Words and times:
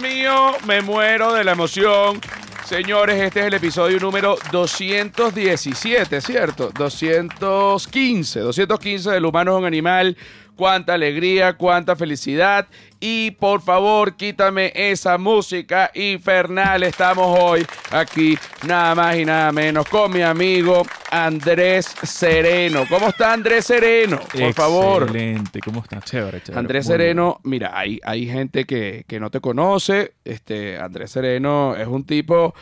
Mío, 0.00 0.52
me 0.66 0.82
muero 0.82 1.32
de 1.32 1.44
la 1.44 1.52
emoción. 1.52 2.20
Señores, 2.64 3.20
este 3.20 3.40
es 3.40 3.46
el 3.46 3.54
episodio 3.54 3.98
número 3.98 4.36
217, 4.50 6.20
¿cierto? 6.20 6.70
215, 6.76 8.40
215 8.40 9.10
del 9.10 9.24
humano 9.24 9.52
es 9.52 9.58
un 9.58 9.64
animal. 9.64 10.16
Cuánta 10.56 10.94
alegría, 10.94 11.52
cuánta 11.56 11.94
felicidad. 11.96 12.66
Y 12.98 13.32
por 13.32 13.60
favor, 13.60 14.16
quítame 14.16 14.72
esa 14.74 15.18
música 15.18 15.90
infernal. 15.94 16.82
Estamos 16.82 17.38
hoy 17.38 17.66
aquí, 17.90 18.38
nada 18.66 18.94
más 18.94 19.16
y 19.16 19.24
nada 19.26 19.52
menos, 19.52 19.86
con 19.86 20.10
mi 20.10 20.22
amigo 20.22 20.82
Andrés 21.10 21.94
Sereno. 22.02 22.84
¿Cómo 22.88 23.08
está 23.08 23.34
Andrés 23.34 23.66
Sereno? 23.66 24.18
Por 24.18 24.54
favor. 24.54 25.02
Excelente, 25.02 25.60
¿cómo 25.60 25.80
está? 25.80 26.00
Chévere, 26.00 26.40
chévere. 26.40 26.58
Andrés 26.58 26.86
Muy 26.86 26.92
Sereno, 26.92 27.40
mira, 27.44 27.78
hay, 27.78 28.00
hay 28.02 28.26
gente 28.26 28.64
que, 28.64 29.04
que 29.06 29.20
no 29.20 29.30
te 29.30 29.40
conoce. 29.40 30.14
Este, 30.24 30.78
Andrés 30.78 31.10
Sereno 31.10 31.76
es 31.76 31.86
un 31.86 32.04
tipo 32.04 32.54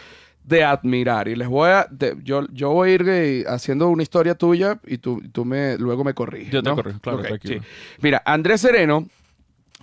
de 0.44 0.62
admirar. 0.62 1.26
Y 1.28 1.36
les 1.36 1.48
voy 1.48 1.70
a. 1.70 1.88
te- 1.88 2.14
yo, 2.22 2.46
yo 2.52 2.70
voy 2.70 2.90
a 2.90 2.94
ir 2.94 3.04
eh, 3.08 3.44
haciendo 3.48 3.88
una 3.88 4.02
historia 4.02 4.34
tuya 4.34 4.78
y 4.86 4.98
tú, 4.98 5.22
tú 5.32 5.44
me, 5.44 5.76
luego 5.78 6.04
me 6.04 6.14
corriges. 6.14 6.52
Yo 6.52 6.62
te 6.62 6.68
¿no? 6.68 6.76
corrijo, 6.76 7.00
claro, 7.00 7.22
sí. 7.42 7.58
Mira, 8.00 8.22
Andrés 8.24 8.60
Sereno 8.60 9.08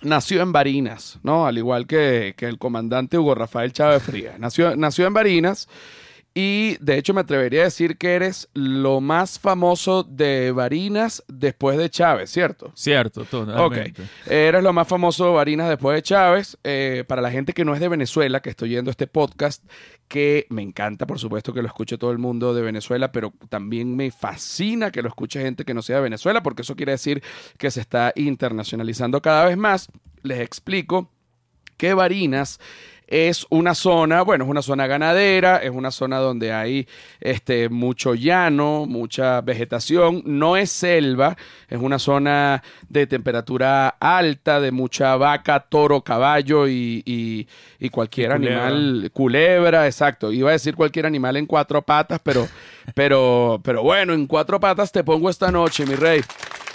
nació 0.02 0.42
en 0.42 0.52
Barinas, 0.52 1.18
¿no? 1.22 1.46
Al 1.46 1.58
igual 1.58 1.86
que, 1.86 2.34
que 2.36 2.46
el 2.46 2.58
comandante 2.58 3.18
Hugo 3.18 3.34
Rafael 3.34 3.72
Chávez 3.72 4.02
Frías. 4.02 4.38
Nació, 4.38 4.76
nació 4.76 5.06
en 5.06 5.14
Barinas. 5.14 5.68
Y 6.34 6.78
de 6.80 6.96
hecho 6.96 7.12
me 7.12 7.20
atrevería 7.20 7.60
a 7.60 7.64
decir 7.64 7.98
que 7.98 8.14
eres 8.14 8.48
lo 8.54 9.02
más 9.02 9.38
famoso 9.38 10.02
de 10.02 10.50
Barinas 10.50 11.22
después 11.28 11.76
de 11.76 11.90
Chávez, 11.90 12.30
¿cierto? 12.30 12.72
Cierto, 12.74 13.20
Ok. 13.20 13.28
totalmente. 13.28 14.02
Eres 14.24 14.62
lo 14.62 14.72
más 14.72 14.88
famoso 14.88 15.26
de 15.26 15.32
Barinas 15.32 15.68
después 15.68 15.94
de 15.94 16.02
Chávez. 16.02 16.56
Eh, 16.64 17.04
para 17.06 17.20
la 17.20 17.30
gente 17.30 17.52
que 17.52 17.66
no 17.66 17.74
es 17.74 17.80
de 17.80 17.88
Venezuela, 17.88 18.40
que 18.40 18.48
estoy 18.48 18.70
yendo 18.70 18.90
este 18.90 19.06
podcast, 19.06 19.62
que 20.08 20.46
me 20.48 20.62
encanta, 20.62 21.06
por 21.06 21.18
supuesto, 21.18 21.52
que 21.52 21.60
lo 21.60 21.68
escuche 21.68 21.98
todo 21.98 22.12
el 22.12 22.18
mundo 22.18 22.54
de 22.54 22.62
Venezuela, 22.62 23.12
pero 23.12 23.34
también 23.50 23.94
me 23.94 24.10
fascina 24.10 24.90
que 24.90 25.02
lo 25.02 25.08
escuche 25.08 25.42
gente 25.42 25.66
que 25.66 25.74
no 25.74 25.82
sea 25.82 25.96
de 25.96 26.02
Venezuela, 26.02 26.42
porque 26.42 26.62
eso 26.62 26.76
quiere 26.76 26.92
decir 26.92 27.22
que 27.58 27.70
se 27.70 27.80
está 27.80 28.12
internacionalizando 28.16 29.20
cada 29.20 29.44
vez 29.44 29.58
más. 29.58 29.88
Les 30.22 30.40
explico 30.40 31.10
que 31.76 31.92
Barinas 31.94 32.58
es 33.06 33.46
una 33.50 33.74
zona, 33.74 34.22
bueno, 34.22 34.44
es 34.44 34.50
una 34.50 34.62
zona 34.62 34.86
ganadera, 34.86 35.58
es 35.58 35.70
una 35.70 35.90
zona 35.90 36.18
donde 36.18 36.52
hay 36.52 36.86
este, 37.20 37.68
mucho 37.68 38.14
llano, 38.14 38.86
mucha 38.86 39.40
vegetación, 39.42 40.22
no 40.24 40.56
es 40.56 40.70
selva, 40.70 41.36
es 41.68 41.78
una 41.78 41.98
zona 41.98 42.62
de 42.88 43.06
temperatura 43.06 43.88
alta, 44.00 44.60
de 44.60 44.72
mucha 44.72 45.16
vaca, 45.16 45.60
toro, 45.60 46.00
caballo 46.02 46.66
y, 46.68 47.02
y- 47.04 47.46
y 47.78 47.88
cualquier 47.90 48.32
culebra. 48.32 48.66
animal, 48.68 49.10
culebra, 49.12 49.86
exacto, 49.86 50.32
iba 50.32 50.50
a 50.50 50.52
decir 50.52 50.74
cualquier 50.74 51.06
animal 51.06 51.36
en 51.36 51.46
cuatro 51.46 51.82
patas, 51.82 52.20
pero, 52.22 52.48
pero, 52.94 53.60
pero 53.62 53.82
bueno, 53.82 54.12
en 54.14 54.26
cuatro 54.26 54.58
patas 54.60 54.90
te 54.92 55.02
pongo 55.04 55.28
esta 55.28 55.50
noche, 55.50 55.84
mi 55.86 55.94
rey. 55.96 56.20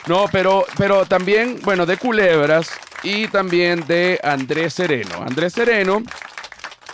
No, 0.08 0.26
pero, 0.32 0.66
pero 0.78 1.06
también, 1.06 1.60
bueno, 1.64 1.86
de 1.86 1.98
culebras 1.98 2.72
y 3.04 3.28
también 3.28 3.86
de 3.88 4.20
Andrés 4.24 4.74
Sereno. 4.74 5.16
Andrés 5.22 5.54
Sereno 5.54 6.02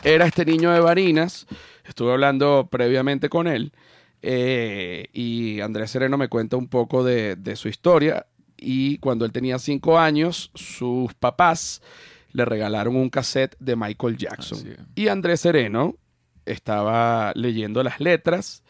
era 0.03 0.25
este 0.25 0.45
niño 0.45 0.71
de 0.71 0.79
Barinas, 0.79 1.45
estuve 1.85 2.11
hablando 2.11 2.67
previamente 2.71 3.29
con 3.29 3.47
él, 3.47 3.71
eh, 4.21 5.07
y 5.13 5.61
Andrés 5.61 5.91
Sereno 5.91 6.17
me 6.17 6.27
cuenta 6.27 6.57
un 6.57 6.67
poco 6.67 7.03
de, 7.03 7.35
de 7.35 7.55
su 7.55 7.67
historia, 7.67 8.25
y 8.57 8.97
cuando 8.97 9.25
él 9.25 9.31
tenía 9.31 9.59
cinco 9.59 9.99
años, 9.99 10.49
sus 10.55 11.13
papás 11.13 11.81
le 12.31 12.45
regalaron 12.45 12.95
un 12.95 13.09
cassette 13.09 13.55
de 13.59 13.75
Michael 13.75 14.17
Jackson. 14.17 14.75
Y 14.95 15.07
Andrés 15.07 15.41
Sereno 15.41 15.95
estaba 16.45 17.31
leyendo 17.35 17.83
las 17.83 17.99
letras 17.99 18.63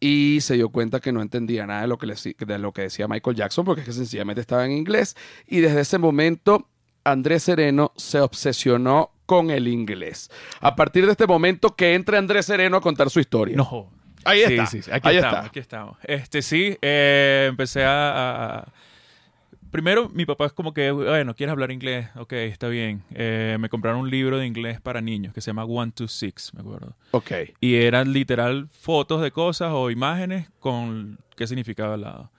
y 0.00 0.38
se 0.42 0.54
dio 0.54 0.68
cuenta 0.68 1.00
que 1.00 1.12
no 1.12 1.22
entendía 1.22 1.66
nada 1.66 1.82
de 1.82 1.88
lo 1.88 1.98
que, 1.98 2.06
le- 2.06 2.14
de 2.38 2.58
lo 2.58 2.72
que 2.72 2.82
decía 2.82 3.08
Michael 3.08 3.36
Jackson 3.36 3.64
porque 3.64 3.80
es 3.82 3.86
que 3.86 3.92
sencillamente 3.92 4.40
estaba 4.40 4.64
en 4.64 4.72
inglés. 4.72 5.16
Y 5.46 5.60
desde 5.60 5.80
ese 5.80 5.98
momento, 5.98 6.68
Andrés 7.04 7.42
Sereno 7.44 7.92
se 7.96 8.20
obsesionó 8.20 9.10
con 9.26 9.50
el 9.50 9.68
inglés. 9.68 10.30
A 10.60 10.74
partir 10.76 11.04
de 11.06 11.12
este 11.12 11.26
momento, 11.26 11.74
que 11.76 11.94
entre 11.94 12.16
Andrés 12.16 12.46
Sereno 12.46 12.76
a 12.78 12.80
contar 12.80 13.10
su 13.10 13.20
historia. 13.20 13.56
No. 13.56 13.90
Ahí 14.24 14.42
Sí, 14.46 14.52
está. 14.54 14.66
sí, 14.66 14.82
sí, 14.82 14.90
Aquí 14.92 15.08
Ahí 15.08 15.16
estamos, 15.16 15.36
está. 15.38 15.48
aquí 15.48 15.58
estamos. 15.58 15.96
Este, 16.02 16.42
sí, 16.42 16.76
eh, 16.82 17.46
empecé 17.48 17.84
a, 17.84 18.58
a- 18.60 18.72
Primero, 19.70 20.08
mi 20.08 20.24
papá 20.26 20.46
es 20.46 20.52
como 20.52 20.72
que, 20.72 20.90
bueno, 20.90 21.34
¿quieres 21.34 21.52
hablar 21.52 21.70
inglés? 21.70 22.08
Ok, 22.16 22.32
está 22.34 22.68
bien. 22.68 23.02
Eh, 23.14 23.56
me 23.60 23.68
compraron 23.68 24.00
un 24.00 24.10
libro 24.10 24.38
de 24.38 24.46
inglés 24.46 24.80
para 24.80 25.00
niños 25.00 25.32
que 25.34 25.40
se 25.40 25.50
llama 25.50 25.64
One, 25.64 25.92
Two, 25.94 26.08
Six, 26.08 26.52
me 26.54 26.60
acuerdo. 26.60 26.96
Ok. 27.10 27.32
Y 27.60 27.74
eran 27.74 28.12
literal 28.12 28.68
fotos 28.70 29.20
de 29.22 29.30
cosas 29.30 29.70
o 29.72 29.90
imágenes 29.90 30.48
con 30.58 31.18
qué 31.36 31.46
significaba 31.46 31.94
al 31.94 32.00
lado. 32.02 32.30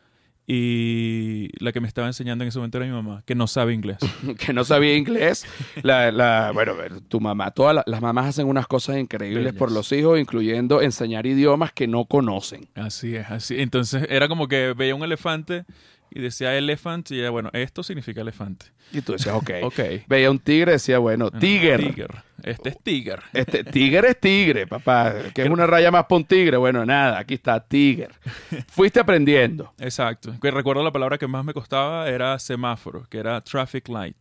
Y 0.51 1.50
la 1.63 1.72
que 1.72 1.79
me 1.79 1.88
estaba 1.88 2.07
enseñando 2.07 2.44
en 2.44 2.47
ese 2.47 2.57
momento 2.57 2.79
era 2.79 2.88
mi 2.88 2.91
mamá, 2.91 3.22
que 3.25 3.35
no 3.35 3.46
sabe 3.46 3.73
inglés. 3.73 3.97
que 4.40 4.51
no 4.51 4.63
sabía 4.63 4.96
inglés. 4.97 5.46
La, 5.84 6.11
la- 6.11 6.50
bueno, 6.53 6.73
tu 7.07 7.19
mamá, 7.22 7.51
todas 7.51 7.75
la- 7.75 7.84
las 7.85 8.01
mamás 8.01 8.25
hacen 8.29 8.47
unas 8.47 8.66
cosas 8.66 8.97
increíbles 8.97 9.44
Bellas. 9.44 9.56
por 9.59 9.72
los 9.72 9.91
hijos, 9.91 10.19
incluyendo 10.19 10.81
enseñar 10.81 11.28
idiomas 11.28 11.72
que 11.72 11.88
no 11.88 12.06
conocen. 12.06 12.67
Así 12.73 13.16
es, 13.16 13.29
así. 13.29 13.61
Entonces 13.61 14.07
era 14.09 14.28
como 14.28 14.47
que 14.47 14.73
veía 14.73 14.96
un 14.96 15.03
elefante 15.03 15.66
y 16.12 16.20
decía 16.22 16.56
elephant 16.56 17.12
y 17.12 17.20
ella, 17.20 17.30
bueno, 17.30 17.50
esto 17.53 17.84
significa 17.84 18.22
elefante. 18.22 18.68
Y 18.92 19.02
tú 19.02 19.14
decías, 19.14 19.36
ok. 19.36 19.52
Ok. 19.64 19.80
Veía 20.08 20.31
un 20.31 20.40
tigre, 20.40 20.74
decía, 20.74 20.97
bueno, 21.00 21.30
tiger. 21.31 21.80
Tiger. 21.80 22.24
Este 22.42 22.70
es 22.70 22.81
tiger. 22.81 23.22
Este, 23.34 23.64
tigre 23.64 24.09
es 24.09 24.20
tigre, 24.20 24.66
papá. 24.66 25.14
Que 25.34 25.44
es 25.44 25.50
una 25.50 25.68
raya 25.68 25.92
más 25.92 26.06
para 26.06 26.18
un 26.18 26.25
tigre. 26.25 26.58
Bueno, 26.58 26.86
nada, 26.86 27.20
aquí 27.20 27.36
está, 27.36 27.59
tiger. 27.59 28.12
Fuiste 28.70 29.00
aprendiendo. 29.00 29.74
Exacto. 29.80 30.34
Recuerdo 30.42 30.84
la 30.84 30.92
palabra 30.92 31.18
que 31.18 31.28
más 31.28 31.44
me 31.46 31.53
costaba 31.53 32.08
era 32.09 32.40
semáforo, 32.40 33.06
que 33.09 33.20
era 33.20 33.40
traffic 33.41 33.88
light. 33.90 34.18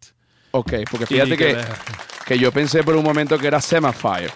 Ok, 0.50 0.72
porque 0.90 1.06
fíjate 1.06 1.34
Y 1.34 1.36
que, 1.36 1.54
que- 1.54 1.64
que 2.26 2.38
yo 2.38 2.52
pensé 2.52 2.82
por 2.82 2.94
un 2.96 3.04
momento 3.04 3.38
que 3.38 3.46
era 3.46 3.60
semaphore. 3.60 4.28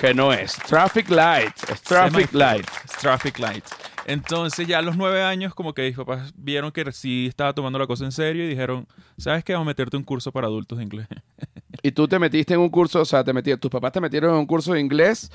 Que 0.00 0.12
no 0.12 0.32
es. 0.32 0.54
Traffic 0.66 1.08
light. 1.08 1.54
Es 1.72 1.80
traffic 1.82 2.32
light. 2.34 2.66
Traffic 3.00 3.38
light. 3.38 3.64
Entonces 4.06 4.66
ya 4.66 4.78
a 4.78 4.82
los 4.82 4.96
nueve 4.96 5.22
años 5.22 5.54
como 5.54 5.74
que 5.74 5.82
mis 5.82 5.96
papás 5.96 6.32
vieron 6.36 6.70
que 6.72 6.90
sí 6.92 7.26
estaba 7.28 7.52
tomando 7.52 7.78
la 7.78 7.86
cosa 7.86 8.04
en 8.04 8.12
serio 8.12 8.44
y 8.44 8.48
dijeron, 8.48 8.86
¿sabes 9.18 9.42
qué? 9.44 9.52
Vamos 9.52 9.66
a 9.66 9.70
meterte 9.70 9.96
un 9.96 10.04
curso 10.04 10.30
para 10.32 10.46
adultos 10.46 10.78
de 10.78 10.84
inglés. 10.84 11.06
Y 11.82 11.92
tú 11.92 12.08
te 12.08 12.18
metiste 12.18 12.54
en 12.54 12.60
un 12.60 12.70
curso, 12.70 13.02
o 13.02 13.04
sea, 13.04 13.22
te 13.22 13.32
metí, 13.32 13.54
tus 13.58 13.70
papás 13.70 13.92
te 13.92 14.00
metieron 14.00 14.30
en 14.32 14.38
un 14.38 14.46
curso 14.46 14.72
de 14.72 14.80
inglés 14.80 15.30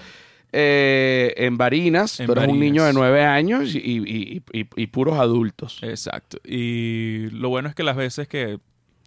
eh, 0.52 1.34
en 1.38 1.56
Barinas. 1.58 2.20
En 2.20 2.26
tú 2.26 2.34
eres 2.34 2.48
un 2.50 2.60
niño 2.60 2.84
de 2.84 2.92
nueve 2.94 3.24
años 3.24 3.74
y- 3.76 3.80
y- 3.80 4.44
y 4.76 4.88
puros 4.88 5.18
adultos. 5.20 5.80
Exacto. 5.82 6.38
Y 6.44 7.30
lo 7.30 7.50
bueno 7.50 7.70
es 7.70 7.76
que 7.76 7.84
las 7.84 7.96
veces 7.96 8.28
que 8.28 8.60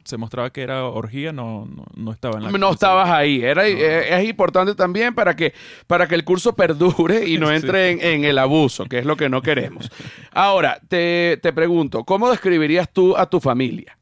se 0.05 0.17
mostraba 0.17 0.51
que 0.51 0.63
era 0.63 0.85
orgía 0.85 1.33
no, 1.33 1.67
no, 1.67 1.85
no 1.95 2.13
estaba 2.13 2.37
en 2.39 2.45
la 2.45 2.51
No 2.59 2.71
estabas 2.73 3.09
ahí. 3.11 3.43
Era, 3.43 3.67
eh, 3.67 4.21
Es 4.21 4.29
importante 4.29 4.75
también 4.75 5.15
para 5.15 5.35
que, 5.35 5.55
para 5.87 6.07
que 6.07 6.15
el 6.15 6.25
curso 6.25 6.55
perdure 6.55 7.29
y 7.29 7.39
no 7.39 7.49
Sí. 7.51 7.55
entre 7.57 7.91
en, 7.91 8.01
en 8.03 8.25
el 8.25 8.39
abuso, 8.39 8.85
que 8.87 8.99
es 8.99 9.07
lo 9.07 9.17
que 9.17 9.29
no 9.29 9.43
queremos. 9.43 9.91
Ahora, 10.33 10.79
te, 10.89 11.39
te 11.43 11.53
pregunto, 11.53 12.05
¿cómo 12.05 12.31
describirías 12.31 12.89
tú 12.93 13.17
a 13.17 13.27
tu 13.29 13.41
familia? 13.41 13.97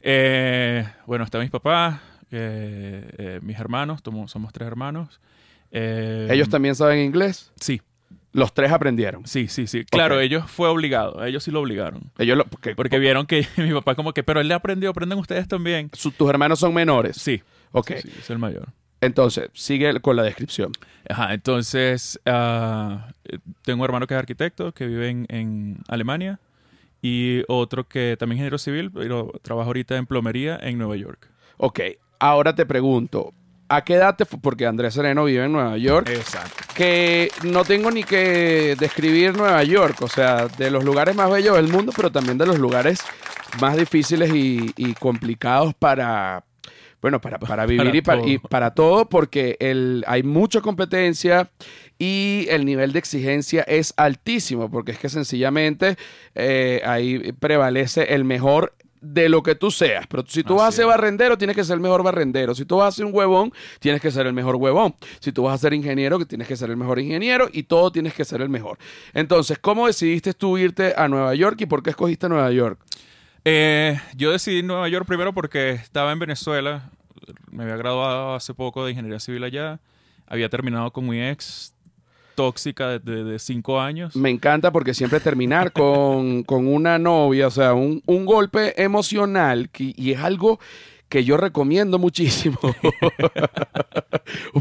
Eh, 0.00 0.86
bueno, 1.06 1.24
está 1.24 1.38
mis 1.38 1.50
papás, 1.50 2.00
eh, 2.30 3.38
mis 3.42 3.58
hermanos, 3.58 4.00
somos 4.26 4.52
tres 4.52 4.66
hermanos. 4.66 5.20
¿Ellos 5.70 6.48
también 6.48 6.74
saben 6.76 7.00
inglés? 7.00 7.50
Sí, 7.58 7.80
Los 8.34 8.52
tres 8.52 8.70
aprendieron. 8.72 9.26
sí, 9.26 9.48
sí, 9.48 9.66
sí. 9.66 9.84
Claro, 9.86 10.20
ellos 10.20 10.44
fue 10.50 10.68
obligado, 10.68 11.24
ellos 11.24 11.42
sí 11.44 11.50
lo 11.50 11.60
obligaron. 11.60 12.10
Ellos 12.18 12.36
lo- 12.36 12.44
porque, 12.44 12.74
Porque 12.74 12.98
vieron 12.98 13.24
que 13.26 13.46
mi 13.56 13.72
papá 13.72 13.94
como 13.94 14.12
que, 14.12 14.22
pero 14.22 14.40
él 14.40 14.48
le 14.48 14.54
aprendió, 14.54 14.90
aprendan 14.90 15.18
ustedes 15.18 15.48
también. 15.48 15.88
su- 15.94 16.10
tus 16.10 16.28
hermanos 16.28 16.58
son 16.58 16.74
menores. 16.74 17.16
Sí, 17.16 17.42
Ok. 17.72 17.92
sí, 18.02 18.10
es 18.18 18.28
el 18.30 18.38
mayor. 18.38 18.68
Entonces, 19.00 19.48
sigue 19.54 20.00
con 20.00 20.16
la 20.16 20.22
descripción. 20.22 20.72
Ajá, 21.08 21.32
entonces 21.34 22.18
eh, 22.24 22.98
tengo 23.62 23.80
un 23.82 23.84
hermano 23.84 24.06
que 24.06 24.14
es 24.14 24.18
arquitecto, 24.18 24.72
que 24.72 24.86
vive 24.86 25.08
en, 25.10 25.26
en 25.28 25.78
Alemania, 25.88 26.40
y 27.02 27.42
otro 27.48 27.86
que 27.86 28.16
también 28.18 28.36
es 28.38 28.40
ingeniero 28.40 28.58
civil, 28.58 28.90
pero 28.90 29.30
trabaja 29.42 29.66
ahorita 29.66 29.96
en 29.96 30.06
plomería 30.06 30.58
en 30.60 30.78
Nueva 30.78 30.96
York. 30.96 31.28
Ok, 31.58 31.80
ahora 32.18 32.54
te 32.54 32.64
pregunto, 32.66 33.34
¿a 33.68 33.84
qué 33.84 33.94
edad 33.94 34.16
te 34.16 34.24
Porque 34.24 34.66
Andrés 34.66 34.94
Sereno 34.94 35.24
vive 35.24 35.44
en 35.44 35.52
Nueva 35.52 35.76
York. 35.78 36.08
Exacto. 36.08 36.64
que 36.74 37.30
no 37.42 37.64
tengo 37.64 37.90
ni 37.90 38.04
que 38.04 38.76
describir 38.78 39.36
Nueva 39.36 39.62
York, 39.62 40.02
o 40.02 40.08
sea, 40.08 40.48
de 40.48 40.70
los 40.70 40.84
lugares 40.84 41.14
más 41.14 41.30
bellos 41.30 41.56
del 41.56 41.68
mundo, 41.68 41.92
pero 41.94 42.10
también 42.10 42.38
de 42.38 42.46
los 42.46 42.58
lugares 42.58 43.00
más 43.60 43.76
difíciles 43.76 44.34
y, 44.34 44.72
y 44.76 44.94
complicados 44.94 45.74
para, 45.74 46.44
bueno, 47.00 47.20
para, 47.20 47.38
para 47.38 47.66
vivir 47.66 47.84
Para 47.84 47.96
y, 47.96 48.00
para, 48.00 48.26
y 48.26 48.38
para 48.38 48.74
todo, 48.74 49.08
porque 49.08 49.56
el, 49.60 50.04
hay 50.06 50.22
mucha 50.22 50.60
competencia 50.60 51.50
y 51.98 52.46
el 52.48 52.64
nivel 52.64 52.92
de 52.92 52.98
exigencia 52.98 53.62
es 53.62 53.94
altísimo, 53.96 54.70
porque 54.70 54.92
es 54.92 54.98
que 54.98 55.08
sencillamente 55.08 55.96
eh, 56.34 56.82
ahí 56.84 57.32
prevalece 57.32 58.14
el 58.14 58.24
mejor 58.24 58.74
de 59.04 59.28
lo 59.28 59.42
que 59.42 59.54
tú 59.54 59.70
seas. 59.70 60.06
Pero 60.06 60.24
si 60.26 60.42
tú 60.42 60.56
vas 60.56 60.68
a 60.68 60.72
ser 60.72 60.86
barrendero, 60.86 61.36
tienes 61.36 61.54
que 61.54 61.64
ser 61.64 61.74
el 61.74 61.80
mejor 61.80 62.02
barrendero. 62.02 62.54
Si 62.54 62.64
tú 62.64 62.78
vas 62.78 62.88
a 62.88 62.96
ser 62.96 63.04
un 63.04 63.14
huevón, 63.14 63.52
tienes 63.78 64.00
que 64.00 64.10
ser 64.10 64.26
el 64.26 64.32
mejor 64.32 64.56
huevón. 64.56 64.94
Si 65.20 65.32
tú 65.32 65.42
vas 65.42 65.54
a 65.54 65.58
ser 65.58 65.74
ingeniero, 65.74 66.18
que 66.18 66.24
tienes 66.24 66.48
que 66.48 66.56
ser 66.56 66.70
el 66.70 66.76
mejor 66.76 66.98
ingeniero 66.98 67.48
y 67.52 67.64
todo 67.64 67.92
tienes 67.92 68.14
que 68.14 68.24
ser 68.24 68.40
el 68.40 68.48
mejor. 68.48 68.78
Entonces, 69.12 69.58
¿cómo 69.58 69.86
decidiste 69.86 70.32
tú 70.32 70.56
irte 70.58 70.94
a 70.96 71.08
Nueva 71.08 71.34
York 71.34 71.60
y 71.60 71.66
por 71.66 71.82
qué 71.82 71.90
escogiste 71.90 72.28
Nueva 72.28 72.50
York? 72.50 72.78
Eh, 73.44 74.00
yo 74.16 74.32
decidí 74.32 74.62
Nueva 74.62 74.88
York 74.88 75.06
primero 75.06 75.34
porque 75.34 75.70
estaba 75.70 76.12
en 76.12 76.18
Venezuela. 76.18 76.90
Me 77.50 77.64
había 77.64 77.76
graduado 77.76 78.34
hace 78.34 78.54
poco 78.54 78.84
de 78.84 78.92
ingeniería 78.92 79.20
civil 79.20 79.44
allá. 79.44 79.80
Había 80.26 80.48
terminado 80.48 80.90
con 80.92 81.06
mi 81.06 81.22
ex 81.22 81.73
tóxica 82.34 82.98
de, 82.98 83.38
cinco 83.38 83.80
años. 83.80 84.16
Me 84.16 84.30
encanta 84.30 84.72
porque 84.72 84.94
siempre 84.94 85.20
terminar 85.20 85.72
con, 85.72 86.42
con 86.44 86.66
una 86.66 86.98
novia, 86.98 87.46
o 87.46 87.50
sea, 87.50 87.74
un, 87.74 88.02
un 88.06 88.26
golpe 88.26 88.80
emocional 88.82 89.68
que- 89.70 89.94
y 89.96 90.12
es 90.12 90.20
algo 90.20 90.58
que 91.08 91.24
yo 91.24 91.36
recomiendo 91.36 91.98
muchísimo. 91.98 92.58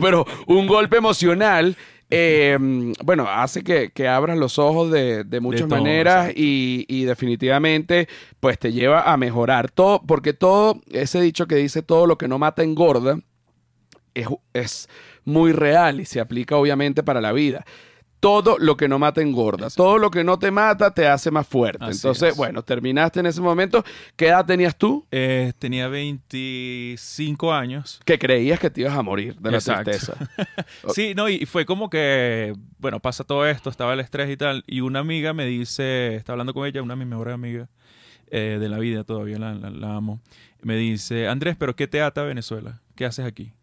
Pero 0.01 0.25
un 0.47 0.67
golpe 0.67 0.97
emocional, 0.97 1.75
eh, 2.09 2.57
bueno, 3.03 3.27
hace 3.27 3.63
que, 3.63 3.91
que 3.91 4.07
abras 4.07 4.37
los 4.37 4.59
ojos 4.59 4.91
de, 4.91 5.23
de 5.23 5.39
muchas 5.39 5.67
todo, 5.67 5.79
maneras 5.79 6.31
y, 6.35 6.85
y 6.87 7.05
definitivamente 7.05 8.07
pues 8.39 8.59
te 8.59 8.71
lleva 8.71 9.11
a 9.11 9.17
mejorar 9.17 9.71
todo, 9.71 10.01
porque 10.05 10.33
todo, 10.33 10.81
ese 10.91 11.21
dicho 11.21 11.47
que 11.47 11.55
dice 11.55 11.81
todo 11.81 12.05
lo 12.05 12.17
que 12.17 12.27
no 12.27 12.37
mata 12.37 12.63
engorda, 12.63 13.19
es, 14.13 14.27
es 14.53 14.89
muy 15.25 15.51
real 15.51 15.99
y 16.01 16.05
se 16.05 16.19
aplica 16.19 16.55
obviamente 16.57 17.03
para 17.03 17.21
la 17.21 17.31
vida. 17.31 17.65
Todo 18.19 18.57
lo 18.57 18.77
que 18.77 18.87
no 18.87 18.99
mata 18.99 19.21
engorda. 19.21 19.69
Todo 19.69 19.97
lo 19.97 20.09
que 20.09 20.23
no 20.23 20.39
te 20.39 20.49
mata 20.49 20.93
te 20.93 21.07
hace 21.09 21.29
más 21.29 21.45
fuerte. 21.45 21.83
Así 21.83 21.97
Entonces, 21.97 22.29
es. 22.31 22.37
bueno, 22.37 22.63
terminaste 22.63 23.19
en 23.19 23.25
ese 23.25 23.41
momento. 23.41 23.83
¿Qué 24.15 24.27
edad 24.27 24.45
tenías 24.45 24.77
tú? 24.77 25.05
Eh, 25.11 25.51
tenía 25.59 25.89
25 25.89 27.51
años. 27.53 27.99
Que 28.05 28.17
creías 28.17 28.59
que 28.59 28.69
te 28.69 28.79
ibas 28.81 28.93
a 28.97 29.01
morir 29.01 29.35
de 29.39 29.51
la 29.51 29.57
Exacto. 29.57 29.91
tristeza. 29.91 30.13
Sí, 30.93 31.13
no, 31.15 31.27
y 31.29 31.45
fue 31.45 31.65
como 31.65 31.89
que, 31.89 32.53
bueno, 32.77 32.99
pasa 32.99 33.23
todo 33.23 33.45
esto, 33.47 33.69
estaba 33.69 33.93
el 33.93 33.99
estrés 33.99 34.29
y 34.29 34.37
tal, 34.37 34.63
y 34.67 34.81
una 34.81 34.99
amiga 34.99 35.33
me 35.33 35.45
dice, 35.45 36.15
está 36.15 36.33
hablando 36.33 36.53
con 36.53 36.65
ella, 36.67 36.81
una 36.81 36.93
de 36.93 36.99
mis 36.99 37.07
mejores 37.07 37.33
amigas 37.33 37.69
eh, 38.31 38.57
de 38.59 38.69
la 38.69 38.79
vida, 38.79 39.03
todavía 39.03 39.37
la, 39.39 39.53
la- 39.53 39.69
la 39.69 39.95
amo, 39.95 40.21
me 40.61 40.75
dice, 40.75 41.27
Andrés, 41.27 41.55
¿pero 41.57 41.75
qué 41.75 41.87
te 41.87 42.01
ata 42.01 42.23
Venezuela? 42.23 42.81
¿Qué 42.95 43.05
haces 43.05 43.25
aquí? 43.25 43.53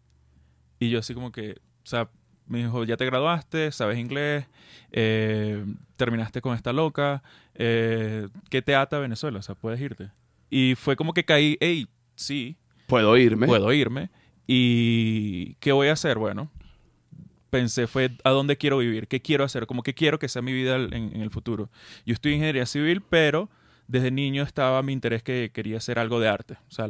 Y 0.81 0.89
yo 0.89 0.97
así 0.97 1.13
como 1.13 1.31
que, 1.31 1.51
o 1.51 1.85
sea, 1.85 2.09
me 2.47 2.57
dijo, 2.63 2.83
ya 2.85 2.97
te 2.97 3.05
graduaste, 3.05 3.71
sabes 3.71 3.99
inglés, 3.99 4.47
eh, 4.91 5.63
terminaste 5.95 6.41
con 6.41 6.55
esta 6.55 6.73
loca, 6.73 7.21
eh, 7.53 8.27
¿qué 8.49 8.63
te 8.63 8.75
ata 8.75 8.97
a 8.97 8.99
Venezuela? 8.99 9.37
O 9.37 9.41
sea, 9.43 9.53
puedes 9.53 9.79
irte. 9.79 10.09
Y 10.49 10.73
fue 10.75 10.95
como 10.95 11.13
que 11.13 11.23
caí, 11.23 11.55
hey, 11.61 11.87
sí, 12.15 12.57
Puedo 12.87 13.15
irme. 13.15 13.45
puedo 13.45 13.71
irme. 13.71 14.09
¿Y 14.47 15.53
qué 15.59 15.71
voy 15.71 15.89
a 15.89 15.93
hacer? 15.93 16.17
Bueno, 16.17 16.51
pensé 17.51 17.85
fue 17.85 18.17
a 18.23 18.31
dónde 18.31 18.57
quiero 18.57 18.79
vivir, 18.79 19.07
qué 19.07 19.21
quiero 19.21 19.43
hacer, 19.43 19.67
como 19.67 19.83
que 19.83 19.93
quiero 19.93 20.17
que 20.17 20.27
sea 20.27 20.41
mi 20.41 20.51
vida 20.51 20.77
en, 20.77 20.93
en 20.93 21.21
el 21.21 21.29
futuro. 21.29 21.69
Yo 22.07 22.13
estoy 22.15 22.31
en 22.31 22.37
ingeniería 22.37 22.65
civil, 22.65 23.01
pero 23.07 23.51
desde 23.87 24.09
niño 24.09 24.41
estaba 24.41 24.81
mi 24.81 24.93
interés 24.93 25.21
que 25.21 25.51
quería 25.53 25.77
hacer 25.77 25.99
algo 25.99 26.19
de 26.19 26.27
arte, 26.27 26.55
o 26.67 26.71
sea, 26.71 26.89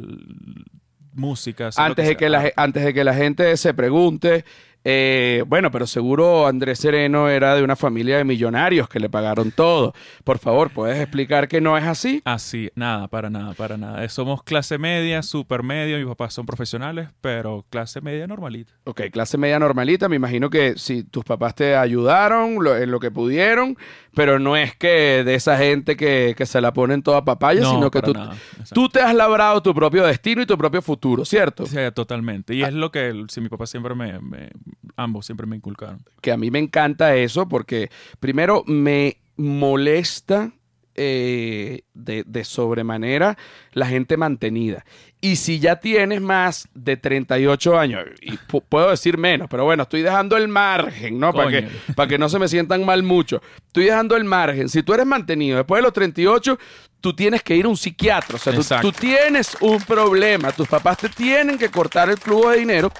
música. 1.12 1.70
Antes 1.76 2.06
de, 2.06 2.16
que 2.16 2.28
la, 2.28 2.52
antes 2.56 2.84
de 2.84 2.94
que 2.94 3.04
la 3.04 3.14
gente 3.14 3.56
se 3.56 3.74
pregunte, 3.74 4.44
eh, 4.84 5.44
bueno, 5.46 5.70
pero 5.70 5.86
seguro 5.86 6.46
Andrés 6.46 6.78
Sereno 6.80 7.28
era 7.28 7.54
de 7.54 7.62
una 7.62 7.76
familia 7.76 8.16
de 8.18 8.24
millonarios 8.24 8.88
que 8.88 8.98
le 9.00 9.08
pagaron 9.08 9.50
todo. 9.52 9.94
Por 10.24 10.38
favor, 10.38 10.70
¿puedes 10.70 10.98
explicar 11.00 11.48
que 11.48 11.60
no 11.60 11.76
es 11.78 11.84
así? 11.84 12.20
Así, 12.24 12.70
nada, 12.74 13.08
para 13.08 13.30
nada, 13.30 13.52
para 13.54 13.76
nada. 13.76 14.04
Eh, 14.04 14.08
Somos 14.08 14.42
clase 14.42 14.78
media, 14.78 15.22
super 15.22 15.62
media, 15.62 15.96
mis 15.98 16.06
papás 16.06 16.34
son 16.34 16.46
profesionales, 16.46 17.08
pero 17.20 17.64
clase 17.70 18.00
media 18.00 18.26
normalita. 18.26 18.72
Ok, 18.84 19.02
clase 19.12 19.38
media 19.38 19.58
normalita. 19.58 20.08
Me 20.08 20.16
imagino 20.16 20.50
que 20.50 20.74
si 20.76 21.04
tus 21.04 21.24
papás 21.24 21.54
te 21.54 21.76
ayudaron 21.76 22.62
lo- 22.62 22.76
en 22.76 22.90
lo 22.90 22.98
que 23.00 23.10
pudieron, 23.10 23.76
pero 24.14 24.38
no 24.38 24.56
es 24.56 24.74
que 24.76 25.22
de 25.24 25.34
esa 25.34 25.56
gente 25.58 25.96
que, 25.96 26.34
que 26.36 26.44
se 26.46 26.60
la 26.60 26.72
ponen 26.72 27.02
toda 27.02 27.24
papaya, 27.24 27.62
No, 27.62 27.70
sino 27.70 27.90
que 27.90 28.02
tú, 28.02 28.12
nada, 28.12 28.34
tú 28.74 28.88
te 28.88 29.00
has 29.00 29.14
labrado 29.14 29.62
tu 29.62 29.74
propio 29.74 30.04
destino 30.04 30.42
y 30.42 30.46
tu 30.46 30.58
propio 30.58 30.82
futuro, 30.82 31.24
¿cierto? 31.24 31.66
Sí, 31.66 31.76
totalmente. 31.94 32.54
Y 32.54 32.62
es 32.62 32.72
lo 32.72 32.90
que 32.90 33.24
si 33.28 33.40
mi 33.40 33.48
papá 33.48 33.66
siempre 33.66 33.94
me, 33.94 34.18
me- 34.20 34.50
ambos 34.96 35.26
siempre 35.26 35.46
me 35.46 35.56
inculcaron. 35.56 36.04
que 36.20 36.32
a 36.32 36.36
mí 36.36 36.50
me 36.50 36.58
encanta 36.58 37.14
eso 37.16 37.48
porque 37.48 37.90
primero 38.20 38.62
me 38.66 39.18
molesta 39.36 40.52
eh, 40.94 41.82
de, 41.94 42.22
de 42.26 42.44
sobremanera 42.44 43.38
la 43.72 43.86
gente 43.86 44.16
mantenida. 44.18 44.84
Y 45.22 45.36
si 45.36 45.58
ya 45.60 45.76
tienes 45.76 46.20
más 46.20 46.68
de 46.74 46.96
38 46.96 47.78
años, 47.78 48.04
y 48.20 48.32
pu- 48.32 48.62
puedo 48.68 48.90
decir 48.90 49.16
menos, 49.16 49.48
pero 49.48 49.64
bueno, 49.64 49.84
estoy 49.84 50.02
dejando 50.02 50.36
el 50.36 50.48
margen, 50.48 51.18
¿no? 51.18 51.32
Para 51.32 51.50
que, 51.50 51.68
para 51.96 52.08
que 52.08 52.18
no 52.18 52.28
se 52.28 52.38
me 52.38 52.48
sientan 52.48 52.84
mal 52.84 53.02
mucho. 53.04 53.40
Estoy 53.68 53.84
dejando 53.84 54.16
el 54.16 54.24
margen. 54.24 54.68
Si 54.68 54.82
tú 54.82 54.92
eres 54.92 55.06
mantenido 55.06 55.56
después 55.58 55.78
de 55.78 55.82
los 55.84 55.92
38, 55.92 56.58
tú 57.00 57.14
tienes 57.14 57.42
que 57.42 57.56
ir 57.56 57.64
a 57.64 57.68
un 57.68 57.76
psiquiatra. 57.76 58.36
O 58.36 58.38
sea, 58.38 58.52
tú, 58.52 58.62
tú 58.82 58.92
tienes 58.92 59.56
un 59.60 59.78
problema. 59.80 60.50
Tus 60.52 60.66
papás 60.68 60.98
te 60.98 61.08
tienen 61.08 61.56
que 61.56 61.68
cortar 61.70 62.10
el 62.10 62.18
flujo 62.18 62.50
de 62.50 62.58
dinero. 62.58 62.92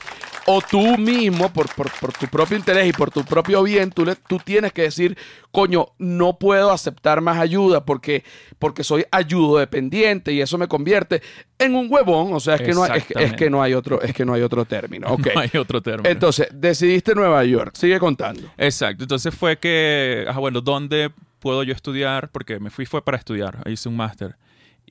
O 0.47 0.61
tú 0.61 0.99
mismo, 0.99 1.53
por, 1.53 1.73
por- 1.75 1.91
por 2.01 2.13
tu 2.13 2.27
propio 2.27 2.57
interés 2.57 2.89
y 2.89 2.93
por 2.93 3.11
tu 3.11 3.25
propio 3.25 3.63
bien, 3.63 3.91
tú, 3.91 4.05
le- 4.05 4.17
tú 4.17 4.39
tienes 4.39 4.73
que 4.73 4.83
decir, 4.83 5.17
coño, 5.53 5.87
no 5.99 6.37
puedo 6.39 6.73
aceptar 6.73 7.21
más 7.21 7.39
ayuda 7.39 7.85
porque, 7.85 8.25
porque 8.59 8.83
soy 8.83 9.05
ayudo 9.13 9.59
dependiente 9.59 10.33
y 10.33 10.41
eso 10.41 10.59
me 10.59 10.67
convierte 10.67 11.23
en 11.59 11.75
un 11.77 11.87
huevón. 11.89 12.33
O 12.33 12.41
sea, 12.41 12.57
es 12.57 12.63
que 12.63 12.73
no 12.73 12.83
hay, 12.83 12.99
es, 12.99 13.07
es 13.17 13.33
que 13.35 13.51
no 13.51 13.63
hay 13.63 13.75
otro, 13.75 14.03
es 14.03 14.13
que 14.13 14.25
no 14.25 14.35
hay 14.35 14.43
otro 14.43 14.65
término. 14.65 15.07
Ok. 15.09 15.29
No 15.35 15.41
hay 15.41 15.51
otro 15.57 15.81
término. 15.81 16.09
Entonces, 16.11 16.49
decidiste 16.53 17.15
Nueva 17.15 17.45
York. 17.45 17.75
Sigue 17.77 17.99
contando. 18.01 18.43
Exacto. 18.59 19.05
Entonces 19.05 19.33
fue 19.35 19.59
que, 19.59 20.27
ah, 20.29 20.39
bueno, 20.39 20.61
¿dónde 20.61 21.11
puedo 21.39 21.63
yo 21.63 21.73
estudiar? 21.73 22.31
Porque 22.31 22.59
me 22.59 22.71
fui 22.71 22.85
fue 22.87 23.03
para 23.05 23.17
estudiar. 23.17 23.59
Ahí 23.65 23.75
hice 23.75 23.89
un 23.89 23.97
máster. 23.97 24.35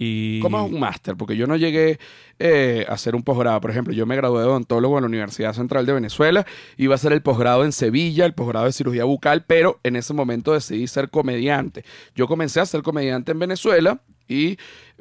Y... 0.03 0.39
¿Cómo 0.39 0.65
es 0.65 0.71
un 0.71 0.79
máster? 0.79 1.15
Porque 1.15 1.37
yo 1.37 1.45
no 1.45 1.55
llegué 1.55 1.99
eh, 2.39 2.85
a 2.89 2.93
hacer 2.93 3.15
un 3.15 3.21
posgrado. 3.21 3.61
Por 3.61 3.69
ejemplo, 3.69 3.93
yo 3.93 4.07
me 4.07 4.15
gradué 4.15 4.41
de 4.41 4.47
odontólogo 4.47 4.97
en 4.97 5.03
la 5.03 5.07
Universidad 5.07 5.53
Central 5.53 5.85
de 5.85 5.93
Venezuela. 5.93 6.43
Iba 6.75 6.93
a 6.93 6.95
hacer 6.95 7.13
el 7.13 7.21
posgrado 7.21 7.63
en 7.65 7.71
Sevilla, 7.71 8.25
el 8.25 8.33
posgrado 8.33 8.65
de 8.65 8.71
cirugía 8.71 9.03
bucal, 9.03 9.43
pero 9.45 9.79
en 9.83 9.95
ese 9.95 10.15
momento 10.15 10.53
decidí 10.53 10.87
ser 10.87 11.11
comediante. 11.11 11.85
Yo 12.15 12.25
comencé 12.27 12.59
a 12.59 12.65
ser 12.65 12.81
comediante 12.81 13.31
en 13.33 13.37
Venezuela 13.37 14.01
y, 14.27 14.57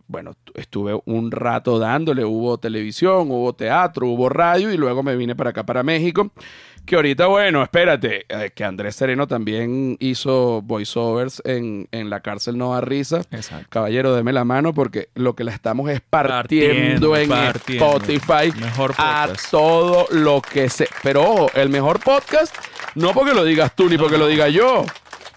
bueno, 0.06 0.34
tu- 0.44 0.52
estuve 0.54 1.00
un 1.06 1.30
rato 1.30 1.78
dándole. 1.78 2.22
Hubo 2.26 2.58
televisión, 2.58 3.30
hubo 3.30 3.54
teatro, 3.54 4.06
hubo 4.06 4.28
radio 4.28 4.70
y 4.70 4.76
luego 4.76 5.02
me 5.02 5.16
vine 5.16 5.34
para 5.34 5.48
acá, 5.48 5.64
para 5.64 5.82
México. 5.82 6.30
Que 6.90 6.96
ahorita, 6.96 7.28
bueno, 7.28 7.62
espérate, 7.62 8.26
eh, 8.28 8.50
que 8.52 8.64
Andrés 8.64 8.96
Sereno 8.96 9.28
también 9.28 9.96
hizo 10.00 10.60
voiceovers 10.62 11.40
en, 11.44 11.86
en 11.92 12.10
la 12.10 12.18
cárcel 12.18 12.58
No 12.58 12.74
da 12.74 12.80
Risa. 12.80 13.18
Exacto. 13.30 13.68
Caballero, 13.70 14.12
deme 14.12 14.32
la 14.32 14.44
mano 14.44 14.74
porque 14.74 15.08
lo 15.14 15.36
que 15.36 15.44
la 15.44 15.52
estamos 15.52 15.88
es 15.88 16.00
partiendo, 16.00 17.10
Partiendo, 17.10 17.16
en 17.16 17.28
partiendo. 17.28 17.96
Spotify 17.96 18.60
Mejor 18.60 18.94
a 18.98 19.28
todo 19.52 20.08
lo 20.10 20.42
que 20.42 20.68
se... 20.68 20.88
Pero 21.04 21.22
ojo, 21.22 21.50
el 21.54 21.68
mejor 21.68 22.00
podcast, 22.00 22.52
no 22.96 23.12
porque 23.12 23.34
lo 23.34 23.44
digas 23.44 23.70
tú 23.76 23.88
ni 23.88 23.96
porque 23.96 24.18
lo 24.18 24.26
diga 24.26 24.48
yo, 24.48 24.84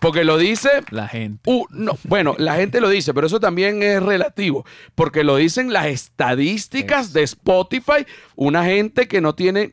porque 0.03 0.25
lo 0.25 0.37
dice... 0.37 0.69
La 0.89 1.07
gente. 1.07 1.49
Uh, 1.49 1.65
no, 1.69 1.97
bueno, 2.03 2.35
la 2.37 2.55
gente 2.55 2.81
lo 2.81 2.89
dice, 2.89 3.13
pero 3.13 3.27
eso 3.27 3.39
también 3.39 3.81
es 3.81 4.03
relativo, 4.03 4.65
porque 4.95 5.23
lo 5.23 5.37
dicen 5.37 5.71
las 5.71 5.85
estadísticas 5.85 7.13
de 7.13 7.23
Spotify, 7.23 8.05
una 8.35 8.65
gente 8.65 9.07
que 9.07 9.21
no 9.21 9.33
tiene, 9.33 9.71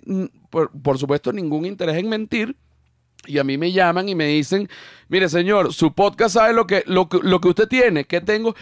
por, 0.48 0.70
por 0.70 0.98
supuesto, 0.98 1.32
ningún 1.32 1.66
interés 1.66 1.96
en 1.96 2.08
mentir, 2.08 2.56
y 3.26 3.38
a 3.38 3.44
mí 3.44 3.58
me 3.58 3.72
llaman 3.72 4.08
y 4.08 4.14
me 4.14 4.26
dicen, 4.26 4.68
mire 5.08 5.28
señor, 5.28 5.74
su 5.74 5.92
podcast 5.92 6.34
sabe 6.34 6.54
lo 6.54 6.66
que, 6.66 6.82
lo 6.86 7.08
lo 7.22 7.40
que 7.40 7.48
usted 7.48 7.68
tiene, 7.68 8.04
que 8.04 8.20
tengo 8.20 8.54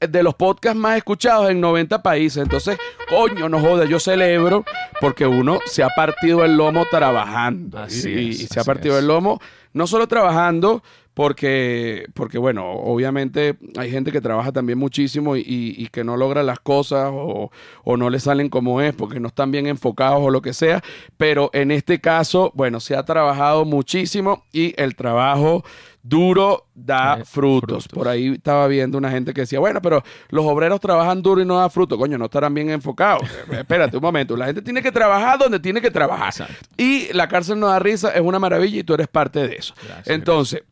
de 0.00 0.22
los 0.22 0.34
podcasts 0.34 0.78
más 0.78 0.96
escuchados 0.96 1.50
en 1.50 1.60
90 1.60 2.02
países. 2.02 2.42
Entonces, 2.42 2.78
coño, 3.10 3.48
no 3.48 3.60
joda, 3.60 3.84
yo 3.84 4.00
celebro 4.00 4.64
porque 5.00 5.26
uno 5.26 5.60
se 5.66 5.82
ha 5.82 5.90
partido 5.90 6.44
el 6.44 6.56
lomo 6.56 6.86
trabajando. 6.90 7.78
Así 7.78 8.08
y, 8.10 8.30
es, 8.30 8.40
y 8.40 8.46
se 8.46 8.58
ha 8.58 8.64
partido 8.64 8.94
es. 8.96 9.02
el 9.02 9.08
lomo, 9.08 9.38
no 9.76 9.86
solo 9.86 10.08
trabajando, 10.08 10.82
porque, 11.12 12.06
porque 12.14 12.38
bueno, 12.38 12.72
obviamente 12.72 13.58
hay 13.76 13.90
gente 13.90 14.10
que 14.10 14.22
trabaja 14.22 14.52
también 14.52 14.78
muchísimo 14.78 15.36
y, 15.36 15.88
que 15.92 16.02
no 16.02 16.16
logra 16.16 16.42
las 16.42 16.60
cosas 16.60 17.10
o 17.12 17.50
no 17.96 18.08
le 18.10 18.18
salen 18.18 18.48
como 18.48 18.80
es 18.80 18.94
porque 18.94 19.20
no 19.20 19.28
están 19.28 19.50
bien 19.50 19.66
enfocados 19.66 20.20
o 20.22 20.30
lo 20.30 20.40
que 20.40 20.54
sea, 20.54 20.82
pero 21.18 21.50
en 21.52 21.70
este 21.70 22.00
caso, 22.00 22.52
bueno, 22.54 22.80
se 22.80 22.96
ha 22.96 23.04
trabajado 23.04 23.66
muchísimo 23.66 24.44
y 24.50 24.74
el 24.80 24.96
trabajo 24.96 25.62
duro 26.08 26.66
da 26.74 27.18
Eh, 27.20 27.24
frutos. 27.24 27.84
frutos. 27.84 27.88
Por 27.88 28.08
ahí 28.08 28.28
estaba 28.34 28.66
viendo 28.68 28.96
una 28.98 29.10
gente 29.10 29.32
que 29.34 29.42
decía, 29.42 29.58
bueno, 29.58 29.80
pero 29.82 30.02
los 30.30 30.44
obreros 30.44 30.80
trabajan 30.80 31.22
duro 31.22 31.40
y 31.40 31.44
no 31.44 31.56
da 31.58 31.68
fruto. 31.70 31.98
Coño, 31.98 32.16
no 32.18 32.26
estarán 32.26 32.54
bien 32.54 32.70
enfocados. 32.70 33.22
Eh, 33.50 33.58
Espérate 33.60 33.96
un 33.96 34.02
momento. 34.02 34.36
La 34.36 34.46
gente 34.46 34.62
tiene 34.62 34.82
que 34.82 34.92
trabajar 34.92 35.38
donde 35.38 35.58
tiene 35.60 35.80
que 35.80 35.90
trabajar. 35.90 36.28
Exacto. 36.28 36.54
Y 36.76 37.12
la 37.12 37.28
cárcel 37.28 37.58
no 37.60 37.68
da 37.68 37.78
risa, 37.78 38.10
es 38.10 38.20
una 38.20 38.38
maravilla 38.38 38.80
y 38.80 38.84
tú 38.84 38.94
eres 38.94 39.08
parte 39.08 39.46
de 39.46 39.56
eso. 39.56 39.74
Gracias, 39.86 40.08
Entonces, 40.08 40.62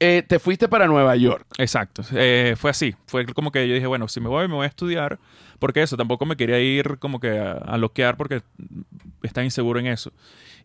Eh, 0.00 0.22
te 0.26 0.38
fuiste 0.38 0.68
para 0.68 0.86
Nueva 0.86 1.16
York. 1.16 1.44
Exacto. 1.58 2.02
Eh, 2.12 2.54
fue 2.56 2.70
así. 2.70 2.94
Fue 3.06 3.26
como 3.26 3.50
que 3.50 3.66
yo 3.66 3.74
dije, 3.74 3.86
bueno, 3.88 4.06
si 4.06 4.20
me 4.20 4.28
voy, 4.28 4.46
me 4.46 4.54
voy 4.54 4.64
a 4.64 4.68
estudiar. 4.68 5.18
Porque 5.58 5.82
eso, 5.82 5.96
tampoco 5.96 6.24
me 6.24 6.36
quería 6.36 6.60
ir 6.60 6.98
como 7.00 7.18
que 7.18 7.36
a, 7.36 7.52
a 7.54 7.76
loquear 7.78 8.16
porque 8.16 8.42
estaba 9.24 9.44
inseguro 9.44 9.80
en 9.80 9.86
eso. 9.88 10.12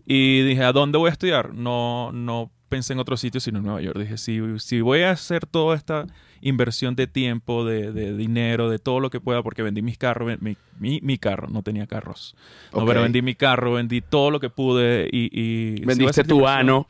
Y 0.06 0.44
dije, 0.44 0.64
¿a 0.64 0.72
dónde 0.72 1.00
voy 1.00 1.10
a 1.10 1.14
estudiar? 1.14 1.52
No, 1.56 2.12
no 2.12 2.52
pensé 2.74 2.94
en 2.94 3.00
otro 3.00 3.18
sitio 3.18 3.39
sino 3.39 3.60
en 3.60 3.65
Nueva 3.65 3.82
York. 3.82 4.00
Dije, 4.00 4.18
si, 4.18 4.39
si 4.58 4.82
voy 4.82 5.01
a 5.01 5.12
hacer 5.12 5.46
toda 5.46 5.75
esta 5.75 6.08
inversión 6.42 6.96
de 6.96 7.06
tiempo, 7.06 7.63
de, 7.65 7.92
de 7.92 8.18
dinero, 8.18 8.70
de 8.70 8.80
todo 8.80 9.00
lo 9.00 9.12
que 9.12 9.20
pueda, 9.20 9.44
porque 9.44 9.62
vendí 9.62 9.82
mis 9.84 9.98
carros, 9.98 10.39
mi, 10.42 10.58
mi, 10.80 11.00
mi 11.01 11.18
carro, 11.18 11.48
no 11.50 11.62
tenía 11.62 11.86
carros. 11.86 12.36
No, 12.74 12.86
pero 12.86 13.03
vendí 13.03 13.22
mi 13.22 13.36
carro, 13.36 13.74
vendí 13.74 14.01
todo 14.01 14.32
lo 14.32 14.39
que 14.39 14.50
pude 14.50 15.08
y... 15.12 15.30
y 15.32 15.86
Vendiste 15.86 16.24
tu 16.24 16.48
ano. 16.48 16.88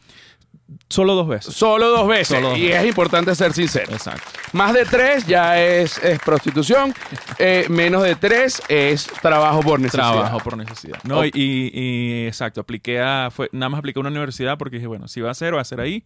Solo 0.89 1.15
dos 1.15 1.27
veces. 1.27 1.53
Solo 1.53 1.89
dos 1.89 2.07
veces. 2.07 2.27
Solo 2.27 2.49
dos 2.49 2.57
y 2.59 2.67
es 2.71 2.85
importante 2.85 3.33
ser 3.35 3.53
sincero. 3.53 3.91
Exacto. 3.91 4.23
Más 4.53 4.73
de 4.73 4.85
tres 4.85 5.25
ya 5.27 5.61
es, 5.61 5.97
es 6.03 6.19
prostitución. 6.19 6.93
Eh, 7.39 7.65
menos 7.69 8.03
de 8.03 8.15
tres 8.15 8.61
es 8.69 9.07
trabajo 9.21 9.61
por 9.61 9.79
necesidad. 9.79 10.11
Trabajo 10.11 10.39
por 10.39 10.57
necesidad. 10.57 10.99
No, 11.03 11.25
y, 11.25 11.31
y- 11.33 12.27
exacto, 12.27 12.61
apliqué 12.61 12.99
a, 13.01 13.29
fue, 13.31 13.49
nada 13.51 13.69
más 13.69 13.79
apliqué 13.79 13.99
a 13.99 14.01
una 14.01 14.09
universidad 14.09 14.57
porque 14.57 14.77
dije, 14.77 14.87
bueno, 14.87 15.07
si 15.07 15.21
va 15.21 15.31
a 15.31 15.33
ser, 15.33 15.55
va 15.55 15.61
a 15.61 15.65
ser 15.65 15.79
ahí. 15.79 16.03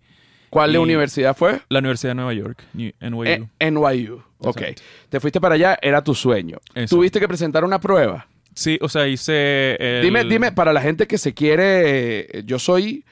¿Cuál 0.50 0.71
de 0.71 0.77
universidad 0.79 1.36
fue? 1.36 1.59
La 1.67 1.79
Universidad 1.79 2.12
de 2.12 2.15
Nueva 2.15 2.33
York, 2.33 2.63
NYU. 2.74 3.24
Eh, 3.25 3.43
NYU. 3.69 4.24
Ok. 4.39 4.57
Exacto. 4.62 4.81
Te 5.09 5.19
fuiste 5.19 5.41
para 5.41 5.55
allá, 5.55 5.77
era 5.81 6.01
tu 6.01 6.15
sueño. 6.15 6.57
Exacto. 6.69 6.95
Tuviste 6.95 7.19
que 7.19 7.27
presentar 7.27 7.65
una 7.65 7.79
prueba. 7.81 8.27
Sí, 8.53 8.79
o 8.81 8.88
sea, 8.88 9.07
hice 9.07 9.75
el- 9.75 10.03
Dime, 10.03 10.24
dime, 10.24 10.51
para 10.53 10.71
la 10.71 10.81
gente 10.81 11.05
que 11.05 11.17
se 11.17 11.33
quiere, 11.33 12.39
eh, 12.39 12.43
yo 12.45 12.59
soy, 12.59 13.03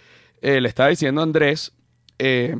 eh, 0.45 0.61
le 0.61 0.69
estaba 0.69 0.89
diciendo 0.89 1.23
Andrés, 1.23 1.73
eh, 2.19 2.55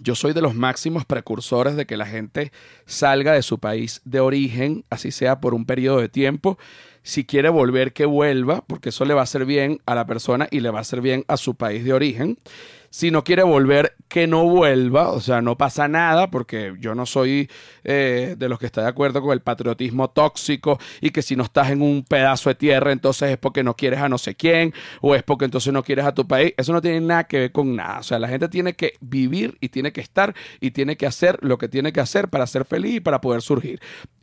yo 0.00 0.14
soy 0.14 0.34
de 0.34 0.42
los 0.42 0.54
máximos 0.54 1.06
precursores 1.06 1.74
de 1.74 1.86
que 1.86 1.96
la 1.96 2.04
gente 2.04 2.52
salga 2.84 3.32
de 3.32 3.40
su 3.40 3.58
país 3.58 4.02
de 4.04 4.20
origen, 4.20 4.84
así 4.90 5.10
sea 5.10 5.40
por 5.40 5.54
un 5.54 5.64
periodo 5.64 5.98
de 6.02 6.10
tiempo. 6.10 6.58
Si 7.02 7.24
quiere 7.24 7.48
volver, 7.48 7.94
que 7.94 8.04
vuelva, 8.04 8.62
porque 8.66 8.90
eso 8.90 9.06
le 9.06 9.14
va 9.14 9.22
a 9.22 9.24
hacer 9.24 9.46
bien 9.46 9.80
a 9.86 9.94
la 9.94 10.04
persona 10.04 10.46
y 10.50 10.60
le 10.60 10.68
va 10.68 10.76
a 10.76 10.82
hacer 10.82 11.00
bien 11.00 11.24
a 11.26 11.38
su 11.38 11.54
país 11.54 11.84
de 11.84 11.94
origen. 11.94 12.36
Si 12.90 13.10
no 13.10 13.22
quiere 13.24 13.44
volver, 13.44 13.94
que 14.08 14.26
no 14.26 14.44
vuelva, 14.44 15.10
o 15.10 15.20
sea, 15.20 15.40
no 15.40 15.56
pasa 15.56 15.86
nada, 15.86 16.32
porque 16.32 16.74
yo 16.80 16.96
no 16.96 17.06
soy 17.06 17.48
eh, 17.84 18.34
de 18.36 18.48
los 18.48 18.58
que 18.58 18.66
está 18.66 18.82
de 18.82 18.88
acuerdo 18.88 19.22
con 19.22 19.32
el 19.32 19.40
patriotismo 19.40 20.10
tóxico 20.10 20.80
y 21.00 21.10
que 21.10 21.22
si 21.22 21.36
no 21.36 21.44
estás 21.44 21.70
en 21.70 21.80
un 21.80 22.02
pedazo 22.02 22.50
de 22.50 22.56
tierra, 22.56 22.90
entonces 22.90 23.30
es 23.30 23.38
porque 23.38 23.62
no 23.62 23.76
quieres 23.76 24.00
a 24.00 24.08
no 24.08 24.18
sé 24.18 24.34
quién, 24.34 24.74
o 25.00 25.14
es 25.14 25.22
porque 25.22 25.44
entonces 25.44 25.72
no 25.72 25.84
quieres 25.84 26.04
a 26.04 26.12
tu 26.12 26.26
país. 26.26 26.52
Eso 26.56 26.72
no 26.72 26.80
tiene 26.80 27.00
nada 27.00 27.24
que 27.24 27.38
ver 27.38 27.52
con 27.52 27.76
nada. 27.76 28.00
O 28.00 28.02
sea, 28.02 28.18
la 28.18 28.26
gente 28.26 28.48
tiene 28.48 28.74
que 28.74 28.94
vivir 29.00 29.56
y 29.60 29.68
tiene 29.68 29.92
que 29.92 30.00
estar 30.00 30.34
y 30.60 30.72
tiene 30.72 30.96
que 30.96 31.06
hacer 31.06 31.38
lo 31.42 31.56
que 31.56 31.68
tiene 31.68 31.92
que 31.92 32.00
hacer 32.00 32.28
para 32.28 32.48
ser 32.48 32.64
feliz 32.64 32.96
y 32.96 33.00
para 33.00 33.20
poder 33.20 33.42
surgir. 33.42 33.80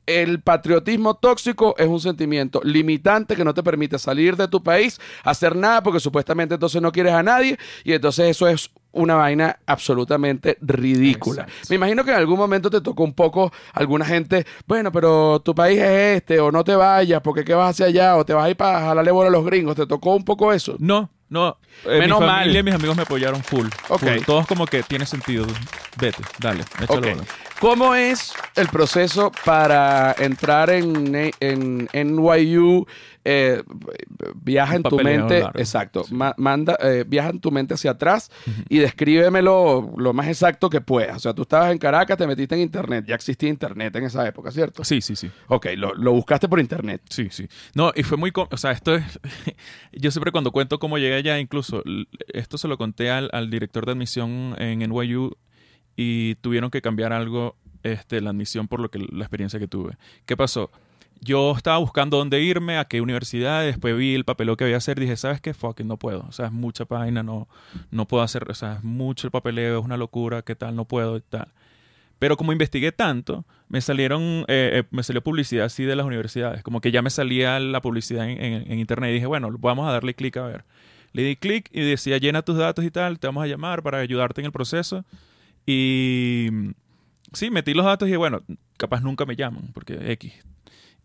El 0.08 0.42
patriotismo 0.42 1.16
tóxico 1.16 1.76
es 1.78 1.86
un 1.86 2.00
sentimiento 2.00 2.62
limitante 2.64 3.36
que 3.36 3.44
no 3.44 3.54
te 3.54 3.62
permite 3.62 4.00
salir 4.00 4.38
de 4.38 4.48
tu 4.48 4.64
país, 4.64 5.02
hacer 5.26 5.54
nada 5.54 5.84
porque 5.84 6.00
supuestamente 6.00 6.54
entonces 6.54 6.82
no 6.82 6.94
quieres 6.94 7.12
a 7.12 7.24
nadie 7.24 7.58
y 7.84 7.92
entonces 7.92 8.30
eso 8.30 8.48
es 8.48 8.57
una 8.92 9.16
vaina 9.16 9.60
absolutamente 9.68 10.58
ridícula. 10.62 11.44
Exacto. 11.44 11.66
Me 11.70 11.76
imagino 11.76 12.04
que 12.04 12.12
en 12.12 12.18
algún 12.18 12.38
momento 12.40 12.70
te 12.70 12.82
tocó 12.82 13.04
un 13.04 13.14
poco 13.14 13.52
alguna 13.74 14.06
gente, 14.06 14.46
bueno, 14.66 14.92
pero 14.92 15.40
tu 15.44 15.54
país 15.54 15.80
es 15.80 16.18
este, 16.18 16.40
o 16.40 16.52
no 16.52 16.64
te 16.64 16.76
vayas, 16.76 17.22
porque 17.22 17.44
qué 17.44 17.54
vas 17.54 17.72
hacia 17.72 17.86
allá, 17.88 18.16
o 18.18 18.26
te 18.26 18.34
vas 18.34 18.46
a 18.46 18.50
ir 18.50 18.58
para 18.58 18.80
jalarle 18.80 19.12
bola 19.12 19.28
a 19.30 19.32
los 19.32 19.46
gringos. 19.46 19.76
¿Te 19.76 19.86
tocó 19.86 20.16
un 20.16 20.26
poco 20.26 20.52
eso? 20.52 20.76
No, 20.80 21.10
no. 21.30 21.58
eh, 21.86 22.00
Menos 22.00 22.20
mi 22.22 22.26
mal. 22.26 22.40
familia 22.40 22.60
y 22.60 22.64
mis 22.64 22.74
amigos 22.74 22.96
me 22.96 23.04
apoyaron 23.04 23.44
full. 23.44 23.68
Ok. 23.90 24.00
full. 24.00 24.24
Todos 24.26 24.48
como 24.48 24.66
que 24.66 24.82
tiene 24.84 25.06
sentido. 25.06 25.46
Vete, 26.00 26.24
dale, 26.40 26.64
échale 26.82 27.12
Ok. 27.12 27.16
bola. 27.18 27.28
¿Cómo 27.60 27.96
es 27.96 28.34
el 28.56 28.68
proceso 28.68 29.32
para 29.44 30.16
entrar 30.20 30.70
en, 30.70 31.16
en 31.40 31.90
NYU? 31.92 32.86
Eh, 33.30 33.62
viaja 34.36 34.76
en 34.76 34.84
tu 34.84 34.96
mente, 34.98 35.42
largo. 35.42 35.60
exacto, 35.60 36.06
ma- 36.12 36.34
manda, 36.38 36.78
eh, 36.82 37.04
viaja 37.06 37.30
en 37.30 37.42
tu 37.42 37.52
mente 37.52 37.74
hacia 37.74 37.92
atrás 37.92 38.32
y 38.70 38.78
descríbemelo 38.78 39.92
lo 39.98 40.14
más 40.14 40.28
exacto 40.28 40.70
que 40.70 40.80
puedas. 40.82 41.18
O 41.18 41.20
sea, 41.20 41.34
tú 41.34 41.42
estabas 41.42 41.72
en 41.74 41.78
Caracas, 41.78 42.18
te 42.18 42.26
metiste 42.28 42.56
en 42.56 42.62
internet, 42.62 43.04
ya 43.06 43.16
existía 43.16 43.50
internet 43.50 43.94
en 43.98 44.06
esa 44.06 44.26
época, 44.26 44.50
¿cierto? 44.52 44.86
Sí, 44.86 45.02
sí, 45.02 45.16
sí. 45.18 45.30
Ok, 45.48 45.66
lo, 45.76 45.94
lo 45.96 46.14
buscaste 46.14 46.48
por 46.48 46.60
internet. 46.62 47.02
Sí, 47.10 47.28
sí. 47.32 47.50
No, 47.74 47.92
y 47.96 48.04
fue 48.04 48.18
muy... 48.18 48.32
O 48.34 48.58
sea, 48.58 48.72
esto 48.72 48.96
es... 48.96 49.20
yo 49.92 50.10
siempre 50.12 50.32
cuando 50.32 50.52
cuento 50.52 50.80
cómo 50.80 50.98
llegué 50.98 51.16
allá, 51.16 51.38
incluso 51.40 51.84
esto 52.34 52.58
se 52.58 52.68
lo 52.70 52.78
conté 52.78 53.10
al, 53.10 53.30
al 53.34 53.50
director 53.50 53.86
de 53.86 53.92
admisión 53.92 54.56
en 54.58 54.80
NYU 54.90 55.36
y 55.98 56.36
tuvieron 56.36 56.70
que 56.70 56.82
cambiar 56.82 57.12
algo, 57.12 57.58
este, 57.84 58.22
la 58.22 58.30
admisión 58.30 58.70
por 58.70 58.80
lo 58.80 58.90
que 58.90 59.00
la 59.00 59.24
experiencia 59.24 59.60
que 59.60 59.68
tuve. 59.68 59.98
¿Qué 60.26 60.38
pasó? 60.38 60.72
Yo 61.20 61.54
estaba 61.58 61.80
buscando 61.80 62.18
dónde 62.18 62.40
irme, 62.42 62.78
a 62.78 62.86
qué 62.86 63.02
universidad, 63.02 63.64
después 63.64 63.98
vi 63.98 64.14
el 64.14 64.24
papeleo 64.24 64.56
que 64.56 64.66
había 64.66 64.74
que 64.74 64.78
hacer, 64.78 65.00
dije, 65.00 65.18
¿sabes 65.18 65.42
qué? 65.42 65.56
Fucking 65.56 65.88
no 65.88 65.98
puedo. 65.98 66.26
O 66.30 66.32
sea, 66.32 66.46
es 66.46 66.52
mucha 66.52 66.86
página, 66.86 67.24
no, 67.24 67.48
no 67.90 68.08
puedo 68.08 68.24
hacer, 68.24 68.50
o 68.50 68.54
sea, 68.54 68.76
es 68.76 68.84
mucho 68.84 69.26
el 69.26 69.32
papeleo, 69.32 69.80
es 69.80 69.86
una 69.86 69.98
locura, 69.98 70.44
¿qué 70.44 70.56
tal? 70.56 70.76
No 70.76 70.86
puedo 70.86 71.18
y 71.18 71.22
tal. 71.22 71.48
Pero 72.20 72.38
como 72.38 72.52
investigué 72.52 72.92
tanto, 72.92 73.46
me 73.68 73.82
salieron, 73.82 74.46
eh, 74.48 74.72
eh, 74.74 74.84
me 74.92 75.02
salió 75.02 75.24
publicidad 75.24 75.66
así 75.66 75.84
de 75.84 75.96
las 75.96 76.06
universidades. 76.06 76.62
Como 76.62 76.82
que 76.82 76.92
ya 76.92 77.02
me 77.02 77.10
salía 77.10 77.60
la 77.60 77.82
publicidad 77.82 78.30
en 78.30 78.80
internet 78.80 79.10
y 79.10 79.14
dije, 79.16 79.26
bueno, 79.26 79.50
vamos 79.60 79.88
a 79.88 79.92
darle 79.92 80.14
clic 80.14 80.38
a 80.38 80.44
ver. 80.44 80.66
Le 81.14 81.24
di 81.24 81.36
clic 81.36 81.70
y 81.72 81.82
decía, 81.82 82.18
llena 82.18 82.44
tus 82.44 82.58
datos 82.58 82.86
y 82.86 82.92
tal, 82.92 83.18
te 83.18 83.28
vamos 83.28 83.44
a 83.44 83.48
llamar 83.48 83.82
para 83.82 84.00
ayudarte 84.00 84.42
en 84.42 84.46
el 84.46 84.52
proceso. 84.52 85.04
Y 85.68 86.48
sí, 87.34 87.52
metí 87.52 87.74
los 87.76 87.86
datos 87.86 88.08
y 88.10 88.16
bueno, 88.16 88.42
capaz 88.78 89.02
nunca 89.02 89.26
me 89.26 89.36
llaman, 89.36 89.70
porque 89.74 90.12
X. 90.14 90.34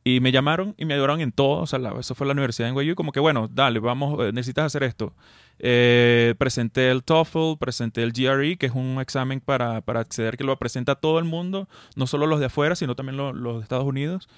Y 0.04 0.20
me 0.20 0.32
llamaron 0.32 0.74
y 0.78 0.84
me 0.84 0.94
ayudaron 0.94 1.20
en 1.20 1.30
todo. 1.32 1.60
O 1.62 1.66
sea, 1.66 1.78
eso 1.98 2.14
fue 2.14 2.26
la 2.26 2.32
universidad 2.32 2.68
en 2.68 2.74
NYU. 2.76 2.94
Como 2.94 3.12
que, 3.12 3.20
bueno, 3.20 3.48
dale, 3.52 3.78
vamos, 3.80 4.18
eh, 4.24 4.32
necesitas 4.32 4.64
hacer 4.66 4.82
esto. 4.84 5.14
Eh, 5.60 6.34
presenté 6.38 6.90
el 6.90 7.04
TOEFL, 7.04 7.56
presenté 7.60 8.02
el 8.02 8.12
GRE, 8.12 8.56
que 8.56 8.66
es 8.66 8.72
un 8.72 9.00
examen 9.00 9.40
para, 9.40 9.80
para 9.80 10.00
acceder 10.00 10.36
que 10.36 10.42
lo 10.44 10.56
presenta 10.58 10.96
todo 10.96 11.18
el 11.20 11.24
mundo, 11.24 11.68
no 11.94 12.06
solo 12.08 12.26
los 12.26 12.40
de 12.40 12.46
afuera, 12.46 12.74
sino 12.74 12.96
también 12.96 13.16
lo- 13.16 13.32
los 13.32 13.56
de 13.58 13.62
Estados 13.62 13.84
Unidos. 13.86 14.28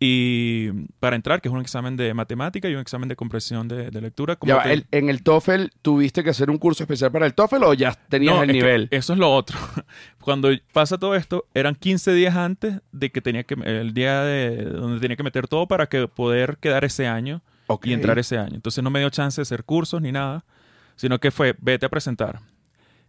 Y 0.00 0.70
para 1.00 1.16
entrar, 1.16 1.40
que 1.40 1.48
es 1.48 1.54
un 1.54 1.60
examen 1.60 1.96
de 1.96 2.14
matemática 2.14 2.68
y 2.68 2.74
un 2.74 2.80
examen 2.80 3.08
de 3.08 3.16
comprensión 3.16 3.66
de, 3.66 3.90
de 3.90 4.00
lectura. 4.00 4.36
Como 4.36 4.48
Ya 4.48 4.56
va, 4.56 4.62
que- 4.64 4.72
el- 4.72 4.86
en 4.92 5.10
el 5.10 5.22
TOEFL, 5.22 5.66
¿tuviste 5.82 6.22
que 6.22 6.30
hacer 6.30 6.50
un 6.50 6.58
curso 6.58 6.84
especial 6.84 7.10
para 7.10 7.26
el 7.26 7.34
TOEFL 7.34 7.64
o 7.64 7.74
ya 7.74 7.92
tenías 8.08 8.34
No, 8.36 8.42
el 8.44 8.50
es 8.50 8.54
nivel? 8.54 8.88
eso 8.92 9.12
es 9.12 9.18
lo 9.18 9.30
otro. 9.34 9.58
Cuando 10.20 10.50
pasa 10.72 10.98
todo 10.98 11.16
esto, 11.16 11.46
eran 11.54 11.74
15 11.74 12.12
días 12.12 12.36
antes 12.36 12.80
de 12.92 13.10
que 13.10 13.20
tenía 13.20 13.42
que, 13.44 13.54
el 13.54 13.92
día 13.92 14.22
de 14.22 14.64
donde 14.66 15.00
tenía 15.00 15.16
que 15.16 15.22
meter 15.24 15.48
todo 15.48 15.66
para 15.66 15.88
que 15.88 16.06
poder 16.06 16.58
quedar 16.60 16.84
ese 16.84 17.06
año 17.08 17.42
y 17.82 17.92
entrar 17.92 18.18
ese 18.18 18.38
año. 18.38 18.54
Entonces 18.54 18.84
no 18.84 18.90
me 18.90 19.00
dio 19.00 19.10
chance 19.10 19.40
de 19.40 19.42
hacer 19.42 19.64
cursos 19.64 20.00
ni 20.00 20.12
nada, 20.12 20.44
sino 20.96 21.18
que 21.18 21.30
fue, 21.30 21.54
vete 21.60 21.86
a 21.86 21.88
presentar. 21.88 22.38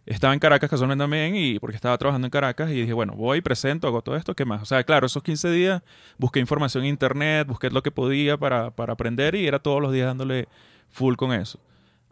Estaba 0.06 0.32
en 0.32 0.40
Caracas 0.40 0.70
casualmente 0.70 1.02
también 1.02 1.36
y 1.36 1.58
porque 1.58 1.76
estaba 1.76 1.96
trabajando 1.98 2.26
en 2.26 2.30
Caracas 2.30 2.70
y 2.70 2.74
dije, 2.74 2.92
bueno, 2.92 3.14
voy, 3.14 3.40
presento, 3.40 3.86
hago 3.86 4.02
todo 4.02 4.16
esto, 4.16 4.34
¿qué 4.34 4.44
más? 4.44 4.62
O 4.62 4.64
sea, 4.64 4.82
claro, 4.82 5.06
esos 5.06 5.22
15 5.22 5.50
días 5.50 5.82
busqué 6.18 6.40
información 6.40 6.84
en 6.84 6.90
internet, 6.90 7.46
busqué 7.46 7.70
lo 7.70 7.82
que 7.82 7.90
podía 7.90 8.36
para, 8.36 8.70
para 8.70 8.94
aprender 8.94 9.34
y 9.34 9.46
era 9.46 9.58
todos 9.58 9.80
los 9.80 9.92
días 9.92 10.06
dándole 10.06 10.48
full 10.88 11.14
con 11.16 11.32
eso. 11.32 11.60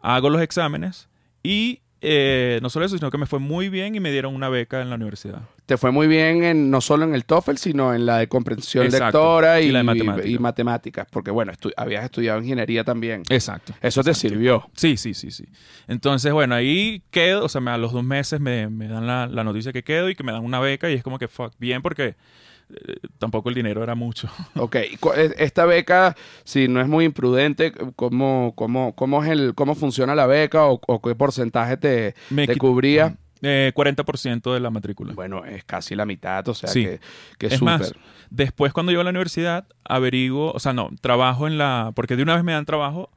Hago 0.01 0.29
los 0.29 0.41
exámenes 0.41 1.09
y 1.43 1.81
eh, 2.01 2.59
no 2.61 2.69
solo 2.69 2.85
eso, 2.85 2.97
sino 2.97 3.11
que 3.11 3.17
me 3.17 3.25
fue 3.25 3.39
muy 3.39 3.69
bien 3.69 3.95
y 3.95 3.99
me 3.99 4.11
dieron 4.11 4.33
una 4.33 4.47
beca 4.49 4.81
en 4.81 4.89
la 4.89 4.95
universidad. 4.95 5.41
Te 5.65 5.77
fue 5.77 5.91
muy 5.91 6.07
bien 6.07 6.43
en, 6.43 6.71
no 6.71 6.81
solo 6.81 7.03
en 7.05 7.13
el 7.13 7.25
TOEFL, 7.25 7.55
sino 7.57 7.93
en 7.93 8.05
la 8.05 8.17
de 8.19 8.27
comprensión 8.27 8.85
Exacto. 8.85 9.05
lectora 9.19 9.61
y, 9.61 9.65
Y 9.67 9.71
la 9.71 9.79
de 9.79 9.83
matemática. 9.83 10.27
y 10.27 10.39
matemáticas, 10.39 11.07
porque 11.11 11.29
bueno, 11.31 11.51
estu- 11.51 11.73
habías 11.77 12.03
estudiado 12.05 12.39
ingeniería 12.41 12.83
también. 12.83 13.23
Exacto. 13.29 13.73
Eso 13.81 14.03
te 14.03 14.13
sirvió. 14.13 14.69
Sí, 14.75 14.97
sí, 14.97 15.13
sí, 15.13 15.29
sí. 15.31 15.45
Entonces, 15.87 16.31
bueno, 16.33 16.55
ahí 16.55 17.03
quedo, 17.11 17.45
o 17.45 17.49
sea, 17.49 17.61
me- 17.61 17.71
a 17.71 17.77
los 17.77 17.91
dos 17.93 18.03
meses 18.03 18.39
me, 18.39 18.67
me 18.69 18.87
dan 18.87 19.05
la, 19.05 19.27
la 19.27 19.43
noticia 19.43 19.71
que 19.73 19.83
quedo 19.83 20.09
y 20.09 20.15
que 20.15 20.23
me 20.23 20.31
dan 20.31 20.43
una 20.43 20.59
beca 20.59 20.89
y 20.89 20.93
es 20.93 21.03
como 21.03 21.19
que, 21.19 21.27
fuck, 21.27 21.53
bien, 21.59 21.81
porque 21.81 22.15
tampoco 23.17 23.49
el 23.49 23.55
dinero 23.55 23.83
era 23.83 23.95
mucho. 23.95 24.29
Ok, 24.55 24.75
e- 24.75 25.35
esta 25.37 25.65
beca, 25.65 26.15
si 26.43 26.67
no 26.67 26.81
es 26.81 26.87
muy 26.87 27.05
imprudente, 27.05 27.73
¿cómo, 27.95 28.53
cómo, 28.55 28.93
cómo, 28.95 29.23
es 29.23 29.29
el, 29.29 29.53
cómo 29.55 29.75
funciona 29.75 30.15
la 30.15 30.27
beca 30.27 30.65
o, 30.67 30.79
o 30.85 31.01
qué 31.01 31.15
porcentaje 31.15 31.77
te, 31.77 32.15
Me 32.29 32.45
te 32.47 32.57
cubría? 32.57 33.15
Eh, 33.41 33.71
40% 33.73 34.53
de 34.53 34.59
la 34.59 34.69
matrícula. 34.69 35.13
Bueno, 35.13 35.45
es 35.45 35.63
casi 35.63 35.95
la 35.95 36.05
mitad, 36.05 36.45
o 36.49 36.53
sea 36.53 36.69
Sí. 36.69 36.83
que, 36.83 36.99
que 37.37 37.47
es 37.47 37.53
súper. 37.53 37.79
más, 37.79 37.93
después 38.29 38.73
cuando 38.73 38.91
yo 38.91 38.99
a 38.99 39.03
la 39.05 39.11
universidad 39.11 39.65
averiguo, 39.85 40.51
o 40.51 40.59
sea, 40.59 40.73
no, 40.73 40.89
trabajo 40.99 41.47
en 41.47 41.57
la, 41.57 41.93
porque 41.95 42.17
de 42.17 42.23
una 42.23 42.35
vez 42.35 42.43
me 42.43 42.51
dan 42.51 42.65
trabajo 42.65 43.09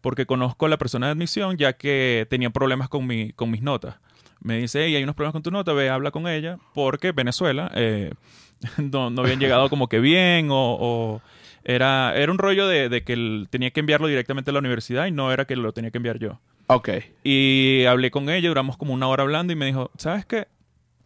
porque 0.00 0.26
conozco 0.26 0.66
a 0.66 0.68
la 0.68 0.76
persona 0.78 1.06
de 1.06 1.12
admisión 1.12 1.56
ya 1.56 1.72
que 1.74 2.26
tenía 2.30 2.50
problemas 2.50 2.88
con, 2.88 3.06
mi, 3.06 3.32
con 3.32 3.50
mis 3.50 3.62
notas. 3.62 3.96
Me 4.40 4.58
dice, 4.58 4.84
hey, 4.84 4.94
hay 4.96 5.02
unos 5.02 5.14
problemas 5.16 5.32
con 5.32 5.42
tu 5.42 5.50
nota, 5.50 5.72
ve, 5.72 5.88
habla 5.90 6.10
con 6.12 6.28
ella, 6.28 6.58
porque 6.74 7.12
Venezuela 7.12 7.70
eh, 7.74 8.12
no, 8.78 9.10
no 9.10 9.22
habían 9.22 9.40
llegado 9.40 9.68
como 9.68 9.88
que 9.88 9.98
bien 10.00 10.48
o, 10.50 10.76
o 10.78 11.22
era, 11.64 12.14
era 12.16 12.30
un 12.32 12.38
rollo 12.38 12.66
de, 12.68 12.88
de 12.88 13.02
que 13.02 13.12
él 13.14 13.48
tenía 13.50 13.70
que 13.70 13.80
enviarlo 13.80 14.06
directamente 14.06 14.50
a 14.50 14.52
la 14.54 14.60
universidad 14.60 15.06
y 15.06 15.10
no 15.10 15.32
era 15.32 15.44
que 15.44 15.56
lo 15.56 15.72
tenía 15.72 15.90
que 15.90 15.98
enviar 15.98 16.18
yo. 16.18 16.38
Ok, 16.68 16.88
Y 17.24 17.84
hablé 17.86 18.10
con 18.10 18.28
ella, 18.28 18.48
duramos 18.48 18.76
como 18.76 18.92
una 18.94 19.08
hora 19.08 19.22
hablando 19.22 19.52
y 19.52 19.56
me 19.56 19.66
dijo, 19.66 19.90
¿sabes 19.98 20.24
qué? 20.26 20.46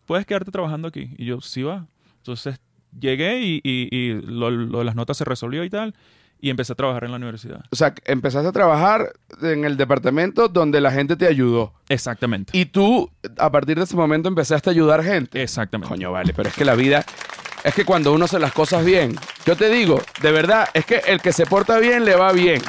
puedes 0.07 0.27
quedarte 0.27 0.51
trabajando 0.51 0.89
aquí. 0.89 1.11
Y 1.17 1.25
yo, 1.27 1.41
sí 1.41 1.63
va. 1.63 1.87
Entonces 2.19 2.61
llegué 3.01 3.41
y, 3.41 3.61
y- 3.65 3.89
y 3.97 4.21
lo, 4.21 4.51
lo 4.51 4.79
de 4.81 4.85
las 4.85 4.95
notas 4.97 5.17
se 5.17 5.25
resolvió 5.25 5.65
y 5.65 5.71
tal. 5.71 5.95
Y 6.45 6.51
empecé 6.51 6.73
a 6.73 6.75
trabajar 6.75 7.05
en 7.05 7.13
la 7.13 7.19
universidad. 7.19 7.63
O 7.71 7.77
sea, 7.77 7.95
empezaste 8.05 8.49
a 8.49 8.53
trabajar 8.53 9.13
en 9.43 9.65
el 9.65 9.77
departamento 9.77 10.49
donde 10.49 10.81
la 10.81 10.91
gente 10.91 11.15
te 11.15 11.29
ayudó. 11.29 11.73
Exactamente. 11.89 12.51
Y 12.59 12.67
tú, 12.67 13.09
a 13.39 13.53
partir 13.53 13.79
de 13.79 13.85
ese 13.85 13.95
momento, 13.95 14.29
empezaste 14.29 14.69
a 14.69 14.73
ayudar 14.73 15.05
gente. 15.05 15.41
Exactamente. 15.41 15.89
Coño, 15.89 16.11
vale, 16.11 16.35
pero 16.35 16.49
es 16.49 16.55
que 16.57 16.65
la 16.65 16.75
vida. 16.75 17.05
Es 17.63 17.75
que 17.75 17.85
cuando 17.85 18.13
uno 18.13 18.25
hace 18.25 18.41
las 18.41 18.53
cosas 18.53 18.85
bien, 18.85 19.15
yo 19.47 19.55
te 19.57 19.71
digo, 19.71 20.03
de 20.21 20.33
verdad, 20.33 20.69
es 20.75 20.85
que 20.85 20.97
el 21.07 21.23
que 21.23 21.33
se 21.33 21.47
porta 21.47 21.79
bien 21.79 22.05
le 22.05 22.17
va 22.17 22.33
bien. 22.33 22.61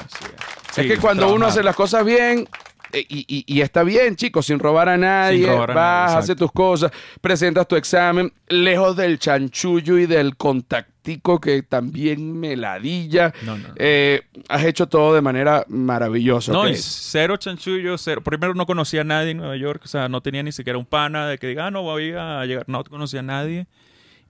Sí, 0.71 0.81
es 0.81 0.87
que 0.87 0.97
cuando 0.97 1.33
uno 1.33 1.47
hace 1.47 1.63
las 1.63 1.75
cosas 1.75 2.05
bien, 2.05 2.47
y, 2.93 3.25
y- 3.27 3.43
y 3.47 3.61
está 3.61 3.83
bien, 3.83 4.15
chicos, 4.15 4.45
sin 4.45 4.59
robar 4.59 4.87
a 4.89 4.97
nadie, 4.97 5.47
robar 5.47 5.71
a 5.71 5.73
vas, 5.73 6.11
nadie, 6.11 6.19
haces 6.23 6.35
tus 6.35 6.51
cosas, 6.51 6.91
presentas 7.21 7.67
tu 7.67 7.75
examen, 7.75 8.31
lejos 8.47 8.95
del 8.95 9.17
chanchullo 9.19 9.97
y 9.97 10.05
del 10.05 10.35
contactico 10.37 11.39
que 11.41 11.63
también 11.63 12.39
me 12.39 12.55
ladilla. 12.55 13.33
No, 13.43 13.57
no, 13.57 13.67
no. 13.69 13.73
Eh, 13.77 14.21
has 14.47 14.63
hecho 14.65 14.87
todo 14.87 15.13
de 15.15 15.21
manera 15.21 15.65
maravillosa. 15.67 16.51
No, 16.53 16.61
ok. 16.61 16.69
y 16.71 16.75
cero 16.75 17.37
chanchullo, 17.37 17.97
cero. 17.97 18.21
Primero 18.23 18.53
no 18.53 18.65
conocía 18.65 19.01
a 19.01 19.03
nadie 19.05 19.31
en 19.31 19.37
Nueva 19.37 19.57
York, 19.57 19.81
o 19.85 19.87
sea, 19.87 20.07
no 20.09 20.21
tenía 20.21 20.43
ni 20.43 20.51
siquiera 20.51 20.77
un 20.77 20.85
pana 20.85 21.27
de 21.27 21.37
que 21.37 21.47
diga, 21.47 21.67
ah, 21.67 21.71
no 21.71 21.81
voy 21.81 22.13
a 22.17 22.45
llegar. 22.45 22.65
No 22.67 22.83
conocía 22.83 23.19
a 23.21 23.23
nadie. 23.23 23.67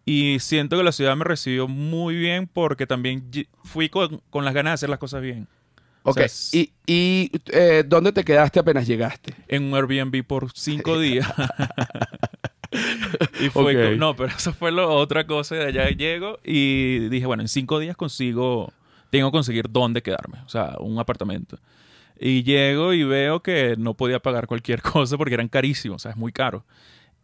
Y 0.05 0.39
siento 0.39 0.75
que 0.77 0.83
la 0.83 0.91
ciudad 0.91 1.15
me 1.15 1.23
recibió 1.23 1.67
muy 1.67 2.15
bien 2.15 2.47
porque 2.51 2.85
también 2.85 3.23
fui 3.63 3.87
con, 3.87 4.21
con 4.29 4.43
las 4.43 4.53
ganas 4.53 4.71
de 4.71 4.73
hacer 4.75 4.89
las 4.89 4.99
cosas 4.99 5.21
bien. 5.21 5.47
O 6.03 6.11
Ok, 6.11 6.11
sea, 6.11 6.25
es- 6.25 6.53
¿y, 6.53 6.73
y, 6.85 7.31
eh, 7.51 7.83
dónde 7.85 8.11
te 8.11 8.23
quedaste 8.23 8.59
apenas 8.59 8.85
llegaste? 8.87 9.33
En 9.47 9.63
un 9.63 9.75
Airbnb 9.75 10.23
por 10.25 10.51
cinco 10.53 10.99
días. 10.99 11.27
y 13.39 13.49
fue 13.49 13.75
Ok. 13.75 13.91
co- 13.91 13.95
no, 13.97 14.15
pero 14.15 14.33
eso 14.35 14.53
fue 14.53 14.71
lo, 14.71 14.93
otra 14.95 15.25
cosa. 15.25 15.55
De 15.55 15.65
allá 15.65 15.89
llego 15.91 16.39
y 16.43 17.09
dije, 17.09 17.25
bueno, 17.25 17.43
en 17.43 17.47
cinco 17.47 17.79
días 17.79 17.95
consigo, 17.95 18.71
tengo 19.09 19.29
que 19.29 19.35
conseguir 19.35 19.65
dónde 19.69 20.01
quedarme, 20.01 20.39
o 20.45 20.49
sea, 20.49 20.75
un 20.79 20.99
apartamento. 20.99 21.59
Y 22.19 22.43
llego 22.43 22.93
y 22.93 23.03
veo 23.03 23.41
que 23.41 23.75
no 23.77 23.95
podía 23.95 24.19
pagar 24.19 24.47
cualquier 24.47 24.81
cosa 24.81 25.17
porque 25.17 25.33
eran 25.35 25.49
carísimos, 25.49 25.97
o 25.97 25.99
sea, 25.99 26.11
es 26.11 26.17
muy 26.17 26.31
caro. 26.31 26.65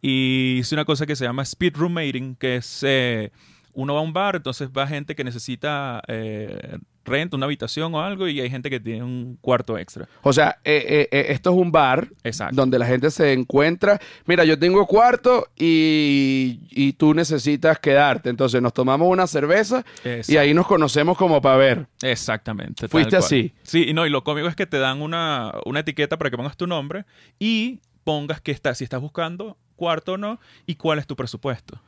Y 0.02 0.56
hice 0.60 0.74
una 0.74 0.84
cosa 0.84 1.06
que 1.06 1.16
se 1.16 1.24
llama 1.24 1.42
speed 1.42 1.76
roommating, 1.76 2.34
que 2.36 2.56
es 2.56 2.82
eh, 2.86 3.30
uno 3.74 3.94
va 3.94 4.00
a 4.00 4.02
un 4.02 4.12
bar, 4.12 4.36
entonces 4.36 4.70
va 4.70 4.86
gente 4.86 5.14
que 5.14 5.24
necesita 5.24 6.02
eh, 6.08 6.78
renta, 7.10 7.36
una 7.36 7.46
habitación 7.46 7.94
o 7.94 8.00
algo, 8.00 8.28
y 8.28 8.40
hay 8.40 8.48
gente 8.48 8.70
que 8.70 8.80
tiene 8.80 9.02
un 9.02 9.36
cuarto 9.40 9.76
extra. 9.76 10.08
O 10.22 10.32
sea, 10.32 10.58
eh, 10.64 10.84
eh, 10.88 11.08
eh, 11.10 11.26
esto 11.30 11.50
es 11.50 11.56
un 11.56 11.70
bar 11.70 12.08
Exacto. 12.24 12.56
donde 12.56 12.78
la 12.78 12.86
gente 12.86 13.10
se 13.10 13.32
encuentra. 13.32 14.00
Mira, 14.24 14.44
yo 14.44 14.58
tengo 14.58 14.86
cuarto 14.86 15.48
y, 15.56 16.60
y 16.70 16.94
tú 16.94 17.12
necesitas 17.12 17.78
quedarte. 17.78 18.30
Entonces 18.30 18.62
nos 18.62 18.72
tomamos 18.72 19.08
una 19.08 19.26
cerveza 19.26 19.84
y 20.26 20.36
ahí 20.36 20.54
nos 20.54 20.66
conocemos 20.66 21.18
como 21.18 21.42
para 21.42 21.56
ver. 21.56 21.86
Exactamente. 22.02 22.88
Fuiste 22.88 23.16
así. 23.16 23.52
Sí, 23.62 23.86
y 23.88 23.92
no, 23.92 24.06
y 24.06 24.10
lo 24.10 24.24
cómico 24.24 24.48
es 24.48 24.56
que 24.56 24.66
te 24.66 24.78
dan 24.78 25.02
una, 25.02 25.52
una 25.66 25.80
etiqueta 25.80 26.16
para 26.16 26.30
que 26.30 26.36
pongas 26.36 26.56
tu 26.56 26.66
nombre 26.66 27.04
y 27.38 27.80
pongas 28.04 28.40
que 28.40 28.52
estás, 28.52 28.78
si 28.78 28.84
estás 28.84 29.00
buscando 29.00 29.56
cuarto 29.76 30.12
o 30.12 30.18
no, 30.18 30.38
y 30.66 30.74
cuál 30.74 30.98
es 30.98 31.06
tu 31.06 31.16
presupuesto. 31.16 31.80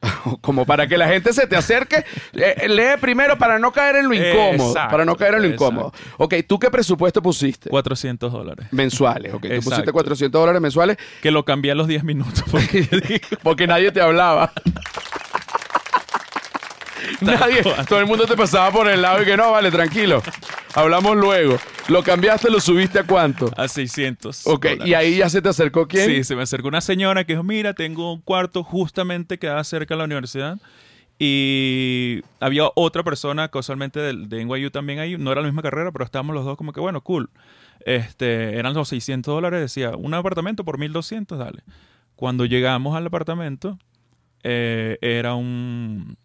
Como 0.40 0.64
para 0.64 0.86
que 0.86 0.96
la 0.96 1.08
gente 1.08 1.32
se 1.32 1.46
te 1.46 1.56
acerque. 1.56 2.04
Lee 2.32 2.96
primero 3.00 3.36
para 3.38 3.58
no 3.58 3.72
caer 3.72 3.96
en 3.96 4.08
lo 4.08 4.14
incómodo. 4.14 4.70
Exacto, 4.70 4.90
para 4.90 5.04
no 5.04 5.16
caer 5.16 5.34
en 5.34 5.42
lo 5.42 5.48
incómodo. 5.48 5.92
Ok, 6.16 6.34
¿tú 6.46 6.58
qué 6.58 6.70
presupuesto 6.70 7.22
pusiste? 7.22 7.70
400 7.70 8.32
dólares. 8.32 8.66
Mensuales. 8.70 9.34
Ok, 9.34 9.42
tú 9.42 9.48
pusiste 9.48 9.70
Exacto. 9.70 9.92
400 9.92 10.40
dólares 10.40 10.60
mensuales 10.60 10.96
Que 11.22 11.30
lo 11.30 11.44
cambié 11.44 11.72
a 11.72 11.74
los 11.74 11.86
10 11.86 12.04
minutos. 12.04 12.44
Porque 12.50 12.86
porque 13.42 13.66
nadie 13.66 13.92
te 13.92 14.00
hablaba. 14.00 14.52
Nadie, 17.20 17.62
todo 17.88 17.98
el 17.98 18.06
mundo 18.06 18.26
te 18.26 18.36
pasaba 18.36 18.70
por 18.70 18.88
el 18.88 19.02
lado 19.02 19.22
y 19.22 19.24
que 19.24 19.36
no, 19.36 19.50
vale, 19.50 19.70
tranquilo. 19.70 20.22
Hablamos 20.74 21.16
luego. 21.16 21.56
Lo 21.88 22.02
cambiaste, 22.02 22.50
lo 22.50 22.60
subiste 22.60 23.00
a 23.00 23.04
cuánto. 23.04 23.50
a 23.56 23.66
600. 23.66 24.46
Ok, 24.46 24.66
y 24.84 24.94
ahí 24.94 25.16
ya 25.18 25.28
se 25.28 25.42
te 25.42 25.48
acercó 25.48 25.88
quién. 25.88 26.06
Sí, 26.08 26.24
se 26.24 26.36
me 26.36 26.42
acercó 26.42 26.68
una 26.68 26.80
señora 26.80 27.24
que 27.24 27.32
dijo, 27.32 27.42
mira, 27.42 27.74
tengo 27.74 28.12
un 28.12 28.20
cuarto 28.20 28.62
justamente 28.62 29.38
que 29.38 29.48
da 29.48 29.62
cerca 29.64 29.94
de 29.94 29.98
la 29.98 30.04
universidad. 30.04 30.58
Y 31.18 32.22
había 32.38 32.70
otra 32.76 33.02
persona, 33.02 33.48
casualmente 33.48 34.00
del- 34.00 34.28
de, 34.28 34.40
NYU 34.44 34.70
también 34.70 35.00
ahí, 35.00 35.18
no 35.18 35.30
era 35.32 35.42
la 35.42 35.48
misma 35.48 35.60
carrera, 35.62 35.92
pero 35.92 36.04
estábamos 36.04 36.34
los 36.34 36.44
dos 36.44 36.56
como 36.56 36.72
que, 36.72 36.80
bueno, 36.80 37.02
cool. 37.02 37.28
Este, 37.84 38.56
eran 38.58 38.72
los 38.72 38.88
600 38.88 39.34
dólares, 39.34 39.60
decía, 39.60 39.90
un 39.96 40.14
apartamento 40.14 40.64
por 40.64 40.78
1200, 40.78 41.38
dale. 41.38 41.62
Cuando 42.16 42.46
llegamos 42.46 42.96
al 42.96 43.06
apartamento, 43.06 43.78
eh, 44.44 44.96
era 45.02 45.34
un... 45.34 46.16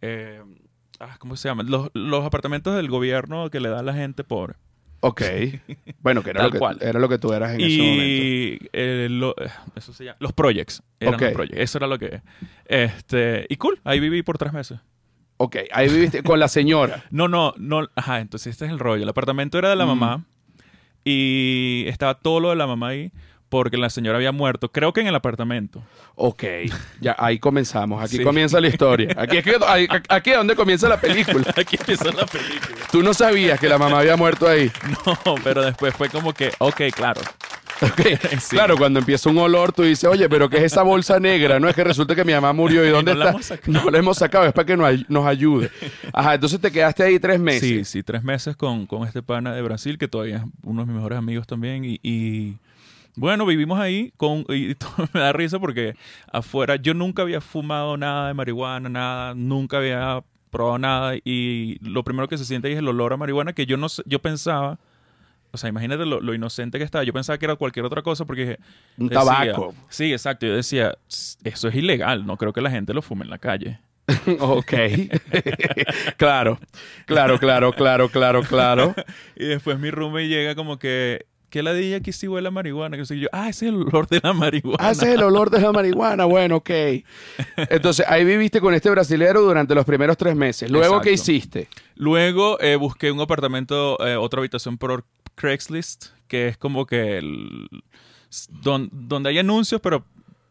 eh, 0.00 0.40
ah, 1.00 1.16
¿Cómo 1.18 1.36
se 1.36 1.48
llama? 1.48 1.62
Los, 1.64 1.90
los 1.94 2.24
apartamentos 2.24 2.76
del 2.76 2.88
gobierno 2.88 3.50
que 3.50 3.60
le 3.60 3.68
da 3.68 3.80
a 3.80 3.82
la 3.82 3.94
gente 3.94 4.22
pobre. 4.24 4.54
Ok. 5.00 5.22
Bueno, 6.00 6.22
que 6.22 6.30
era, 6.30 6.42
lo 6.44 6.50
que, 6.50 6.58
cual. 6.58 6.78
era 6.80 7.00
lo 7.00 7.08
que 7.08 7.18
tú 7.18 7.32
eras 7.32 7.54
en 7.54 7.60
ese 7.62 7.78
momento. 7.78 8.04
y 8.04 8.68
eh, 8.72 9.08
lo- 9.10 9.34
eso 9.74 9.92
se 9.94 10.04
llama, 10.04 10.16
los 10.20 10.32
projects. 10.34 10.82
Eran 11.00 11.14
Ok. 11.14 11.20
los 11.22 11.32
projects. 11.32 11.58
Eso 11.58 11.78
era 11.78 11.86
lo 11.86 11.98
que. 11.98 12.20
Este, 12.66 13.46
y 13.48 13.56
cool, 13.56 13.80
ahí 13.84 13.98
viví 13.98 14.22
por 14.22 14.36
tres 14.38 14.52
meses. 14.52 14.78
Ok, 15.38 15.56
ahí 15.72 15.88
viviste 15.88 16.22
con 16.22 16.38
la 16.38 16.48
señora. 16.48 17.02
No, 17.10 17.26
no, 17.28 17.54
no. 17.56 17.88
Ajá, 17.96 18.20
entonces 18.20 18.48
este 18.52 18.66
es 18.66 18.70
el 18.70 18.78
rollo. 18.78 19.02
El 19.02 19.08
apartamento 19.08 19.58
era 19.58 19.70
de 19.70 19.76
la 19.76 19.86
Mm. 19.86 19.88
mamá 19.88 20.24
y 21.04 21.84
estaba 21.88 22.14
todo 22.14 22.40
lo 22.40 22.50
de 22.50 22.56
la 22.56 22.66
mamá 22.66 22.88
ahí 22.88 23.10
porque 23.50 23.76
la 23.76 23.90
señora 23.90 24.16
había 24.16 24.32
muerto. 24.32 24.70
Creo 24.72 24.94
que 24.94 25.02
en 25.02 25.08
el 25.08 25.14
apartamento. 25.14 25.82
Ok, 26.14 26.44
ya 27.00 27.14
ahí 27.18 27.38
comenzamos. 27.38 28.02
Aquí 28.02 28.16
Sí. 28.16 28.22
comienza 28.22 28.60
la 28.60 28.68
historia. 28.68 29.14
Aquí 29.18 29.36
es, 29.38 29.44
que, 29.44 29.56
ahí- 29.66 29.86
aquí 30.08 30.30
es 30.30 30.36
donde 30.36 30.56
comienza 30.56 30.88
la 30.88 30.98
película. 31.00 31.44
Aquí 31.56 31.76
empieza 31.78 32.06
la 32.06 32.24
película. 32.26 32.76
Tú 32.90 33.02
no 33.02 33.12
sabías 33.12 33.60
que 33.60 33.68
la 33.68 33.76
mamá 33.76 33.98
había 34.00 34.16
muerto 34.16 34.48
ahí. 34.48 34.70
No, 35.26 35.34
pero 35.44 35.62
después 35.62 35.94
fue 35.94 36.08
como 36.08 36.32
que, 36.32 36.50
ok, 36.58 36.80
claro. 36.94 37.20
Sí. 38.40 38.50
Claro, 38.50 38.76
cuando 38.76 38.98
empieza 38.98 39.30
un 39.30 39.38
olor, 39.38 39.72
tú 39.72 39.82
dices, 39.82 40.04
oye, 40.04 40.28
pero 40.28 40.50
¿qué 40.50 40.58
es 40.58 40.64
esa 40.64 40.82
bolsa 40.82 41.18
negra? 41.18 41.58
No 41.58 41.66
es 41.66 41.74
que 41.74 41.82
resulta 41.82 42.14
que 42.14 42.24
mi 42.26 42.32
mamá 42.34 42.52
murió. 42.52 42.84
¿Y 42.86 42.90
dónde 42.90 43.14
no 43.14 43.20
la 43.20 43.24
está? 43.30 43.34
hemos 43.36 43.46
sacado. 43.46 43.72
No 43.84 43.90
la 43.90 43.98
hemos 43.98 44.18
sacado, 44.18 44.44
es 44.46 44.52
para 44.52 44.66
que 44.66 44.76
nos, 44.76 44.86
ay- 44.86 45.06
nos 45.08 45.26
ayude. 45.26 45.70
Ajá, 46.12 46.34
entonces 46.34 46.60
te 46.60 46.70
quedaste 46.70 47.02
ahí 47.04 47.18
tres 47.18 47.40
meses. 47.40 47.62
Sí, 47.62 47.84
sí, 47.86 48.02
tres 48.02 48.22
meses 48.22 48.54
con, 48.54 48.86
con 48.86 49.06
este 49.08 49.22
pana 49.22 49.54
de 49.54 49.62
Brasil, 49.62 49.96
que 49.96 50.08
todavía 50.08 50.36
es 50.36 50.42
uno 50.62 50.82
de 50.82 50.86
mis 50.88 50.96
mejores 50.96 51.16
amigos 51.18 51.46
también. 51.46 51.86
Y, 51.86 51.98
y, 52.02 52.58
bueno, 53.16 53.46
vivimos 53.46 53.78
ahí 53.78 54.12
con, 54.16 54.44
y 54.48 54.74
me 55.14 55.20
da 55.20 55.32
risa 55.32 55.58
porque 55.58 55.94
afuera 56.32 56.76
yo 56.76 56.94
nunca 56.94 57.22
había 57.22 57.40
fumado 57.40 57.96
nada 57.96 58.28
de 58.28 58.34
marihuana, 58.34 58.88
nada, 58.88 59.34
nunca 59.34 59.78
había 59.78 60.22
probado 60.50 60.78
nada. 60.78 61.14
Y 61.24 61.78
lo 61.82 62.02
primero 62.04 62.28
que 62.28 62.38
se 62.38 62.44
siente 62.44 62.72
es 62.72 62.78
el 62.78 62.88
olor 62.88 63.12
a 63.12 63.16
marihuana 63.16 63.52
que 63.52 63.66
yo 63.66 63.76
no 63.76 63.86
yo 64.06 64.18
pensaba. 64.20 64.78
O 65.52 65.58
sea, 65.58 65.68
imagínate 65.68 66.06
lo, 66.06 66.20
lo 66.20 66.32
inocente 66.32 66.78
que 66.78 66.84
estaba. 66.84 67.02
Yo 67.02 67.12
pensaba 67.12 67.36
que 67.36 67.44
era 67.44 67.56
cualquier 67.56 67.84
otra 67.84 68.02
cosa 68.02 68.24
porque... 68.24 68.58
Un 68.96 69.08
decía- 69.08 69.24
tabaco. 69.24 69.74
Sí, 69.88 70.12
exacto. 70.12 70.46
Yo 70.46 70.54
decía, 70.54 70.96
eso 71.08 71.68
es 71.68 71.74
ilegal. 71.74 72.24
No 72.24 72.36
creo 72.36 72.52
que 72.52 72.60
la 72.60 72.70
gente 72.70 72.94
lo 72.94 73.02
fume 73.02 73.24
en 73.24 73.30
la 73.30 73.38
calle. 73.38 73.80
ok. 74.40 74.72
claro, 76.16 76.58
claro, 77.06 77.38
claro, 77.38 77.72
claro, 77.72 78.08
claro, 78.08 78.42
claro. 78.42 78.94
Y 79.36 79.46
después 79.46 79.78
mi 79.78 79.90
roommate 79.90 80.28
llega 80.28 80.54
como 80.54 80.78
que, 80.78 81.26
¿qué 81.50 81.62
ladilla 81.62 81.96
aquí 81.96 82.12
sí 82.12 82.26
huele 82.28 82.48
a 82.48 82.50
marihuana? 82.50 82.96
Que 82.96 83.18
yo, 83.18 83.28
ah, 83.32 83.48
ese 83.48 83.66
es 83.66 83.72
el 83.72 83.82
olor 83.82 84.08
de 84.08 84.20
la 84.22 84.32
marihuana. 84.32 84.78
Ah, 84.80 84.92
ese 84.92 85.08
es 85.08 85.14
el 85.16 85.22
olor 85.22 85.50
de 85.50 85.60
la 85.60 85.72
marihuana. 85.72 86.24
Bueno, 86.24 86.56
ok. 86.56 86.70
Entonces, 87.68 88.06
ahí 88.08 88.24
viviste 88.24 88.60
con 88.60 88.72
este 88.72 88.88
brasilero 88.90 89.42
durante 89.42 89.74
los 89.74 89.84
primeros 89.84 90.16
tres 90.16 90.34
meses. 90.34 90.70
Luego, 90.70 91.00
¿qué 91.00 91.12
hiciste? 91.12 91.68
Luego 91.96 92.58
eh, 92.60 92.76
busqué 92.76 93.10
un 93.12 93.20
apartamento, 93.20 93.98
eh, 94.06 94.16
otra 94.16 94.38
habitación 94.40 94.78
por 94.78 95.04
Craigslist, 95.34 96.06
que 96.28 96.48
es 96.48 96.56
como 96.56 96.86
que 96.86 97.18
el, 97.18 97.68
don- 98.62 98.88
donde 98.92 99.30
hay 99.30 99.38
anuncios, 99.38 99.80
pero 99.80 100.04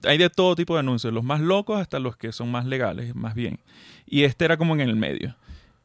hay 0.04 0.18
de 0.18 0.30
todo 0.30 0.56
tipo 0.56 0.74
de 0.76 0.82
anuncios, 0.82 1.14
los 1.14 1.24
más 1.24 1.42
locos 1.42 1.80
hasta 1.80 2.00
los 2.00 2.16
que 2.18 2.32
son 2.32 2.52
más 2.52 2.66
legales, 2.66 3.16
más 3.16 3.34
bien. 3.36 3.60
Y 4.06 4.24
este 4.24 4.46
era 4.46 4.58
como 4.58 4.74
en 4.76 4.82
el 4.82 4.96
medio. 4.96 5.36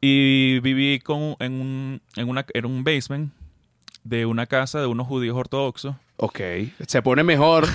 Y 0.01 0.59
viví 0.61 0.99
con, 0.99 1.37
en, 1.39 1.53
un, 1.61 2.01
en, 2.17 2.29
una, 2.29 2.45
en 2.53 2.67
un 2.67 2.85
basement 2.85 3.33
de 4.05 4.27
una 4.27 4.47
casa 4.47 4.81
de 4.81 4.87
unos 4.87 5.07
judíos 5.07 5.37
ortodoxos. 5.37 5.97
Ok. 6.17 6.41
Se 6.87 7.03
pone 7.03 7.25
mejor. 7.25 7.67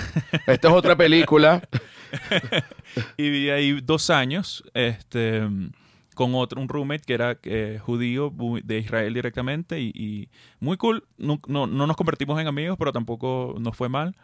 Esta 0.48 0.70
es 0.70 0.74
otra 0.74 0.96
película. 0.96 1.62
Y 3.18 3.30
viví 3.30 3.50
ahí 3.52 3.82
dos 3.82 4.10
años 4.10 4.64
este, 4.74 5.48
con 6.16 6.34
otro, 6.34 6.60
un 6.60 6.68
roommate 6.68 7.04
que 7.06 7.14
era 7.14 7.38
eh, 7.44 7.80
judío 7.80 8.34
de 8.64 8.80
Israel 8.80 9.14
directamente 9.14 9.80
y, 9.80 9.92
y 9.94 10.30
muy 10.60 10.76
cool. 10.78 11.04
No, 11.20 11.40
no, 11.46 11.68
no 11.68 11.86
nos 11.86 11.96
convertimos 11.96 12.42
en 12.42 12.48
amigos, 12.48 12.78
pero 12.80 12.92
tampoco 12.92 13.56
nos 13.60 13.78
fue 13.78 13.90
mal. 13.90 14.16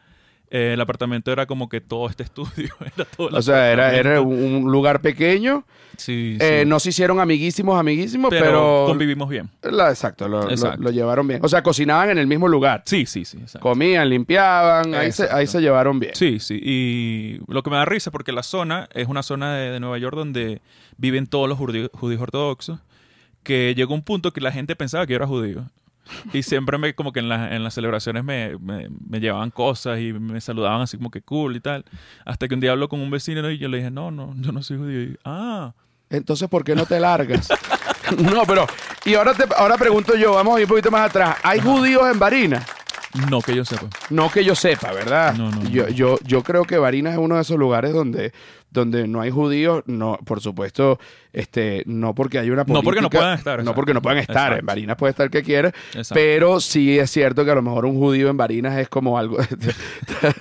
Eh, 0.51 0.71
el 0.73 0.81
apartamento 0.81 1.31
era 1.31 1.45
como 1.45 1.69
que 1.69 1.81
todo 1.81 2.09
este 2.09 2.23
estudio. 2.23 2.73
Era 2.95 3.05
todo 3.05 3.29
el 3.29 3.35
O 3.35 3.41
sea, 3.41 3.71
era, 3.71 3.95
era 3.95 4.21
un 4.21 4.71
lugar 4.71 5.01
pequeño. 5.01 5.65
Sí, 5.97 6.35
sí. 6.39 6.45
Eh, 6.45 6.65
no 6.67 6.79
se 6.79 6.89
hicieron 6.89 7.19
amiguísimos, 7.21 7.79
amiguísimos, 7.79 8.29
pero, 8.29 8.45
pero... 8.45 8.83
convivimos 8.87 9.29
bien. 9.29 9.49
la- 9.63 9.89
exacto, 9.89 10.27
lo, 10.27 10.49
Exacto. 10.49 10.81
lo 10.83 10.91
llevaron 10.91 11.25
bien. 11.27 11.39
O 11.41 11.47
sea, 11.47 11.63
cocinaban 11.63 12.09
en 12.09 12.17
el 12.17 12.27
mismo 12.27 12.47
lugar. 12.49 12.83
Sí, 12.85 13.05
sí, 13.05 13.23
sí. 13.23 13.37
exacto. 13.37 13.61
Comían, 13.67 14.09
limpiaban, 14.09 14.93
ahí 14.93 15.11
se, 15.13 15.29
ahí 15.31 15.47
se 15.47 15.61
llevaron 15.61 15.99
bien. 15.99 16.13
Sí, 16.15 16.39
sí. 16.39 16.59
Y 16.61 17.39
lo 17.47 17.63
que 17.63 17.69
me 17.69 17.77
da 17.77 17.85
risa 17.85 18.11
porque 18.11 18.33
la 18.33 18.43
zona 18.43 18.89
es 18.93 19.07
una 19.07 19.23
zona 19.23 19.55
de, 19.55 19.71
de 19.71 19.79
Nueva 19.79 19.97
York 19.97 20.15
donde 20.17 20.61
viven 20.97 21.27
todos 21.27 21.47
los 21.47 21.57
judíos, 21.57 21.89
judíos 21.93 22.21
ortodoxos, 22.21 22.79
que 23.43 23.73
llegó 23.75 23.93
un 23.93 24.01
punto 24.03 24.33
que 24.33 24.41
la 24.41 24.51
gente 24.51 24.75
pensaba 24.75 25.05
que 25.07 25.11
yo 25.13 25.17
era 25.17 25.27
judío. 25.27 25.69
Y 26.33 26.43
siempre 26.43 26.77
me, 26.77 26.93
como 26.93 27.11
que 27.11 27.19
en, 27.19 27.29
la- 27.29 27.55
en 27.55 27.63
las 27.63 27.73
celebraciones 27.73 28.23
me, 28.23 28.57
me- 28.59 28.89
me 29.07 29.19
llevaban 29.19 29.51
cosas 29.51 29.99
y 29.99 30.13
me 30.13 30.39
saludaban 30.41 30.81
así 30.81 30.97
como 30.97 31.11
que 31.11 31.21
cool 31.21 31.55
y 31.55 31.59
tal. 31.59 31.85
Hasta 32.25 32.47
que 32.47 32.53
un 32.53 32.59
día 32.59 32.71
hablo 32.71 32.89
con 32.89 32.99
un 33.01 33.09
vecino 33.11 33.49
y 33.49 33.57
yo 33.57 33.67
le 33.67 33.77
dije, 33.77 33.91
no, 33.91 34.11
no, 34.11 34.33
yo 34.37 34.51
no 34.51 34.61
soy 34.63 34.77
judío. 34.77 35.01
Y, 35.01 35.17
ah, 35.25 35.73
Entonces, 36.09 36.47
¿por 36.49 36.63
qué 36.63 36.75
no 36.75 36.85
te 36.85 36.99
largas? 36.99 37.49
no, 38.17 38.43
pero... 38.45 38.65
Y 39.05 39.13
ahora, 39.15 39.33
te, 39.33 39.43
ahora 39.55 39.77
pregunto 39.77 40.15
yo, 40.15 40.33
vamos 40.33 40.55
a 40.55 40.59
ir 40.59 40.65
un 40.65 40.69
poquito 40.69 40.89
más 40.91 41.09
atrás. 41.09 41.37
¿Hay 41.43 41.59
judíos 41.59 42.03
en 42.11 42.17
Barinas? 42.19 42.65
no 43.29 43.39
que 43.39 43.55
yo 43.55 43.63
sepa. 43.63 43.87
No 44.09 44.29
que 44.29 44.43
yo 44.43 44.55
sepa, 44.55 44.91
¿verdad? 44.91 45.33
No, 45.35 45.49
no, 45.49 45.61
no. 45.61 45.69
Yo, 45.69 45.87
yo, 45.87 46.17
yo 46.25 46.43
creo 46.43 46.65
que 46.65 46.77
Barinas 46.77 47.13
es 47.13 47.19
uno 47.19 47.35
de 47.35 47.41
esos 47.43 47.57
lugares 47.57 47.93
donde, 47.93 48.33
donde 48.75 49.07
no 49.07 49.21
hay 49.21 49.31
judíos, 49.31 49.81
no, 49.87 50.19
por 50.23 50.41
supuesto, 50.41 50.99
este, 51.33 51.81
no 51.87 52.13
porque 52.13 52.37
hay 52.37 52.51
una 52.51 52.63
política, 52.65 52.79
No 52.81 52.83
porque 52.83 53.01
no 53.01 53.09
puedan 53.09 53.37
estar, 53.37 53.55
no 53.57 53.61
exacto. 53.63 53.75
porque 53.75 53.93
no 53.95 54.01
puedan 54.03 54.19
estar. 54.19 54.35
Exacto. 54.35 54.59
En 54.59 54.65
Barinas 54.67 54.95
puede 54.97 55.09
estar 55.11 55.23
el 55.25 55.31
que 55.31 55.41
quiera, 55.41 55.69
Exacto. 55.69 56.13
pero 56.13 56.59
sí 56.59 56.99
es 56.99 57.09
cierto 57.09 57.43
que 57.43 57.51
a 57.51 57.55
lo 57.55 57.63
mejor 57.63 57.85
un 57.85 57.97
judío 57.97 58.29
en 58.29 58.37
Barinas 58.37 58.77
es 58.77 58.87
como 58.89 59.17
algo, 59.17 59.39
está, 59.41 60.35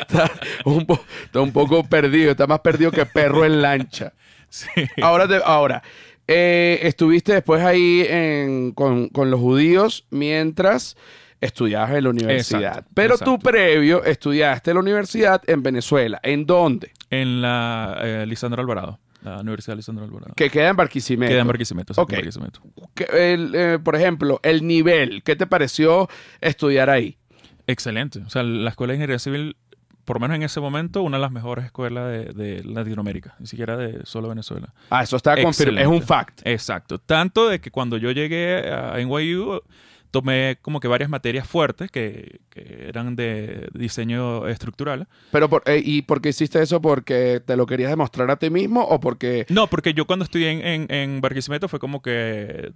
está 0.00 0.30
un, 0.64 0.86
po- 0.86 1.04
está 1.24 1.40
un 1.40 1.52
poco 1.52 1.84
perdido, 1.84 2.30
está 2.30 2.46
más 2.46 2.60
perdido 2.60 2.90
que 2.90 3.04
perro 3.06 3.44
en 3.44 3.60
lancha. 3.62 4.12
Sí. 4.50 4.66
Ahora, 5.02 5.28
te- 5.28 5.42
ahora 5.44 5.82
eh, 6.26 6.78
estuviste 6.84 7.34
después 7.34 7.62
ahí 7.62 8.02
en- 8.08 8.72
con, 8.72 9.10
con 9.10 9.30
los 9.30 9.38
judíos 9.40 10.06
mientras 10.08 10.96
estudiabas 11.40 11.90
en 11.92 12.04
la 12.04 12.10
universidad. 12.10 12.60
Exacto, 12.62 12.90
Pero 12.94 13.16
tú 13.18 13.34
exacto. 13.34 13.50
previo 13.50 14.04
estudiaste 14.04 14.70
en 14.70 14.74
la 14.76 14.80
universidad 14.80 15.42
en 15.46 15.62
Venezuela. 15.62 16.18
¿En 16.22 16.46
dónde? 16.46 16.92
En 17.10 17.40
la 17.42 17.98
eh, 18.02 18.26
Lisandro 18.26 18.60
Alvarado, 18.60 18.98
la 19.22 19.40
Universidad 19.40 19.76
Lisandro 19.76 20.04
Alvarado. 20.04 20.34
Que 20.34 20.50
queda 20.50 20.68
en 20.68 20.76
Barquisimeto. 20.76 21.30
Queda 21.30 21.40
en 21.40 21.46
Barquisimeto. 21.46 21.92
exacto, 21.92 22.02
Ok. 22.02 22.12
en 22.12 22.18
Barquisimeto. 22.18 22.60
Que 22.94 23.32
el, 23.34 23.52
eh, 23.54 23.78
por 23.82 23.94
ejemplo, 23.96 24.40
el 24.42 24.66
nivel. 24.66 25.22
¿Qué 25.22 25.36
te 25.36 25.46
pareció 25.46 26.08
estudiar 26.40 26.90
ahí? 26.90 27.18
Excelente. 27.66 28.20
O 28.20 28.30
sea, 28.30 28.42
la 28.42 28.70
Escuela 28.70 28.92
de 28.92 28.96
Ingeniería 28.96 29.18
Civil, 29.18 29.56
por 30.04 30.16
lo 30.16 30.20
menos 30.20 30.36
en 30.36 30.42
ese 30.42 30.58
momento, 30.60 31.02
una 31.02 31.18
de 31.18 31.20
las 31.20 31.30
mejores 31.30 31.66
escuelas 31.66 32.10
de, 32.10 32.24
de 32.32 32.64
Latinoamérica, 32.64 33.34
ni 33.38 33.46
siquiera 33.46 33.76
de 33.76 34.04
solo 34.06 34.28
Venezuela. 34.28 34.72
Ah, 34.90 35.02
eso 35.02 35.16
está 35.16 35.40
confirmado. 35.40 35.80
Es 35.82 35.86
un 35.86 36.02
fact. 36.02 36.40
Exacto. 36.44 36.98
Tanto 36.98 37.48
de 37.48 37.60
que 37.60 37.70
cuando 37.70 37.96
yo 37.98 38.10
llegué 38.10 38.70
a 38.72 38.96
NYU, 38.98 39.60
tomé 40.10 40.58
como 40.62 40.80
que 40.80 40.88
varias 40.88 41.10
materias 41.10 41.46
fuertes 41.46 41.90
que, 41.90 42.40
que 42.50 42.86
eran 42.88 43.16
de 43.16 43.68
diseño 43.74 44.46
estructural. 44.48 45.08
Pero 45.32 45.48
por, 45.48 45.62
eh, 45.66 45.80
¿Y 45.84 46.02
por 46.02 46.20
qué 46.20 46.30
hiciste 46.30 46.62
eso? 46.62 46.80
¿Porque 46.80 47.42
te 47.44 47.56
lo 47.56 47.66
querías 47.66 47.90
demostrar 47.90 48.30
a 48.30 48.36
ti 48.36 48.50
mismo 48.50 48.82
o 48.82 49.00
porque... 49.00 49.46
No, 49.48 49.66
porque 49.66 49.94
yo 49.94 50.06
cuando 50.06 50.24
estudié 50.24 50.50
en, 50.50 50.64
en, 50.64 50.92
en 50.92 51.20
Barquisimeto 51.20 51.68
fue 51.68 51.78
como 51.78 52.02
que 52.02 52.72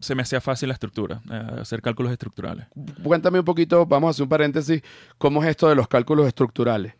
se 0.00 0.14
me 0.14 0.22
hacía 0.22 0.40
fácil 0.40 0.68
la 0.68 0.74
estructura, 0.74 1.20
eh, 1.30 1.60
hacer 1.60 1.82
cálculos 1.82 2.10
estructurales. 2.10 2.66
Cuéntame 3.02 3.38
un 3.38 3.44
poquito, 3.44 3.86
vamos 3.86 4.08
a 4.08 4.10
hacer 4.10 4.22
un 4.22 4.28
paréntesis, 4.28 4.82
¿cómo 5.18 5.42
es 5.42 5.50
esto 5.50 5.68
de 5.68 5.74
los 5.74 5.88
cálculos 5.88 6.26
estructurales? 6.26 6.94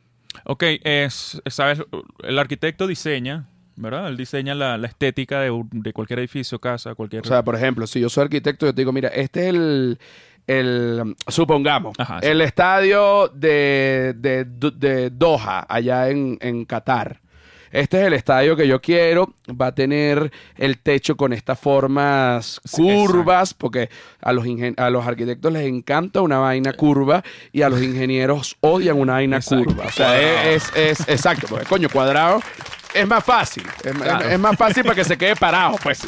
Ok, 0.44 0.62
es, 0.84 1.40
sabes, 1.46 1.82
el 2.22 2.38
arquitecto 2.38 2.86
diseña, 2.86 3.48
¿verdad? 3.80 4.08
Él 4.08 4.16
diseña 4.16 4.54
la, 4.54 4.76
la 4.78 4.86
estética 4.86 5.40
de, 5.40 5.50
un- 5.50 5.68
de 5.72 5.92
cualquier 5.92 6.18
edificio, 6.20 6.58
casa, 6.58 6.94
cualquier... 6.94 7.22
O 7.22 7.28
sea, 7.28 7.42
por 7.42 7.56
ejemplo, 7.56 7.86
si 7.86 8.00
yo 8.00 8.08
soy 8.08 8.24
arquitecto, 8.24 8.66
yo 8.66 8.74
te 8.74 8.80
digo, 8.82 8.92
mira, 8.92 9.08
este 9.08 9.48
es 9.48 9.54
el, 9.54 9.98
el 10.46 11.14
supongamos, 11.28 11.94
Ajá, 11.98 12.20
sí. 12.20 12.26
el 12.28 12.40
estadio 12.40 13.28
de, 13.28 14.14
de, 14.16 14.44
de 14.44 15.10
Doha, 15.10 15.64
allá 15.68 16.08
en, 16.10 16.38
en 16.40 16.64
Qatar. 16.64 17.20
Este 17.72 18.00
es 18.00 18.06
el 18.08 18.14
estadio 18.14 18.56
que 18.56 18.66
yo 18.66 18.80
quiero. 18.80 19.32
Va 19.48 19.68
a 19.68 19.74
tener 19.76 20.32
el 20.56 20.78
techo 20.78 21.16
con 21.16 21.32
estas 21.32 21.56
formas 21.56 22.60
curvas, 22.72 23.54
porque 23.54 23.88
a 24.20 24.32
los, 24.32 24.44
ingen- 24.44 24.74
a 24.76 24.90
los 24.90 25.06
arquitectos 25.06 25.52
les 25.52 25.68
encanta 25.68 26.20
una 26.20 26.38
vaina 26.38 26.72
curva 26.72 27.22
y 27.52 27.62
a 27.62 27.68
los 27.68 27.80
ingenieros 27.90 28.56
odian 28.58 28.98
una 28.98 29.12
vaina 29.12 29.36
Exacto. 29.36 29.64
curva. 29.66 29.84
O 29.86 29.90
sea, 29.92 30.20
es, 30.50 30.64
es, 30.74 31.00
es- 31.00 31.08
exacto, 31.08 31.46
porque 31.48 31.64
coño, 31.66 31.88
cuadrado 31.88 32.40
es 32.94 33.06
más 33.06 33.24
fácil. 33.24 33.64
Es, 33.84 33.92
Claro. 33.92 34.26
es- 34.26 34.32
es 34.32 34.38
más 34.38 34.56
fácil 34.56 34.82
para 34.84 34.94
que 34.94 35.04
se 35.04 35.16
quede 35.18 35.36
parado, 35.36 35.76
pues. 35.82 36.02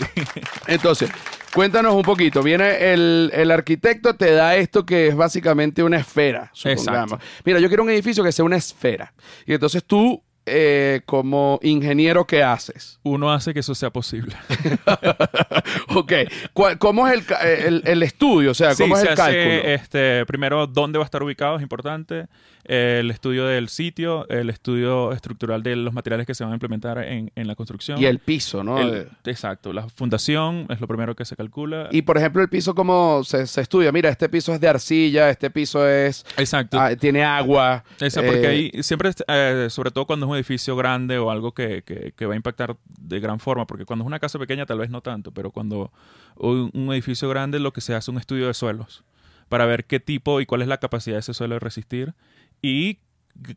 Entonces, 0.66 1.10
cuéntanos 1.54 1.94
un 1.94 2.02
poquito. 2.02 2.42
Viene 2.42 2.92
el, 2.92 3.30
el 3.34 3.50
arquitecto, 3.50 4.14
te 4.14 4.32
da 4.32 4.56
esto 4.56 4.84
que 4.86 5.08
es 5.08 5.14
básicamente 5.16 5.82
una 5.82 5.98
esfera, 5.98 6.50
supongamos. 6.52 7.12
Exacto. 7.12 7.42
Mira, 7.44 7.58
yo 7.60 7.68
quiero 7.68 7.82
un 7.82 7.90
edificio 7.90 8.22
que 8.24 8.32
sea 8.32 8.44
una 8.44 8.56
esfera. 8.56 9.12
Y 9.46 9.52
entonces 9.54 9.84
tú, 9.84 10.22
eh, 10.44 11.02
como 11.06 11.60
ingeniero, 11.62 12.26
¿qué 12.26 12.42
haces? 12.42 12.98
Uno 13.04 13.32
hace 13.32 13.54
que 13.54 13.60
eso 13.60 13.74
sea 13.76 13.90
posible. 13.90 14.34
ok. 15.94 16.12
¿Cuál- 16.52 16.78
¿Cómo 16.78 17.06
es 17.06 17.14
el, 17.14 17.24
ca- 17.24 17.40
el- 17.48 17.82
el 17.86 18.02
estudio? 18.02 18.50
O 18.50 18.54
sea, 18.54 18.74
Sí, 18.74 18.82
¿cómo 18.82 18.96
es 18.96 19.02
se 19.02 19.06
el 19.08 19.12
hace, 19.12 19.22
cálculo? 19.22 19.74
este, 19.74 20.26
primero, 20.26 20.66
dónde 20.66 20.98
va 20.98 21.04
a 21.04 21.06
estar 21.06 21.22
ubicado 21.22 21.56
es 21.56 21.62
importante. 21.62 22.26
El 22.64 23.11
estudio 23.11 23.44
del 23.46 23.68
sitio, 23.68 24.29
el 24.29 24.48
estudio 24.48 25.12
estructural 25.12 25.62
de 25.64 25.75
los 25.75 25.92
materiales 25.92 26.27
que 26.29 26.35
se 26.35 26.44
van 26.44 26.53
a 26.53 26.57
implementar 26.57 26.98
en, 26.98 27.33
en 27.35 27.46
la 27.48 27.57
construcción. 27.57 28.01
y 28.01 28.05
el 28.07 28.20
piso, 28.20 28.62
¿no? 28.62 28.79
El- 28.79 29.09
exacto, 29.25 29.72
la 29.72 29.88
fundación 29.88 30.66
es 30.68 30.81
lo 30.81 30.87
primero 30.87 31.16
que 31.16 31.25
se 31.25 31.35
calcula. 31.35 31.88
Y 31.90 32.03
por 32.03 32.16
ejemplo, 32.18 32.40
el 32.40 32.48
piso, 32.48 32.75
¿cómo 32.75 33.25
se, 33.25 33.46
se 33.48 33.61
estudia? 33.62 33.90
Mira, 33.90 34.11
este 34.11 34.29
piso 34.29 34.55
es 34.55 34.61
de 34.61 34.68
arcilla, 34.68 35.29
este 35.31 35.51
piso 35.51 35.88
es 35.88 36.25
exacto. 36.37 36.79
ah, 36.81 36.94
tiene 36.94 37.25
agua. 37.25 37.83
Esa, 38.01 38.22
porque 38.22 38.44
eh, 38.44 38.46
ahí 38.75 38.83
siempre, 38.83 39.11
eh, 39.27 39.66
sobre 39.68 39.90
todo 39.90 40.07
cuando 40.07 40.27
es 40.27 40.31
un 40.31 40.37
edificio 40.37 40.77
grande 40.77 41.18
o 41.18 41.31
algo 41.31 41.53
que, 41.53 41.83
que- 41.83 42.12
que 42.16 42.27
va 42.27 42.35
a 42.35 42.37
impactar 42.37 42.77
de 43.01 43.18
gran 43.20 43.40
forma, 43.40 43.66
porque 43.66 43.85
cuando 43.85 44.05
es 44.05 44.07
una 44.07 44.20
casa 44.20 44.38
pequeña 44.38 44.66
tal 44.66 44.79
vez 44.79 44.88
no 44.90 45.01
tanto, 45.01 45.33
pero 45.33 45.51
cuando 45.51 45.90
un, 46.37 46.70
un 46.75 46.92
edificio 46.92 47.29
grande 47.29 47.59
lo 47.59 47.72
que 47.72 47.81
se 47.81 47.92
hace 47.94 48.05
es 48.05 48.09
un 48.14 48.18
estudio 48.18 48.46
de 48.46 48.55
suelos 48.55 49.03
para 49.48 49.66
ver 49.66 49.85
qué 49.85 50.01
tipo 50.01 50.40
y 50.40 50.46
cuál 50.46 50.62
es 50.62 50.68
la 50.68 50.79
capacidad 50.79 51.16
de 51.16 51.20
ese 51.20 51.35
suelo 51.35 51.55
de 51.57 51.59
resistir 51.59 52.14
y 52.62 52.98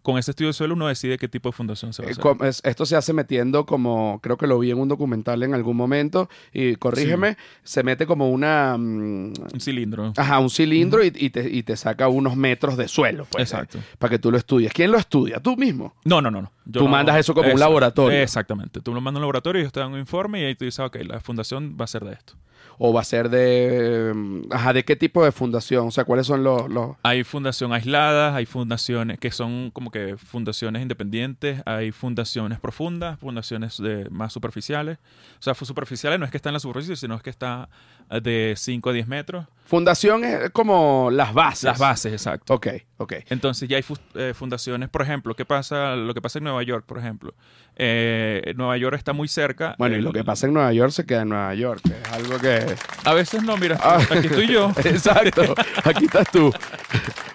con 0.02 0.18
ese 0.18 0.32
estudio 0.32 0.48
de 0.50 0.54
suelo 0.54 0.74
uno 0.74 0.88
decide 0.88 1.18
qué 1.18 1.28
tipo 1.28 1.50
de 1.50 1.54
fundación 1.54 1.92
se 1.92 2.02
va 2.02 2.08
a 2.08 2.12
Eh, 2.12 2.48
hacer. 2.48 2.70
esto 2.72 2.86
se 2.86 2.96
hace 2.96 3.12
metiendo 3.12 3.66
como, 3.66 4.20
creo 4.24 4.38
que 4.38 4.48
lo 4.48 4.58
vi 4.58 4.72
en 4.72 4.80
un 4.80 4.88
documental 4.88 5.44
en 5.44 5.54
algún 5.54 5.76
momento, 5.78 6.30
y 6.54 6.76
corrígeme, 6.78 7.36
se 7.64 7.84
mete 7.84 8.08
como 8.08 8.32
una, 8.32 8.78
mm, 8.78 9.34
Un 9.54 9.60
cilindro. 9.60 10.14
ajá, 10.16 10.40
un 10.40 10.50
cilindro 10.50 11.04
y, 11.04 11.12
y 11.14 11.30
te, 11.30 11.48
y 11.50 11.62
te 11.64 11.76
saca 11.76 12.08
unos 12.08 12.36
metros 12.38 12.78
de 12.78 12.88
suelo, 12.88 13.28
pues, 13.30 13.44
Exacto. 13.52 13.78
eh, 13.78 13.82
para 14.00 14.12
que 14.12 14.18
tú 14.20 14.32
lo 14.32 14.38
estudies. 14.38 14.72
¿Quién 14.74 14.92
lo 14.92 14.98
estudia? 14.98 15.40
Tú 15.42 15.56
mismo. 15.58 15.94
No, 16.06 16.22
no, 16.22 16.32
no. 16.32 16.42
no. 16.44 16.52
Yo 16.66 16.80
Tú 16.80 16.86
no- 16.86 16.92
mandas 16.92 17.18
eso 17.18 17.34
como 17.36 17.52
un 17.52 17.60
laboratorio. 17.60 18.18
Exactamente. 18.20 18.80
Tú 18.82 18.94
lo 18.94 19.02
mandas 19.02 19.18
a 19.18 19.20
un 19.20 19.24
laboratorio 19.24 19.60
y 19.60 19.64
ellos 19.64 19.74
te 19.74 19.82
dan 19.82 19.92
un 19.92 20.00
informe 20.00 20.42
y 20.42 20.46
ahí 20.46 20.56
tú 20.56 20.66
dices, 20.66 20.80
ok, 20.80 20.96
la 21.06 21.20
fundación 21.20 21.76
va 21.80 21.84
a 21.84 21.88
ser 21.88 22.06
de 22.06 22.14
esto. 22.14 22.34
¿O 22.78 22.92
va 22.92 23.02
a 23.02 23.04
ser 23.04 23.30
de, 23.30 24.14
ajá, 24.52 24.74
de 24.74 24.84
qué 24.84 24.96
tipo 24.96 25.24
de 25.24 25.32
fundación? 25.32 25.88
O 25.88 25.92
sea, 25.92 26.04
¿cuáles 26.04 26.28
son 26.28 26.44
los... 26.44 26.64
Hay 27.04 27.24
fundación 27.24 27.72
aisladas, 27.74 28.36
hay 28.36 28.46
fundaciones 28.46 29.20
que 29.20 29.32
son 29.32 29.72
como 29.72 29.92
que 29.92 30.18
fundaciones 30.18 30.82
independientes, 30.82 31.62
hay 31.66 31.92
fundaciones 31.92 32.60
profundas, 32.60 33.20
fundaciones 33.20 33.78
de, 33.78 34.10
más 34.10 34.34
superficiales. 34.34 34.98
O 35.40 35.44
sea, 35.44 35.54
superficiales 35.54 36.20
no 36.20 36.26
es 36.26 36.32
que 36.32 36.38
está 36.38 36.50
en 36.50 36.54
la 36.54 36.60
superficie, 36.60 36.96
sino 36.96 37.16
es 37.16 37.24
que 37.24 37.30
está 37.30 37.70
de 38.10 38.54
5 38.58 38.90
a 38.90 38.94
10 38.94 39.08
metros. 39.08 39.46
Fundación 39.66 40.24
es 40.24 40.52
como 40.52 41.10
las 41.12 41.34
bases. 41.34 41.64
Las 41.64 41.80
bases, 41.80 42.14
exacto. 42.14 42.54
Ok, 42.54 42.68
ok. 42.98 43.14
Entonces 43.30 43.68
ya 43.68 43.78
hay 43.78 43.84
eh, 44.14 44.34
fundaciones, 44.36 44.90
por 44.90 45.02
ejemplo, 45.02 45.36
¿qué 45.36 45.44
pasa? 45.44 45.96
Lo 45.96 46.14
que 46.14 46.22
pasa 46.22 46.38
en 46.38 46.44
Nueva 46.44 46.62
York, 46.62 46.86
por 46.86 47.00
ejemplo. 47.00 47.34
Eh, 47.76 48.54
Nueva 48.56 48.78
York 48.78 48.96
está 48.96 49.12
muy 49.14 49.28
cerca. 49.28 49.76
Bueno, 49.80 49.98
y 49.98 50.02
lo 50.02 50.14
que 50.14 50.24
pasa 50.24 50.46
en 50.46 50.54
Nueva 50.54 50.72
York 50.72 50.92
se 50.92 51.06
queda 51.08 51.24
en 51.24 51.30
Nueva 51.30 51.54
York. 51.56 51.82
que 51.84 51.94
Es 51.94 52.12
algo 52.14 52.38
que... 52.38 52.76
A 53.06 53.14
veces 53.14 53.42
no, 53.42 53.58
mira, 53.58 53.80
Ah. 53.82 53.98
aquí 54.12 54.28
estoy 54.28 54.48
yo. 54.48 54.72
Exacto, 54.84 55.56
aquí 55.84 56.06
estás 56.06 56.30
tú. 56.32 56.54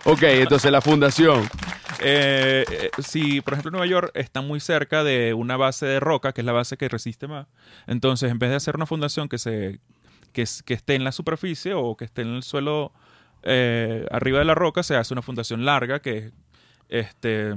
Ok, 0.05 0.23
entonces 0.23 0.71
la 0.71 0.81
fundación. 0.81 1.49
Eh, 2.01 2.65
eh, 2.71 2.91
si, 3.03 3.41
por 3.41 3.55
ejemplo, 3.55 3.73
Nueva 3.73 3.87
York 3.87 4.11
está 4.15 4.41
muy 4.41 4.61
cerca 4.61 5.05
de 5.05 5.35
una 5.35 5.57
base 5.57 5.85
de 5.85 6.01
roca, 6.01 6.33
que 6.33 6.41
es 6.41 6.45
la 6.45 6.53
base 6.53 6.77
que 6.77 6.89
resiste 6.89 7.27
más, 7.27 7.47
entonces 7.87 8.31
en 8.31 8.39
vez 8.39 8.51
de 8.51 8.57
hacer 8.57 8.77
una 8.77 8.87
fundación 8.87 9.29
que, 9.29 9.37
se, 9.39 9.81
que, 10.33 10.43
es- 10.43 10.63
que 10.63 10.75
esté 10.75 10.95
en 10.95 11.05
la 11.05 11.13
superficie 11.13 11.75
o 11.75 11.97
que 11.97 12.05
esté 12.05 12.23
en 12.23 12.29
el 12.35 12.43
suelo 12.43 12.93
eh, 13.43 14.07
arriba 14.11 14.39
de 14.39 14.45
la 14.45 14.55
roca, 14.55 14.83
se 14.83 14.97
hace 14.97 15.15
una 15.15 15.23
fundación 15.23 15.65
larga 15.65 16.01
que 16.01 16.33
este, 16.89 17.55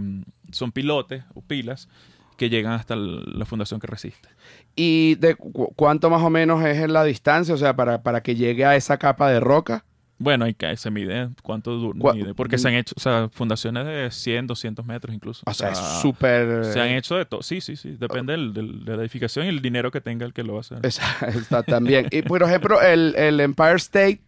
son 0.52 0.72
pilotes 0.72 1.24
o 1.34 1.42
pilas 1.42 1.90
que 2.38 2.50
llegan 2.50 2.74
hasta 2.74 2.96
la 2.96 3.46
fundación 3.46 3.80
que 3.80 3.88
resiste. 3.88 4.30
¿Y 4.76 5.16
de 5.16 5.36
cu- 5.36 5.72
cuánto 5.76 6.10
más 6.10 6.22
o 6.24 6.30
menos 6.30 6.64
es 6.66 6.90
la 6.90 7.04
distancia? 7.04 7.54
O 7.54 7.58
sea, 7.58 7.76
para, 7.76 8.02
para 8.04 8.24
que 8.24 8.36
llegue 8.36 8.66
a 8.66 8.76
esa 8.76 8.98
capa 8.98 9.30
de 9.30 9.40
roca. 9.40 9.86
Bueno, 10.20 10.46
hay 10.46 10.54
que 10.54 10.78
se 10.78 10.90
mide 10.92 11.30
cuánto 11.42 11.72
du- 11.78 11.94
Cua- 11.94 12.14
mide, 12.14 12.34
porque 12.34 12.58
se 12.58 12.68
han 12.70 12.76
hecho, 12.76 12.94
o 12.96 13.00
sea, 13.00 13.30
fundaciones 13.32 13.86
de 13.86 14.10
100, 14.12 14.48
200 14.48 14.86
metros 14.86 15.14
incluso. 15.14 15.42
O 15.46 15.54
sea, 15.54 15.72
es 15.72 15.80
súper... 16.02 16.66
Se 16.66 16.80
han 16.80 16.90
hecho 16.90 17.16
de 17.16 17.26
todo. 17.26 17.42
Sí, 17.42 17.60
sí, 17.62 17.76
sí. 17.76 17.98
Depende 18.00 18.32
del- 18.34 18.54
del- 18.54 18.86
de 18.86 18.96
la 18.96 19.02
edificación 19.02 19.46
y 19.48 19.50
el 19.50 19.62
dinero 19.62 19.92
que 19.92 20.00
tenga 20.02 20.26
el 20.26 20.34
que 20.34 20.44
lo 20.44 20.54
va 20.54 20.60
a 20.60 20.62
hacer. 20.62 20.80
Está 21.36 21.64
también. 21.64 22.08
Y 22.12 22.22
por 22.22 22.42
ejemplo, 22.44 22.82
el, 22.82 23.16
el 23.18 23.40
Empire 23.40 23.76
State, 23.76 24.22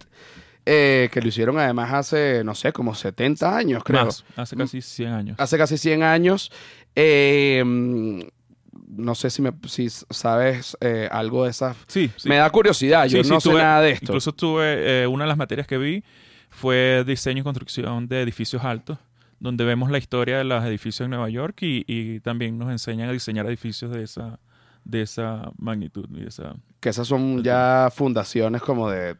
eh, 0.66 1.08
que 1.12 1.22
lo 1.22 1.28
hicieron 1.28 1.58
además 1.58 1.92
hace, 1.94 2.42
no 2.44 2.54
sé, 2.54 2.72
como 2.72 2.94
70 2.94 3.56
años, 3.56 3.82
creo. 3.84 4.04
Más, 4.06 4.24
hace 4.34 4.56
casi 4.56 4.82
100 4.82 5.12
años. 5.12 5.36
Hace 5.38 5.56
casi 5.56 5.78
100 5.78 6.02
años. 6.02 6.50
Eh, 6.96 7.62
mm, 7.64 8.20
no 8.88 9.14
sé 9.14 9.30
si, 9.30 9.42
me, 9.42 9.52
si 9.66 9.88
sabes 9.90 10.76
eh, 10.80 11.08
algo 11.10 11.44
de 11.44 11.50
esas. 11.50 11.76
Sí, 11.86 12.10
sí. 12.16 12.28
Me 12.28 12.36
da 12.36 12.48
curiosidad, 12.50 13.06
yo 13.06 13.18
Sí, 13.18 13.24
sí, 13.24 13.30
no 13.30 13.40
sé 13.40 13.50
tuve- 13.50 13.62
nada 13.62 13.80
de 13.80 13.90
esto. 13.90 14.04
Incluso 14.06 14.32
tuve, 14.32 15.02
eh, 15.02 15.06
una 15.06 15.24
de 15.24 15.28
las 15.28 15.38
materias 15.38 15.66
que 15.66 15.78
vi 15.78 16.04
fue 16.50 17.04
diseño 17.06 17.40
y 17.40 17.42
construcción 17.44 18.08
de 18.08 18.22
edificios 18.22 18.64
altos, 18.64 18.98
donde 19.40 19.64
vemos 19.64 19.90
la 19.90 19.98
historia 19.98 20.38
de 20.38 20.44
los 20.44 20.64
edificios 20.64 21.04
en 21.04 21.10
Nueva 21.10 21.28
York 21.28 21.58
y, 21.62 21.84
y 21.86 22.20
también 22.20 22.58
nos 22.58 22.70
enseñan 22.70 23.08
a 23.08 23.12
diseñar 23.12 23.46
edificios 23.46 23.90
de 23.90 24.02
esa, 24.04 24.38
de 24.84 25.02
esa 25.02 25.50
magnitud. 25.58 26.06
Y 26.14 26.26
esa... 26.26 26.54
Que 26.80 26.88
esas 26.88 27.06
son 27.08 27.42
ya 27.42 27.88
fundaciones 27.94 28.62
como 28.62 28.88
de 28.88 29.16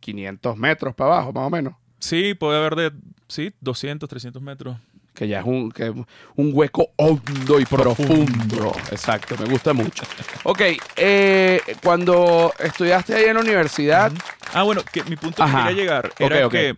500 0.00 0.56
metros 0.56 0.94
para 0.94 1.14
abajo, 1.14 1.32
más 1.32 1.46
o 1.46 1.50
menos. 1.50 1.74
Sí, 1.98 2.34
puede 2.34 2.58
haber 2.58 2.74
de 2.74 2.92
sí, 3.28 3.52
200, 3.60 4.06
300 4.08 4.42
metros. 4.42 4.76
Que 5.14 5.28
ya 5.28 5.40
es 5.40 5.46
un, 5.46 5.70
que 5.70 5.86
es 5.86 5.92
un 6.36 6.50
hueco 6.52 6.88
hondo 6.96 7.60
y 7.60 7.64
profundo. 7.66 8.72
Exacto, 8.90 9.36
me 9.38 9.44
gusta 9.46 9.72
mucho. 9.72 10.02
Ok, 10.42 10.60
eh, 10.96 11.60
cuando 11.82 12.52
estudiaste 12.58 13.14
ahí 13.14 13.24
en 13.26 13.34
la 13.34 13.40
universidad, 13.40 14.12
Ah, 14.52 14.64
bueno, 14.64 14.82
que 14.92 15.04
mi 15.04 15.16
punto 15.16 15.42
Ajá. 15.42 15.58
que 15.58 15.64
quería 15.68 15.82
llegar 15.82 16.12
era 16.18 16.48
que 16.48 16.76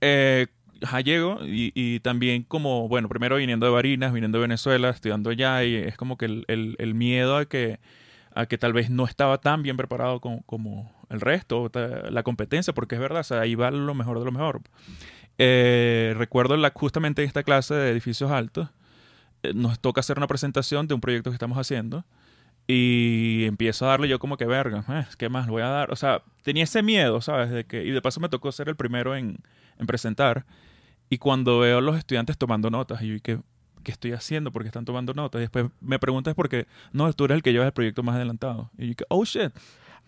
eh, 0.00 0.46
ajá, 0.82 1.00
llego 1.00 1.38
y, 1.44 1.72
y 1.74 2.00
también 2.00 2.42
como, 2.42 2.88
bueno, 2.88 3.08
primero 3.08 3.36
viniendo 3.36 3.66
de 3.66 3.72
Barinas, 3.72 4.12
viniendo 4.12 4.38
de 4.38 4.42
Venezuela, 4.42 4.90
estudiando 4.90 5.30
allá 5.30 5.62
y 5.64 5.76
es 5.76 5.96
como 5.96 6.16
que 6.18 6.26
el, 6.26 6.44
el- 6.48 6.74
el 6.78 6.94
miedo 6.94 7.36
a 7.36 7.46
que, 7.46 7.78
a 8.34 8.46
que 8.46 8.58
tal 8.58 8.72
vez 8.72 8.90
no 8.90 9.04
estaba 9.06 9.38
tan 9.38 9.62
bien 9.62 9.76
preparado 9.76 10.20
como, 10.20 10.42
como 10.42 10.92
el 11.08 11.20
resto, 11.20 11.70
la 12.10 12.22
competencia, 12.24 12.72
porque 12.74 12.96
es 12.96 13.00
verdad, 13.00 13.20
o 13.20 13.24
sea, 13.24 13.40
ahí 13.40 13.54
va 13.54 13.70
lo 13.70 13.94
mejor 13.94 14.18
de 14.18 14.24
lo 14.24 14.32
mejor. 14.32 14.60
Eh, 15.38 16.14
recuerdo 16.16 16.56
la, 16.56 16.72
justamente 16.74 17.22
en 17.22 17.28
esta 17.28 17.42
clase 17.42 17.74
de 17.74 17.90
edificios 17.90 18.30
altos, 18.30 18.68
eh, 19.42 19.52
nos 19.54 19.78
toca 19.80 20.00
hacer 20.00 20.16
una 20.16 20.26
presentación 20.26 20.88
de 20.88 20.94
un 20.94 21.00
proyecto 21.00 21.30
que 21.30 21.34
estamos 21.34 21.58
haciendo. 21.58 22.04
Y 22.68 23.44
empiezo 23.44 23.84
a 23.86 23.90
darle 23.90 24.08
yo 24.08 24.18
como 24.18 24.36
que 24.36 24.44
verga, 24.44 24.84
eh, 24.88 25.06
¿qué 25.18 25.28
más 25.28 25.46
le 25.46 25.52
voy 25.52 25.62
a 25.62 25.68
dar? 25.68 25.92
O 25.92 25.96
sea, 25.96 26.22
tenía 26.42 26.64
ese 26.64 26.82
miedo, 26.82 27.20
¿sabes? 27.20 27.50
De 27.50 27.64
que, 27.64 27.84
y 27.84 27.90
de 27.90 28.02
paso 28.02 28.18
me 28.18 28.28
tocó 28.28 28.50
ser 28.50 28.68
el 28.68 28.74
primero 28.74 29.14
en, 29.14 29.38
en 29.78 29.86
presentar. 29.86 30.44
Y 31.08 31.18
cuando 31.18 31.60
veo 31.60 31.78
a 31.78 31.80
los 31.80 31.96
estudiantes 31.96 32.36
tomando 32.36 32.68
notas, 32.68 33.02
y 33.02 33.08
yo, 33.08 33.16
¿qué, 33.22 33.38
¿qué 33.84 33.92
estoy 33.92 34.12
haciendo? 34.12 34.50
Porque 34.50 34.66
están 34.66 34.84
tomando 34.84 35.14
notas. 35.14 35.38
Y 35.38 35.42
después 35.42 35.66
me 35.80 36.00
preguntas 36.00 36.34
por 36.34 36.48
qué, 36.48 36.66
no, 36.92 37.12
tú 37.12 37.26
eres 37.26 37.36
el 37.36 37.42
que 37.44 37.52
llevas 37.52 37.66
el 37.66 37.72
proyecto 37.72 38.02
más 38.02 38.16
adelantado. 38.16 38.70
Y 38.76 38.88
yo, 38.88 38.94
que, 38.96 39.04
oh 39.10 39.24
shit. 39.24 39.52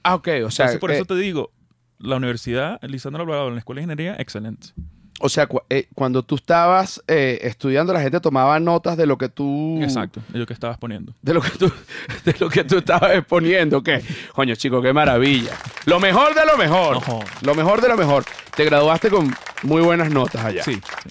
ah, 0.02 0.16
ok, 0.16 0.28
o 0.44 0.50
sea, 0.50 0.64
Entonces, 0.64 0.80
por 0.80 0.90
eh, 0.90 0.96
eso 0.96 1.04
te 1.04 1.14
digo, 1.14 1.52
la 2.00 2.16
universidad, 2.16 2.82
Lisandro 2.82 3.22
Alvarado, 3.22 3.48
en 3.48 3.54
la 3.54 3.60
escuela 3.60 3.78
de 3.78 3.84
ingeniería, 3.84 4.16
excelente. 4.18 4.70
O 5.20 5.28
sea 5.28 5.46
cu- 5.46 5.62
eh, 5.68 5.88
cuando 5.94 6.22
tú 6.22 6.36
estabas 6.36 7.02
eh, 7.08 7.38
estudiando, 7.42 7.92
la 7.92 8.00
gente 8.00 8.20
tomaba 8.20 8.58
notas 8.60 8.96
de 8.96 9.06
lo 9.06 9.18
que 9.18 9.28
tú... 9.28 9.80
Exacto, 9.82 10.20
es 10.28 10.34
lo 10.38 10.46
que 10.46 10.52
estabas 10.52 10.78
poniendo. 10.78 11.12
De 11.22 11.34
lo 11.34 11.40
que 11.40 11.50
tú, 11.50 11.72
de 12.24 12.34
lo 12.38 12.48
que 12.48 12.64
tú 12.64 12.78
estabas 12.78 13.16
exponiendo, 13.16 13.82
¿qué? 13.82 14.02
Coño, 14.32 14.54
chico, 14.54 14.80
qué 14.82 14.92
maravilla. 14.92 15.52
Lo 15.86 15.98
mejor 16.00 16.34
de 16.34 16.46
lo 16.46 16.56
mejor. 16.56 16.96
Ojo. 16.96 17.20
Lo 17.42 17.54
mejor 17.54 17.80
de 17.80 17.88
lo 17.88 17.96
mejor. 17.96 18.24
Te 18.56 18.64
graduaste 18.64 19.10
con 19.10 19.34
muy 19.62 19.82
buenas 19.82 20.10
notas 20.10 20.44
allá. 20.44 20.62
Sí, 20.62 20.74
sí. 20.74 21.08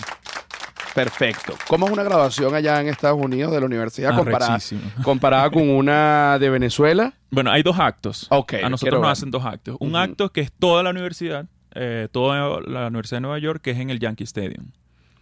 Perfecto. 0.94 1.54
¿Cómo 1.68 1.86
es 1.86 1.92
una 1.92 2.02
graduación 2.04 2.56
allá 2.56 2.82
en 2.82 2.88
Estados 2.88 3.20
Unidos 3.24 3.52
de 3.54 3.60
la 3.60 3.66
universidad 3.68 4.16
comparada, 4.16 4.58
comparada 5.04 5.52
con 5.52 5.70
una 5.70 6.40
de 6.40 6.50
Venezuela? 6.50 7.14
Bueno, 7.30 7.52
hay 7.52 7.62
dos 7.62 7.78
actos. 7.78 8.28
A 8.32 8.70
nosotros 8.70 9.00
ver. 9.00 9.02
nos 9.02 9.12
hacen 9.12 9.30
dos 9.30 9.46
actos. 9.46 9.78
Un 9.80 9.96
acto 9.96 10.32
que 10.32 10.42
es 10.42 10.52
toda 10.52 10.82
la 10.82 10.90
universidad, 10.90 11.46
eh, 11.78 12.08
toda 12.12 12.60
la 12.62 12.88
Universidad 12.88 13.18
de 13.18 13.22
Nueva 13.22 13.40
York, 13.40 13.62
que 13.62 13.72
es 13.72 13.78
en 13.80 13.90
el 13.90 14.00
Yankee 14.00 14.24
Stadium. 14.26 14.72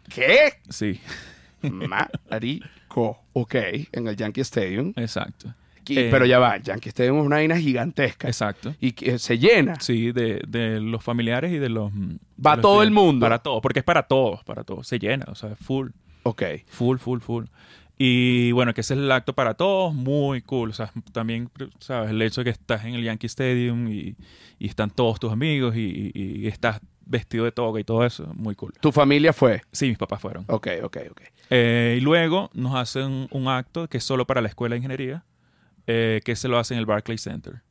¿Qué? 0.10 0.54
Sí, 0.70 1.00
Marico. 2.30 3.20
Ok, 3.34 3.56
en 3.92 4.08
el 4.08 4.16
Yankee 4.16 4.42
Stadium. 4.42 4.94
exacto. 4.96 5.54
Y- 5.88 6.00
Eh, 6.00 6.08
pero 6.10 6.26
ya 6.26 6.40
va, 6.40 6.56
el 6.56 6.64
Yankee 6.64 6.90
Stadium 6.90 7.20
es 7.20 7.26
una 7.28 7.36
vaina 7.36 7.58
gigantesca. 7.60 8.28
Exacto. 8.28 8.74
Y 8.80 8.94
que 8.94 9.20
se 9.20 9.38
llena. 9.38 9.80
Sí, 9.80 10.12
de, 10.12 10.42
de 10.48 10.80
los 10.82 11.04
familiares 11.04 11.52
y 11.52 11.60
de 11.60 11.70
los... 11.70 11.94
mm, 11.94 12.08
de 12.10 12.18
Va 12.44 12.56
los 12.56 12.64
todo 12.64 12.82
el 12.82 12.90
mundo. 12.90 13.24
Para 13.24 13.38
todos, 13.40 13.62
porque 13.62 13.80
es 13.80 13.86
para 13.86 14.02
todos, 14.04 14.44
para 14.44 14.64
todos. 14.64 14.88
Se 14.88 14.98
llena, 14.98 15.26
o 15.28 15.36
sea, 15.36 15.56
full, 15.56 15.90
Ok. 16.24 16.42
full, 16.66 16.98
full, 16.98 17.20
full. 17.20 17.46
Y 17.98 18.52
bueno, 18.52 18.74
que 18.74 18.82
ese 18.82 18.94
es 18.94 19.00
el 19.00 19.12
acto 19.12 19.34
para 19.34 19.54
todos, 19.54 19.94
muy 19.94 20.42
cool. 20.42 20.72
O 20.72 20.74
sea, 20.74 20.92
también, 21.14 21.50
¿sabes? 21.80 22.10
El 22.12 22.22
hecho 22.22 22.42
de 22.42 22.46
que 22.46 22.50
estás 22.52 22.84
en 22.86 22.96
el 22.96 23.04
Yankee 23.04 23.28
Stadium 23.28 23.88
y, 23.88 24.16
y 24.60 24.68
están 24.68 24.90
todos 24.90 25.20
tus 25.20 25.32
amigos 25.32 25.76
y, 25.78 26.12
y- 26.14 26.48
estás 26.48 26.82
vestido 27.06 27.46
de 27.46 27.52
toga 27.52 27.80
y 27.80 27.84
todo 27.84 28.04
eso, 28.06 28.32
muy 28.36 28.56
cool. 28.56 28.74
¿Tu 28.82 28.92
familia 28.92 29.32
fue? 29.32 29.62
Sí, 29.72 29.88
mis 29.88 29.98
papás 29.98 30.20
fueron. 30.20 30.44
Ok, 30.48 30.68
ok, 30.84 30.98
ok. 31.12 31.22
Eh, 31.52 31.96
y 32.00 32.02
luego 32.02 32.50
nos 32.54 32.76
hacen 32.76 33.28
un 33.32 33.48
acto 33.48 33.88
que 33.88 33.98
es 34.00 34.04
solo 34.04 34.26
para 34.26 34.42
la 34.42 34.48
escuela 34.50 34.74
de 34.74 34.78
ingeniería, 34.78 35.24
eh, 35.88 36.20
que 36.26 36.36
se 36.36 36.48
lo 36.48 36.58
hacen 36.58 36.76
en 36.78 36.80
el 36.80 36.86
Barclays 36.88 37.22
Center, 37.22 37.62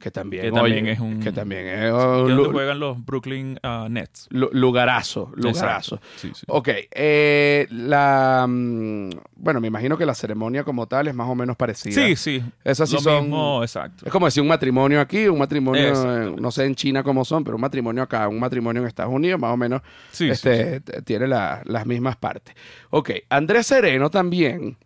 Que 0.00 0.12
también, 0.12 0.44
Que 0.44 0.52
también 0.52 0.84
oye, 0.84 0.92
es 0.92 1.00
un- 1.00 1.18
Que 1.20 1.32
también 1.32 1.66
es 1.66 1.90
donde 1.90 2.44
juegan 2.52 2.78
los 2.78 3.04
Brooklyn 3.04 3.58
ah, 3.64 3.88
Nets. 3.90 4.28
lu- 4.30 4.48
lugarazo, 4.52 5.32
lugarazo. 5.34 6.00
Sí, 6.14 6.30
sí. 6.34 6.44
Ok, 6.46 6.68
eh, 6.92 7.66
la... 7.70 8.46
mm, 8.48 9.10
Bueno, 9.34 9.60
me 9.60 9.66
imagino 9.66 9.98
que 9.98 10.06
la 10.06 10.14
ceremonia 10.14 10.62
como 10.62 10.86
tal 10.86 11.08
es 11.08 11.14
más 11.16 11.28
o 11.28 11.34
menos 11.34 11.56
parecida. 11.56 11.94
Sí, 11.94 12.14
sí. 12.14 12.42
Esas 12.62 12.88
sí 12.88 12.94
lo 12.94 13.00
son... 13.00 13.22
mismo, 13.24 13.62
exacto. 13.62 14.06
Es 14.06 14.12
como 14.12 14.26
decir 14.26 14.40
un 14.40 14.48
matrimonio 14.48 15.00
aquí, 15.00 15.26
un 15.26 15.38
matrimonio, 15.40 16.36
no 16.40 16.50
sé 16.52 16.64
en 16.66 16.76
China 16.76 17.02
cómo 17.02 17.24
son, 17.24 17.42
pero 17.42 17.56
un 17.56 17.60
matrimonio 17.62 18.02
acá, 18.04 18.28
un 18.28 18.38
matrimonio 18.38 18.82
en 18.82 18.86
Estados 18.88 19.12
Unidos, 19.12 19.40
más 19.40 19.52
o 19.52 19.56
menos 19.56 19.82
Sí, 20.12 20.30
este, 20.30 20.80
tiene 21.04 21.26
la- 21.26 21.60
las 21.64 21.86
mismas 21.86 22.14
partes. 22.16 22.54
Ok, 22.90 23.10
Andrés 23.30 23.66
Sereno 23.66 24.10
también 24.10 24.76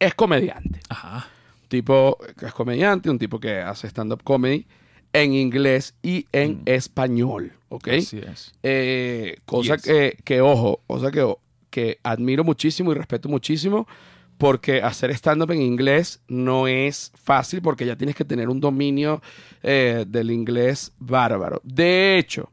es 0.00 0.14
comediante. 0.14 0.80
Ajá. 0.88 1.28
Tipo 1.68 2.18
que 2.38 2.46
es 2.46 2.52
comediante, 2.52 3.10
un 3.10 3.18
tipo 3.18 3.38
que 3.40 3.58
hace 3.60 3.86
stand-up 3.88 4.22
comedy 4.22 4.66
en 5.12 5.32
inglés 5.34 5.94
y 6.02 6.26
en 6.32 6.58
Mm. 6.58 6.62
español, 6.66 7.52
¿ok? 7.68 7.88
Así 7.88 8.18
es. 8.18 8.52
Eh, 8.62 9.36
cosa 9.46 9.76
Yes. 9.76 9.82
que, 9.84 10.18
que, 10.24 10.40
ojo, 10.40 10.82
cosa 10.86 11.10
que, 11.10 11.34
que 11.70 11.98
admiro 12.02 12.44
muchísimo 12.44 12.92
y 12.92 12.94
respeto 12.94 13.28
muchísimo 13.28 13.86
porque 14.38 14.82
hacer 14.82 15.10
stand-up 15.12 15.50
en 15.52 15.62
inglés 15.62 16.20
no 16.28 16.68
es 16.68 17.10
fácil 17.14 17.62
porque 17.62 17.86
ya 17.86 17.96
tienes 17.96 18.14
que 18.16 18.24
tener 18.24 18.48
un 18.50 18.60
dominio 18.60 19.22
eh, 19.62 20.04
del 20.06 20.30
inglés 20.30 20.92
bárbaro. 20.98 21.60
De 21.64 22.18
hecho, 22.18 22.50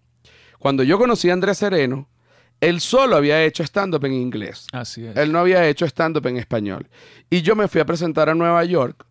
cuando 0.60 0.84
yo 0.84 0.98
conocí 0.98 1.30
a 1.30 1.34
Andrés 1.34 1.58
Sereno, 1.58 2.08
él 2.68 2.80
solo 2.82 3.16
había 3.16 3.44
hecho 3.44 3.64
stand-up 3.64 4.06
en 4.06 4.14
inglés. 4.14 4.68
Así 4.72 5.06
es. 5.06 5.16
Él 5.16 5.32
no 5.32 5.40
había 5.40 5.68
hecho 5.68 5.86
stand-up 5.86 6.26
en 6.28 6.38
español. 6.38 6.88
Y 7.30 7.42
yo 7.42 7.56
me 7.56 7.68
fui 7.68 7.82
a 7.82 7.86
presentar 7.86 8.30
a 8.30 8.36
Nueva 8.36 8.64
York. 8.66 9.06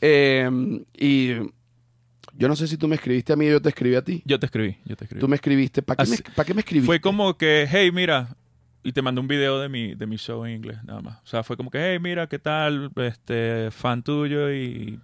eh, 0.00 0.48
y 0.96 1.34
yo 2.34 2.48
no 2.48 2.56
sé 2.56 2.66
si 2.66 2.76
tú 2.78 2.88
me 2.88 2.94
escribiste 2.96 3.32
a 3.32 3.36
mí 3.36 3.46
o 3.48 3.50
yo 3.52 3.62
te 3.62 3.68
escribí 3.68 3.94
a 3.96 4.02
ti. 4.02 4.22
Yo 4.24 4.38
te 4.38 4.46
escribí, 4.46 4.78
yo 4.84 4.96
te 4.96 5.04
escribí. 5.04 5.20
Tú 5.20 5.28
me 5.28 5.36
escribiste. 5.36 5.82
¿Para 5.82 6.02
qué, 6.04 6.08
me, 6.10 6.14
Así- 6.14 6.22
¿para 6.34 6.46
qué 6.46 6.54
me 6.54 6.60
escribiste? 6.60 6.86
Fue 6.86 7.00
como 7.00 7.36
que, 7.36 7.68
hey, 7.70 7.90
mira, 7.92 8.34
y 8.82 8.92
te 8.92 9.02
mandé 9.02 9.20
un 9.20 9.28
video 9.28 9.60
de 9.60 9.68
mi, 9.68 9.94
de 9.94 10.06
mi 10.06 10.16
show 10.16 10.44
en 10.46 10.52
inglés, 10.56 10.78
nada 10.84 11.02
más. 11.02 11.18
O 11.22 11.26
sea, 11.26 11.42
fue 11.42 11.56
como 11.56 11.70
que, 11.70 11.78
hey, 11.78 11.98
mira, 12.00 12.26
¿qué 12.28 12.38
tal? 12.38 12.90
Este, 12.96 13.68
fan 13.70 14.02
tuyo 14.02 14.50
y 14.50 14.98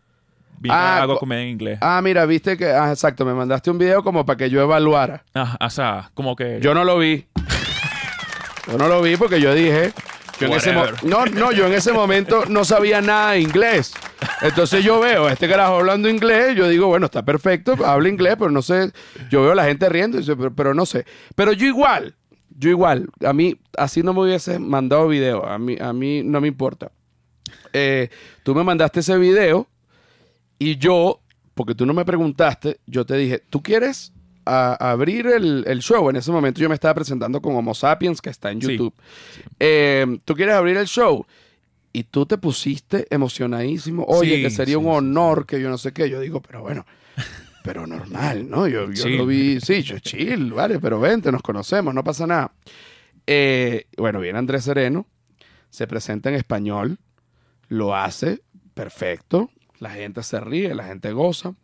vine, 0.58 0.74
Ah, 0.74 1.02
hago 1.02 1.14
co- 1.14 1.20
comedia 1.20 1.42
en 1.42 1.50
inglés. 1.50 1.78
Ah, 1.82 2.00
mira, 2.02 2.24
viste 2.24 2.56
que. 2.56 2.66
Ah, 2.70 2.88
exacto, 2.90 3.26
me 3.26 3.34
mandaste 3.34 3.70
un 3.70 3.76
video 3.78 4.02
como 4.02 4.24
para 4.24 4.38
que 4.38 4.48
yo 4.48 4.62
evaluara. 4.62 5.22
Ajá, 5.34 5.58
o 5.60 5.68
sea, 5.70 6.10
como 6.14 6.34
que... 6.36 6.58
Yo 6.62 6.72
no 6.74 6.84
lo 6.84 6.98
vi. 6.98 7.26
Yo 8.66 8.78
no 8.78 8.88
lo 8.88 9.02
vi 9.02 9.16
porque 9.16 9.40
yo 9.40 9.54
dije. 9.54 9.92
Yo 10.38 10.48
en 10.48 10.52
ese 10.52 10.72
mo- 10.72 10.80
Whatever. 10.82 11.04
no, 11.04 11.24
no, 11.26 11.52
yo 11.52 11.66
en 11.66 11.72
ese 11.72 11.92
momento 11.92 12.44
no 12.46 12.64
sabía 12.64 13.00
nada 13.00 13.32
de 13.32 13.40
inglés. 13.40 13.94
Entonces 14.42 14.84
yo 14.84 15.00
veo 15.00 15.26
a 15.28 15.32
este 15.32 15.48
carajo 15.48 15.76
hablando 15.76 16.10
inglés, 16.10 16.54
yo 16.54 16.68
digo, 16.68 16.88
bueno, 16.88 17.06
está 17.06 17.24
perfecto, 17.24 17.74
habla 17.86 18.08
inglés, 18.10 18.36
pero 18.38 18.50
no 18.50 18.60
sé, 18.60 18.92
yo 19.30 19.42
veo 19.42 19.52
a 19.52 19.54
la 19.54 19.64
gente 19.64 19.88
riendo, 19.88 20.18
pero 20.54 20.74
no 20.74 20.84
sé. 20.84 21.06
Pero 21.34 21.52
yo 21.54 21.66
igual, 21.66 22.14
yo 22.50 22.68
igual, 22.68 23.08
a 23.24 23.32
mí, 23.32 23.56
así 23.78 24.02
no 24.02 24.12
me 24.12 24.20
hubiese 24.22 24.58
mandado 24.58 25.08
video, 25.08 25.46
a 25.46 25.58
mí, 25.58 25.76
a 25.80 25.94
mí 25.94 26.22
no 26.22 26.40
me 26.42 26.48
importa. 26.48 26.90
Eh, 27.72 28.10
tú 28.42 28.54
me 28.54 28.62
mandaste 28.62 29.00
ese 29.00 29.16
video 29.16 29.66
y 30.58 30.76
yo, 30.76 31.20
porque 31.54 31.74
tú 31.74 31.86
no 31.86 31.94
me 31.94 32.04
preguntaste, 32.04 32.78
yo 32.86 33.06
te 33.06 33.16
dije, 33.16 33.42
¿tú 33.48 33.62
quieres 33.62 34.12
a- 34.46 34.90
abrir 34.92 35.26
el, 35.26 35.64
el 35.66 35.80
show? 35.80 36.08
En 36.08 36.16
ese 36.16 36.30
momento 36.32 36.60
yo 36.60 36.68
me 36.68 36.74
estaba 36.74 36.94
presentando 36.94 37.42
con 37.42 37.54
Homo 37.56 37.74
Sapiens, 37.74 38.20
que 38.22 38.30
está 38.30 38.50
en 38.50 38.62
Sí. 38.62 38.72
YouTube. 38.72 38.94
Eh, 39.60 40.18
¿Tú 40.24 40.34
quieres 40.34 40.54
abrir 40.54 40.76
el 40.76 40.86
show? 40.86 41.26
Y 41.92 42.04
tú 42.04 42.26
te 42.26 42.38
pusiste 42.38 43.06
emocionadísimo. 43.10 44.04
Oye, 44.06 44.36
Sí, 44.36 44.42
que 44.42 44.50
sería 44.50 44.74
sí, 44.74 44.76
un 44.76 44.84
sí, 44.84 44.90
honor, 44.90 45.46
que 45.46 45.60
yo 45.60 45.68
no 45.70 45.78
sé 45.78 45.92
qué. 45.92 46.08
Yo 46.10 46.20
digo, 46.20 46.40
pero 46.42 46.62
bueno, 46.62 46.84
pero 47.64 47.86
normal, 47.86 48.48
¿no? 48.48 48.68
Yo, 48.68 48.90
yo 48.92 49.08
lo 49.08 49.26
vi, 49.26 49.60
sí, 49.60 49.82
yo 49.82 49.98
chill, 49.98 50.52
vale, 50.52 50.78
pero 50.78 51.00
vente, 51.00 51.32
nos 51.32 51.42
conocemos, 51.42 51.92
no 51.94 52.04
pasa 52.04 52.26
nada. 52.26 52.52
Eh, 53.26 53.86
bueno, 53.96 54.20
viene 54.20 54.38
Andrés 54.38 54.64
Sereno, 54.64 55.06
se 55.70 55.86
presenta 55.86 56.28
en 56.28 56.36
español, 56.36 56.98
lo 57.68 57.96
hace 57.96 58.40
perfecto, 58.74 59.50
la 59.80 59.90
gente 59.90 60.22
se 60.22 60.38
ríe, 60.38 60.74
la 60.74 60.84
gente 60.84 61.10
goza. 61.12 61.54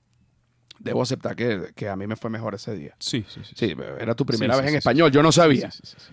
Debo 0.82 1.02
aceptar 1.02 1.36
que, 1.36 1.72
que 1.76 1.88
a 1.88 1.94
mí 1.96 2.06
me 2.06 2.16
fue 2.16 2.28
mejor 2.28 2.54
ese 2.54 2.74
día. 2.74 2.94
Sí, 2.98 3.24
sí, 3.28 3.40
sí. 3.44 3.54
Sí, 3.56 3.76
era 4.00 4.14
tu 4.14 4.26
primera 4.26 4.54
Sí, 4.54 4.60
vez 4.60 4.66
sí, 4.68 4.72
en 4.74 4.78
español, 4.78 5.10
yo 5.12 5.22
no 5.22 5.30
sabía. 5.30 5.70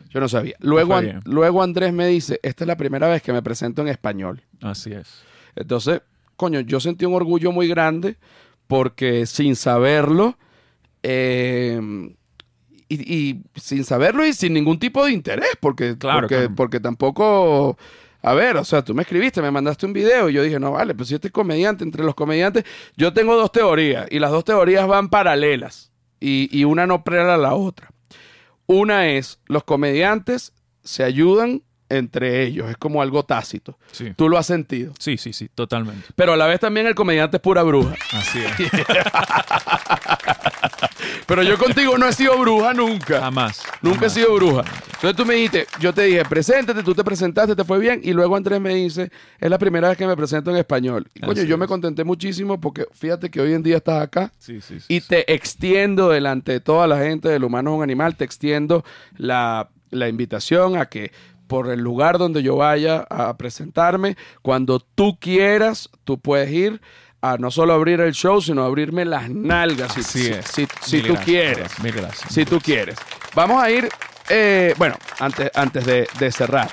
Yo 0.09 0.19
no 0.19 0.29
sabía. 0.29 0.55
Luego, 0.59 0.95
An- 0.95 1.21
luego 1.25 1.63
Andrés 1.63 1.91
me 1.91 2.05
dice, 2.07 2.39
esta 2.43 2.63
es 2.63 2.67
la 2.67 2.77
primera 2.77 3.07
vez 3.07 3.21
que 3.23 3.33
me 3.33 3.41
presento 3.41 3.81
en 3.81 3.87
español. 3.87 4.43
Así 4.61 4.91
es. 4.93 5.23
Entonces, 5.55 6.01
coño, 6.35 6.59
yo 6.61 6.79
sentí 6.79 7.05
un 7.05 7.13
orgullo 7.15 7.51
muy 7.51 7.67
grande 7.67 8.17
porque 8.67 9.25
sin 9.25 9.55
saberlo, 9.55 10.37
eh, 11.03 11.79
y, 12.87 13.13
y 13.15 13.41
sin 13.55 13.83
saberlo 13.83 14.25
y 14.25 14.33
sin 14.33 14.53
ningún 14.53 14.79
tipo 14.79 15.05
de 15.05 15.11
interés, 15.11 15.49
porque, 15.59 15.97
Claro, 15.97 16.21
porque, 16.21 16.35
claro. 16.35 16.55
porque 16.55 16.79
tampoco... 16.79 17.77
A 18.21 18.33
ver, 18.33 18.57
o 18.57 18.65
sea, 18.65 18.83
tú 18.83 18.93
me 18.93 19.03
escribiste, 19.03 19.41
me 19.41 19.51
mandaste 19.51 19.85
un 19.85 19.93
video 19.93 20.29
y 20.29 20.33
yo 20.33 20.43
dije, 20.43 20.59
no, 20.59 20.71
vale, 20.71 20.93
pues 20.93 21.09
si 21.09 21.15
este 21.15 21.31
comediante, 21.31 21.83
entre 21.83 22.03
los 22.03 22.15
comediantes, 22.15 22.65
yo 22.97 23.13
tengo 23.13 23.35
dos 23.35 23.51
teorías 23.51 24.07
y 24.11 24.19
las 24.19 24.31
dos 24.31 24.43
teorías 24.43 24.87
van 24.87 25.09
paralelas 25.09 25.91
y, 26.19 26.49
y 26.57 26.65
una 26.65 26.85
no 26.85 27.03
prela 27.03 27.35
a 27.35 27.37
la 27.37 27.53
otra. 27.53 27.91
Una 28.65 29.09
es, 29.09 29.39
los 29.45 29.63
comediantes 29.63 30.53
se 30.83 31.03
ayudan 31.03 31.63
entre 31.89 32.43
ellos, 32.43 32.69
es 32.69 32.77
como 32.77 33.01
algo 33.01 33.23
tácito. 33.23 33.77
Sí. 33.91 34.13
Tú 34.15 34.29
lo 34.29 34.37
has 34.37 34.45
sentido. 34.45 34.93
Sí, 34.99 35.17
sí, 35.17 35.33
sí, 35.33 35.49
totalmente. 35.53 36.07
Pero 36.15 36.33
a 36.33 36.37
la 36.37 36.47
vez 36.47 36.59
también 36.59 36.87
el 36.87 36.95
comediante 36.95 37.37
es 37.37 37.41
pura 37.41 37.63
bruja. 37.63 37.95
Así 38.13 38.39
es. 38.39 38.51
Pero 41.25 41.43
yo 41.43 41.57
contigo 41.57 41.97
no 41.97 42.07
he 42.07 42.13
sido 42.13 42.37
bruja 42.39 42.73
nunca. 42.73 43.19
Jamás. 43.21 43.61
Nunca 43.81 44.07
he 44.07 44.09
sido 44.09 44.33
bruja. 44.33 44.63
Entonces 44.95 45.15
tú 45.15 45.25
me 45.25 45.35
dijiste, 45.35 45.67
yo 45.79 45.93
te 45.93 46.03
dije, 46.03 46.23
preséntate, 46.25 46.83
tú 46.83 46.93
te 46.93 47.03
presentaste, 47.03 47.55
te 47.55 47.63
fue 47.63 47.79
bien. 47.79 48.01
Y 48.03 48.13
luego 48.13 48.35
Andrés 48.35 48.59
me 48.59 48.73
dice, 48.73 49.11
es 49.39 49.49
la 49.49 49.57
primera 49.57 49.89
vez 49.89 49.97
que 49.97 50.07
me 50.07 50.17
presento 50.17 50.51
en 50.51 50.57
español. 50.57 51.07
Y 51.13 51.21
coño, 51.21 51.33
Así 51.33 51.47
yo 51.47 51.57
me 51.57 51.67
contenté 51.67 52.03
muchísimo 52.03 52.59
porque 52.59 52.85
fíjate 52.93 53.29
que 53.29 53.39
hoy 53.39 53.53
en 53.53 53.63
día 53.63 53.77
estás 53.77 54.01
acá. 54.01 54.31
Sí, 54.39 54.59
sí, 54.61 54.79
sí. 54.79 54.85
Y 54.89 55.01
te 55.01 55.31
extiendo 55.31 56.09
delante 56.09 56.51
de 56.51 56.59
toda 56.59 56.87
la 56.87 56.97
gente 56.99 57.29
del 57.29 57.43
humano 57.43 57.71
es 57.71 57.77
un 57.77 57.83
animal, 57.83 58.15
te 58.15 58.25
extiendo 58.25 58.83
la, 59.15 59.69
la 59.91 60.09
invitación 60.09 60.77
a 60.77 60.87
que 60.87 61.11
por 61.49 61.69
el 61.69 61.81
lugar 61.81 62.17
donde 62.17 62.41
yo 62.41 62.55
vaya 62.55 63.05
a 63.09 63.35
presentarme, 63.35 64.15
cuando 64.41 64.79
tú 64.79 65.17
quieras, 65.19 65.89
tú 66.05 66.17
puedes 66.19 66.49
ir 66.51 66.79
a 67.21 67.35
no 67.37 67.51
solo 67.51 67.73
abrir 67.73 67.99
el 67.99 68.13
show, 68.13 68.41
sino 68.41 68.63
abrirme 68.63 69.03
las 69.03 69.29
nalgas 69.29 69.93
si, 69.93 69.99
Así 69.99 70.19
si- 70.23 70.31
es. 70.31 70.45
si- 70.45 71.01
tú 71.01 71.07
gracias, 71.15 71.25
quieres. 71.25 71.79
Mil 71.83 71.91
gracias. 71.93 72.31
Si 72.31 72.45
tú 72.45 72.61
quieres. 72.61 72.97
Vamos 73.35 73.61
a 73.61 73.69
ir, 73.69 73.89
eh, 74.29 74.73
bueno, 74.77 74.95
antes, 75.19 75.51
antes 75.53 75.85
de, 75.85 76.07
de 76.17 76.31
cerrar. 76.31 76.69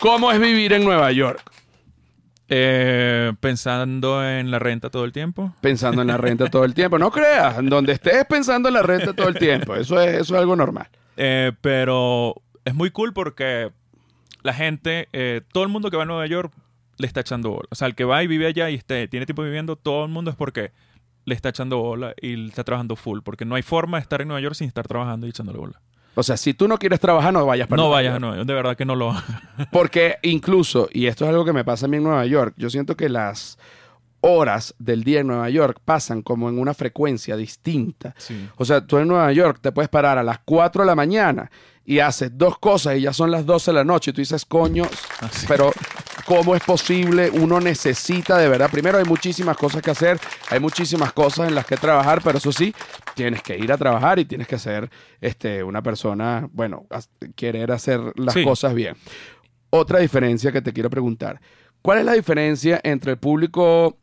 ¿Cómo 0.00 0.32
es 0.32 0.40
vivir 0.40 0.72
en 0.72 0.82
Nueva 0.84 1.12
York? 1.12 1.40
Eh, 2.48 3.32
pensando 3.38 4.26
en 4.26 4.50
la 4.50 4.58
renta 4.58 4.90
todo 4.90 5.04
el 5.04 5.12
tiempo. 5.12 5.54
Pensando 5.60 6.02
en 6.02 6.08
la 6.08 6.16
renta 6.16 6.48
todo 6.50 6.64
el 6.64 6.74
tiempo. 6.74 6.98
No 6.98 7.10
creas, 7.12 7.58
en 7.58 7.68
donde 7.68 7.92
estés 7.92 8.24
pensando 8.24 8.68
en 8.68 8.74
la 8.74 8.82
renta 8.82 9.12
todo 9.12 9.28
el 9.28 9.38
tiempo. 9.38 9.76
Eso 9.76 10.00
es, 10.00 10.14
eso 10.22 10.34
es 10.34 10.40
algo 10.40 10.56
normal. 10.56 10.88
Eh, 11.16 11.52
pero 11.60 12.34
es 12.64 12.74
muy 12.74 12.90
cool 12.90 13.12
porque 13.12 13.70
la 14.42 14.54
gente, 14.54 15.08
eh, 15.12 15.42
todo 15.52 15.64
el 15.64 15.68
mundo 15.68 15.90
que 15.90 15.96
va 15.96 16.04
a 16.04 16.06
Nueva 16.06 16.26
York 16.26 16.52
le 16.98 17.06
está 17.06 17.20
echando 17.20 17.50
bola. 17.50 17.68
O 17.70 17.74
sea, 17.74 17.88
el 17.88 17.94
que 17.94 18.04
va 18.04 18.22
y 18.22 18.26
vive 18.26 18.46
allá 18.46 18.70
y 18.70 18.74
este, 18.74 19.08
tiene 19.08 19.26
tiempo 19.26 19.42
viviendo, 19.42 19.76
todo 19.76 20.04
el 20.04 20.10
mundo 20.10 20.30
es 20.30 20.36
porque 20.36 20.72
le 21.24 21.34
está 21.34 21.50
echando 21.50 21.78
bola 21.78 22.14
y 22.20 22.48
está 22.48 22.64
trabajando 22.64 22.96
full. 22.96 23.20
Porque 23.22 23.44
no 23.44 23.54
hay 23.54 23.62
forma 23.62 23.98
de 23.98 24.02
estar 24.02 24.20
en 24.20 24.28
Nueva 24.28 24.40
York 24.40 24.54
sin 24.54 24.66
estar 24.66 24.86
trabajando 24.86 25.26
y 25.26 25.30
echándole 25.30 25.58
bola. 25.58 25.80
O 26.14 26.22
sea, 26.22 26.36
si 26.36 26.54
tú 26.54 26.66
no 26.66 26.78
quieres 26.78 27.00
trabajar, 27.00 27.32
no 27.32 27.46
vayas 27.46 27.68
para 27.68 27.80
no 27.80 27.88
vayas 27.88 28.14
a. 28.14 28.18
Nueva 28.18 28.36
York. 28.36 28.46
De 28.46 28.54
verdad 28.54 28.76
que 28.76 28.84
no 28.84 28.96
lo 28.96 29.14
Porque 29.70 30.16
incluso, 30.22 30.88
y 30.92 31.06
esto 31.06 31.24
es 31.24 31.30
algo 31.30 31.44
que 31.44 31.52
me 31.52 31.64
pasa 31.64 31.86
a 31.86 31.88
mí 31.88 31.98
en 31.98 32.02
Nueva 32.02 32.26
York, 32.26 32.54
yo 32.56 32.68
siento 32.68 32.96
que 32.96 33.08
las 33.08 33.58
horas 34.22 34.74
del 34.78 35.02
día 35.04 35.20
en 35.20 35.26
Nueva 35.28 35.48
York 35.50 35.78
pasan 35.84 36.22
como 36.22 36.48
en 36.48 36.58
una 36.58 36.74
frecuencia 36.74 37.36
distinta. 37.36 38.14
Sí. 38.18 38.48
O 38.56 38.64
sea, 38.64 38.86
tú 38.86 38.98
en 38.98 39.08
Nueva 39.08 39.32
York 39.32 39.58
te 39.60 39.72
puedes 39.72 39.88
parar 39.88 40.18
a 40.18 40.22
las 40.22 40.40
4 40.44 40.82
de 40.82 40.86
la 40.86 40.94
mañana 40.94 41.50
y 41.84 41.98
haces 41.98 42.30
dos 42.36 42.58
cosas 42.58 42.96
y 42.96 43.00
ya 43.02 43.12
son 43.12 43.30
las 43.30 43.44
12 43.46 43.70
de 43.70 43.74
la 43.74 43.84
noche 43.84 44.10
y 44.10 44.14
tú 44.14 44.20
dices, 44.20 44.44
coño, 44.44 44.84
Así. 45.20 45.46
pero 45.48 45.72
¿cómo 46.26 46.54
es 46.54 46.62
posible? 46.62 47.30
Uno 47.30 47.58
necesita 47.60 48.38
de 48.38 48.48
verdad. 48.48 48.70
Primero 48.70 48.98
hay 48.98 49.04
muchísimas 49.04 49.56
cosas 49.56 49.82
que 49.82 49.90
hacer, 49.90 50.20
hay 50.50 50.60
muchísimas 50.60 51.12
cosas 51.12 51.48
en 51.48 51.54
las 51.54 51.66
que 51.66 51.76
trabajar, 51.76 52.20
pero 52.22 52.38
eso 52.38 52.52
sí, 52.52 52.72
tienes 53.14 53.42
que 53.42 53.56
ir 53.58 53.72
a 53.72 53.78
trabajar 53.78 54.18
y 54.18 54.24
tienes 54.26 54.46
que 54.46 54.58
ser 54.58 54.88
este, 55.20 55.64
una 55.64 55.82
persona, 55.82 56.48
bueno, 56.52 56.86
querer 57.34 57.72
hacer 57.72 58.00
las 58.16 58.34
Sí. 58.34 58.44
cosas 58.44 58.74
bien. 58.74 58.94
Otra 59.70 59.98
diferencia 60.00 60.52
que 60.52 60.62
te 60.62 60.72
quiero 60.72 60.90
preguntar, 60.90 61.40
¿cuál 61.82 61.98
es 62.00 62.04
la 62.04 62.12
diferencia 62.12 62.80
entre 62.84 63.12
el 63.12 63.18
público 63.18 63.96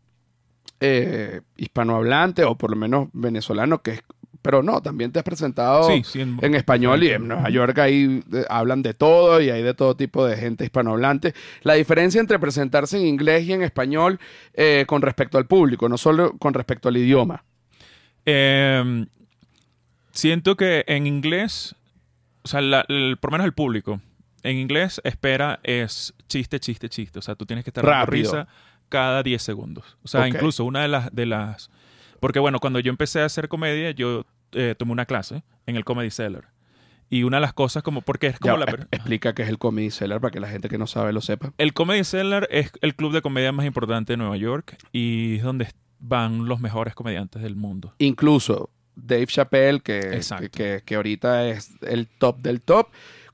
eh, 0.80 1.42
hispanohablante 1.58 2.44
o 2.44 2.56
por 2.56 2.70
lo 2.72 2.76
menos 2.76 3.10
venezolano 3.14 3.82
que 3.82 3.92
es... 3.92 4.02
Pero 4.44 4.64
no, 4.64 4.82
también 4.82 5.12
te 5.12 5.20
has 5.20 5.26
presentado 5.26 5.84
Sí, 5.90 6.04
sí, 6.06 6.22
en- 6.22 6.38
en 6.42 6.56
español 6.56 7.04
y 7.04 7.10
en 7.10 7.28
Nueva 7.28 7.50
York 7.50 7.78
ahí 7.80 8.24
eh, 8.32 8.46
hablan 8.50 8.82
de 8.82 8.94
todo 8.94 9.42
y 9.42 9.50
hay 9.50 9.62
de 9.62 9.74
todo 9.74 9.96
tipo 9.98 10.26
de 10.26 10.38
gente 10.38 10.64
hispanohablante. 10.64 11.34
La 11.64 11.74
diferencia 11.74 12.22
entre 12.22 12.40
presentarse 12.40 12.98
en 12.98 13.08
inglés 13.08 13.44
y 13.46 13.52
en 13.54 13.62
español 13.64 14.20
eh, 14.54 14.86
con 14.88 15.02
respecto 15.02 15.38
al 15.38 15.48
público, 15.48 15.90
no 15.90 15.98
solo 15.98 16.38
con 16.38 16.54
respecto 16.54 16.88
al 16.88 16.96
idioma. 16.98 17.44
Eh, 18.26 19.06
siento 20.12 20.56
que 20.56 20.84
en 20.88 21.08
inglés, 21.08 21.76
o 22.44 22.48
sea, 22.48 22.62
la- 22.62 22.86
el- 22.88 23.18
por 23.20 23.32
lo 23.32 23.38
menos 23.38 23.46
el 23.46 23.54
público, 23.54 24.00
en 24.44 24.58
inglés 24.58 25.02
espera 25.04 25.60
es 25.64 26.14
chiste, 26.30 26.60
chiste, 26.60 26.88
chiste. 26.90 27.20
O 27.20 27.22
sea, 27.22 27.36
tú 27.36 27.46
tienes 27.46 27.66
que 27.66 27.72
estar 27.72 27.84
Rápido. 27.84 28.32
risa 28.32 28.48
cada 28.90 29.24
10 29.24 29.42
segundos. 29.42 29.98
O 30.04 30.08
sea, 30.08 30.28
incluso 30.28 30.66
una 30.66 30.82
de 30.82 30.88
las, 30.88 31.14
de 31.14 31.26
las... 31.26 31.70
Porque 32.20 32.40
bueno, 32.40 32.60
cuando 32.60 32.80
yo 32.80 32.90
empecé 32.90 33.22
a 33.22 33.26
hacer 33.26 33.48
comedia, 33.48 33.92
yo 33.92 34.26
eh, 34.54 34.76
tomé 34.78 34.92
una 34.92 35.06
clase 35.06 35.44
en 35.66 35.76
el 35.76 35.86
Comedy 35.86 36.10
Cellar. 36.12 36.50
Y 37.10 37.24
una 37.24 37.38
de 37.38 37.42
las 37.42 37.54
cosas 37.54 37.84
como... 37.84 38.02
Porque 38.02 38.28
es 38.28 38.40
como 38.40 38.58
Ya, 38.58 38.66
la... 38.66 38.72
es- 38.72 38.88
explica 38.92 39.34
qué 39.34 39.44
es 39.44 39.50
el 39.50 39.58
Comedy 39.58 39.92
Cellar 39.92 40.20
para 40.20 40.32
que 40.32 40.40
la 40.40 40.50
gente 40.50 40.68
que 40.70 40.78
no 40.78 40.88
sabe 40.88 41.14
lo 41.14 41.22
sepa. 41.22 41.54
El 41.58 41.74
Comedy 41.74 42.04
Cellar 42.04 42.48
es 42.52 42.72
el 42.82 42.96
club 42.96 43.14
de 43.14 43.22
comedia 43.22 43.52
más 43.52 43.66
importante 43.66 44.14
de 44.14 44.18
Nueva 44.18 44.36
York 44.38 44.78
y 44.92 45.38
es 45.38 45.44
donde 45.44 45.68
van 46.00 46.46
los 46.46 46.60
mejores 46.60 46.96
comediantes 46.96 47.42
del 47.42 47.56
mundo. 47.56 47.94
Incluso 48.00 48.70
Dave 48.96 49.28
Chappelle, 49.28 49.80
que, 49.82 50.20
que, 50.52 50.82
que 50.84 50.96
ahorita 50.96 51.48
es 51.50 51.72
el 51.82 52.08
top 52.08 52.40
del 52.40 52.62
top, 52.62 52.88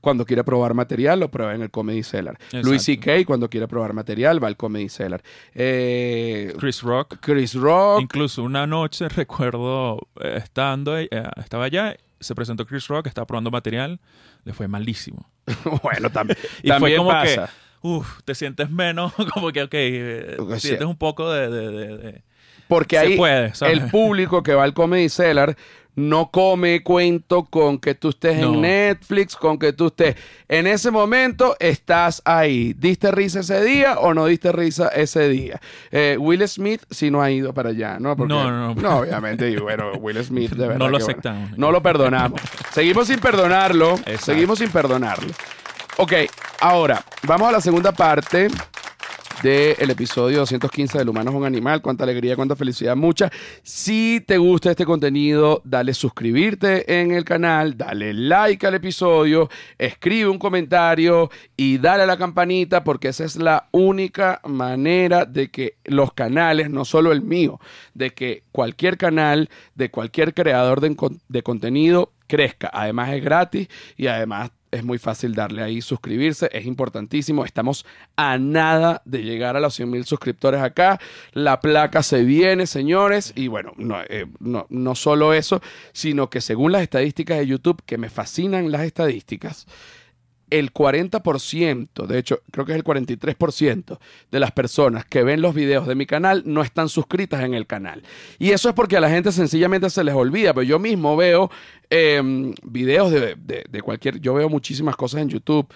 cuando 0.04 0.24
quiere 0.24 0.44
probar 0.44 0.74
material, 0.74 1.18
lo 1.18 1.30
prueba 1.30 1.52
en 1.54 1.62
el 1.62 1.70
Comedy 1.72 2.04
Cellar. 2.04 2.34
Exacto. 2.40 2.68
Louis 2.68 2.80
C.K., 2.82 3.24
cuando 3.26 3.50
quiere 3.50 3.66
probar 3.66 3.92
material, 3.92 4.40
va 4.42 4.46
al 4.46 4.56
Comedy 4.56 4.88
Cellar. 4.88 5.22
Eh, 5.54 6.54
Chris 6.58 6.82
Rock. 6.82 7.16
Chris 7.20 7.54
Rock. 7.54 8.02
Incluso 8.02 8.42
una 8.42 8.66
noche 8.66 9.08
recuerdo 9.16 10.06
eh, 10.20 10.34
estando, 10.44 10.96
eh, 10.98 11.08
estaba 11.38 11.64
allá, 11.64 11.96
se 12.20 12.34
presentó 12.34 12.64
Chris 12.66 12.86
Rock, 12.86 13.06
estaba 13.08 13.26
probando 13.26 13.50
material, 13.50 13.98
le 14.44 14.52
fue 14.52 14.68
malísimo. 14.68 15.28
bueno, 15.82 16.10
también, 16.10 16.38
Y 16.62 16.68
fue 16.68 16.76
también 16.78 16.98
como 16.98 17.10
pasa. 17.10 17.46
que, 17.82 17.88
uff, 17.88 18.20
te 18.24 18.34
sientes 18.34 18.70
menos, 18.70 19.12
como 19.34 19.50
que, 19.52 19.62
ok, 19.62 20.40
O 20.42 20.48
sea, 20.50 20.60
sientes 20.60 20.86
un 20.86 20.96
poco 20.96 21.32
de... 21.32 21.50
de- 21.50 21.70
de- 21.70 21.96
de- 21.98 22.22
Porque 22.68 22.96
ahí 22.98 23.18
el 23.62 23.90
público 23.90 24.42
que 24.42 24.54
va 24.54 24.64
al 24.64 24.72
Comedy 24.74 25.08
Cellar 25.08 25.56
no 25.96 26.30
come 26.30 26.82
cuento 26.82 27.44
con 27.44 27.78
que 27.78 27.94
tú 27.94 28.08
estés 28.10 28.38
en. 28.38 28.60
Netflix, 28.60 29.36
con 29.36 29.58
que 29.58 29.72
tú 29.72 29.86
estés. 29.86 30.16
En 30.48 30.66
ese 30.66 30.90
momento 30.90 31.56
estás 31.60 32.20
ahí. 32.24 32.72
¿Diste 32.74 33.10
risa 33.10 33.40
ese 33.40 33.62
día 33.64 33.98
o 33.98 34.12
no 34.14 34.26
diste 34.26 34.50
risa 34.52 34.88
ese 34.88 35.28
día? 35.28 35.60
Eh, 35.90 36.16
Will 36.18 36.46
Smith 36.48 36.82
sí 36.90 37.10
no 37.10 37.22
ha 37.22 37.30
ido 37.30 37.52
para 37.54 37.70
allá, 37.70 37.98
¿no? 38.00 38.16
Porque- 38.16 38.34
No, 38.34 38.50
no, 38.50 38.74
no. 38.74 38.80
No, 38.82 38.98
obviamente. 38.98 39.50
Y 39.50 39.56
bueno, 39.56 39.92
Will 40.00 40.22
Smith 40.24 40.50
de 40.52 40.66
verdad. 40.68 40.78
No 40.78 40.86
lo 40.88 40.98
bueno. 40.98 41.04
aceptamos. 41.06 41.58
No 41.58 41.70
lo 41.70 41.82
perdonamos. 41.82 42.40
Seguimos 42.72 43.06
sin 43.08 43.20
perdonarlo. 43.20 43.92
Exacto. 43.94 44.24
Seguimos 44.24 44.58
sin 44.58 44.70
perdonarlo. 44.70 45.32
Ok, 45.96 46.12
ahora, 46.60 47.04
vamos 47.22 47.48
a 47.48 47.52
la 47.52 47.60
segunda 47.60 47.92
parte 47.92 48.48
del 49.44 49.90
episodio 49.90 50.38
215 50.38 50.96
del 50.96 51.10
humano 51.10 51.30
es 51.30 51.36
un 51.36 51.44
animal. 51.44 51.82
Cuánta 51.82 52.04
alegría, 52.04 52.34
cuánta 52.34 52.56
felicidad, 52.56 52.96
mucha. 52.96 53.30
Si 53.62 54.24
te 54.26 54.38
gusta 54.38 54.70
este 54.70 54.86
contenido, 54.86 55.60
dale 55.64 55.92
suscribirte 55.92 57.00
en 57.00 57.12
el 57.12 57.24
canal, 57.24 57.76
dale 57.76 58.14
like 58.14 58.66
al 58.66 58.74
episodio, 58.74 59.50
escribe 59.76 60.30
un 60.30 60.38
comentario 60.38 61.30
y 61.58 61.76
dale 61.76 62.04
a 62.04 62.06
la 62.06 62.16
campanita 62.16 62.84
porque 62.84 63.08
esa 63.08 63.24
es 63.24 63.36
la 63.36 63.68
única 63.70 64.40
manera 64.44 65.26
de 65.26 65.50
que 65.50 65.76
los 65.84 66.14
canales, 66.14 66.70
no 66.70 66.86
solo 66.86 67.12
el 67.12 67.20
mío, 67.20 67.60
de 67.92 68.14
que 68.14 68.44
cualquier 68.50 68.96
canal 68.96 69.50
de 69.74 69.90
cualquier 69.90 70.32
creador 70.32 70.80
de, 70.80 70.96
de 71.28 71.42
contenido 71.42 72.12
crezca. 72.28 72.70
Además 72.72 73.12
es 73.12 73.22
gratis 73.22 73.68
y 73.98 74.06
además 74.06 74.52
es 74.74 74.84
muy 74.84 74.98
fácil 74.98 75.34
darle 75.34 75.62
ahí 75.62 75.80
suscribirse, 75.80 76.50
es 76.52 76.66
importantísimo. 76.66 77.44
Estamos 77.44 77.86
a 78.16 78.38
nada 78.38 79.02
de 79.04 79.22
llegar 79.22 79.56
a 79.56 79.60
los 79.60 79.74
100 79.74 79.90
mil 79.90 80.04
suscriptores 80.04 80.60
acá. 80.60 81.00
La 81.32 81.60
placa 81.60 82.02
se 82.02 82.24
viene, 82.24 82.66
señores. 82.66 83.32
Y 83.36 83.48
bueno, 83.48 83.72
no, 83.76 84.02
eh, 84.08 84.26
no, 84.40 84.66
no 84.68 84.94
solo 84.94 85.32
eso, 85.32 85.62
sino 85.92 86.28
que 86.28 86.40
según 86.40 86.72
las 86.72 86.82
estadísticas 86.82 87.38
de 87.38 87.46
YouTube, 87.46 87.82
que 87.86 87.98
me 87.98 88.10
fascinan 88.10 88.72
las 88.72 88.82
estadísticas, 88.82 89.66
el 90.58 90.72
40%, 90.72 92.06
de 92.06 92.18
hecho 92.18 92.40
creo 92.52 92.64
que 92.64 92.72
es 92.72 92.76
el 92.76 92.84
43% 92.84 93.98
de 94.30 94.40
las 94.40 94.52
personas 94.52 95.04
que 95.04 95.24
ven 95.24 95.42
los 95.42 95.52
videos 95.52 95.88
de 95.88 95.96
mi 95.96 96.06
canal 96.06 96.44
no 96.46 96.62
están 96.62 96.88
suscritas 96.88 97.42
en 97.42 97.54
el 97.54 97.66
canal. 97.66 98.04
Y 98.38 98.50
eso 98.50 98.68
es 98.68 98.74
porque 98.74 98.96
a 98.96 99.00
la 99.00 99.10
gente 99.10 99.32
sencillamente 99.32 99.90
se 99.90 100.04
les 100.04 100.14
olvida, 100.14 100.54
pero 100.54 100.62
yo 100.62 100.78
mismo 100.78 101.16
veo 101.16 101.50
em, 101.90 102.54
videos 102.62 103.10
de, 103.10 103.34
de, 103.34 103.64
de 103.68 103.82
cualquier, 103.82 104.20
yo 104.20 104.34
veo 104.34 104.48
muchísimas 104.48 104.94
cosas 104.94 105.22
en 105.22 105.28
YouTube 105.28 105.66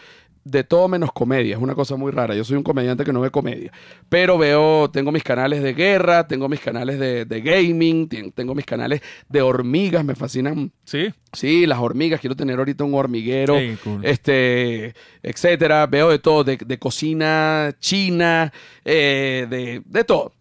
de 0.51 0.65
todo 0.65 0.89
menos 0.89 1.13
comedia. 1.13 1.57
Es 1.57 1.63
una 1.63 1.75
cosa 1.75 1.97
muy 1.97 2.11
rara. 2.13 2.35
Yo 2.35 2.45
soy 2.45 2.57
un 2.57 2.63
comediante 2.63 3.05
que 3.05 3.13
no 3.13 3.21
ve 3.21 3.31
comedia. 3.31 3.71
Pero 4.09 4.39
veo, 4.39 4.91
tengo 4.91 5.13
mis 5.13 5.23
canales 5.23 5.63
de 5.63 5.75
guerra, 5.75 6.27
tengo 6.27 6.49
mis 6.49 6.61
canales 6.61 6.99
de, 6.99 7.25
de 7.25 7.41
gaming, 7.41 8.09
ten- 8.09 8.33
tengo 8.33 8.55
mis 8.55 8.65
canales 8.65 9.01
de 9.29 9.43
hormigas. 9.43 10.05
Me 10.05 10.15
fascinan. 10.15 10.73
Sí. 10.85 11.13
Sí, 11.33 11.67
las 11.67 11.79
hormigas. 11.79 12.21
Quiero 12.21 12.35
tener 12.37 12.59
ahorita 12.59 12.85
un 12.85 12.95
hormiguero. 12.95 13.59
Sí, 13.59 13.77
cool. 13.85 14.05
Este, 14.05 14.95
etcétera. 15.23 15.87
Veo 15.87 16.09
de 16.11 16.19
todo, 16.19 16.45
de, 16.45 16.57
de 16.57 16.79
cocina 16.79 17.75
china, 17.79 18.53
eh, 18.85 19.47
de, 19.49 19.83
de 19.85 20.05
todo. 20.05 20.33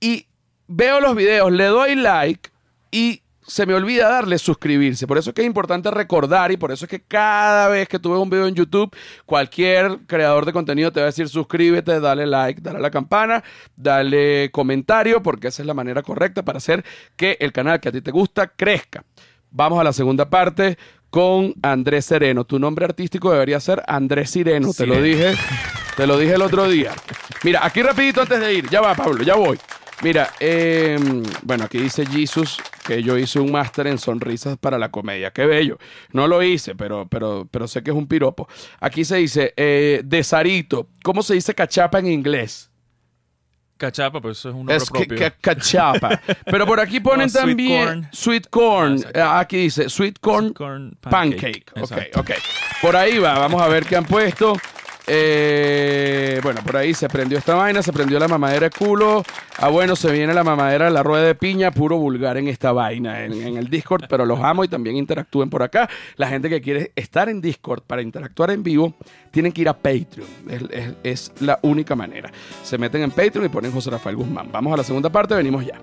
Y 0.00 0.26
veo 0.68 1.00
los 1.00 1.14
videos, 1.16 1.50
le 1.52 1.64
doy 1.64 1.94
like 1.94 2.50
y 2.90 3.22
se 3.46 3.66
me 3.66 3.74
olvida 3.74 4.08
darle 4.08 4.38
suscribirse. 4.38 5.06
Por 5.06 5.18
eso 5.18 5.30
es 5.30 5.34
que 5.34 5.42
es 5.42 5.46
importante 5.46 5.90
recordar 5.90 6.50
y 6.50 6.56
por 6.56 6.72
eso 6.72 6.84
es 6.84 6.90
que 6.90 7.00
cada 7.00 7.68
vez 7.68 7.88
que 7.88 7.98
tú 7.98 8.12
ves 8.12 8.20
un 8.20 8.30
video 8.30 8.46
en 8.46 8.54
YouTube, 8.54 8.94
cualquier 9.24 10.00
creador 10.06 10.44
de 10.44 10.52
contenido 10.52 10.92
te 10.92 11.00
va 11.00 11.04
a 11.04 11.06
decir 11.06 11.28
suscríbete, 11.28 12.00
dale 12.00 12.26
like, 12.26 12.60
dale 12.60 12.78
a 12.78 12.82
la 12.82 12.90
campana, 12.90 13.42
dale 13.76 14.50
comentario, 14.50 15.22
porque 15.22 15.48
esa 15.48 15.62
es 15.62 15.66
la 15.66 15.74
manera 15.74 16.02
correcta 16.02 16.44
para 16.44 16.58
hacer 16.58 16.84
que 17.16 17.36
el 17.40 17.52
canal 17.52 17.80
que 17.80 17.88
a 17.88 17.92
ti 17.92 18.00
te 18.00 18.10
gusta 18.10 18.48
crezca. 18.48 19.04
Vamos 19.50 19.80
a 19.80 19.84
la 19.84 19.92
segunda 19.92 20.28
parte 20.28 20.76
con 21.10 21.54
Andrés 21.62 22.04
Sereno. 22.04 22.44
Tu 22.44 22.58
nombre 22.58 22.84
artístico 22.84 23.32
debería 23.32 23.60
ser 23.60 23.82
Andrés 23.86 24.30
Sireno, 24.30 24.72
te 24.74 24.86
lo 24.86 25.00
dije, 25.00 25.34
te 25.96 26.06
lo 26.06 26.18
dije 26.18 26.34
el 26.34 26.42
otro 26.42 26.68
día. 26.68 26.92
Mira, 27.44 27.64
aquí 27.64 27.80
rapidito 27.80 28.22
antes 28.22 28.40
de 28.40 28.54
ir, 28.54 28.68
ya 28.68 28.80
va 28.80 28.94
Pablo, 28.94 29.22
ya 29.22 29.36
voy. 29.36 29.58
Mira, 30.02 30.30
eh, 30.40 30.98
bueno, 31.42 31.64
aquí 31.64 31.78
dice 31.78 32.04
Jesus 32.06 32.58
que 32.86 33.02
yo 33.02 33.16
hice 33.16 33.40
un 33.40 33.50
máster 33.50 33.86
en 33.86 33.98
sonrisas 33.98 34.58
para 34.58 34.78
la 34.78 34.90
comedia. 34.90 35.30
Qué 35.32 35.46
bello. 35.46 35.78
No 36.12 36.28
lo 36.28 36.42
hice, 36.42 36.74
pero, 36.74 37.06
pero, 37.08 37.48
pero 37.50 37.66
sé 37.66 37.82
que 37.82 37.90
es 37.90 37.96
un 37.96 38.06
piropo. 38.06 38.46
Aquí 38.78 39.04
se 39.04 39.16
dice, 39.16 39.54
eh, 39.56 40.02
de 40.04 40.22
Sarito. 40.22 40.88
¿Cómo 41.02 41.22
se 41.22 41.34
dice 41.34 41.54
cachapa 41.54 41.98
en 41.98 42.08
inglés? 42.08 42.70
Cachapa, 43.78 44.20
pues 44.22 44.38
eso 44.38 44.48
es 44.50 44.54
un 44.54 44.60
nombre 44.60 44.76
Es 44.76 44.88
propio. 44.90 45.18
que- 45.18 45.32
cachapa. 45.40 46.18
Pero 46.46 46.64
por 46.66 46.80
aquí 46.80 46.98
ponen 47.00 47.26
No, 47.26 47.28
sweet 47.28 47.40
también 47.46 47.84
corn. 47.86 48.08
sweet 48.10 48.46
corn. 48.48 49.04
Ah, 49.14 49.40
aquí 49.40 49.58
dice 49.58 49.90
sweet 49.90 50.18
corn, 50.18 50.44
Sweet 50.46 50.56
corn 50.56 50.96
pancake. 51.00 51.72
pancake. 51.74 52.12
Ok, 52.14 52.16
ok. 52.20 52.30
Por 52.80 52.96
ahí 52.96 53.18
va, 53.18 53.38
vamos 53.38 53.60
a 53.60 53.68
ver 53.68 53.84
qué 53.84 53.96
han 53.96 54.04
puesto. 54.06 54.54
Eh, 55.08 56.40
bueno, 56.42 56.60
por 56.64 56.76
ahí 56.76 56.92
se 56.94 57.08
prendió 57.08 57.38
esta 57.38 57.54
vaina, 57.54 57.82
se 57.82 57.92
prendió 57.92 58.18
la 58.18 58.28
mamadera 58.28 58.68
de 58.68 58.70
culo. 58.70 59.22
Ah, 59.58 59.68
bueno, 59.68 59.96
se 59.96 60.10
viene 60.10 60.34
la 60.34 60.44
mamadera 60.44 60.86
de 60.86 60.90
la 60.90 61.02
rueda 61.02 61.24
de 61.24 61.34
piña, 61.34 61.70
puro 61.70 61.96
vulgar 61.96 62.36
en 62.36 62.48
esta 62.48 62.72
vaina, 62.72 63.24
en, 63.24 63.56
el 63.56 63.68
Discord, 63.70 64.04
pero 64.08 64.26
los 64.26 64.40
amo 64.40 64.64
y 64.64 64.68
también 64.68 64.96
interactúen 64.96 65.48
por 65.48 65.62
acá. 65.62 65.88
La 66.16 66.28
gente 66.28 66.48
que 66.48 66.60
quiere 66.60 66.92
estar 66.96 67.28
en 67.28 67.40
Discord 67.40 67.82
para 67.82 68.02
interactuar 68.02 68.50
en 68.50 68.62
vivo, 68.62 68.94
tienen 69.30 69.52
que 69.52 69.62
ir 69.62 69.68
a 69.68 69.74
Patreon. 69.74 70.28
Es- 70.48 70.94
es 71.02 71.32
la 71.40 71.58
única 71.62 71.94
manera. 71.94 72.30
Se 72.62 72.76
meten 72.78 73.02
en 73.02 73.10
Patreon 73.10 73.46
y 73.46 73.48
ponen 73.48 73.72
José 73.72 73.90
Rafael 73.90 74.16
Guzmán. 74.16 74.50
Vamos 74.52 74.72
a 74.72 74.76
la 74.76 74.84
segunda 74.84 75.10
parte, 75.10 75.34
venimos 75.34 75.64
ya. 75.64 75.78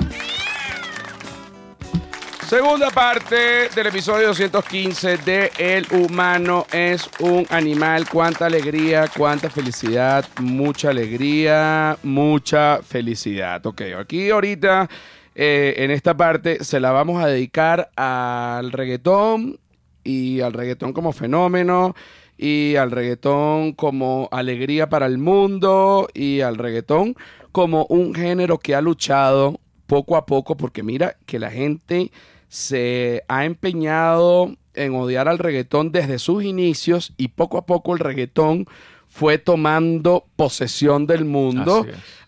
Segunda 2.54 2.92
parte 2.92 3.68
del 3.74 3.88
episodio 3.88 4.28
215 4.28 5.18
de 5.18 5.52
El 5.58 5.88
humano 5.92 6.68
es 6.72 7.10
un 7.20 7.48
animal. 7.50 8.08
Cuánta 8.08 8.46
alegría, 8.46 9.10
cuánta 9.18 9.50
felicidad, 9.50 10.24
mucha 10.40 10.92
alegría, 10.92 11.98
mucha 12.04 12.84
felicidad. 12.84 13.66
Ok, 13.66 13.82
aquí 13.98 14.30
ahorita 14.30 14.88
eh, 15.34 15.74
en 15.78 15.90
esta 15.90 16.16
parte 16.16 16.64
se 16.64 16.80
la 16.80 16.92
vamos 16.92 17.24
a 17.24 17.28
dedicar 17.28 17.90
al 17.96 18.72
reggaetón 18.72 19.58
y 20.04 20.42
al 20.42 20.54
reggaetón 20.54 20.94
como 20.94 21.12
fenómeno 21.12 21.96
y 22.38 22.76
al 22.76 22.92
reggaetón 22.92 23.74
como 23.74 24.30
alegría 24.32 24.90
para 24.90 25.08
el 25.08 25.18
mundo 25.18 26.08
y 26.14 26.42
al 26.42 26.60
reggaetón 26.60 27.16
como 27.52 27.88
un 27.90 28.14
género 28.14 28.60
que 28.60 28.76
ha 28.76 28.82
luchado 28.82 29.60
poco 29.88 30.18
a 30.18 30.28
poco 30.28 30.56
porque 30.56 30.84
mira 30.84 31.18
que 31.26 31.40
la 31.40 31.50
gente 31.50 32.12
se 32.54 33.24
ha 33.30 33.46
empeñado 33.46 34.56
en 34.76 34.94
odiar 34.94 35.28
al 35.28 35.40
reggaetón 35.40 35.92
desde 35.92 36.20
sus 36.20 36.44
inicios 36.44 37.14
y 37.18 37.30
poco 37.30 37.58
a 37.58 37.66
poco 37.66 37.94
el 37.94 38.00
reggaetón 38.00 38.68
fue 39.08 39.40
tomando 39.40 40.26
posesión 40.36 41.08
del 41.08 41.26
mundo 41.26 41.84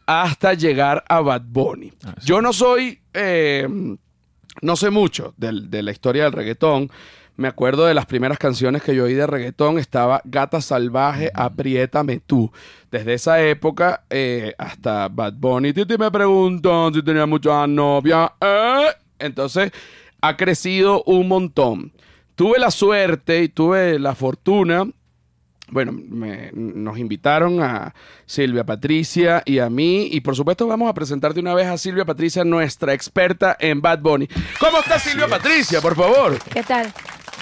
hasta 0.08 0.56
llegar 0.56 1.04
a 1.10 1.22
Bad 1.22 1.44
Bunny. 1.46 1.94
Así 2.04 2.26
Yo 2.28 2.42
no 2.42 2.54
soy, 2.54 3.02
eh, 3.14 3.68
no 4.64 4.76
sé 4.76 4.90
mucho 4.90 5.36
del- 5.38 5.70
de 5.70 5.84
la 5.84 5.92
historia 5.92 6.24
del 6.24 6.34
reggaetón. 6.34 6.90
Me 7.38 7.48
acuerdo 7.48 7.86
de 7.86 7.94
las 7.94 8.08
primeras 8.08 8.40
canciones 8.40 8.82
que 8.82 8.96
yo 8.96 9.04
oí 9.04 9.14
de 9.14 9.28
reggaetón. 9.28 9.78
Estaba 9.78 10.22
Gata 10.26 10.60
Salvaje, 10.60 11.30
Apriétame 11.36 12.20
tú. 12.20 12.52
Desde 12.90 13.14
esa 13.14 13.44
época 13.44 14.06
eh, 14.10 14.56
hasta 14.58 15.08
Bad 15.08 15.34
Bunny. 15.34 15.72
Titi 15.72 16.00
me 16.00 16.10
preguntan 16.10 16.94
si 16.96 17.04
tenía 17.04 17.28
muchas 17.28 17.70
novias. 17.70 18.32
¿eh? 18.42 18.88
Entonces 19.20 19.72
ha 20.28 20.38
crecido 20.38 21.04
un 21.06 21.28
montón. 21.28 21.94
Tuve 22.36 22.60
la 22.60 22.72
suerte 22.72 23.44
y 23.44 23.50
tuve 23.50 23.98
la 24.00 24.14
fortuna 24.16 24.86
bueno, 25.68 25.94
me- 25.94 26.52
nos 26.54 27.00
invitaron 27.00 27.60
a 27.60 27.92
Silvia 28.28 28.64
Patricia 28.64 29.42
y 29.48 29.58
a 29.58 29.68
mí. 29.68 30.08
Y 30.12 30.22
por 30.22 30.36
supuesto, 30.36 30.68
vamos 30.68 30.88
a 30.88 30.94
presentar 30.94 31.34
de 31.34 31.40
una 31.40 31.56
vez 31.56 31.66
a 31.66 31.76
Silvia 31.80 32.06
Patricia, 32.06 32.44
nuestra 32.44 32.94
experta 32.94 33.58
en 33.60 33.82
Bad 33.82 33.98
Bunny. 34.00 34.28
¿Cómo 34.60 34.78
está 34.78 35.00
Silvia 35.00 35.28
Patricia, 35.28 35.82
por 35.82 35.96
favor? 35.96 36.38
¿Qué 36.54 36.62
tal? 36.62 36.94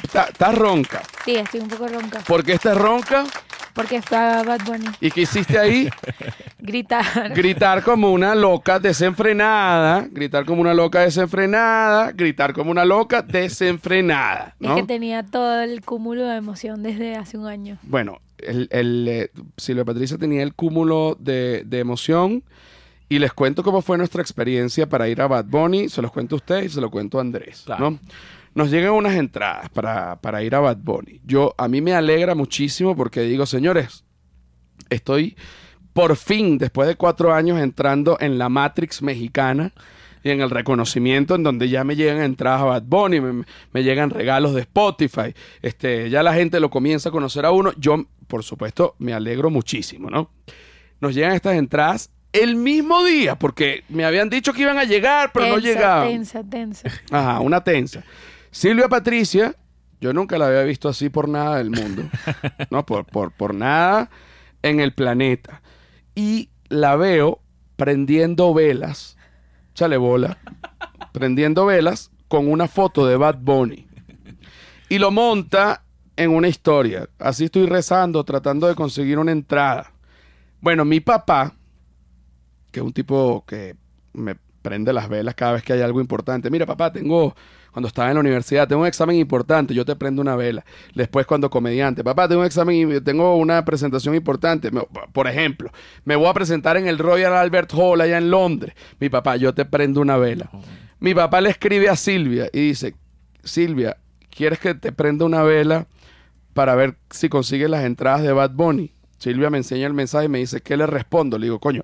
Está, 0.01 0.23
está 0.31 0.51
ronca. 0.53 1.01
Sí, 1.25 1.35
estoy 1.35 1.59
un 1.59 1.67
poco 1.67 1.85
ronca. 1.89 2.21
¿Por 2.21 2.45
qué 2.45 2.53
estás 2.53 2.77
ronca? 2.77 3.25
Porque 3.73 4.01
fue 4.01 4.17
a 4.17 4.43
Bad 4.43 4.61
Bunny. 4.65 4.85
¿Y 5.01 5.11
qué 5.11 5.21
hiciste 5.21 5.57
ahí? 5.57 5.89
Gritar. 6.59 7.33
Gritar 7.33 7.83
como 7.83 8.11
una 8.11 8.35
loca 8.35 8.79
desenfrenada. 8.79 10.07
Gritar 10.11 10.45
como 10.45 10.61
una 10.61 10.73
loca 10.73 11.01
desenfrenada. 11.01 12.11
Gritar 12.11 12.53
como 12.53 12.71
una 12.71 12.85
loca 12.85 13.21
desenfrenada. 13.21 14.55
Es 14.59 14.71
que 14.71 14.83
tenía 14.83 15.23
todo 15.23 15.61
el 15.61 15.81
cúmulo 15.81 16.25
de 16.25 16.37
emoción 16.37 16.83
desde 16.83 17.15
hace 17.15 17.37
un 17.37 17.47
año. 17.47 17.77
Bueno, 17.83 18.21
el, 18.37 18.67
el, 18.71 19.07
eh, 19.09 19.31
Silvia 19.57 19.83
Patricia 19.83 20.17
tenía 20.17 20.43
el 20.43 20.53
cúmulo 20.53 21.17
de, 21.19 21.63
de 21.65 21.79
emoción 21.79 22.43
y 23.09 23.19
les 23.19 23.33
cuento 23.33 23.63
cómo 23.63 23.81
fue 23.81 23.97
nuestra 23.97 24.21
experiencia 24.21 24.87
para 24.87 25.09
ir 25.09 25.21
a 25.21 25.27
Bad 25.27 25.45
Bunny. 25.45 25.89
Se 25.89 26.01
los 26.01 26.11
cuento 26.11 26.35
a 26.35 26.37
ustedes 26.37 26.65
y 26.65 26.69
se 26.69 26.81
lo 26.81 26.89
cuento 26.89 27.17
a 27.17 27.21
Andrés. 27.21 27.63
Claro. 27.65 27.91
¿no? 27.91 27.99
Nos 28.55 28.69
llegan 28.69 28.93
unas 28.93 29.15
entradas 29.15 29.69
para, 29.69 30.19
para 30.21 30.43
ir 30.43 30.53
a 30.55 30.59
Bad 30.59 30.77
Bunny. 30.77 31.21
Yo, 31.25 31.55
a 31.57 31.67
mí 31.67 31.81
me 31.81 31.93
alegra 31.93 32.35
muchísimo 32.35 32.95
porque 32.95 33.21
digo, 33.21 33.45
señores, 33.45 34.03
estoy 34.89 35.35
por 35.93 36.15
fin, 36.15 36.57
después 36.57 36.87
de 36.87 36.95
cuatro 36.95 37.33
años, 37.33 37.59
entrando 37.59 38.17
en 38.19 38.37
la 38.37 38.49
Matrix 38.49 39.01
mexicana 39.01 39.71
y 40.23 40.31
en 40.31 40.41
el 40.41 40.49
reconocimiento 40.49 41.35
en 41.35 41.43
donde 41.43 41.69
ya 41.69 41.83
me 41.83 41.95
llegan 41.95 42.21
entradas 42.21 42.61
a 42.61 42.65
Bad 42.65 42.83
Bunny, 42.83 43.21
me, 43.21 43.45
me 43.71 43.83
llegan 43.83 44.09
regalos 44.09 44.53
de 44.55 44.61
Spotify, 44.61 45.33
este, 45.61 46.09
ya 46.09 46.23
la 46.23 46.33
gente 46.33 46.59
lo 46.59 46.69
comienza 46.69 47.09
a 47.09 47.11
conocer 47.11 47.45
a 47.45 47.51
uno. 47.51 47.71
Yo, 47.77 48.05
por 48.27 48.43
supuesto, 48.43 48.95
me 48.99 49.13
alegro 49.13 49.49
muchísimo, 49.49 50.09
¿no? 50.09 50.31
Nos 50.99 51.13
llegan 51.13 51.33
estas 51.33 51.55
entradas 51.55 52.09
el 52.31 52.55
mismo 52.55 53.03
día, 53.03 53.35
porque 53.35 53.83
me 53.89 54.05
habían 54.05 54.29
dicho 54.29 54.53
que 54.53 54.63
iban 54.63 54.79
a 54.79 54.85
llegar, 54.85 55.31
pero 55.31 55.47
no 55.47 55.55
tensa, 55.55 55.67
llegaban. 55.67 56.07
tensa, 56.07 56.43
tensa. 56.43 56.89
Ajá, 57.11 57.39
una 57.39 57.63
tensa. 57.63 58.03
Silvia 58.53 58.87
Patricia, 58.87 59.55
yo 59.99 60.13
nunca 60.13 60.37
la 60.37 60.45
había 60.45 60.61
visto 60.61 60.87
así 60.87 61.09
por 61.09 61.27
nada 61.27 61.57
del 61.57 61.71
mundo. 61.71 62.03
no, 62.69 62.85
por, 62.85 63.03
por, 63.05 63.31
por 63.31 63.55
nada 63.55 64.11
en 64.61 64.79
el 64.79 64.93
planeta. 64.93 65.63
Y 66.13 66.51
la 66.69 66.95
veo 66.95 67.41
prendiendo 67.77 68.53
velas. 68.53 69.17
Chale 69.73 69.97
bola. 69.97 70.37
prendiendo 71.13 71.65
velas 71.65 72.11
con 72.27 72.47
una 72.47 72.67
foto 72.67 73.07
de 73.07 73.17
Bad 73.17 73.39
Bunny. 73.39 73.87
Y 74.87 74.99
lo 74.99 75.09
monta 75.09 75.83
en 76.15 76.29
una 76.29 76.47
historia. 76.47 77.09
Así 77.17 77.45
estoy 77.45 77.65
rezando, 77.65 78.23
tratando 78.23 78.67
de 78.67 78.75
conseguir 78.75 79.17
una 79.17 79.31
entrada. 79.31 79.93
Bueno, 80.61 80.85
mi 80.85 80.99
papá, 80.99 81.55
que 82.71 82.81
es 82.81 82.85
un 82.85 82.93
tipo 82.93 83.45
que 83.47 83.75
me 84.13 84.35
prende 84.61 84.93
las 84.93 85.09
velas 85.09 85.33
cada 85.33 85.53
vez 85.53 85.63
que 85.63 85.73
hay 85.73 85.81
algo 85.81 85.99
importante. 85.99 86.51
Mira, 86.51 86.67
papá, 86.67 86.93
tengo 86.93 87.35
cuando 87.73 87.87
estaba 87.87 88.09
en 88.09 88.13
la 88.13 88.19
universidad, 88.19 88.67
tengo 88.67 88.83
un 88.83 88.87
examen 88.87 89.17
importante, 89.17 89.73
yo 89.73 89.83
te 89.83 89.95
prendo 89.95 90.21
una 90.21 90.35
vela. 90.35 90.63
Después 90.93 91.25
cuando 91.25 91.49
comediante, 91.49 92.03
papá, 92.03 92.27
tengo 92.27 92.41
un 92.41 92.47
examen, 92.47 93.03
tengo 93.03 93.35
una 93.35 93.65
presentación 93.65 94.13
importante. 94.13 94.69
Por 95.11 95.27
ejemplo, 95.27 95.71
me 96.05 96.15
voy 96.15 96.27
a 96.27 96.33
presentar 96.33 96.77
en 96.77 96.87
el 96.87 96.99
Royal 96.99 97.33
Albert 97.33 97.73
Hall 97.73 97.99
allá 97.99 98.19
en 98.19 98.29
Londres. 98.29 98.75
Mi 98.99 99.09
papá, 99.09 99.37
yo 99.37 99.55
te 99.55 99.65
prendo 99.65 100.01
una 100.01 100.17
vela. 100.17 100.51
Mi 100.99 101.15
papá 101.15 101.41
le 101.41 101.49
escribe 101.49 101.89
a 101.89 101.95
Silvia 101.95 102.47
y 102.53 102.67
dice, 102.67 102.93
Silvia, 103.43 103.97
¿quieres 104.29 104.59
que 104.59 104.75
te 104.75 104.91
prenda 104.91 105.25
una 105.25 105.41
vela 105.41 105.87
para 106.53 106.75
ver 106.75 106.95
si 107.09 107.27
consigues 107.27 107.71
las 107.71 107.83
entradas 107.83 108.21
de 108.21 108.31
Bad 108.33 108.51
Bunny? 108.51 108.91
Silvia 109.17 109.49
me 109.49 109.57
enseña 109.57 109.87
el 109.87 109.93
mensaje 109.93 110.25
y 110.25 110.29
me 110.29 110.37
dice, 110.37 110.61
¿qué 110.61 110.77
le 110.77 110.85
respondo? 110.85 111.39
Le 111.39 111.47
digo, 111.47 111.59
coño, 111.59 111.83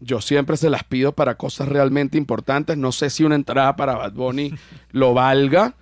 yo 0.00 0.20
siempre 0.20 0.56
se 0.56 0.70
las 0.70 0.84
pido 0.84 1.12
para 1.12 1.36
cosas 1.36 1.68
realmente 1.68 2.18
importantes. 2.18 2.76
No 2.76 2.92
sé 2.92 3.10
si 3.10 3.24
una 3.24 3.34
entrada 3.34 3.76
para 3.76 3.94
Bad 3.94 4.12
Bunny 4.12 4.54
lo 4.92 5.14
valga, 5.14 5.74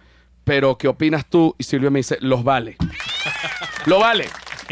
pero 0.44 0.76
¿qué 0.78 0.88
opinas 0.88 1.26
tú? 1.26 1.54
Y 1.58 1.64
Silvia 1.64 1.90
me 1.90 1.98
dice, 2.00 2.18
los 2.20 2.44
vale. 2.44 2.76
lo 3.86 3.98
vale. 4.00 4.28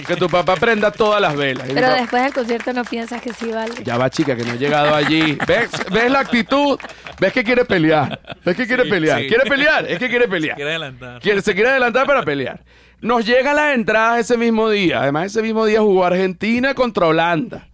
Que 0.07 0.17
tu 0.17 0.27
papá 0.27 0.57
prenda 0.57 0.91
todas 0.91 1.21
las 1.21 1.37
velas. 1.37 1.67
Pero 1.69 1.83
papá- 1.89 2.01
después 2.01 2.23
del 2.23 2.33
concierto 2.33 2.73
no 2.73 2.83
piensas 2.83 3.21
que 3.21 3.35
sí 3.35 3.51
vale. 3.53 3.75
ya 3.85 3.99
va, 3.99 4.09
chica, 4.09 4.35
que 4.35 4.43
no 4.43 4.55
he 4.55 4.59
llegado 4.59 4.95
allí. 4.95 5.37
¿Ves, 5.47 5.69
¿Ves 5.93 6.11
la 6.11 6.21
actitud? 6.21 6.79
¿Ves 7.21 7.31
que 7.35 7.45
quiere 7.45 7.67
pelear? 7.67 8.19
¿Ves 8.43 8.57
que 8.57 8.67
quiere 8.67 8.85
Sí, 8.85 8.89
pelear? 8.91 9.21
sí. 9.21 9.27
¿Quiere 9.29 9.45
pelear? 9.45 9.85
Es 9.91 9.99
que 9.99 10.09
quiere 10.09 10.29
pelear. 10.29 10.57
Quiere 10.57 10.71
adelantar. 10.71 11.21
Quiere- 11.21 11.43
se 11.43 11.55
quiere 11.55 11.69
adelantar 11.71 12.07
para 12.07 12.23
pelear. 12.23 12.65
Nos 13.03 13.27
llegan 13.27 13.55
las 13.55 13.75
entradas 13.75 14.21
ese 14.21 14.39
mismo 14.39 14.71
día. 14.71 15.03
Además, 15.03 15.27
ese 15.27 15.43
mismo 15.43 15.67
día 15.67 15.81
jugó 15.81 16.07
Argentina 16.07 16.73
contra 16.73 17.07
Holanda. 17.09 17.69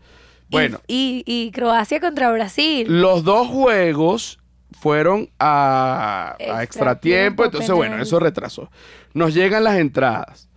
Bueno, 0.51 0.81
Y, 0.87 1.23
y, 1.27 1.47
y 1.47 1.51
Croacia 1.53 2.01
contra 2.01 2.31
Brasil. 2.33 2.87
los 2.89 3.23
dos 3.25 3.49
juegos 3.49 4.39
fueron 4.81 5.29
a, 5.39 6.31
a 6.39 6.43
Extra 6.43 6.63
extra 6.63 7.01
tiempo, 7.01 7.43
tiempo, 7.43 7.45
entonces 7.45 7.75
bueno, 7.75 8.01
eso 8.01 8.19
retrasó. 8.21 8.71
Nos 9.15 9.35
llegan 9.35 9.65
las 9.65 9.77
entradas. 9.79 10.49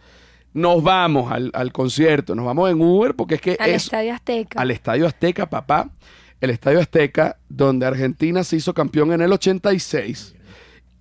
Nos 0.54 0.84
vamos 0.84 1.32
al, 1.32 1.50
al 1.54 1.72
concierto, 1.72 2.36
nos 2.36 2.46
vamos 2.46 2.70
en 2.70 2.82
Uber 2.82 3.16
porque 3.16 3.36
es 3.36 3.42
que 3.42 3.56
al 3.60 3.70
es 3.70 3.86
Estadio 3.86 4.14
Azteca. 4.14 4.60
al 4.62 4.70
Estadio 4.72 5.08
Azteca, 5.08 5.50
papá. 5.50 5.90
El 6.42 6.50
Estadio 6.50 6.80
Azteca, 6.80 7.38
donde 7.50 7.86
Argentina 7.86 8.44
se 8.44 8.58
hizo 8.58 8.74
campeón 8.74 9.14
en 9.14 9.22
el 9.22 9.32
86 9.32 10.36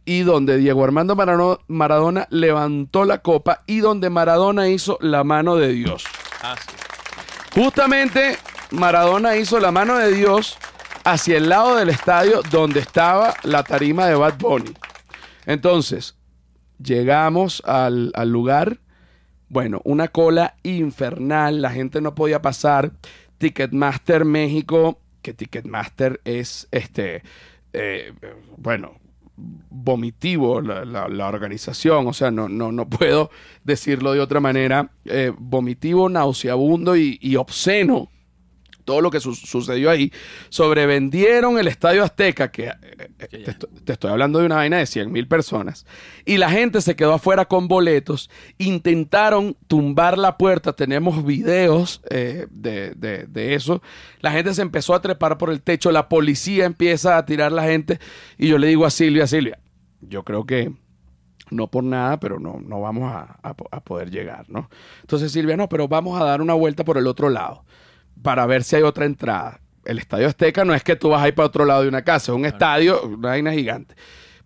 y 0.04 0.20
donde 0.20 0.56
Diego 0.58 0.84
Armando 0.84 1.16
Marano- 1.16 1.60
Maradona 1.66 2.26
levantó 2.30 3.04
la 3.04 3.18
copa 3.18 3.62
y 3.66 3.80
donde 3.80 4.08
Maradona 4.10 4.68
hizo 4.68 4.98
la 5.00 5.24
mano 5.24 5.56
de 5.56 5.72
Dios. 5.72 6.04
Ah, 6.42 6.54
sí. 6.56 7.60
Justamente 7.60 8.36
Maradona 8.70 9.36
hizo 9.36 9.58
la 9.58 9.70
mano 9.72 9.96
de 9.98 10.12
Dios 10.12 10.56
hacia 11.04 11.38
el 11.38 11.48
lado 11.48 11.76
del 11.76 11.88
estadio 11.88 12.40
donde 12.50 12.80
estaba 12.80 13.34
la 13.42 13.62
tarima 13.64 14.06
de 14.06 14.14
Bad 14.14 14.38
Bunny. 14.38 14.72
Entonces, 15.46 16.16
llegamos 16.82 17.62
al, 17.66 18.12
al 18.14 18.30
lugar. 18.30 18.78
Bueno, 19.48 19.80
una 19.84 20.08
cola 20.08 20.54
infernal. 20.62 21.60
La 21.62 21.70
gente 21.70 22.00
no 22.00 22.14
podía 22.14 22.40
pasar. 22.42 22.92
Ticketmaster 23.38 24.24
México, 24.24 25.00
que 25.22 25.32
Ticketmaster 25.32 26.20
es 26.24 26.68
este, 26.70 27.22
eh, 27.72 28.12
bueno, 28.58 28.92
vomitivo 29.36 30.60
la, 30.60 30.84
la- 30.84 31.26
organización, 31.28 32.06
o 32.06 32.12
sea, 32.12 32.30
no, 32.30 32.50
no, 32.50 32.70
no 32.70 32.86
puedo 32.88 33.30
decirlo 33.64 34.12
de 34.12 34.20
otra 34.20 34.40
manera, 34.40 34.90
eh, 35.06 35.32
vomitivo, 35.38 36.10
nauseabundo 36.10 36.96
y 36.96 37.36
obsceno. 37.36 38.10
Todo 38.90 39.02
lo 39.02 39.10
que 39.12 39.20
su- 39.20 39.36
sucedió 39.36 39.88
ahí. 39.88 40.12
Sobrevendieron 40.48 41.60
el 41.60 41.68
Estadio 41.68 42.02
Azteca, 42.02 42.50
que 42.50 42.64
eh, 42.64 42.74
eh, 43.20 43.26
te, 43.44 43.50
estoy, 43.52 43.70
te 43.84 43.92
estoy 43.92 44.10
hablando 44.10 44.40
de 44.40 44.46
una 44.46 44.56
vaina 44.56 44.78
de 44.78 44.86
100 44.86 45.12
mil 45.12 45.28
personas. 45.28 45.86
Y 46.24 46.38
la 46.38 46.50
gente 46.50 46.80
se 46.80 46.96
quedó 46.96 47.12
afuera 47.14 47.44
con 47.44 47.68
boletos. 47.68 48.30
Intentaron 48.58 49.56
tumbar 49.68 50.18
la 50.18 50.36
puerta. 50.36 50.72
Tenemos 50.72 51.24
videos 51.24 52.02
eh, 52.10 52.48
de, 52.50 52.94
de- 52.96 53.26
de 53.26 53.54
eso. 53.54 53.80
La 54.22 54.32
gente 54.32 54.54
se 54.54 54.62
empezó 54.62 54.94
a 54.94 55.00
trepar 55.00 55.38
por 55.38 55.50
el 55.50 55.62
techo. 55.62 55.92
La 55.92 56.08
policía 56.08 56.64
empieza 56.64 57.16
a 57.16 57.24
tirar 57.24 57.52
la 57.52 57.62
gente. 57.62 58.00
Y 58.38 58.48
yo 58.48 58.58
le 58.58 58.66
digo 58.66 58.84
a 58.86 58.90
Silvia, 58.90 59.28
Silvia, 59.28 59.60
yo 60.00 60.24
creo 60.24 60.44
que 60.46 60.72
no 61.50 61.68
por 61.68 61.82
nada, 61.84 62.20
pero 62.20 62.38
no, 62.38 62.60
no 62.64 62.80
vamos 62.80 63.12
a, 63.12 63.38
a 63.42 63.54
a 63.72 63.80
poder 63.80 64.10
llegar, 64.10 64.48
¿no? 64.48 64.70
Entonces 65.00 65.32
Silvia, 65.32 65.56
no, 65.56 65.68
pero 65.68 65.88
vamos 65.88 66.20
a 66.20 66.24
dar 66.24 66.40
una 66.40 66.54
vuelta 66.54 66.84
por 66.84 66.96
el 66.96 67.06
otro 67.08 67.28
lado 67.28 67.64
para 68.22 68.46
ver 68.46 68.64
si 68.64 68.76
hay 68.76 68.82
otra 68.82 69.04
entrada. 69.04 69.60
El 69.84 69.98
Estadio 69.98 70.26
Azteca 70.26 70.64
no 70.64 70.74
es 70.74 70.82
que 70.82 70.96
tú 70.96 71.08
vas 71.08 71.22
a 71.22 71.28
ir 71.28 71.34
para 71.34 71.46
otro 71.46 71.64
lado 71.64 71.82
de 71.82 71.88
una 71.88 72.02
casa, 72.02 72.32
es 72.32 72.36
un 72.36 72.44
estadio, 72.44 73.02
una 73.02 73.30
vaina 73.30 73.52
gigante. 73.52 73.94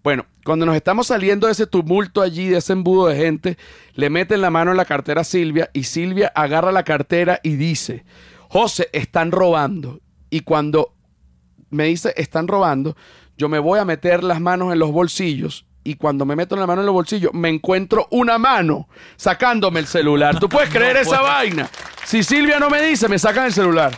Bueno, 0.03 0.27
cuando 0.45 0.66
nos 0.66 0.77
estamos 0.77 1.07
saliendo 1.07 1.47
de 1.47 1.53
ese 1.53 1.66
tumulto 1.66 2.20
allí, 2.20 2.49
de 2.49 2.59
ese 2.59 2.75
embudo 2.75 3.07
de 3.07 3.16
gente, 3.16 3.59
le 3.95 4.11
meten 4.11 4.43
la 4.43 4.51
mano 4.51 4.70
en 4.70 4.77
la 4.77 4.85
cartera 4.85 5.22
a 5.22 5.25
Silvia 5.25 5.70
y 5.72 5.85
Silvia 5.85 6.31
agarra 6.35 6.72
la 6.72 6.85
cartera 6.85 7.41
y 7.43 7.57
dice, 7.57 8.05
José, 8.49 8.89
están 8.93 9.33
robando. 9.33 10.01
Y 10.31 10.41
cuando 10.41 10.95
me 11.70 11.87
dice, 11.87 12.12
están 12.16 12.49
robando, 12.49 12.97
yo 13.37 13.49
me 13.49 13.59
voy 13.59 13.79
a 13.79 13.85
meter 13.85 14.22
las 14.22 14.41
manos 14.41 14.72
en 14.72 14.79
los 14.79 14.93
bolsillos 14.93 15.66
y 15.85 15.97
cuando 15.97 16.24
me 16.24 16.35
meto 16.35 16.57
la 16.57 16.66
mano 16.66 16.80
en 16.80 16.87
los 16.87 16.95
bolsillos 16.95 17.32
me 17.35 17.49
encuentro 17.51 18.09
una 18.11 18.39
mano 18.39 18.89
sacándome 19.16 19.80
el 19.80 19.87
celular. 19.87 20.39
¿Tú 20.41 20.49
puedes 20.49 20.70
creer 20.70 20.97
esa 20.97 21.20
vaina? 21.20 21.68
Si 22.05 22.22
Silvia 22.22 22.59
no 22.59 22.68
me 22.70 22.82
dice, 22.82 23.09
me 23.09 23.18
sacan 23.18 23.47
el 23.47 23.53
celular. 23.53 23.97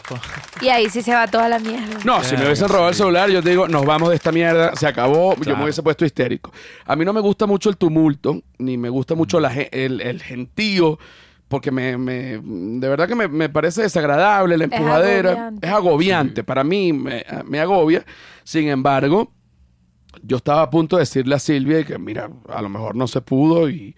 Y 0.60 0.68
ahí 0.68 0.88
sí 0.90 1.02
se 1.02 1.12
va 1.14 1.26
toda 1.26 1.48
la 1.48 1.58
mierda. 1.58 1.98
No, 2.04 2.22
si 2.24 2.36
me 2.36 2.44
hubiesen 2.44 2.68
robado 2.68 2.88
el 2.88 2.94
celular, 2.94 3.30
yo 3.30 3.42
te 3.42 3.50
digo, 3.50 3.68
nos 3.68 3.84
vamos 3.84 4.10
de 4.10 4.16
esta 4.16 4.32
mierda, 4.32 4.74
se 4.76 4.86
acabó, 4.86 5.34
yo 5.36 5.56
me 5.56 5.62
hubiese 5.64 5.82
puesto 5.82 6.04
histérico. 6.04 6.52
A 6.86 6.96
mí 6.96 7.04
no 7.04 7.12
me 7.12 7.20
gusta 7.20 7.46
mucho 7.46 7.68
el 7.70 7.76
tumulto, 7.76 8.40
ni 8.58 8.76
me 8.76 8.88
gusta 8.88 9.14
mucho 9.14 9.38
la 9.40 9.52
el, 9.52 10.00
el 10.00 10.22
gentío, 10.22 10.98
porque 11.48 11.70
me, 11.70 11.96
me- 11.98 12.40
de 12.42 12.88
verdad 12.88 13.06
que 13.06 13.14
me, 13.14 13.28
me 13.28 13.48
parece 13.48 13.82
desagradable, 13.82 14.56
la 14.58 14.64
Es 14.64 14.72
empujadera. 14.72 15.30
agobiante. 15.30 15.66
Es 15.66 15.72
agobiante, 15.72 16.44
para 16.44 16.64
mí 16.64 16.92
me, 16.92 17.24
me 17.44 17.60
agobia. 17.60 18.04
Sin 18.42 18.68
embargo, 18.68 19.32
yo 20.22 20.36
estaba 20.38 20.62
a 20.62 20.70
punto 20.70 20.96
de 20.96 21.00
decirle 21.02 21.34
a 21.34 21.38
Silvia 21.38 21.84
que, 21.84 21.98
mira, 21.98 22.28
a 22.48 22.62
lo 22.62 22.68
mejor 22.68 22.94
no 22.96 23.06
se 23.06 23.20
pudo 23.20 23.68
y, 23.70 23.94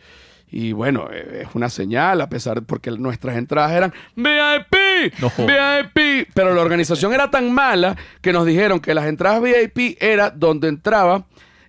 y 0.51 0.73
bueno, 0.73 1.09
eh, 1.13 1.43
es 1.47 1.55
una 1.55 1.69
señal, 1.69 2.21
a 2.21 2.29
pesar 2.29 2.63
porque 2.63 2.91
nuestras 2.93 3.37
entradas 3.37 3.73
eran 3.73 3.93
VIP, 4.17 5.13
No. 5.21 5.31
VIP, 5.39 6.29
pero 6.35 6.55
la 6.55 6.63
organización 6.63 7.13
era 7.13 7.31
tan 7.31 7.53
mala 7.53 7.97
que 8.21 8.33
nos 8.33 8.47
dijeron 8.47 8.81
que 8.81 8.95
las 8.95 9.07
entradas 9.07 9.43
VIP 9.43 9.97
era 10.01 10.31
donde 10.31 10.69
entraba 10.69 11.27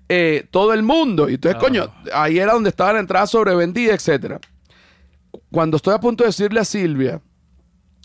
eh, 0.07 0.45
todo 0.49 0.73
el 0.73 0.81
mundo. 0.83 1.29
Y 1.29 1.35
entonces, 1.35 1.57
Ah. 1.57 1.63
coño, 1.63 1.93
ahí 2.13 2.39
era 2.39 2.53
donde 2.53 2.69
estaba 2.69 2.93
la 2.93 2.99
entrada 2.99 3.27
sobrevendida, 3.27 3.93
etcétera. 3.93 4.39
Cuando 5.51 5.77
estoy 5.77 5.93
a 5.93 5.99
punto 5.99 6.23
de 6.23 6.29
decirle 6.29 6.59
a 6.59 6.65
Silvia, 6.65 7.21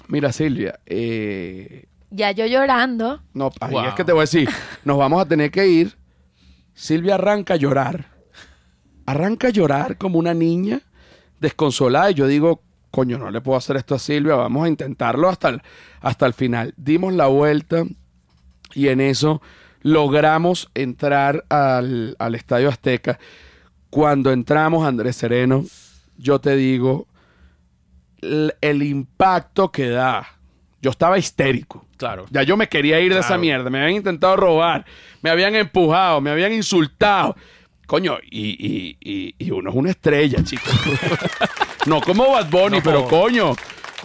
mira 0.08 0.30
Silvia, 0.32 0.78
eh, 0.86 1.86
Ya 2.10 2.30
yo 2.32 2.46
llorando. 2.46 3.22
no, 3.32 3.50
ahí 3.60 3.72
Wow. 3.72 3.84
es 3.86 3.94
que 3.94 4.04
te 4.04 4.12
voy 4.12 4.20
a 4.20 4.22
decir, 4.22 4.48
nos 4.84 4.98
vamos 4.98 5.20
a 5.22 5.26
tener 5.26 5.50
que 5.50 5.66
ir. 5.66 5.96
Silvia 6.74 7.14
arranca 7.14 7.54
a 7.54 7.56
llorar. 7.56 8.06
Arranca 9.06 9.48
a 9.48 9.50
llorar 9.50 9.96
como 9.96 10.18
una 10.18 10.34
niña 10.34 10.80
desconsolada. 11.40 12.10
Y 12.10 12.14
yo 12.14 12.26
digo, 12.26 12.62
coño, 12.90 13.18
no 13.18 13.30
le 13.30 13.40
puedo 13.40 13.58
hacer 13.58 13.76
esto 13.76 13.94
a 13.94 13.98
Silvia, 13.98 14.34
vamos 14.36 14.64
a 14.64 14.68
intentarlo 14.68 15.28
hasta 15.28 15.48
el, 15.48 15.62
hasta 16.00 16.26
el 16.26 16.34
final. 16.34 16.74
Dimos 16.76 17.12
la 17.12 17.26
vuelta 17.26 17.84
y 18.72 18.88
en 18.88 19.00
eso 19.00 19.42
logramos 19.82 20.70
entrar 20.74 21.44
al, 21.48 22.16
al 22.18 22.34
Estadio 22.34 22.68
Azteca. 22.68 23.18
Cuando 23.90 24.32
entramos, 24.32 24.86
Andrés 24.86 25.16
Sereno, 25.16 25.64
yo 26.16 26.40
te 26.40 26.56
digo, 26.56 27.06
el, 28.20 28.54
el 28.60 28.82
impacto 28.82 29.70
que 29.70 29.88
da. 29.88 30.26
Yo 30.80 30.90
estaba 30.90 31.18
histérico. 31.18 31.86
Claro. 32.04 32.26
Ya 32.30 32.42
yo 32.42 32.56
me 32.56 32.68
quería 32.68 33.00
ir 33.00 33.14
de 33.14 33.20
esa 33.20 33.38
mierda. 33.38 33.70
Me 33.70 33.78
habían 33.78 33.96
intentado 33.96 34.36
robar, 34.36 34.84
me 35.22 35.30
habían 35.30 35.54
empujado, 35.54 36.20
me 36.20 36.30
habían 36.30 36.52
insultado. 36.52 37.34
Coño, 37.86 38.18
y, 38.30 38.50
y- 38.50 38.96
y- 39.00 39.34
y 39.38 39.50
uno 39.50 39.70
es 39.70 39.76
una 39.76 39.90
estrella, 39.90 40.42
chicos. 40.44 40.72
no 41.86 42.00
como 42.00 42.30
Bad 42.32 42.48
Bunny, 42.50 42.78
No 42.78 42.82
pero 42.82 43.04
coño, 43.06 43.54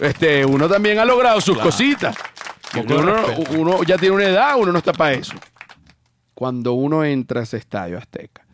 este, 0.00 0.44
uno 0.44 0.68
también 0.68 0.98
ha 0.98 1.04
logrado 1.04 1.40
sus 1.40 1.54
Claro. 1.54 1.70
cositas. 1.70 2.16
Porque 2.74 2.94
uno, 2.94 3.16
uno 3.58 3.82
ya 3.82 3.96
tiene 3.98 4.14
una 4.14 4.24
edad, 4.28 4.54
uno 4.58 4.70
no 4.72 4.78
está 4.78 4.92
para 4.92 5.12
eso. 5.14 5.34
Cuando 6.34 6.72
uno 6.72 7.04
entra 7.04 7.40
a 7.40 7.42
ese 7.44 7.56
estadio 7.58 7.98
Azteca, 7.98 8.46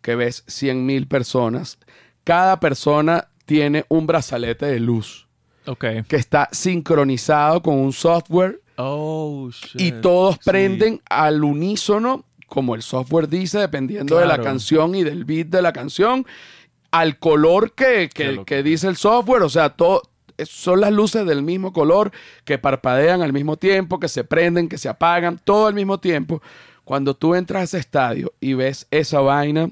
que 0.00 0.14
ves 0.14 0.44
100 0.46 0.84
mil 0.86 1.06
personas, 1.08 1.78
cada 2.24 2.60
persona 2.60 3.28
tiene 3.46 3.84
un 3.88 4.06
brazalete 4.06 4.66
de 4.66 4.78
luz 4.80 5.26
Ok. 5.66 5.84
que 6.08 6.16
está 6.16 6.48
sincronizado 6.52 7.62
con 7.62 7.76
un 7.78 7.92
software 7.92 8.60
Oh, 8.84 9.50
shit. 9.50 9.80
y 9.80 9.92
todos 9.92 10.36
Sí. 10.36 10.40
prenden 10.50 11.00
al 11.08 11.44
unísono, 11.44 12.24
como 12.46 12.74
el 12.74 12.82
software 12.82 13.28
dice, 13.28 13.58
dependiendo 13.58 14.18
de 14.18 14.26
la 14.26 14.38
canción 14.40 14.94
y 14.94 15.04
del 15.04 15.24
beat 15.24 15.46
de 15.48 15.62
la 15.62 15.72
canción, 15.72 16.26
al 16.90 17.18
color 17.18 17.72
que, 17.72 18.10
que- 18.12 18.42
que 18.44 18.62
dice 18.62 18.88
el 18.88 18.96
software. 18.96 19.42
O 19.42 19.48
sea, 19.48 19.70
todo, 19.70 20.02
son 20.44 20.80
las 20.80 20.92
luces 20.92 21.24
del 21.26 21.42
mismo 21.42 21.72
color 21.72 22.10
que 22.44 22.58
parpadean 22.58 23.22
al 23.22 23.32
mismo 23.32 23.56
tiempo, 23.56 23.98
que 23.98 24.08
se 24.08 24.24
prenden, 24.24 24.68
que 24.68 24.76
se 24.78 24.88
apagan, 24.88 25.40
todo 25.42 25.66
al 25.68 25.74
mismo 25.74 25.98
tiempo. 26.00 26.42
Cuando 26.84 27.14
tú 27.14 27.34
entras 27.34 27.60
a 27.60 27.64
ese 27.64 27.78
estadio 27.78 28.32
y 28.40 28.54
ves 28.54 28.86
esa 28.90 29.20
vaina, 29.20 29.70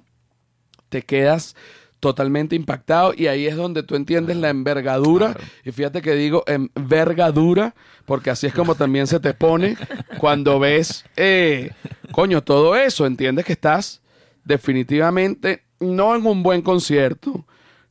te 0.89 1.03
quedas 1.03 1.57
totalmente 2.01 2.57
impactado 2.57 3.13
y 3.17 3.27
ahí 3.27 3.47
es 3.47 3.57
donde 3.57 3.83
tú 3.83 3.95
entiendes 3.95 4.37
la 4.39 4.49
envergadura 4.49 5.35
Claro. 5.35 5.47
y 5.65 5.71
fíjate 5.73 6.01
que 6.03 6.15
digo 6.15 6.43
envergadura 6.47 7.75
porque 8.07 8.31
así 8.31 8.47
es 8.47 8.55
como 8.55 8.75
también 8.75 9.07
se 9.07 9.21
te 9.21 9.35
pone 9.35 9.77
cuando 10.19 10.59
ves 10.59 11.05
eh, 11.17 11.71
coño 12.13 12.43
todo 12.43 12.75
eso 12.75 13.07
entiendes 13.07 13.45
que 13.45 13.53
estás 13.53 14.01
definitivamente 14.45 15.65
no 15.81 16.15
en 16.15 16.27
un 16.27 16.43
buen 16.43 16.63
concierto 16.63 17.45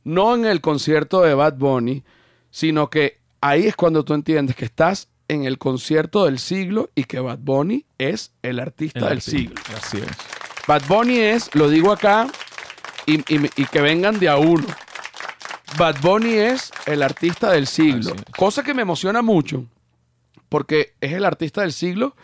no 0.04 0.34
en 0.34 0.44
el 0.44 0.60
concierto 0.60 1.22
de 1.22 1.34
Bad 1.34 1.54
Bunny 1.56 2.02
sino 2.50 2.90
que 2.90 3.18
ahí 3.40 3.66
es 3.66 3.76
cuando 3.76 4.04
tú 4.04 4.14
entiendes 4.14 4.56
que 4.56 4.64
estás 4.64 5.08
en 5.28 5.44
el 5.44 5.58
concierto 5.58 6.24
del 6.24 6.38
siglo 6.40 6.90
y 6.96 7.04
que 7.04 7.20
Bad 7.20 7.38
Bunny 7.38 7.84
es 7.98 8.32
el 8.42 8.58
artista 8.58 8.98
El 8.98 9.04
del 9.04 9.12
artista. 9.18 9.30
siglo 9.38 9.54
Así 9.76 9.98
es. 9.98 10.08
Bad 10.66 10.82
Bunny 10.88 11.18
es, 11.18 11.54
lo 11.54 11.68
digo 11.68 11.92
acá, 11.92 12.26
y, 13.10 13.34
y- 13.34 13.50
y 13.56 13.64
que 13.66 13.80
vengan 13.80 14.18
de 14.18 14.28
a 14.28 14.36
uno. 14.36 14.66
Bad 15.78 16.00
Bunny 16.02 16.34
es 16.34 16.72
el 16.86 17.02
artista 17.02 17.52
del 17.52 17.66
siglo. 17.66 18.14
Es. 18.14 18.24
Cosa 18.36 18.62
que 18.62 18.74
me 18.74 18.82
emociona 18.82 19.22
mucho, 19.22 19.64
porque 20.48 20.94
es 21.00 21.12
el 21.12 21.24
artista 21.24 21.60
del 21.62 21.72
siglo 21.72 22.16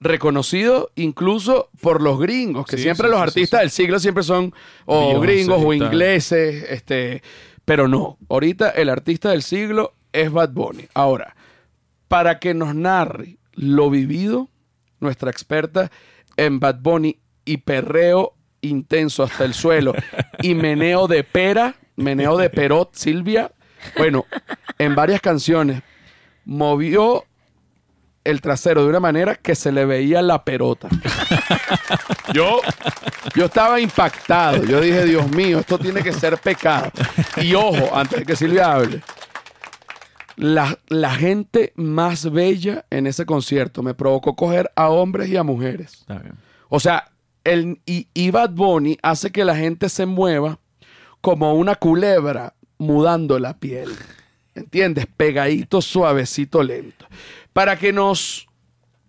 reconocido 0.00 0.90
incluso 0.96 1.70
por 1.80 2.02
los 2.02 2.18
gringos, 2.18 2.66
que 2.66 2.76
Sí, 2.76 2.82
siempre 2.84 3.06
sí, 3.06 3.10
los 3.10 3.20
sí, 3.20 3.22
artistas 3.22 3.60
del 3.60 3.70
siglo 3.70 3.98
siempre 4.00 4.22
son 4.24 4.52
o 4.84 5.20
gringos 5.20 5.62
o 5.64 5.72
ingleses, 5.72 6.64
este, 6.70 7.22
pero 7.64 7.86
no, 7.88 8.18
ahorita 8.28 8.70
el 8.70 8.88
artista 8.88 9.30
del 9.30 9.42
siglo 9.42 9.94
es 10.12 10.30
Bad 10.32 10.50
Bunny. 10.50 10.86
Ahora, 10.94 11.36
para 12.08 12.38
que 12.40 12.52
nos 12.54 12.74
narre 12.74 13.38
lo 13.54 13.90
vivido, 13.90 14.48
nuestra 15.00 15.30
experta 15.30 15.90
en 16.36 16.58
Bad 16.60 16.80
Bunny 16.80 17.18
y 17.44 17.58
perreo 17.58 18.34
intenso 18.62 19.22
hasta 19.22 19.44
el 19.44 19.54
suelo 19.54 19.94
y 20.40 20.54
meneo 20.54 21.06
de 21.06 21.24
pera, 21.24 21.74
meneo 21.96 22.36
de 22.38 22.48
perot, 22.48 22.94
Silvia, 22.94 23.52
bueno, 23.96 24.24
en 24.78 24.94
varias 24.94 25.20
canciones 25.20 25.82
movió 26.44 27.24
el 28.24 28.40
trasero 28.40 28.84
de 28.84 28.88
una 28.88 29.00
manera 29.00 29.34
que 29.34 29.54
se 29.54 29.72
le 29.72 29.84
veía 29.84 30.22
la 30.22 30.44
perota. 30.44 30.88
Yo, 32.32 32.60
yo 33.34 33.46
estaba 33.46 33.80
impactado. 33.80 34.64
Yo 34.64 34.80
dije, 34.80 35.04
Dios 35.04 35.28
mío, 35.32 35.58
esto 35.58 35.78
tiene 35.78 36.02
que 36.02 36.12
ser 36.12 36.38
pecado. 36.38 36.90
Y 37.36 37.54
ojo, 37.54 37.94
antes 37.94 38.20
de 38.20 38.24
que 38.24 38.36
Silvia 38.36 38.72
hable, 38.72 39.02
la, 40.36 40.78
la 40.86 41.14
gente 41.14 41.72
más 41.74 42.30
bella 42.30 42.84
en 42.90 43.06
ese 43.06 43.26
concierto 43.26 43.82
me 43.82 43.94
provocó 43.94 44.36
coger 44.36 44.70
a 44.76 44.88
hombres 44.88 45.28
y 45.28 45.36
a 45.36 45.42
mujeres. 45.42 45.92
Está 46.00 46.18
bien. 46.18 46.34
O 46.68 46.80
sea, 46.80 47.11
el, 47.44 47.80
y, 47.86 48.08
y 48.14 48.30
Bad 48.30 48.50
Bunny 48.50 48.98
hace 49.02 49.30
que 49.30 49.44
la 49.44 49.56
gente 49.56 49.88
se 49.88 50.06
mueva 50.06 50.58
como 51.20 51.54
una 51.54 51.74
culebra 51.76 52.54
mudando 52.78 53.38
la 53.38 53.56
piel. 53.58 53.90
¿Entiendes? 54.54 55.06
Pegadito, 55.16 55.80
suavecito, 55.80 56.62
lento. 56.62 57.06
Para 57.52 57.76
que 57.78 57.92
nos, 57.92 58.46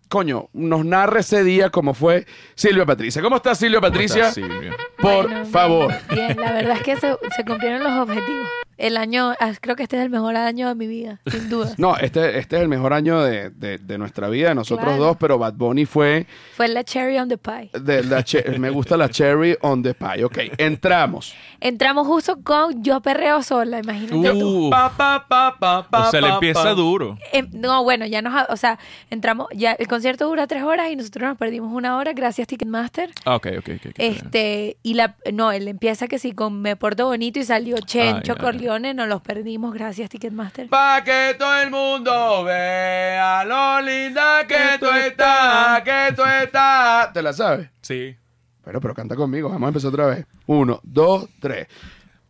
coño, 0.10 0.50
nos 0.54 0.86
narre 0.86 1.20
ese 1.22 1.44
día 1.44 1.70
como 1.70 1.94
fue 1.94 2.26
Silvia 2.56 2.86
Patricia. 2.86 3.22
¿Cómo 3.22 3.36
estás, 3.38 3.58
Silvia 3.58 3.80
¿Cómo 3.80 3.92
Patricia? 3.92 4.30
estás, 4.30 4.36
Silvia? 4.36 4.76
Por 4.98 5.26
Bueno, 5.28 5.46
favor. 5.46 5.94
Bien, 6.12 6.28
bien. 6.28 6.40
la 6.40 6.54
verdad 6.54 6.78
es 6.78 6.84
que 6.84 6.96
se, 6.98 7.16
se 7.36 7.44
cumplieron 7.46 7.84
los 7.84 8.08
objetivos. 8.08 8.48
El 8.78 8.98
año, 8.98 9.34
ah, 9.40 9.52
creo 9.62 9.76
que 9.76 9.84
este 9.84 9.98
es 9.98 10.04
el 10.04 10.10
mejor 10.10 10.36
año 10.36 10.68
de 10.68 10.76
mi 10.76 10.88
vida, 10.88 11.20
sin 11.30 11.50
duda. 11.50 11.74
No, 11.78 11.96
este, 11.98 12.38
este 12.40 12.56
es 12.58 12.62
el 12.64 12.68
mejor 12.68 12.94
año 12.94 13.22
de, 13.22 13.50
de- 13.52 13.78
de 13.78 13.98
nuestra 13.98 14.30
vida, 14.30 14.50
de 14.50 14.56
nosotros 14.56 14.88
Claro. 14.88 15.04
dos, 15.04 15.18
pero 15.18 15.38
Bad 15.38 15.54
Bunny 15.54 15.86
fue 15.86 16.26
Fue 16.56 16.68
la 16.68 16.84
cherry 16.84 17.18
on 17.18 17.30
the 17.30 17.38
pie. 17.38 17.70
de 17.74 18.04
la 18.04 18.24
che- 18.24 18.44
me 18.60 18.70
gusta 18.70 18.98
la 18.98 19.10
cherry 19.10 19.58
on 19.62 19.84
the 19.84 19.94
pie. 19.94 20.24
Ok, 20.24 20.38
entramos. 20.58 21.34
Entramos 21.60 22.08
justo 22.08 22.40
con 22.44 22.84
Yo 22.84 23.00
Perreo 23.02 23.42
Sola, 23.44 23.80
imagínate 23.80 24.32
tú. 24.40 24.68
Uh, 24.68 24.70
Pa, 24.70 24.92
pa, 24.98 25.26
pa, 25.28 25.56
pa, 25.60 25.88
pa, 25.90 26.08
o 26.08 26.12
sea, 26.12 26.20
le 26.22 26.30
empieza 26.30 26.64
pa. 26.64 26.74
duro. 26.74 27.18
Em, 27.32 27.48
no, 27.54 27.84
bueno, 27.84 28.06
ya 28.06 28.22
nos, 28.22 28.34
ha- 28.34 28.48
o 28.50 28.58
sea, 28.58 28.80
entramos, 29.10 29.48
ya 29.54 29.74
el 29.74 29.88
concierto 29.88 30.26
dura 30.28 30.48
tres 30.48 30.64
horas 30.64 30.90
y 30.92 30.96
nosotros 30.96 31.30
nos 31.30 31.38
perdimos 31.38 31.72
una 31.74 31.96
hora 31.98 32.14
gracias 32.14 32.48
Ticketmaster. 32.48 33.12
Ah, 33.26 33.36
ok, 33.36 33.48
ok, 33.58 33.58
ok. 33.60 33.70
ok, 33.70 33.86
está 33.86 34.04
bien. 34.04 34.14
Este, 34.16 34.78
y 34.84 34.96
la, 34.96 35.16
no, 35.32 35.52
él 35.52 35.68
empieza 35.68 36.08
que 36.08 36.20
sí 36.20 36.32
con 36.34 36.62
Me 36.62 36.76
Porto 36.76 37.06
Bonito 37.06 37.40
y 37.40 37.44
salió 37.44 37.78
Chencho 37.80 38.34
Ah, 38.34 38.42
Corleone, 38.64 38.94
nos 38.94 39.10
los 39.10 39.22
perdimos 39.22 39.74
gracias 39.74 40.10
Ticketmaster. 40.10 40.70
Pa' 40.70 41.04
que 41.04 41.36
todo 41.38 41.62
el 41.62 41.70
mundo 41.70 42.46
vea 42.46 43.44
lo 43.44 43.82
linda 43.82 44.48
que 44.48 44.78
tú 44.80 44.86
estás, 44.90 45.82
que 45.82 46.14
tú 46.16 46.24
estás. 46.24 47.12
¿Te 47.12 47.22
la 47.22 47.34
sabes? 47.34 47.70
Sí. 47.82 48.16
Bueno, 48.64 48.80
pero 48.80 48.94
canta 48.94 49.18
conmigo. 49.18 49.50
Vamos 49.50 49.68
a 49.68 49.68
empezar 49.68 49.90
otra 49.90 50.06
vez. 50.06 50.26
Uno, 50.46 50.80
dos, 50.84 51.28
tres. 51.42 51.68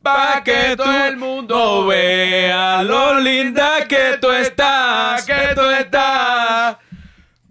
Pa' 0.02 0.42
que 0.44 0.76
todo 0.76 1.06
el 1.06 1.18
mundo 1.18 1.86
vea 1.86 2.82
lo 2.82 3.20
linda 3.20 3.88
que 3.88 4.18
tú 4.20 4.32
estás, 4.32 5.24
que 5.26 5.54
tú 5.54 5.62
estás. 5.70 6.78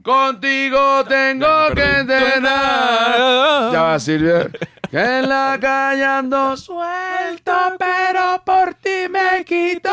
Contigo 0.02 1.04
tengo 1.04 1.68
que 1.72 1.84
entrenar. 2.00 3.72
Ya 3.72 3.82
va, 3.82 3.98
Silvia. 4.00 4.50
Que 4.92 5.22
la 5.22 5.58
calle 5.58 6.04
ando 6.04 6.54
suelto, 6.54 7.50
pero 7.78 8.42
por 8.44 8.74
ti 8.74 9.08
me 9.08 9.42
quito. 9.42 9.88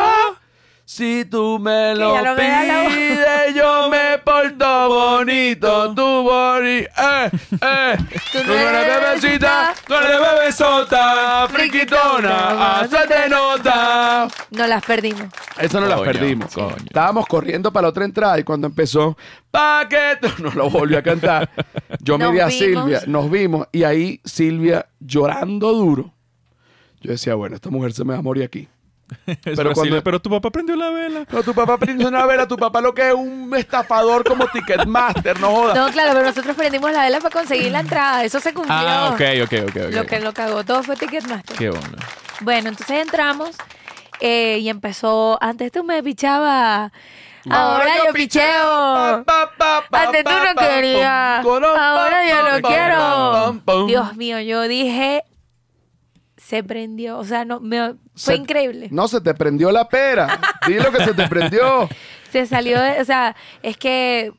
Si 0.92 1.24
tú 1.26 1.60
me 1.60 1.94
lo 1.94 2.16
no 2.16 2.36
me 2.36 2.84
voz. 2.84 2.94
pides, 2.96 3.54
yo 3.56 3.90
me 3.92 4.18
porto 4.26 4.90
bonito. 4.90 5.94
Tú 5.94 6.24
bonito. 6.24 6.90
Eh, 6.98 7.30
eh. 7.62 7.98
Tú 8.32 8.40
no 8.44 8.54
eres 8.56 9.00
bebecita, 9.00 9.76
tú 9.86 9.94
eres 9.94 10.20
bebesota. 10.20 11.48
Friquitona, 11.48 12.80
hacete 12.80 13.30
nota. 13.30 14.28
Nos 14.50 14.68
las 14.68 14.84
perdimos. 14.84 15.26
Eso 15.60 15.80
no 15.80 15.86
las 15.86 16.00
Coño, 16.00 16.12
perdimos. 16.12 16.52
coño. 16.56 16.76
Estábamos 16.78 17.28
corriendo 17.28 17.72
para 17.72 17.84
la 17.84 17.90
otra 17.90 18.06
entrada 18.06 18.40
y 18.40 18.44
cuando 18.44 18.66
empezó, 18.66 19.16
paquete, 19.52 20.28
no 20.42 20.50
lo 20.50 20.72
volvió 20.72 20.98
a 20.98 21.04
cantar. 21.04 21.52
Yo 22.00 22.18
Nos 22.18 22.32
miré 22.32 22.42
a 22.42 22.48
vimos. 22.48 22.60
Silvia, 22.60 23.02
nos 23.06 23.30
vimos 23.30 23.68
y 23.72 23.84
ahí 23.84 24.22
Silvia 24.26 24.88
llorando 25.00 25.72
duro. 25.72 26.12
Yo 27.00 27.12
decía, 27.12 27.36
bueno, 27.36 27.56
esta 27.56 27.70
mujer 27.70 27.94
se 27.94 28.04
me 28.04 28.14
va 28.14 28.20
a 28.20 28.24
morir 28.24 28.44
aquí. 28.44 28.68
Pero, 29.44 29.74
cuando- 29.74 30.04
pero 30.04 30.20
tu 30.22 30.30
papá 30.30 30.50
prendió 30.50 30.76
la 30.76 30.90
vela. 30.90 31.26
No, 31.32 31.44
tu 31.44 31.54
papá 31.54 31.78
prendió 31.78 32.08
una 32.08 32.26
vela, 32.26 32.48
tu 32.48 32.58
papá 32.58 32.82
lo 32.82 32.94
que 32.94 33.08
es 33.10 33.14
un 33.14 33.54
estafador 33.56 34.24
como 34.24 34.48
Ticketmaster, 34.48 35.40
no 35.40 35.50
jodas. 35.52 35.76
No, 35.78 35.90
claro, 35.92 36.12
pero 36.14 36.26
nosotros 36.26 36.56
prendimos 36.56 36.92
la 36.92 37.04
vela 37.04 37.20
para 37.20 37.32
conseguir 37.32 37.72
la 37.72 37.80
entrada. 37.82 38.24
Eso 38.24 38.40
se 38.40 38.54
cumplió. 38.54 38.76
Ah, 38.78 39.12
ok, 39.14 39.22
ok, 39.44 39.54
ok. 39.70 39.76
ok. 39.88 39.92
Lo 39.94 40.06
que 40.06 40.20
lo 40.20 40.34
cagó 40.34 40.64
todo 40.64 40.84
fue 40.84 40.96
Ticketmaster. 40.96 41.58
Qué 41.58 41.70
bueno. 41.70 41.98
Bueno, 42.42 42.70
entonces 42.70 43.02
entramos 43.02 43.56
eh, 44.20 44.60
y 44.62 44.70
empezó. 44.70 45.38
Antes 45.42 45.72
tú 45.72 45.84
me 45.84 46.02
pichabas. 46.04 46.92
Ahora 47.50 47.86
yo 48.06 48.14
picheo. 48.14 49.24
Antes 49.92 50.24
tú 50.24 50.32
no 50.32 50.56
querías. 50.62 51.46
Ahora 51.46 52.28
yo 52.28 52.52
no 52.52 52.68
quiero. 52.68 53.86
Dios 53.88 54.16
mío, 54.16 54.40
yo 54.42 54.64
dije. 54.64 55.24
Se 56.50 56.64
prendió. 56.64 57.20
O 57.20 57.24
sea, 57.26 57.46
no, 57.46 57.60
me, 57.60 57.94
fue 58.16 58.34
Se- 58.34 58.36
increíble. 58.36 58.88
No, 58.90 59.08
se 59.08 59.22
te 59.22 59.36
prendió 59.36 59.72
la 59.72 59.88
pera. 59.88 60.40
Dilo 60.66 60.92
que 60.92 61.04
se 61.04 61.14
te 61.14 61.28
prendió. 61.28 61.88
Se 62.32 62.48
salió 62.48 62.82
de. 62.82 63.00
O 63.02 63.06
sea, 63.06 63.36
es 63.62 63.78
que 63.78 64.34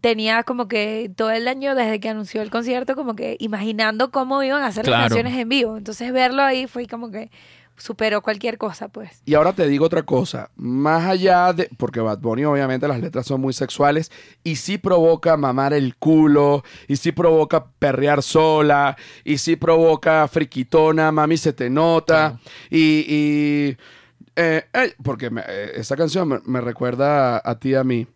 tenía 0.00 0.44
como 0.44 0.68
que 0.68 1.10
todo 1.16 1.32
el 1.32 1.48
año 1.48 1.74
desde 1.74 1.98
que 1.98 2.08
anunció 2.08 2.40
el 2.40 2.50
concierto, 2.50 2.94
como 2.94 3.16
que 3.16 3.36
imaginando 3.40 4.12
cómo 4.12 4.44
iban 4.44 4.62
a 4.62 4.66
hacer 4.66 4.86
las 4.86 5.08
canciones 5.08 5.36
en 5.36 5.48
vivo. 5.48 5.76
Entonces 5.76 6.12
verlo 6.12 6.42
ahí 6.42 6.68
fue 6.68 6.86
como 6.86 7.10
que 7.10 7.32
superó 7.76 8.22
cualquier 8.22 8.56
cosa, 8.58 8.88
pues. 8.88 9.20
Y 9.24 9.34
ahora 9.34 9.52
te 9.52 9.66
digo 9.66 9.84
otra 9.86 10.02
cosa, 10.04 10.50
más 10.56 11.04
allá 11.04 11.52
de, 11.52 11.68
porque 11.76 12.00
Bad 12.00 12.18
Bunny 12.18 12.44
obviamente 12.44 12.86
las 12.88 13.00
letras 13.00 13.26
son 13.26 13.40
muy 13.40 13.52
sexuales 13.52 14.10
y 14.42 14.56
sí 14.56 14.78
provoca 14.78 15.36
mamar 15.36 15.72
el 15.72 15.96
culo, 15.96 16.62
y 16.88 16.96
sí 16.96 17.12
provoca 17.12 17.66
perrear 17.78 18.22
sola, 18.22 18.96
y 19.24 19.38
sí 19.38 19.56
provoca 19.56 20.26
friquitona, 20.28 21.10
mami 21.12 21.36
se 21.36 21.52
te 21.52 21.68
nota, 21.70 22.38
y, 22.70 23.04
y, 23.08 23.76
eh, 24.36 24.64
eh, 24.72 24.94
porque 25.02 25.30
me- 25.30 25.42
eh, 25.46 25.72
esa 25.76 25.96
canción 25.96 26.28
me, 26.28 26.38
me 26.44 26.60
recuerda 26.60 27.36
a, 27.36 27.50
a 27.50 27.58
ti 27.58 27.70
y 27.70 27.74
a 27.74 27.84
mí. 27.84 28.06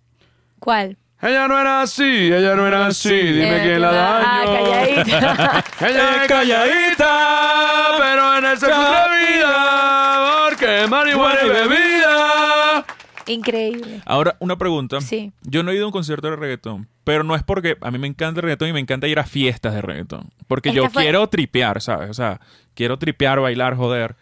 ¿Cuál? 0.59 0.96
Ella 1.21 1.49
no 1.49 1.59
era 1.61 1.83
así, 1.83 2.05
ella 2.33 2.55
no 2.55 2.66
era 2.66 2.87
así, 2.87 3.11
dime 3.12 3.57
Eh, 3.59 3.62
quién 3.64 3.81
la 3.81 3.91
ah, 3.91 4.45
dañó. 4.45 4.71
calladita. 4.71 5.64
Ella 5.89 6.23
es 6.23 6.29
calladita, 6.29 7.89
pero 7.99 8.39
en 8.39 8.45
el 8.45 8.59
sexo 8.59 8.81
de 8.81 9.37
vida, 9.37 10.47
porque 10.49 10.87
marihuana 10.89 11.41
y 11.45 11.49
bebida. 11.49 12.85
Increíble. 13.27 14.01
Ahora, 14.07 14.37
una 14.39 14.57
pregunta. 14.57 15.01
Sí. 15.01 15.33
Yo 15.43 15.62
no 15.62 15.71
he 15.71 15.75
ido 15.75 15.85
a 15.85 15.87
un 15.89 15.93
concierto 15.93 16.31
de 16.31 16.37
reggaetón, 16.37 16.89
pero 17.05 17.25
no 17.25 17.35
es 17.35 17.43
porque 17.43 17.77
a 17.81 17.91
mí 17.91 17.99
me 17.99 18.07
encanta 18.07 18.39
el 18.39 18.45
reggaetón 18.45 18.69
y 18.69 18.73
me 18.73 18.81
encanta 18.81 19.07
ir 19.09 19.19
a 19.19 19.25
fiestas 19.25 19.75
de 19.75 19.83
reggaetón. 19.83 20.31
Porque 20.47 20.73
yo 20.73 20.89
fue- 20.89 21.03
quiero 21.03 21.27
tripear, 21.29 21.83
¿sabes? 21.83 22.09
O 22.11 22.14
sea, 22.14 22.41
quiero 22.75 22.97
tripear, 22.99 23.41
bailar, 23.41 23.75
joder. 23.75 24.14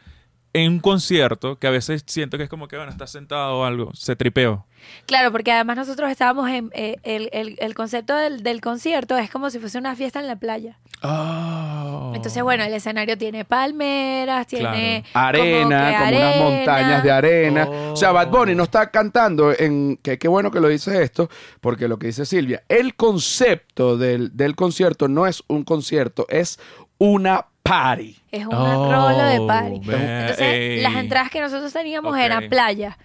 En 0.63 0.73
un 0.73 0.81
concierto, 0.81 1.59
que 1.59 1.67
a 1.67 1.71
veces 1.71 2.03
siento 2.07 2.37
que 2.39 2.45
es 2.45 2.49
como 2.51 2.69
que, 2.69 2.77
bueno, 2.77 2.91
estás 2.91 3.11
sentado 3.11 3.59
o 3.59 3.65
algo, 3.65 3.91
se 3.95 4.17
tripeó. 4.17 4.65
Claro, 5.07 5.33
porque 5.33 5.51
además 5.51 5.77
nosotros 5.79 6.09
estábamos 6.11 6.49
en 6.49 6.71
eh, 6.73 6.97
el, 7.03 7.29
el- 7.33 7.57
el 7.59 7.75
concepto 7.75 8.15
del, 8.15 8.43
del 8.45 8.61
concierto 8.61 9.17
es 9.19 9.31
como 9.31 9.51
si 9.51 9.59
fuese 9.59 9.79
una 9.79 9.97
fiesta 9.97 10.21
en 10.21 10.29
la 10.29 10.37
playa. 10.37 10.79
Oh. 11.03 12.13
Entonces, 12.15 12.43
bueno, 12.43 12.63
el 12.65 12.73
escenario 12.73 13.19
tiene 13.19 13.45
palmeras, 13.45 14.47
tiene 14.47 15.05
arena, 15.13 15.95
como, 15.99 16.17
unas 16.17 16.37
montañas 16.39 17.03
de 17.03 17.11
arena. 17.11 17.67
Oh. 17.69 17.93
O 17.93 17.97
sea, 17.97 18.13
Bad 18.13 18.29
Bunny 18.31 18.55
no 18.55 18.63
está 18.65 18.91
cantando 18.91 19.53
en 19.59 19.99
que 20.03 20.19
qué 20.19 20.29
bueno 20.29 20.51
que 20.51 20.61
lo 20.61 20.69
dices 20.69 20.95
esto, 20.95 21.29
porque 21.61 21.89
lo 21.89 21.99
que 21.99 22.07
dice 22.09 22.25
Silvia, 22.25 22.63
el 22.69 22.95
concepto 22.95 23.97
del, 23.99 24.37
del 24.37 24.55
concierto 24.55 25.09
no 25.09 25.27
es 25.27 25.43
un 25.49 25.65
concierto, 25.65 26.27
es 26.29 26.59
una 26.99 27.47
party. 27.69 28.17
Es 28.33 28.47
un 28.47 28.55
Oh, 28.55 28.91
rolo 28.93 29.25
de 29.25 29.41
party. 29.47 29.77
Entonces, 29.77 30.41
ey. 30.41 30.81
las 30.83 30.95
entradas 30.97 31.31
que 31.31 31.41
nosotros 31.41 31.73
teníamos 31.73 32.12
Ok. 32.12 32.19
eran 32.21 32.49
playa. 32.49 32.99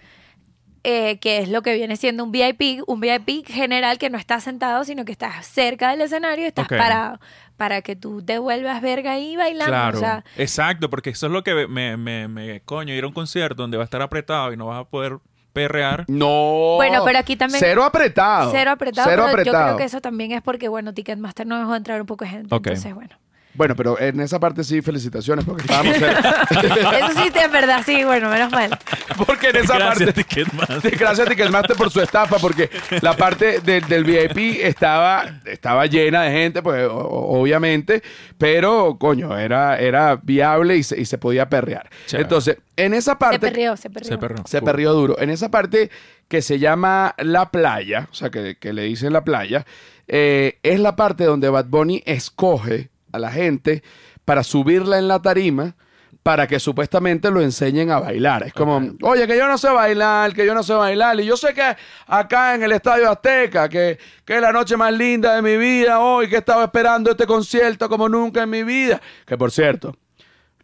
eh, 0.84 1.20
que 1.20 1.38
es 1.38 1.48
lo 1.48 1.62
que 1.62 1.74
viene 1.74 1.94
siendo 1.96 2.24
un 2.24 2.32
VIP, 2.32 2.82
un 2.88 2.98
VIP 3.00 3.46
general 3.46 3.98
que 3.98 4.10
no 4.10 4.18
estás 4.18 4.42
sentado, 4.42 4.82
sino 4.82 5.04
que 5.04 5.12
estás 5.12 5.46
cerca 5.46 5.92
del 5.92 6.00
escenario 6.00 6.44
y 6.44 6.48
estás 6.48 6.64
Ok. 6.64 6.76
parado 6.76 7.20
para 7.56 7.82
que 7.82 7.94
tú 7.94 8.20
te 8.20 8.38
vuelvas 8.40 8.82
verga 8.82 9.12
ahí 9.12 9.36
bailando. 9.36 9.70
Claro, 9.70 9.96
O 9.96 10.00
sea, 10.00 10.24
exacto, 10.36 10.90
porque 10.90 11.10
eso 11.10 11.26
es 11.26 11.32
lo 11.32 11.44
que 11.44 11.68
me, 11.68 11.96
me, 11.96 12.26
me 12.26 12.62
coño, 12.62 12.92
ir 12.94 13.04
a 13.04 13.06
un 13.06 13.12
concierto 13.12 13.62
donde 13.62 13.76
va 13.76 13.84
a 13.84 13.86
estar 13.86 14.02
apretado 14.02 14.52
y 14.52 14.56
no 14.56 14.66
vas 14.66 14.80
a 14.80 14.84
poder 14.84 15.18
perrear. 15.52 16.04
No. 16.08 16.72
Bueno, 16.78 17.04
pero 17.04 17.16
aquí 17.20 17.36
también- 17.36 17.60
Cero 17.60 17.84
apretado. 17.84 18.50
cero 18.50 18.72
apretado, 18.72 19.08
Cero 19.08 19.22
pero 19.30 19.36
yo 19.44 19.50
apretado. 19.52 19.64
creo 19.66 19.76
que 19.78 19.84
eso 19.84 20.00
también 20.00 20.32
es 20.32 20.42
porque, 20.42 20.66
bueno, 20.66 20.92
Ticketmaster 20.92 21.46
no 21.46 21.58
dejó 21.60 21.76
entrar 21.76 22.00
un 22.00 22.08
poco 22.08 22.24
de 22.24 22.30
gente. 22.32 22.52
Ok. 22.52 22.66
Entonces, 22.66 22.92
bueno. 22.92 23.10
Bueno, 23.54 23.76
pero 23.76 24.00
en 24.00 24.18
esa 24.20 24.40
parte 24.40 24.64
sí, 24.64 24.80
felicitaciones, 24.80 25.44
porque 25.44 25.62
estábamos 25.62 25.96
cerca. 25.96 26.46
Eso 26.50 27.22
sí 27.22 27.30
es 27.34 27.52
verdad, 27.52 27.82
sí, 27.84 28.02
bueno, 28.04 28.30
menos 28.30 28.50
mal. 28.50 28.78
porque 29.26 29.50
en 29.50 29.56
esa 29.56 29.76
Gracias, 29.78 30.06
parte. 30.12 30.24
Ticketmaster. 30.24 30.90
Gracias 30.98 31.26
a 31.26 31.30
Ticketmaster 31.30 31.76
por 31.76 31.90
su 31.90 32.00
estafa, 32.00 32.38
porque 32.38 32.70
la 33.02 33.14
parte 33.14 33.60
del- 33.60 33.86
del 33.86 34.04
VIP 34.04 34.60
estaba, 34.62 35.40
estaba 35.44 35.84
llena 35.86 36.22
de 36.22 36.30
gente, 36.30 36.62
pues 36.62 36.88
o- 36.88 37.40
obviamente, 37.40 38.02
pero 38.38 38.96
coño, 38.98 39.36
era, 39.38 39.78
era 39.78 40.16
viable 40.22 40.76
y 40.78 40.82
se, 40.82 40.98
y 40.98 41.04
se 41.04 41.18
podía 41.18 41.48
perrear. 41.50 41.90
Chévere. 42.06 42.22
Entonces, 42.22 42.56
en 42.76 42.94
esa 42.94 43.12
Se 43.12 43.16
parte. 43.18 43.38
perrió, 43.38 43.76
se 43.76 43.90
perrió. 43.90 44.08
Se 44.08 44.18
perreó. 44.18 44.42
Se 44.46 44.60
Cool. 44.60 44.66
perrió 44.70 44.92
duro. 44.94 45.18
En 45.20 45.28
esa 45.28 45.50
parte 45.50 45.90
que 46.28 46.40
se 46.40 46.58
llama 46.58 47.14
la 47.18 47.50
playa, 47.50 48.08
o 48.10 48.14
sea, 48.14 48.30
que, 48.30 48.56
que 48.58 48.72
le 48.72 48.84
dicen 48.84 49.12
la 49.12 49.24
playa, 49.24 49.66
eh, 50.08 50.58
es 50.62 50.80
la 50.80 50.96
parte 50.96 51.24
donde 51.24 51.50
Bad 51.50 51.66
Bunny 51.66 52.02
escoge 52.06 52.88
a 53.12 53.18
la 53.18 53.30
gente 53.30 53.82
para 54.24 54.42
subirla 54.42 54.98
en 54.98 55.08
la 55.08 55.20
tarima 55.20 55.76
para 56.22 56.46
que 56.46 56.60
supuestamente 56.60 57.30
lo 57.30 57.40
enseñen 57.40 57.90
a 57.90 57.98
bailar. 57.98 58.44
Es 58.44 58.52
como, 58.52 58.80
oye, 59.02 59.26
que 59.26 59.36
yo 59.36 59.48
no 59.48 59.58
sé 59.58 59.68
bailar, 59.70 60.32
que 60.32 60.46
yo 60.46 60.54
no 60.54 60.62
sé 60.62 60.72
bailar. 60.74 61.18
Y 61.20 61.24
yo 61.24 61.36
sé 61.36 61.52
que 61.52 61.76
acá 62.06 62.54
en 62.54 62.62
el 62.62 62.72
Estadio 62.72 63.10
Azteca, 63.10 63.68
que, 63.68 63.98
que 64.24 64.36
es 64.36 64.40
la 64.40 64.52
noche 64.52 64.76
más 64.76 64.92
linda 64.92 65.34
de 65.34 65.42
mi 65.42 65.56
vida 65.56 65.98
hoy, 65.98 66.28
que 66.28 66.36
he 66.36 66.38
estado 66.38 66.62
esperando 66.62 67.10
este 67.10 67.26
concierto 67.26 67.88
como 67.88 68.08
nunca 68.08 68.44
en 68.44 68.50
mi 68.50 68.62
vida. 68.62 69.00
Que 69.26 69.36
por 69.36 69.50
cierto, 69.50 69.96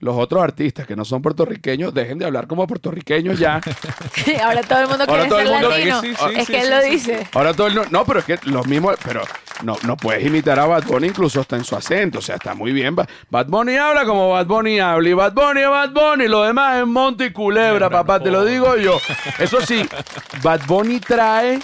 los 0.01 0.17
otros 0.17 0.43
artistas 0.43 0.87
que 0.87 0.95
no 0.95 1.05
son 1.05 1.21
puertorriqueños, 1.23 1.93
dejen 1.93 2.19
de 2.19 2.25
hablar 2.27 2.47
como 2.47 2.67
puertorriqueños 2.67 3.39
ya. 3.39 3.61
Ahora 4.45 4.63
todo 4.63 4.81
el 4.81 4.89
mundo 4.89 5.05
Ahora 5.09 5.25
quiere 5.25 5.29
todo 5.29 5.41
el 5.41 5.47
ser 5.47 5.55
mundo- 5.55 5.69
latino. 5.71 6.01
Sí, 6.01 6.15
sí, 6.15 6.25
es 6.37 6.47
sí, 6.47 6.53
que 6.53 6.61
él 6.61 6.65
sí, 6.67 6.71
lo 6.71 6.81
sí. 6.83 6.91
dice. 6.91 7.27
Ahora 7.35 7.55
todo 7.55 7.67
el 7.67 7.75
no, 7.75 7.83
no, 7.91 8.05
pero 8.05 8.21
es 8.21 8.25
que 8.25 8.39
los 8.45 8.67
mismos, 8.67 8.97
pero 9.05 9.23
no, 9.65 9.77
no 9.83 9.97
puedes 9.97 10.25
imitar 10.25 10.59
a 10.61 10.67
Bad 10.67 10.85
Bunny 10.85 11.09
incluso 11.09 11.41
hasta 11.41 11.57
en 11.57 11.65
su 11.65 11.75
acento, 11.75 12.21
o 12.21 12.23
sea, 12.23 12.37
está 12.37 12.55
muy 12.55 12.73
bien. 12.73 12.95
Ba- 12.95 13.09
Bad 13.31 13.47
Bunny 13.47 13.77
habla 13.77 14.05
como 14.05 14.31
Bad 14.31 14.47
Bunny 14.47 14.79
habla 14.79 15.09
y 15.09 15.13
Bad 15.15 15.33
Bunny 15.33 15.61
es 15.63 15.69
Bad 15.69 15.91
Bunny, 15.91 16.29
lo 16.29 16.45
demás 16.45 16.79
es 16.81 16.87
Monte 16.87 17.27
y 17.27 17.33
Culebra, 17.33 17.91
papá, 17.91 18.19
no. 18.19 18.25
te 18.25 18.31
lo 18.31 18.45
digo 18.45 18.77
yo. 18.77 18.99
Eso 19.39 19.61
sí, 19.63 19.85
Bad 20.43 20.61
Bunny 20.67 21.01
trae 21.01 21.59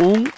un 0.00 0.30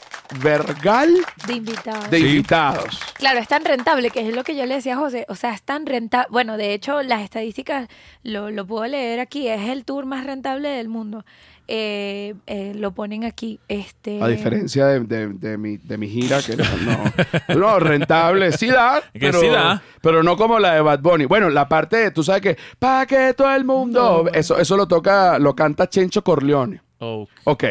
vergal 0.43 1.11
De 1.47 1.55
invitados. 1.55 2.11
de 2.11 2.19
Sí. 2.19 2.27
invitados. 2.27 3.01
Claro, 3.15 3.41
es 3.41 3.49
tan 3.49 3.65
rentable, 3.65 4.11
que 4.11 4.29
es 4.29 4.35
lo 4.35 4.45
que 4.45 4.55
yo 4.57 4.65
le 4.67 4.77
decía 4.77 4.95
a 4.95 4.99
José. 4.99 5.27
O 5.29 5.35
sea, 5.35 5.53
es 5.53 5.63
tan 5.63 5.87
rentable. 5.87 6.29
Bueno, 6.31 6.57
de 6.57 6.73
hecho, 6.75 7.03
las 7.03 7.23
estadísticas 7.23 7.89
lo, 8.23 8.51
lo 8.51 8.67
puedo 8.67 8.87
leer 8.87 9.21
aquí. 9.21 9.49
Es 9.49 9.69
el 9.69 9.85
tour 9.85 10.07
más 10.07 10.25
rentable 10.25 10.69
del 10.69 10.89
mundo. 10.89 11.25
Eh, 11.73 12.35
eh, 12.49 12.73
lo 12.75 12.91
ponen 12.93 13.25
aquí. 13.25 13.61
Este, 13.69 14.21
A 14.21 14.27
diferencia 14.27 14.87
de, 14.87 15.01
de- 15.01 15.29
de 15.29 15.57
mi, 15.57 15.77
de 15.77 15.99
mi 15.99 16.09
gira, 16.09 16.43
que 16.43 16.57
no, 16.57 16.65
no, 16.85 17.55
no, 17.57 17.79
rentable, 17.79 18.51
sí 18.51 18.67
da, 18.67 19.01
Que 19.13 19.21
pero, 19.21 19.41
sí 19.41 19.47
da. 19.47 19.81
pero 20.03 20.25
no 20.25 20.37
como 20.37 20.59
la 20.59 20.75
de 20.75 20.81
Bad 20.81 20.99
Bunny. 20.99 21.27
Bueno, 21.27 21.49
la 21.49 21.69
parte, 21.69 21.97
de, 21.99 22.11
tú 22.11 22.25
sabes 22.25 22.43
que, 22.43 22.57
pa' 22.79 23.07
que 23.07 23.35
todo 23.35 23.55
el 23.55 23.65
mundo, 23.65 24.29
eso, 24.35 24.59
eso 24.59 24.77
lo 24.77 24.89
toca, 24.89 25.39
lo 25.39 25.55
canta 25.55 25.89
Chencho 25.89 26.25
Corleone. 26.25 26.81
Oh, 26.99 27.29
Ok. 27.45 27.65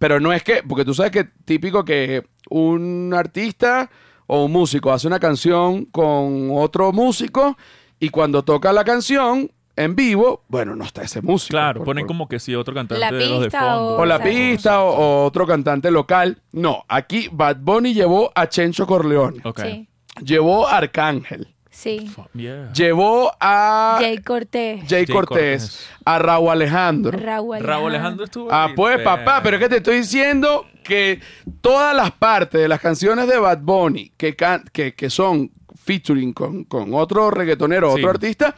Pero 0.00 0.18
no 0.18 0.32
es 0.32 0.42
que, 0.42 0.64
porque 0.66 0.84
tú 0.84 0.92
sabes 0.94 1.12
que 1.12 1.24
típico 1.44 1.84
que 1.84 2.24
un 2.48 3.12
artista 3.14 3.88
o 4.26 4.46
un 4.46 4.52
músico 4.52 4.90
hace 4.92 5.06
una 5.06 5.20
canción 5.20 5.84
con 5.84 6.48
otro 6.52 6.90
músico 6.92 7.56
y 8.00 8.08
cuando 8.08 8.42
toca 8.42 8.72
la 8.72 8.82
canción 8.82 9.52
en 9.76 9.94
vivo, 9.94 10.42
bueno, 10.48 10.74
no 10.74 10.84
está 10.84 11.02
ese 11.02 11.22
músico. 11.22 11.50
claro, 11.50 11.80
Por- 11.80 11.86
ponen 11.86 12.02
por- 12.04 12.08
como 12.08 12.28
que 12.28 12.38
si 12.40 12.54
otro 12.54 12.74
cantante 12.74 12.98
La 13.00 13.12
de 13.12 13.26
los 13.28 13.42
de 13.42 13.50
fondo. 13.50 13.96
o 13.98 14.04
la 14.06 14.16
Exacto. 14.16 14.34
pista 14.36 14.82
o, 14.82 14.88
o 14.88 15.24
otro 15.26 15.46
cantante 15.46 15.90
local. 15.90 16.42
No, 16.52 16.84
aquí 16.88 17.28
Bad 17.30 17.58
Bunny 17.60 17.94
llevó 17.94 18.32
a 18.34 18.48
Chencho 18.48 18.86
Corleone, 18.86 19.40
Ok. 19.44 19.60
Sí, 19.62 19.88
llevó 20.24 20.66
a 20.66 20.78
Arcángel, 20.78 21.54
sí. 21.80 22.10
Yeah. 22.34 22.72
llevó 22.72 23.32
a 23.40 23.96
Jay 24.00 24.18
Cortés. 24.18 24.80
Jay 24.88 25.04
Jay 25.04 25.06
Cortés, 25.06 25.62
Cortés. 25.62 25.88
a 26.04 26.18
Raúl 26.18 26.50
Alejandro. 26.50 27.18
Raúl 27.18 27.60
Raúl 27.60 27.90
Alejandro 27.90 28.24
estuvo 28.24 28.52
Ah, 28.52 28.64
ahí, 28.66 28.72
pues 28.74 28.98
papá, 29.00 29.40
pero 29.42 29.56
es 29.56 29.62
que 29.62 29.68
te 29.68 29.76
estoy 29.78 29.96
diciendo 29.98 30.66
que 30.84 31.20
todas 31.60 31.94
las 31.96 32.10
partes 32.12 32.60
de 32.60 32.68
las 32.68 32.80
canciones 32.80 33.26
de 33.28 33.38
Bad 33.38 33.58
Bunny 33.62 34.12
que, 34.16 34.34
can- 34.36 34.64
que, 34.72 34.94
que 34.94 35.08
son 35.10 35.50
featuring 35.82 36.32
con, 36.32 36.64
con 36.64 36.92
otro 36.94 37.30
reggaetonero, 37.30 37.92
Sí. 37.94 38.00
otro 38.00 38.10
artista, 38.10 38.54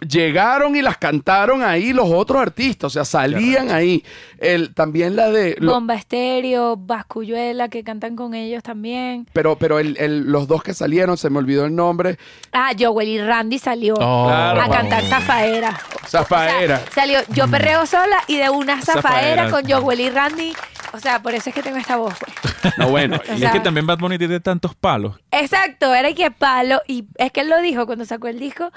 llegaron 0.00 0.76
y 0.76 0.82
las 0.82 0.98
cantaron 0.98 1.62
ahí 1.62 1.92
los 1.92 2.10
otros 2.10 2.40
artistas, 2.40 2.86
o 2.86 2.90
sea, 2.90 3.04
salían 3.04 3.70
ahí. 3.70 4.04
El, 4.38 4.74
también 4.74 5.16
la 5.16 5.30
de... 5.30 5.56
lo- 5.58 5.72
Bomba 5.72 5.94
Estéreo, 5.94 6.76
Bascuyuela, 6.76 7.68
que 7.68 7.82
cantan 7.84 8.16
con 8.16 8.34
ellos 8.34 8.62
también. 8.62 9.26
pero 9.32 9.56
pero 9.56 9.78
el- 9.78 9.96
el- 9.98 10.24
los 10.30 10.46
dos 10.48 10.62
que 10.62 10.74
salieron, 10.74 11.16
se 11.16 11.30
me 11.30 11.38
olvidó 11.38 11.64
el 11.64 11.74
nombre, 11.74 12.18
Ah, 12.52 12.72
Joel 12.78 13.08
y 13.08 13.20
Randy 13.20 13.58
salió 13.58 13.94
Oh. 13.98 14.26
Claro, 14.26 14.60
a 14.62 14.68
cantar 14.68 15.02
Zafaera. 15.04 15.78
Zafaera. 16.06 16.76
O 16.76 16.78
sea, 16.84 16.92
salió 16.92 17.20
Yo 17.30 17.48
Perreo 17.48 17.86
Sola 17.86 18.18
y 18.26 18.36
de 18.36 18.50
una 18.50 18.80
Zafaera 18.82 19.44
Zafaera. 19.48 19.50
con 19.50 19.70
Joel 19.82 20.00
y 20.00 20.10
Randy. 20.10 20.52
O 20.92 21.00
sea, 21.00 21.20
por 21.20 21.34
eso 21.34 21.48
es 21.50 21.54
que 21.54 21.62
tengo 21.62 21.76
esta 21.78 21.96
voz. 21.96 22.14
pues. 22.20 22.74
No, 22.78 22.88
bueno. 22.88 23.16
O 23.28 23.34
Y 23.34 23.38
sea, 23.38 23.48
es 23.48 23.54
que 23.54 23.60
también 23.60 23.86
Bad 23.86 23.98
Bunny 23.98 24.16
tiene 24.18 24.40
tantos 24.40 24.74
palos. 24.74 25.16
Exacto, 25.30 25.92
era 25.94 26.08
y 26.08 26.14
que 26.14 26.30
palo. 26.30 26.80
Y 26.86 27.04
es 27.16 27.30
que 27.32 27.40
él 27.40 27.50
lo 27.50 27.60
dijo 27.60 27.84
cuando 27.86 28.04
sacó 28.04 28.28
el 28.28 28.38
disco. 28.38 28.70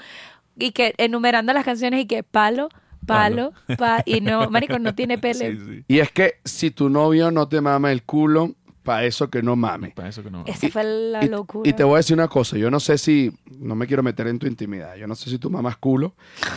Y 0.58 0.72
que 0.72 0.94
enumerando 0.98 1.52
las 1.52 1.64
canciones 1.64 2.00
y 2.00 2.06
que 2.06 2.22
palo, 2.22 2.68
palo, 3.06 3.52
pa 3.78 4.02
y 4.04 4.20
no, 4.20 4.50
marico, 4.50 4.78
no 4.78 4.94
tiene 4.94 5.18
pele. 5.18 5.56
Sí, 5.56 5.64
sí. 5.66 5.84
Y 5.88 5.98
es 6.00 6.10
que 6.10 6.36
si 6.44 6.70
tu 6.70 6.88
novio 6.88 7.30
no 7.30 7.48
te 7.48 7.60
mama 7.60 7.92
el 7.92 8.02
culo, 8.02 8.54
para 8.88 9.04
eso 9.04 9.28
que 9.28 9.42
no 9.42 9.54
mame. 9.54 9.92
Para 9.94 10.08
eso 10.08 10.22
que 10.22 10.30
no. 10.30 10.44
Esa 10.46 10.68
fue 10.70 10.82
la 10.82 11.22
y, 11.22 11.28
locura. 11.28 11.68
y 11.68 11.74
te 11.74 11.84
voy 11.84 11.94
a 11.94 11.96
decir 11.98 12.14
una 12.14 12.28
cosa, 12.28 12.56
yo 12.56 12.70
no 12.70 12.80
sé 12.80 12.96
si, 12.96 13.30
no 13.58 13.74
me 13.74 13.86
quiero 13.86 14.02
meter 14.02 14.26
en 14.28 14.38
tu 14.38 14.46
intimidad, 14.46 14.96
yo 14.96 15.06
no 15.06 15.14
sé 15.14 15.28
si 15.28 15.38
tu 15.38 15.50
mamá 15.50 15.68
es 15.68 15.76
culo, 15.76 16.14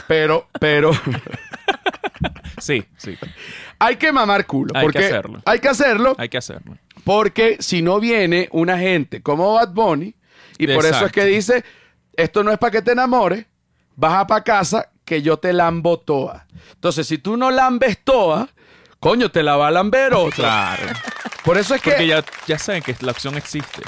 pero, 0.08 0.48
pero 0.58 0.92
Sí, 2.60 2.86
sí. 2.96 3.18
hay 3.80 3.98
que 3.98 4.14
mamar 4.14 4.46
culo. 4.46 4.72
Hay 4.76 4.82
que 4.82 4.86
porque 4.86 5.06
hacerlo. 5.06 5.42
Hay 5.46 5.60
que 5.60 5.68
hacerlo 5.68 6.16
Hay 6.18 6.30
que 6.30 6.38
hacerlo. 6.38 6.78
porque 7.04 7.58
si 7.60 7.82
no 7.82 8.00
viene 8.00 8.48
una 8.54 8.78
gente 8.78 9.22
como 9.22 9.54
Bad 9.56 9.74
Bunny, 9.74 10.16
y 10.58 10.68
por 10.68 10.86
eso 10.86 11.08
es 11.08 11.12
que 11.12 11.26
dice, 11.26 11.66
esto 12.14 12.44
no 12.44 12.52
es 12.52 12.60
para 12.60 12.72
que 12.72 12.82
te 12.82 12.94
enamores, 12.94 13.46
baja 13.96 14.28
para 14.28 14.44
casa 14.44 14.90
que 15.06 15.22
yo 15.22 15.38
te 15.38 15.54
lambo 15.54 16.00
toda. 16.00 16.48
Entonces, 16.74 17.08
si 17.08 17.18
tú 17.18 17.38
no 17.38 17.52
lambes 17.52 17.98
toda, 18.04 18.48
coño, 19.00 19.30
te 19.30 19.44
la 19.44 19.56
va 19.58 19.68
a 19.68 19.72
lamber 19.72 20.14
otra. 20.14 20.76
Claro. 20.78 20.84
Por 21.44 21.58
eso 21.58 21.76
es 21.76 21.82
que... 21.82 21.92
Porque 21.92 22.08
ya, 22.08 22.24
ya 22.48 22.58
saben 22.60 22.82
que 22.84 22.96
la 23.02 23.12
opción 23.12 23.36
existe. 23.36 23.82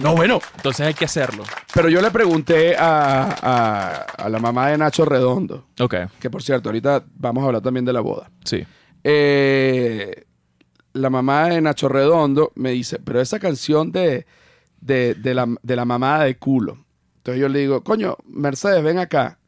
No, 0.00 0.14
bueno, 0.16 0.40
Entonces 0.56 0.86
hay 0.86 0.94
que 0.94 1.04
hacerlo. 1.04 1.44
pero 1.72 1.88
yo 1.88 2.00
le 2.00 2.10
pregunté 2.10 2.76
a, 2.76 3.22
a- 3.42 4.24
a 4.24 4.28
la 4.28 4.38
mamá 4.40 4.68
de 4.68 4.78
Nacho 4.78 5.04
Redondo, 5.04 5.66
Ok. 5.78 5.94
que 6.18 6.30
por 6.30 6.42
cierto, 6.42 6.68
ahorita 6.68 7.04
vamos 7.14 7.42
a 7.42 7.46
hablar 7.46 7.62
también 7.62 7.84
de 7.84 7.92
la 7.92 8.00
boda. 8.00 8.28
Sí. 8.44 8.64
Eh, 9.04 10.24
la 10.94 11.10
mamá 11.10 11.48
de 11.48 11.60
Nacho 11.60 11.88
Redondo 11.88 12.50
me 12.56 12.70
dice, 12.70 12.98
pero 13.04 13.20
esa 13.20 13.38
canción 13.38 13.92
de, 13.92 14.26
de, 14.80 15.14
de 15.14 15.34
la, 15.34 15.46
de 15.62 15.76
la 15.76 15.84
mamada 15.84 16.24
de 16.24 16.36
culo. 16.38 16.83
Entonces 17.24 17.40
yo 17.40 17.48
le 17.48 17.60
digo, 17.60 17.82
coño, 17.82 18.18
Mercedes, 18.26 18.82
ven 18.84 18.98
acá. 18.98 19.38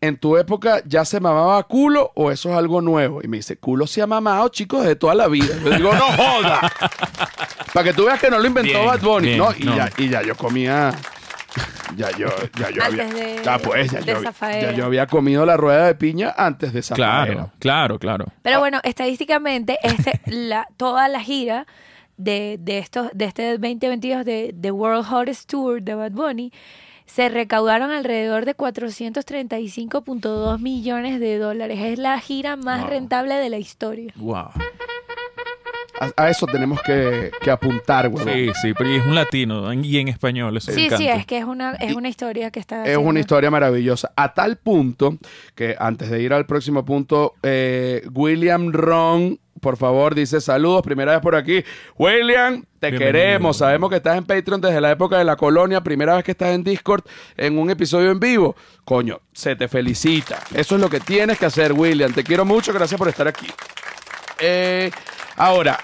¿En 0.00 0.16
tu 0.16 0.36
época 0.36 0.82
ya 0.84 1.04
se 1.04 1.20
mamaba 1.20 1.62
culo 1.62 2.10
o 2.16 2.32
eso 2.32 2.50
es 2.50 2.56
algo 2.56 2.80
nuevo? 2.80 3.20
Y 3.22 3.28
me 3.28 3.36
dice, 3.36 3.56
culo 3.56 3.86
se 3.86 4.02
ha 4.02 4.06
mamado, 4.08 4.48
chicos, 4.48 4.84
de 4.84 4.96
toda 4.96 5.14
la 5.14 5.28
vida. 5.28 5.54
Yo 5.62 5.70
digo, 5.70 5.92
no 5.92 6.00
joda. 6.00 6.72
Para 7.72 7.84
que 7.84 7.92
tú 7.94 8.04
veas 8.06 8.20
que 8.20 8.28
no 8.30 8.40
lo 8.40 8.46
inventó 8.48 8.72
Bien, 8.72 8.86
Bad 8.86 9.00
Bunny. 9.00 9.26
bien, 9.28 9.38
no, 9.38 9.50
y, 9.56 9.62
no. 9.64 9.76
Ya, 9.76 9.90
y 9.96 10.08
ya 10.08 10.22
yo 10.22 10.34
comía 10.36 10.90
Ya 11.96 12.10
yo, 12.16 12.26
ya 12.58 12.70
yo 12.70 12.82
Antes 12.82 13.00
había, 13.00 13.14
de- 13.14 13.42
ya 13.44 13.58
pues, 13.58 13.90
ya 13.92 14.00
de 14.00 14.04
yo, 14.06 14.16
había- 14.16 14.28
Zafaera. 14.32 14.70
ya 14.72 14.76
yo 14.76 14.84
había 14.86 15.06
comido 15.06 15.46
la 15.46 15.56
rueda 15.56 15.86
de 15.86 15.94
piña 15.94 16.34
antes 16.36 16.72
de 16.72 16.82
Zafaera. 16.82 17.24
Claro, 17.26 17.52
claro, 17.60 17.98
claro. 18.00 18.24
Pero 18.42 18.58
bueno, 18.58 18.80
estadísticamente, 18.82 19.78
este, 19.84 20.20
la, 20.26 20.66
toda 20.76 21.06
la 21.08 21.20
gira 21.20 21.64
de, 22.16 22.56
de, 22.60 22.78
estos, 22.78 23.08
de 23.14 23.24
este 23.24 23.52
2022 23.52 24.24
de, 24.24 24.50
de 24.52 24.70
World 24.72 25.06
Hottest 25.12 25.48
Tour 25.48 25.80
de 25.82 25.94
Bad 25.94 26.10
Bunny 26.12 26.52
se 27.08 27.28
recaudaron 27.28 27.90
alrededor 27.90 28.44
de 28.44 28.54
435.2 28.56 30.58
millones 30.60 31.18
de 31.20 31.38
dólares. 31.38 31.78
Es 31.80 31.98
la 31.98 32.18
gira 32.20 32.56
más 32.56 32.82
Wow. 32.82 32.90
rentable 32.90 33.34
de 33.34 33.48
la 33.48 33.58
historia. 33.58 34.12
Wow. 34.16 34.50
A, 36.00 36.24
a 36.24 36.30
eso 36.30 36.46
tenemos 36.46 36.80
que, 36.82 37.30
que 37.40 37.50
apuntar, 37.50 38.08
huevón. 38.08 38.32
Sí, 38.32 38.50
sí, 38.62 38.72
pero 38.76 38.90
y 38.90 38.96
es 38.96 39.06
un 39.06 39.14
latino 39.14 39.70
en- 39.72 39.84
y 39.84 39.98
en 39.98 40.08
español. 40.08 40.56
Eso 40.56 40.72
Sí, 40.72 40.88
sí, 40.96 41.08
es 41.08 41.26
que 41.26 41.38
es 41.38 41.44
una, 41.44 41.72
es 41.74 41.94
una 41.94 42.08
historia 42.08 42.50
que 42.50 42.60
está... 42.60 42.84
Es 42.84 42.96
una 42.96 43.20
historia 43.20 43.50
maravillosa. 43.50 44.12
A 44.16 44.34
tal 44.34 44.56
punto 44.58 45.18
que 45.54 45.76
antes 45.78 46.10
de 46.10 46.22
ir 46.22 46.32
al 46.32 46.46
próximo 46.46 46.84
punto, 46.84 47.34
eh, 47.42 48.02
William 48.14 48.72
Ron, 48.72 49.38
por 49.60 49.76
favor, 49.76 50.14
dice 50.14 50.40
saludos. 50.40 50.82
Primera 50.82 51.12
vez 51.12 51.20
por 51.20 51.34
aquí. 51.34 51.64
William, 51.98 52.62
te 52.78 52.90
Bienvenido. 52.90 53.12
queremos. 53.12 53.56
Sabemos 53.56 53.90
que 53.90 53.96
estás 53.96 54.16
en 54.16 54.24
Patreon 54.24 54.60
desde 54.60 54.80
la 54.80 54.92
época 54.92 55.18
de 55.18 55.24
la 55.24 55.34
colonia. 55.34 55.80
Primera 55.82 56.14
vez 56.14 56.22
que 56.22 56.30
estás 56.30 56.50
en 56.50 56.62
Discord 56.62 57.02
en 57.36 57.58
un 57.58 57.68
episodio 57.68 58.12
en 58.12 58.20
vivo. 58.20 58.54
Coño, 58.84 59.20
se 59.32 59.56
te 59.56 59.66
felicita. 59.66 60.38
Eso 60.54 60.76
es 60.76 60.80
lo 60.80 60.88
que 60.88 61.00
tienes 61.00 61.38
que 61.40 61.46
hacer, 61.46 61.72
William. 61.72 62.12
Te 62.12 62.22
quiero 62.22 62.44
mucho. 62.44 62.72
Gracias 62.72 62.96
por 62.98 63.08
estar 63.08 63.26
aquí. 63.26 63.48
Eh, 64.40 64.92
ahora, 65.38 65.78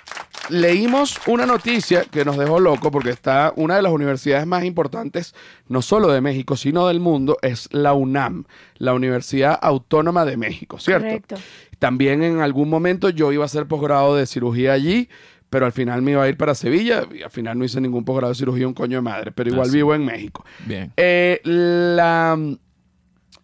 leímos 0.51 1.19
una 1.27 1.47
noticia 1.47 2.05
que 2.05 2.25
nos 2.25 2.37
dejó 2.37 2.61
loco 2.61 2.91
porque 2.91 3.11
está 3.11 3.53
una 3.57 3.77
de 3.77 3.83
las 3.83 3.93
universidades 3.93 4.47
más 4.47 4.65
importantes, 4.65 5.35
no 5.69 5.81
solo 5.83 6.09
de 6.09 6.21
México, 6.21 6.57
sino 6.57 6.87
del 6.89 7.01
mundo, 7.01 7.39
es 7.43 7.69
la 7.73 7.95
UNAM, 7.95 8.45
la 8.77 8.93
Universidad 8.95 9.59
Autónoma 9.63 10.25
de 10.25 10.37
México, 10.37 10.79
¿cierto? 10.79 11.07
Correcto. 11.07 11.37
También 11.79 12.23
en 12.23 12.41
algún 12.41 12.69
momento 12.69 13.09
yo 13.09 13.33
iba 13.33 13.43
a 13.45 13.47
hacer 13.47 13.67
posgrado 13.67 14.17
de 14.17 14.27
cirugía 14.27 14.73
allí, 14.75 15.09
pero 15.51 15.67
al 15.67 15.73
final 15.73 16.03
me 16.03 16.13
iba 16.13 16.23
a 16.23 16.29
ir 16.29 16.37
para 16.37 16.55
Sevilla 16.55 17.05
y 17.15 17.23
al 17.23 17.31
final 17.31 17.59
no 17.59 17.65
hice 17.65 17.81
ningún 17.81 18.05
posgrado 18.05 18.33
de 18.33 18.39
cirugía, 18.39 18.67
un 18.67 18.75
coño 18.75 18.99
de 18.99 19.03
madre, 19.03 19.33
pero 19.33 19.51
igual 19.51 19.69
Ah, 19.69 19.71
sí. 19.71 19.77
vivo 19.77 19.95
en 19.95 20.05
México. 20.05 20.45
Bien. 20.67 20.93
Eh, 20.97 21.41
la, 21.45 22.37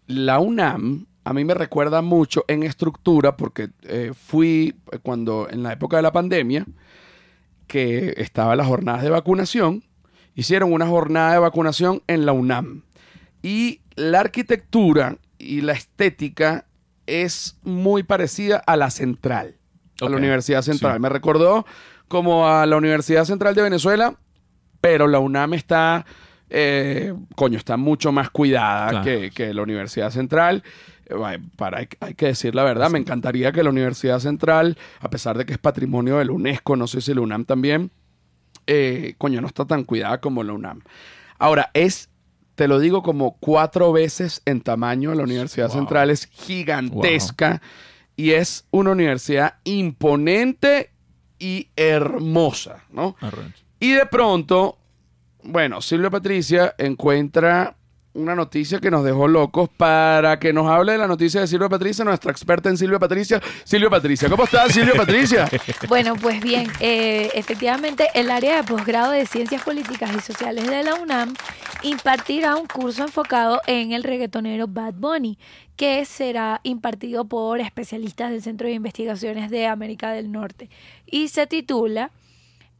la 0.07 0.39
UNAM 0.39 1.05
a 1.23 1.33
mí 1.33 1.45
me 1.45 1.53
recuerda 1.53 2.01
mucho 2.01 2.45
en 2.47 2.63
estructura 2.63 3.37
porque 3.37 3.69
eh, 3.83 4.11
fui 4.15 4.75
cuando 5.03 5.47
en 5.49 5.63
la 5.63 5.73
época 5.73 5.97
de 5.97 6.03
la 6.03 6.11
pandemia 6.11 6.65
que 7.67 8.15
estaba 8.17 8.55
las 8.55 8.67
jornadas 8.67 9.01
de 9.03 9.09
vacunación, 9.09 9.83
hicieron 10.35 10.73
una 10.73 10.87
jornada 10.87 11.33
de 11.33 11.39
vacunación 11.39 12.01
en 12.07 12.25
la 12.25 12.33
UNAM. 12.33 12.83
Y 13.43 13.81
la 13.95 14.19
arquitectura 14.19 15.17
y 15.37 15.61
la 15.61 15.73
estética 15.73 16.65
es 17.07 17.57
muy 17.63 18.03
parecida 18.03 18.57
a 18.57 18.75
la 18.75 18.89
central, 18.89 19.55
a 20.01 20.09
la 20.09 20.17
Universidad 20.17 20.61
Central. 20.61 20.95
sí. 20.95 20.99
Me 21.01 21.09
recordó 21.09 21.65
como 22.07 22.47
a 22.47 22.65
la 22.65 22.75
Universidad 22.75 23.23
Central 23.25 23.55
de 23.55 23.61
Venezuela, 23.61 24.15
pero 24.81 25.07
la 25.07 25.19
UNAM 25.19 25.53
está, 25.53 26.05
eh, 26.49 27.13
coño, 27.35 27.57
está 27.57 27.77
mucho 27.77 28.11
más 28.11 28.29
cuidada 28.29 28.89
Claro. 28.89 29.05
que, 29.05 29.31
que 29.31 29.53
la 29.53 29.61
Universidad 29.61 30.09
Central. 30.11 30.63
Para, 31.55 31.79
hay, 31.99 32.13
que 32.15 32.27
decir 32.27 32.55
la 32.55 32.63
verdad, 32.63 32.89
me 32.89 32.99
encantaría 32.99 33.51
que 33.51 33.63
la 33.63 33.69
Universidad 33.69 34.19
Central, 34.19 34.77
a 34.99 35.09
pesar 35.09 35.37
de 35.37 35.45
que 35.45 35.53
es 35.53 35.59
patrimonio 35.59 36.17
de 36.17 36.25
la 36.25 36.31
UNESCO, 36.31 36.75
no 36.75 36.87
sé 36.87 37.01
si 37.01 37.13
la 37.13 37.21
UNAM 37.21 37.45
también, 37.45 37.91
eh, 38.67 39.15
coño, 39.17 39.41
no 39.41 39.47
está 39.47 39.65
tan 39.65 39.83
cuidada 39.83 40.21
como 40.21 40.43
la 40.43 40.53
UNAM. 40.53 40.81
Ahora, 41.37 41.71
es, 41.73 42.09
te 42.55 42.67
lo 42.67 42.79
digo, 42.79 43.01
como 43.01 43.37
cuatro 43.39 43.91
veces 43.91 44.41
en 44.45 44.61
tamaño. 44.61 45.15
La 45.15 45.23
Universidad 45.23 45.67
Wow. 45.67 45.77
Central 45.77 46.09
es 46.09 46.27
gigantesca 46.27 47.61
y 48.15 48.31
es 48.31 48.65
una 48.71 48.91
universidad 48.91 49.55
imponente 49.63 50.91
y 51.39 51.69
hermosa, 51.75 52.83
¿no? 52.91 53.15
Y 53.79 53.93
de 53.93 54.05
pronto, 54.05 54.77
bueno, 55.43 55.81
Silvia 55.81 56.11
Patricia 56.11 56.75
encuentra 56.77 57.75
una 58.13 58.35
noticia 58.35 58.79
que 58.79 58.91
nos 58.91 59.03
dejó 59.03 59.27
locos 59.27 59.69
para 59.75 60.37
que 60.39 60.51
nos 60.51 60.67
hable 60.69 60.93
de 60.93 60.97
la 60.97 61.07
noticia 61.07 61.41
de 61.41 61.47
Silvia 61.47 61.69
Patricia, 61.69 62.03
nuestra 62.03 62.31
experta 62.31 62.69
en 62.69 62.77
Silvia 62.77 62.99
Patricia. 62.99 63.41
Silvia 63.63 63.89
Patricia, 63.89 64.29
¿cómo 64.29 64.43
estás, 64.43 64.73
Silvia 64.73 64.93
Patricia? 64.95 65.49
Bueno, 65.87 66.15
pues 66.15 66.41
bien, 66.41 66.67
eh, 66.79 67.29
efectivamente 67.33 68.07
el 68.13 68.29
área 68.29 68.57
de 68.57 68.63
posgrado 68.63 69.11
de 69.11 69.25
Ciencias 69.25 69.63
Políticas 69.63 70.11
y 70.15 70.19
Sociales 70.19 70.67
de 70.67 70.83
la 70.83 70.95
UNAM 70.95 71.33
impartirá 71.83 72.55
un 72.55 72.67
curso 72.67 73.03
enfocado 73.03 73.61
en 73.67 73.91
el 73.91 74.03
reggaetonero 74.03 74.67
Bad 74.67 74.93
Bunny, 74.95 75.37
que 75.75 76.05
será 76.05 76.61
impartido 76.63 77.25
por 77.25 77.59
especialistas 77.59 78.31
del 78.31 78.41
Centro 78.41 78.67
de 78.67 78.73
Investigaciones 78.73 79.49
de 79.49 79.67
América 79.67 80.11
del 80.11 80.31
Norte. 80.31 80.69
Y 81.05 81.29
se 81.29 81.47
titula 81.47 82.11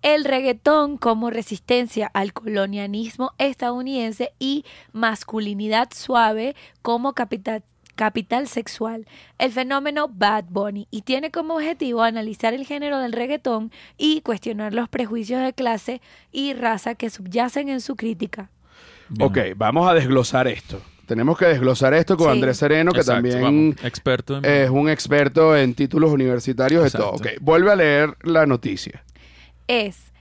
El 0.02 0.26
reggaetón 0.26 0.98
como 0.98 1.30
resistencia 1.30 2.10
al 2.14 2.34
colonialismo 2.34 3.34
estadounidense 3.38 4.34
y 4.40 4.66
masculinidad 4.94 5.90
suave 5.94 6.56
como 6.82 7.14
capital 7.14 7.64
capital 7.96 8.48
sexual, 8.48 9.06
el 9.38 9.52
fenómeno 9.52 10.10
Bad 10.12 10.46
Bunny, 10.50 10.88
y 10.90 11.04
tiene 11.04 11.30
como 11.30 11.56
objetivo 11.56 12.02
analizar 12.02 12.54
el 12.56 12.66
género 12.66 12.98
del 12.98 13.12
reggaetón 13.12 13.72
y 13.96 14.22
cuestionar 14.22 14.74
los 14.74 14.90
prejuicios 14.90 15.44
de 15.44 15.54
clase 15.54 16.02
y 16.32 16.54
raza 16.54 16.96
que 16.96 17.12
subyacen 17.12 17.70
en 17.70 17.80
su 17.80 17.96
crítica. 17.96 18.50
Bien. 19.10 19.30
Ok, 19.30 19.38
vamos 19.56 19.88
a 19.88 19.94
desglosar 19.94 20.48
esto. 20.48 20.82
Tenemos 21.06 21.38
que 21.38 21.46
desglosar 21.46 21.94
esto 21.94 22.18
con 22.18 22.28
Sí. 22.28 22.32
Andrés 22.32 22.58
Sereno, 22.58 22.92
que 22.92 23.02
Exacto, 23.02 23.30
también 23.30 23.42
vamos. 23.42 23.76
Experto 23.84 24.38
en... 24.38 24.46
es 24.46 24.70
un 24.70 24.90
experto 24.90 25.56
en 25.56 25.76
títulos 25.76 26.10
universitarios 26.12 26.86
de 26.86 26.92
todo. 26.98 27.12
Ok, 27.12 27.28
vuelve 27.42 27.72
a 27.72 27.76
leer 27.76 28.18
la 28.24 28.46
noticia. 28.48 29.04
Es, 29.72 30.12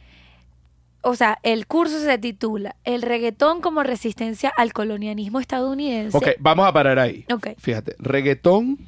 o 1.02 1.14
sea, 1.16 1.38
el 1.42 1.66
curso 1.66 1.98
se 1.98 2.18
titula 2.18 2.76
El 2.84 3.02
reggaetón 3.02 3.60
como 3.60 3.82
resistencia 3.82 4.52
al 4.56 4.72
colonialismo 4.72 5.40
estadounidense. 5.40 6.16
Ok, 6.16 6.28
vamos 6.38 6.66
a 6.66 6.72
parar 6.72 6.98
ahí. 6.98 7.24
Ok. 7.32 7.48
Fíjate, 7.58 7.96
reggaetón 7.98 8.78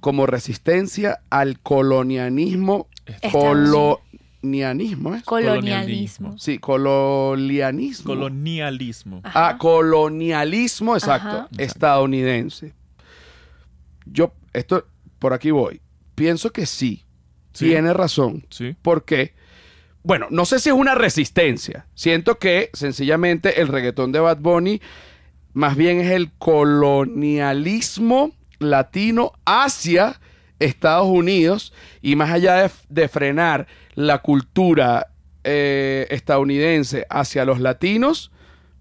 como 0.00 0.26
resistencia 0.26 1.20
al 1.30 1.60
colonialismo. 1.60 2.88
Estadounidense. 3.06 3.98
Colonialismo, 4.40 5.14
¿eh? 5.14 5.22
Colonialismo. 5.24 6.38
Sí, 6.38 6.58
colonialismo. 6.58 8.04
Colonialismo. 8.06 9.20
Ajá. 9.24 9.48
Ah, 9.48 9.58
colonialismo, 9.58 10.94
exacto, 10.94 11.28
Ajá. 11.28 11.48
estadounidense. 11.58 12.72
Yo, 14.06 14.32
esto, 14.52 14.86
por 15.18 15.32
aquí 15.32 15.50
voy. 15.50 15.80
Pienso 16.14 16.50
que 16.52 16.66
sí, 16.66 17.04
Sí. 17.52 17.66
tiene 17.66 17.92
razón. 17.92 18.46
Sí. 18.50 18.76
Porque, 18.82 19.34
bueno, 20.02 20.26
no 20.30 20.44
sé 20.44 20.58
si 20.58 20.68
es 20.68 20.74
una 20.74 20.94
resistencia. 20.94 21.86
Siento 21.94 22.38
que 22.38 22.70
sencillamente 22.72 23.60
el 23.60 23.68
reggaetón 23.68 24.12
de 24.12 24.20
Bad 24.20 24.38
Bunny 24.38 24.80
más 25.52 25.76
bien 25.76 26.00
es 26.00 26.10
el 26.10 26.30
colonialismo 26.38 28.32
latino 28.58 29.32
hacia 29.44 30.20
Estados 30.58 31.08
Unidos 31.08 31.72
y 32.00 32.16
más 32.16 32.30
allá 32.30 32.70
de, 32.88 33.08
frenar 33.08 33.66
la 33.94 34.18
cultura 34.18 35.08
eh, 35.44 36.06
estadounidense 36.10 37.06
hacia 37.10 37.44
los 37.44 37.60
latinos, 37.60 38.30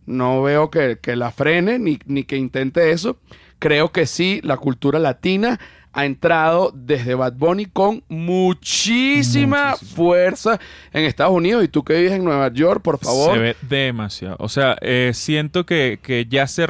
no 0.05 0.41
veo 0.41 0.70
que, 0.72 0.99
que 1.01 1.15
la 1.15 1.32
frene 1.32 1.80
ni, 1.80 1.99
ni 2.05 2.24
que 2.24 2.38
intente 2.38 2.91
eso. 2.91 3.20
Creo 3.59 3.91
que 3.91 4.05
sí, 4.05 4.39
la 4.43 4.57
cultura 4.57 4.99
latina 4.99 5.59
ha 5.97 6.05
entrado 6.05 6.71
desde 6.75 7.15
Bad 7.15 7.33
Bunny 7.33 7.65
con 7.65 8.03
muchísima 8.07 9.71
Muchísimo. 9.71 9.95
fuerza 9.95 10.59
en 10.93 11.05
Estados 11.05 11.33
Unidos. 11.33 11.63
Y 11.63 11.67
tú 11.67 11.83
que 11.83 11.95
vives 11.95 12.11
en 12.13 12.23
Nueva 12.23 12.51
York, 12.53 12.81
por 12.81 12.99
favor. 12.99 13.33
Se 13.33 13.39
ve 13.39 13.55
demasiado. 13.63 14.35
O 14.39 14.47
sea, 14.49 14.77
eh, 14.81 15.11
siento 15.13 15.65
que, 15.65 15.99
que 16.01 16.25
ya 16.29 16.45
ser 16.47 16.69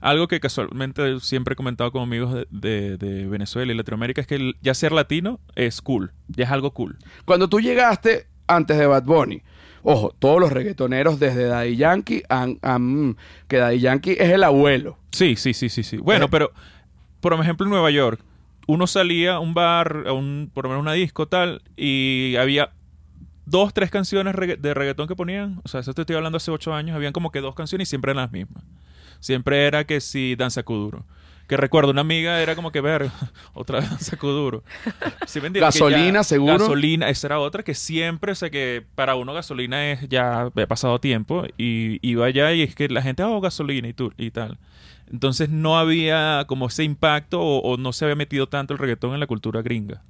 algo 0.00 0.28
que 0.28 0.40
casualmente 0.40 1.20
siempre 1.20 1.52
he 1.54 1.56
comentado 1.56 1.90
con 1.92 2.02
amigos 2.02 2.34
de, 2.34 2.46
de- 2.50 2.96
de 2.98 3.26
Venezuela 3.26 3.72
y 3.72 3.76
Latinoamérica 3.76 4.20
es 4.20 4.26
que 4.26 4.52
ya 4.60 4.74
ser 4.74 4.92
latino 4.92 5.40
es 5.54 5.80
cool. 5.82 6.12
Ya 6.28 6.44
es 6.44 6.50
algo 6.50 6.72
cool. 6.72 6.98
Cuando 7.24 7.48
tú 7.48 7.60
llegaste 7.60 8.26
antes 8.46 8.78
de 8.78 8.86
Bad 8.86 9.04
Bunny, 9.04 9.42
ojo, 9.82 10.14
todos 10.18 10.40
los 10.40 10.52
reggaetoneros 10.52 11.18
desde 11.18 11.46
Daddy 11.46 11.76
Yankee 11.76 12.22
han, 12.28 12.58
han- 12.62 13.16
que 13.48 13.56
Daddy 13.58 13.80
Yankee 13.80 14.12
es 14.18 14.30
el 14.30 14.44
abuelo. 14.44 14.98
Sí, 15.10 15.36
sí, 15.36 15.52
sí, 15.54 15.68
sí, 15.68 15.82
sí. 15.82 15.96
Bueno, 15.98 16.26
Eh. 16.26 16.28
pero 16.30 16.52
por 17.20 17.32
ejemplo 17.34 17.66
en 17.66 17.70
Nueva 17.70 17.90
York, 17.90 18.20
uno 18.66 18.86
salía 18.86 19.34
a 19.34 19.40
un 19.40 19.54
bar, 19.54 20.04
a 20.06 20.12
un, 20.12 20.50
por 20.52 20.64
lo 20.64 20.70
menos 20.70 20.82
una 20.82 20.92
disco 20.92 21.26
tal, 21.26 21.62
y 21.76 22.36
había 22.38 22.70
dos, 23.44 23.74
tres 23.74 23.90
canciones 23.90 24.34
regga- 24.34 24.56
de 24.56 24.74
reggaetón 24.74 25.08
que 25.08 25.16
ponían. 25.16 25.60
O 25.64 25.68
sea, 25.68 25.80
eso 25.80 25.92
te 25.94 26.02
estoy 26.02 26.16
hablando 26.16 26.36
hace 26.36 26.50
ocho 26.50 26.72
años. 26.74 26.94
Habían 26.96 27.12
como 27.12 27.30
que 27.30 27.40
dos 27.40 27.54
canciones 27.54 27.88
y 27.88 27.90
siempre 27.90 28.12
eran 28.12 28.22
las 28.24 28.32
mismas. 28.32 28.64
Siempre 29.20 29.66
era 29.66 29.84
que 29.84 30.00
si 30.00 30.34
Danza 30.36 30.62
Kuduro, 30.62 31.04
Que 31.48 31.56
recuerdo, 31.56 31.90
una 31.90 32.00
amiga 32.00 32.40
era 32.40 32.54
como 32.56 32.70
que 32.72 32.80
ver, 32.80 33.10
otra 33.52 33.80
vez 33.80 33.88
saco 34.00 34.30
duro. 34.30 34.62
¿Sí 35.26 35.40
me 35.40 35.50
Gasolina, 35.50 36.20
ya- 36.20 36.24
seguro. 36.24 36.58
Gasolina, 36.58 37.08
esa 37.08 37.26
era 37.26 37.40
otra 37.40 37.62
que 37.62 37.74
siempre 37.74 38.34
sé 38.34 38.50
que 38.50 38.84
para 38.94 39.16
uno 39.16 39.32
gasolina 39.34 39.90
es 39.90 40.08
ya 40.08 40.50
he 40.56 40.66
pasado 40.66 40.98
tiempo 41.00 41.44
y 41.58 41.98
iba 42.08 42.26
allá 42.26 42.52
y 42.52 42.62
es 42.62 42.74
que 42.74 42.88
la 42.88 43.02
gente, 43.02 43.22
oh, 43.24 43.40
gasolina 43.40 43.86
y, 43.88 43.92
tú, 43.92 44.12
y 44.16 44.30
tal. 44.30 44.58
Entonces 45.12 45.50
no 45.50 45.78
había 45.78 46.44
como 46.48 46.66
ese 46.68 46.84
impacto 46.84 47.40
o, 47.40 47.58
o 47.60 47.76
no 47.76 47.92
se 47.92 48.04
había 48.06 48.16
metido 48.16 48.48
tanto 48.48 48.72
el 48.72 48.78
reggaetón 48.78 49.12
en 49.14 49.20
la 49.20 49.26
cultura 49.26 49.60
gringa. 49.62 50.02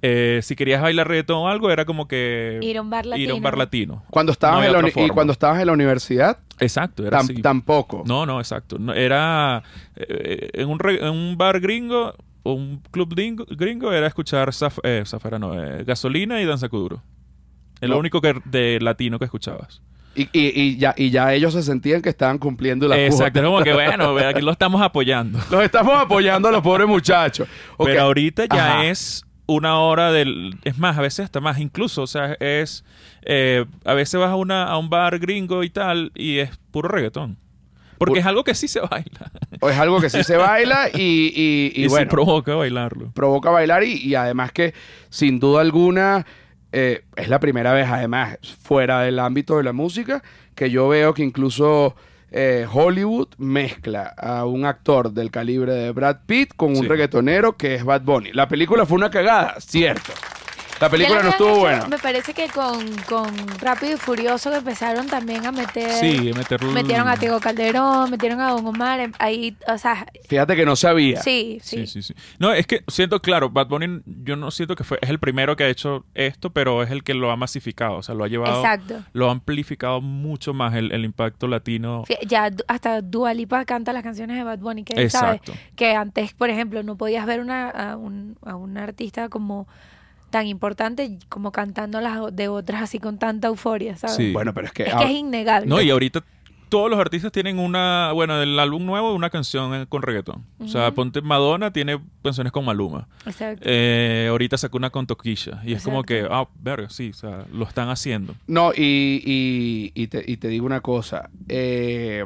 Eh, 0.00 0.40
si 0.44 0.54
querías 0.54 0.80
bailar 0.80 1.08
reggaetón 1.08 1.38
o 1.38 1.48
algo, 1.48 1.70
era 1.72 1.84
como 1.84 2.06
que 2.06 2.60
Ir 2.62 2.76
a 2.78 2.82
un 2.82 2.90
bar 2.90 3.04
ir 3.06 3.12
a 3.12 3.16
un 3.16 3.20
latino. 3.24 3.40
bar 3.40 3.58
latino. 3.58 4.04
Cuando 4.10 4.30
estabas 4.32 4.58
No 4.60 4.64
en 4.64 4.72
la 4.96 5.04
y 5.06 5.08
cuando 5.08 5.32
estabas 5.32 5.60
en 5.60 5.66
la 5.66 5.72
universidad, 5.72 6.38
Exacto, 6.60 7.04
era 7.04 7.18
tam- 7.18 7.24
así. 7.24 7.42
tampoco. 7.42 8.04
No, 8.06 8.24
no, 8.26 8.38
exacto. 8.38 8.78
No, 8.78 8.92
era 8.94 9.62
eh, 9.96 10.50
en, 10.52 10.68
un 10.68 10.78
re- 10.78 11.00
en 11.04 11.08
un 11.10 11.36
bar 11.36 11.58
gringo 11.58 12.14
o 12.44 12.52
un 12.52 12.80
club 12.92 13.12
gringo, 13.14 13.44
gringo 13.50 13.92
era 13.92 14.06
escuchar 14.06 14.50
zaf- 14.50 14.78
eh, 14.84 15.02
no, 15.40 15.60
eh, 15.60 15.82
gasolina 15.84 16.40
y 16.40 16.44
danza 16.44 16.68
kuduro. 16.68 17.02
Es 17.80 17.88
No. 17.88 17.94
lo 17.94 18.00
único 18.00 18.20
que 18.20 18.34
de 18.44 18.78
latino 18.80 19.18
que 19.18 19.24
escuchabas. 19.24 19.80
Y, 20.18 20.28
y- 20.32 20.60
y 20.60 20.76
ya, 20.78 20.94
y 20.96 21.10
ya 21.10 21.32
ellos 21.32 21.52
se 21.54 21.62
sentían 21.62 22.02
que 22.02 22.08
estaban 22.08 22.38
cumpliendo 22.38 22.88
la 22.88 22.98
Exacto, 22.98 23.42
como 23.42 23.62
que 23.62 23.72
bueno, 23.74 24.16
aquí 24.18 24.40
lo 24.40 24.50
estamos 24.52 24.82
apoyando. 24.82 25.38
Los 25.50 25.62
estamos 25.62 25.96
apoyando 25.98 26.48
a 26.48 26.52
los 26.52 26.62
pobres 26.62 26.88
muchachos. 26.88 27.46
Ok. 27.76 27.86
Pero 27.88 28.02
ahorita 28.02 28.46
ya 28.52 28.74
Ajá. 28.78 28.84
es 28.86 29.24
una 29.46 29.78
hora 29.78 30.10
del... 30.12 30.56
Es 30.64 30.76
más, 30.78 30.98
a 30.98 31.00
veces 31.02 31.20
hasta 31.24 31.40
más. 31.40 31.58
Incluso, 31.58 32.02
o 32.02 32.06
sea, 32.06 32.36
es... 32.40 32.84
eh, 33.22 33.64
a 33.84 33.94
veces 33.94 34.18
vas 34.20 34.30
a, 34.30 34.34
una, 34.36 34.64
a 34.64 34.76
un 34.76 34.90
bar 34.90 35.18
gringo 35.18 35.62
y 35.64 35.70
tal 35.70 36.10
y 36.14 36.38
es 36.38 36.50
puro 36.70 36.88
reggaetón. 36.88 37.38
Porque 37.96 38.20
es 38.20 38.26
algo 38.26 38.44
que 38.44 38.54
sí 38.54 38.68
se 38.68 38.78
baila. 38.80 39.32
O 39.60 39.68
es 39.70 39.76
algo 39.78 40.00
que 40.00 40.08
sí 40.10 40.22
se 40.22 40.36
baila 40.36 40.88
y, 40.94 41.32
y, 41.34 41.72
y 41.74 41.84
Y, 41.84 41.88
bueno, 41.88 42.04
sí 42.04 42.10
provoca 42.10 42.54
bailarlo. 42.54 43.10
provoca 43.12 43.50
bailar 43.50 43.82
y, 43.84 43.94
y 43.94 44.14
además 44.14 44.52
que 44.52 44.72
sin 45.10 45.40
duda 45.40 45.62
alguna 45.62 46.24
eh, 46.72 47.04
es 47.16 47.28
la 47.28 47.40
primera 47.40 47.72
vez 47.72 47.88
además 47.88 48.38
fuera 48.62 49.00
del 49.00 49.18
ámbito 49.18 49.56
de 49.56 49.62
la 49.64 49.72
música 49.72 50.22
que 50.54 50.70
yo 50.70 50.88
veo 50.88 51.14
que 51.14 51.22
incluso 51.22 51.94
eh, 52.30 52.66
Hollywood 52.70 53.28
mezcla 53.38 54.02
a 54.18 54.44
un 54.44 54.66
actor 54.66 55.12
del 55.12 55.30
calibre 55.30 55.72
de 55.72 55.92
Brad 55.92 56.18
Pitt 56.26 56.52
con 56.56 56.70
un 56.70 56.82
Sí. 56.82 56.86
reggaetonero 56.88 57.56
que 57.56 57.74
es 57.74 57.84
Bad 57.84 58.02
Bunny. 58.02 58.32
La 58.32 58.48
película 58.48 58.84
fue 58.84 58.96
una 58.98 59.10
cagada, 59.10 59.54
cierto. 59.60 60.12
La 60.80 60.88
película 60.88 61.22
no 61.22 61.30
estuvo 61.30 61.58
buena. 61.60 61.86
Me 61.88 61.98
parece 61.98 62.32
que 62.34 62.48
con, 62.48 62.86
con 63.08 63.34
Rápido 63.60 63.94
y 63.94 63.96
Furioso 63.96 64.50
que 64.50 64.58
empezaron 64.58 65.06
también 65.08 65.44
a 65.46 65.52
meter. 65.52 65.90
Sí, 65.90 66.30
meterlo... 66.36 66.70
Metieron 66.72 67.08
a 67.08 67.16
Tego 67.16 67.40
Calderón, 67.40 68.10
metieron 68.10 68.40
a 68.40 68.50
Don 68.50 68.64
Omar. 68.66 69.00
em- 69.00 69.12
Ahí, 69.18 69.56
o 69.66 69.76
sea, 69.78 70.06
Fíjate 70.28 70.54
que 70.54 70.64
no 70.64 70.76
sabía. 70.76 71.20
sí, 71.22 71.58
sí. 71.62 71.86
Sí, 71.86 71.86
sí, 71.86 72.02
sí. 72.02 72.14
No, 72.38 72.52
es 72.52 72.66
que 72.66 72.84
siento, 72.88 73.20
claro, 73.20 73.50
Bad 73.50 73.66
Bunny, 73.68 74.02
yo 74.06 74.36
no 74.36 74.50
siento 74.50 74.76
que 74.76 74.84
fue, 74.84 74.98
es 75.02 75.10
el 75.10 75.18
primero 75.18 75.56
que 75.56 75.64
ha 75.64 75.68
hecho 75.68 76.04
esto, 76.14 76.50
pero 76.50 76.82
es 76.82 76.90
el 76.90 77.02
que 77.02 77.14
lo 77.14 77.30
ha 77.30 77.36
masificado, 77.36 77.96
o 77.96 78.02
sea, 78.02 78.14
lo 78.14 78.24
ha 78.24 78.28
llevado, 78.28 78.58
Exacto. 78.58 79.02
lo 79.12 79.28
ha 79.28 79.32
amplificado 79.32 80.00
mucho 80.00 80.54
más 80.54 80.74
el, 80.74 80.92
el 80.92 81.04
impacto 81.04 81.48
latino. 81.48 82.04
Ya 82.26 82.50
hasta 82.68 83.02
Dua 83.02 83.34
Lipa 83.34 83.64
canta 83.64 83.92
las 83.92 84.02
canciones 84.04 84.36
de 84.36 84.44
Bad 84.44 84.58
Bunny, 84.58 84.84
que 84.84 84.94
sabes 85.10 85.36
Exacto. 85.40 85.52
que 85.74 85.94
antes, 85.94 86.34
por 86.34 86.50
ejemplo, 86.50 86.82
no 86.82 86.96
podías 86.96 87.26
ver 87.26 87.40
una, 87.40 87.68
a, 87.70 87.96
un, 87.96 88.36
a 88.44 88.54
un 88.54 88.78
artista 88.78 89.28
como 89.28 89.66
tan 90.30 90.46
importante 90.46 91.18
como 91.28 91.52
cantando 91.52 92.00
las 92.00 92.34
de 92.34 92.48
otras 92.48 92.82
así 92.82 92.98
con 92.98 93.18
tanta 93.18 93.48
euforia, 93.48 93.96
¿sabes? 93.96 94.16
Sí. 94.16 94.32
Bueno, 94.32 94.52
pero 94.54 94.66
es 94.66 94.72
que, 94.72 94.84
Es 94.84 94.94
ah, 94.94 94.98
que 94.98 95.04
es 95.04 95.10
innegable. 95.10 95.66
No, 95.66 95.80
y 95.80 95.90
ahorita 95.90 96.22
todos 96.68 96.90
los 96.90 97.00
artistas 97.00 97.32
tienen 97.32 97.58
una, 97.58 98.12
bueno, 98.12 98.36
del 98.38 98.58
álbum 98.58 98.84
nuevo, 98.84 99.14
una 99.14 99.30
canción 99.30 99.74
eh, 99.74 99.86
con 99.88 100.02
reggaetón. 100.02 100.44
O 100.58 100.68
sea, 100.68 100.90
ponte 100.92 101.22
Madonna 101.22 101.72
tiene 101.72 101.98
canciones 102.22 102.52
con 102.52 102.66
Maluma. 102.66 103.08
Exacto. 103.24 103.62
Eh, 103.64 104.26
ahorita 104.30 104.58
sacó 104.58 104.76
una 104.76 104.90
con 104.90 105.06
Toquilla. 105.06 105.62
Y 105.64 105.72
es 105.72 105.82
como 105.82 106.02
que, 106.02 106.26
ah, 106.30 106.46
verga, 106.60 106.90
sí, 106.90 107.08
o 107.08 107.14
sea, 107.14 107.46
lo 107.54 107.64
están 107.64 107.88
haciendo. 107.88 108.34
No, 108.46 108.72
y, 108.76 109.22
y, 109.24 109.92
y 109.94 110.08
te, 110.08 110.22
y 110.26 110.36
te 110.36 110.48
digo 110.48 110.66
una 110.66 110.82
cosa. 110.82 111.30
eh, 111.48 112.22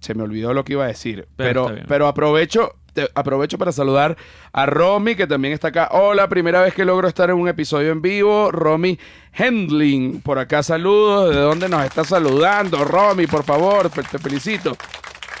se 0.00 0.14
me 0.14 0.24
olvidó 0.24 0.52
lo 0.52 0.62
que 0.62 0.74
iba 0.74 0.84
a 0.84 0.88
decir. 0.88 1.26
Pero 1.36 1.74
pero 1.88 2.06
aprovecho, 2.06 2.74
te- 2.96 3.08
aprovecho 3.14 3.58
para 3.58 3.70
saludar 3.72 4.16
a 4.52 4.64
Romy, 4.66 5.14
que 5.14 5.26
también 5.26 5.52
está 5.54 5.68
acá. 5.68 5.88
Hola, 5.92 6.26
primera 6.28 6.60
vez 6.62 6.72
que 6.74 6.84
logro 6.86 7.06
estar 7.06 7.28
en 7.30 7.36
un 7.36 7.46
episodio 7.48 7.92
en 7.92 8.00
vivo. 8.02 8.50
Romy 8.50 8.98
Hendling, 9.34 10.20
por 10.22 10.38
acá 10.38 10.62
saludos. 10.62 11.34
¿De 11.34 11.40
dónde 11.40 11.68
nos 11.68 11.84
está 11.84 12.02
saludando? 12.04 12.82
Romy, 12.84 13.26
por 13.26 13.44
favor, 13.44 13.90
te, 13.90 14.02
felicito. 14.18 14.74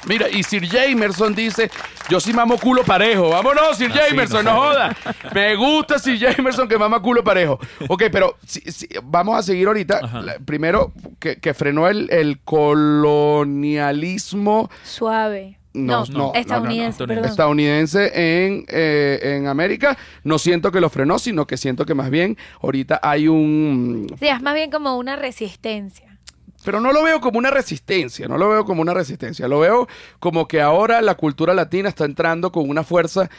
Mira, 0.06 0.28
y 0.28 0.42
Sir 0.44 0.68
Jamerson 0.68 1.34
dice, 1.34 1.68
yo 2.08 2.20
sí 2.20 2.32
mamo 2.32 2.56
culo 2.58 2.84
parejo. 2.84 3.30
Vámonos, 3.30 3.76
Sir 3.76 3.90
Ah, 3.92 3.94
sí, 3.94 4.00
Jamerson, 4.10 4.44
no 4.44 4.52
no 4.54 4.60
joda. 4.60 4.96
Me 5.34 5.56
gusta 5.56 5.98
Sir 5.98 6.16
Jamerson 6.20 6.68
que 6.68 6.78
mama 6.78 7.00
culo 7.00 7.24
parejo. 7.24 7.58
Ok, 7.88 8.04
pero 8.12 8.36
si- 8.46 8.60
si- 8.70 8.88
vamos 9.02 9.36
a 9.36 9.42
seguir 9.42 9.66
ahorita. 9.66 10.00
La- 10.22 10.38
primero, 10.38 10.92
que, 11.18 11.40
que 11.40 11.54
frenó 11.54 11.88
el, 11.88 12.08
el 12.12 12.38
colonialismo 12.44 14.70
Suave. 14.84 15.58
No, 15.76 16.04
No, 16.06 16.18
no, 16.18 16.32
estadounidense, 16.34 17.06
no, 17.06 17.24
estadounidense 17.24 18.10
en, 18.46 18.64
eh, 18.68 19.18
en 19.36 19.46
América. 19.46 19.96
No 20.24 20.38
siento 20.38 20.72
que 20.72 20.80
lo 20.80 20.88
frenó, 20.90 21.18
sino 21.18 21.46
que 21.46 21.56
siento 21.56 21.84
que 21.84 21.94
más 21.94 22.10
bien 22.10 22.36
ahorita 22.62 22.98
hay 23.02 23.28
un... 23.28 24.06
Sí, 24.18 24.26
es 24.28 24.40
más 24.42 24.54
bien 24.54 24.70
como 24.70 24.96
una 24.96 25.16
resistencia. 25.16 26.18
Pero 26.64 26.80
no 26.80 26.92
lo 26.92 27.02
veo 27.04 27.20
como 27.20 27.38
una 27.38 27.50
resistencia, 27.50 28.26
no 28.26 28.38
lo 28.38 28.48
veo 28.48 28.64
como 28.64 28.82
una 28.82 28.92
resistencia. 28.94 29.46
Lo 29.46 29.60
veo 29.60 29.86
como 30.18 30.48
que 30.48 30.60
ahora 30.60 31.00
la 31.02 31.14
cultura 31.14 31.54
latina 31.54 31.88
está 31.88 32.04
entrando 32.04 32.50
con 32.50 32.68
una 32.68 32.82
fuerza 32.82 33.30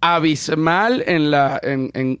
abismal 0.00 1.02
en, 1.06 1.30
la, 1.30 1.60
en, 1.62 1.90
en 1.94 2.20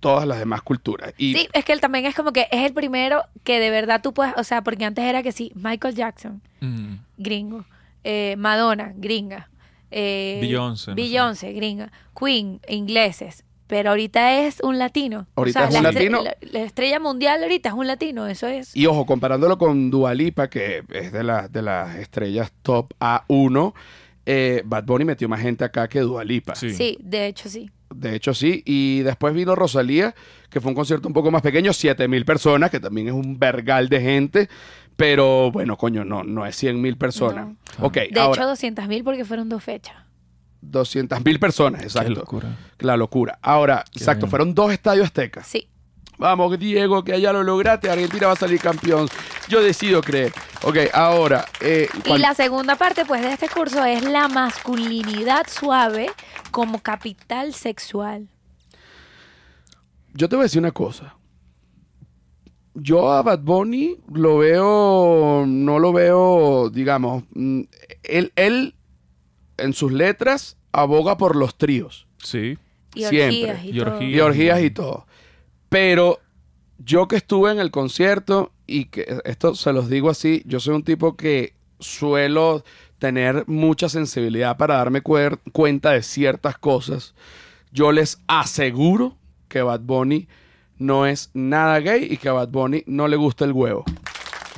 todas 0.00 0.26
las 0.26 0.38
demás 0.38 0.62
culturas. 0.62 1.12
Y 1.18 1.34
Sí, 1.34 1.48
es 1.52 1.64
que 1.64 1.72
él 1.72 1.80
también 1.80 2.06
es 2.06 2.14
como 2.14 2.32
que 2.32 2.46
es 2.50 2.64
el 2.64 2.72
primero 2.72 3.22
que 3.44 3.60
de 3.60 3.70
verdad 3.70 4.00
tú 4.02 4.14
puedes, 4.14 4.32
o 4.36 4.44
sea, 4.44 4.62
porque 4.62 4.84
antes 4.84 5.04
era 5.04 5.22
que 5.22 5.32
sí, 5.32 5.52
Michael 5.54 5.94
Jackson, 5.94 6.40
Mm. 6.60 6.94
gringo, 7.18 7.64
eh, 8.10 8.36
Madonna, 8.38 8.92
gringa, 8.96 9.50
eh, 9.90 10.38
Beyoncé, 10.40 10.90
no 10.92 10.96
sé. 10.96 11.02
Beyoncé, 11.02 11.52
gringa, 11.52 11.92
Queen, 12.18 12.60
ingleses, 12.68 13.44
pero 13.66 13.90
ahorita 13.90 14.46
es 14.46 14.60
un 14.62 14.78
latino. 14.78 15.26
Ahorita 15.36 15.60
O 15.60 15.62
sea, 15.62 15.68
es 15.70 15.76
un 15.76 15.82
la 15.82 15.92
latino. 15.92 16.22
La, 16.22 16.36
la 16.40 16.60
estrella 16.64 17.00
mundial 17.00 17.42
ahorita 17.42 17.68
es 17.68 17.74
un 17.74 17.86
latino, 17.86 18.26
eso 18.26 18.46
es. 18.46 18.74
Y 18.74 18.86
ojo, 18.86 19.04
comparándolo 19.04 19.58
con 19.58 19.90
Dualipa, 19.90 20.48
que 20.48 20.84
es 20.90 21.12
de, 21.12 21.22
la- 21.22 21.48
de 21.48 21.60
las 21.62 21.96
estrellas 21.96 22.50
top 22.62 22.94
A1, 22.98 23.74
eh, 24.24 24.62
Bad 24.64 24.84
Bunny 24.84 25.04
metió 25.04 25.28
más 25.28 25.40
gente 25.40 25.64
acá 25.64 25.86
que 25.88 26.00
Dualipa. 26.00 26.54
Sí. 26.54 26.70
Sí, 26.72 26.98
de 27.02 27.26
hecho 27.26 27.48
sí. 27.50 27.70
De 27.98 28.14
hecho, 28.14 28.32
sí. 28.34 28.62
Y 28.64 29.00
después 29.00 29.34
vino 29.34 29.54
Rosalía, 29.56 30.14
que 30.50 30.60
fue 30.60 30.70
un 30.70 30.74
concierto 30.74 31.08
un 31.08 31.14
poco 31.14 31.30
más 31.30 31.42
pequeño, 31.42 31.72
7 31.72 32.06
mil 32.08 32.24
personas, 32.24 32.70
que 32.70 32.78
también 32.80 33.08
es 33.08 33.14
un 33.14 33.38
vergal 33.38 33.88
de 33.88 34.00
gente. 34.00 34.48
Pero 34.96 35.50
bueno, 35.52 35.76
coño, 35.76 36.04
no, 36.04 36.22
no 36.24 36.46
es 36.46 36.56
100 36.56 36.80
mil 36.80 36.96
personas. 36.96 37.48
No. 37.78 37.86
Ok, 37.86 37.94
De 38.12 38.20
ahora, 38.20 38.40
hecho 38.42 38.48
200 38.48 38.86
mil 38.88 39.04
porque 39.04 39.24
fueron 39.24 39.48
dos 39.48 39.62
fechas. 39.62 39.96
200 40.60 41.24
mil 41.24 41.38
personas, 41.38 41.80
Qué 41.80 41.86
exacto. 41.86 42.10
locura. 42.14 42.56
La 42.80 42.96
locura. 42.96 43.38
Ahora, 43.42 43.84
Qué 43.92 43.98
exacto, 43.98 44.26
bien. 44.26 44.30
fueron 44.30 44.54
dos 44.54 44.72
estadios 44.72 45.06
aztecas. 45.06 45.46
Sí. 45.46 45.68
Vamos, 46.18 46.58
Diego, 46.58 47.04
que 47.04 47.12
allá 47.12 47.32
lo 47.32 47.44
lograste. 47.44 47.88
Argentina 47.88 48.26
va 48.26 48.32
a 48.32 48.36
salir 48.36 48.60
campeón. 48.60 49.08
Yo 49.48 49.62
decido 49.62 50.02
creer. 50.02 50.32
Ok, 50.62 50.76
ahora. 50.92 51.46
eh, 51.60 51.88
Y 52.04 52.18
la 52.18 52.34
segunda 52.34 52.74
parte 52.76 53.04
pues 53.04 53.22
de 53.22 53.32
este 53.32 53.48
curso 53.48 53.84
es 53.84 54.02
la 54.02 54.26
masculinidad 54.28 55.46
suave 55.48 56.10
como 56.50 56.80
capital 56.80 57.54
sexual. 57.54 58.28
Yo 60.12 60.28
te 60.28 60.34
voy 60.36 60.42
a 60.42 60.46
decir 60.46 60.58
una 60.60 60.72
cosa. 60.72 61.14
Yo 62.74 63.12
a 63.12 63.22
Bad 63.22 63.40
Bunny 63.40 63.96
lo 64.12 64.38
veo, 64.38 65.44
no 65.46 65.78
lo 65.78 65.92
veo, 65.92 66.70
digamos, 66.70 67.24
mm, 67.30 67.62
él, 68.04 68.32
él 68.36 68.74
en 69.56 69.72
sus 69.72 69.92
letras 69.92 70.56
aboga 70.72 71.16
por 71.16 71.34
los 71.34 71.56
tríos 71.56 72.06
Sí. 72.22 72.56
Y 72.94 73.04
orgías 73.04 74.22
orgías 74.22 74.60
y 74.62 74.70
todo. 74.70 75.06
Pero 75.68 76.20
yo 76.78 77.08
que 77.08 77.16
estuve 77.16 77.50
en 77.50 77.58
el 77.58 77.70
concierto 77.70 78.52
y 78.66 78.86
que 78.86 79.20
esto 79.24 79.54
se 79.54 79.72
los 79.72 79.88
digo 79.88 80.10
así, 80.10 80.42
yo 80.46 80.60
soy 80.60 80.74
un 80.74 80.84
tipo 80.84 81.16
que 81.16 81.54
suelo 81.80 82.64
tener 82.98 83.44
mucha 83.46 83.88
sensibilidad 83.88 84.56
para 84.56 84.76
darme 84.76 85.02
cuenta 85.02 85.92
de 85.92 86.02
ciertas 86.02 86.58
cosas. 86.58 87.14
Yo 87.72 87.92
les 87.92 88.18
aseguro 88.26 89.16
que 89.48 89.62
Bad 89.62 89.80
Bunny 89.80 90.28
no 90.78 91.06
es 91.06 91.30
nada 91.34 91.80
gay 91.80 92.08
y 92.10 92.16
que 92.16 92.28
a 92.28 92.32
Bad 92.32 92.48
Bunny 92.48 92.84
no 92.86 93.08
le 93.08 93.16
gusta 93.16 93.44
el 93.44 93.52
huevo. 93.52 93.84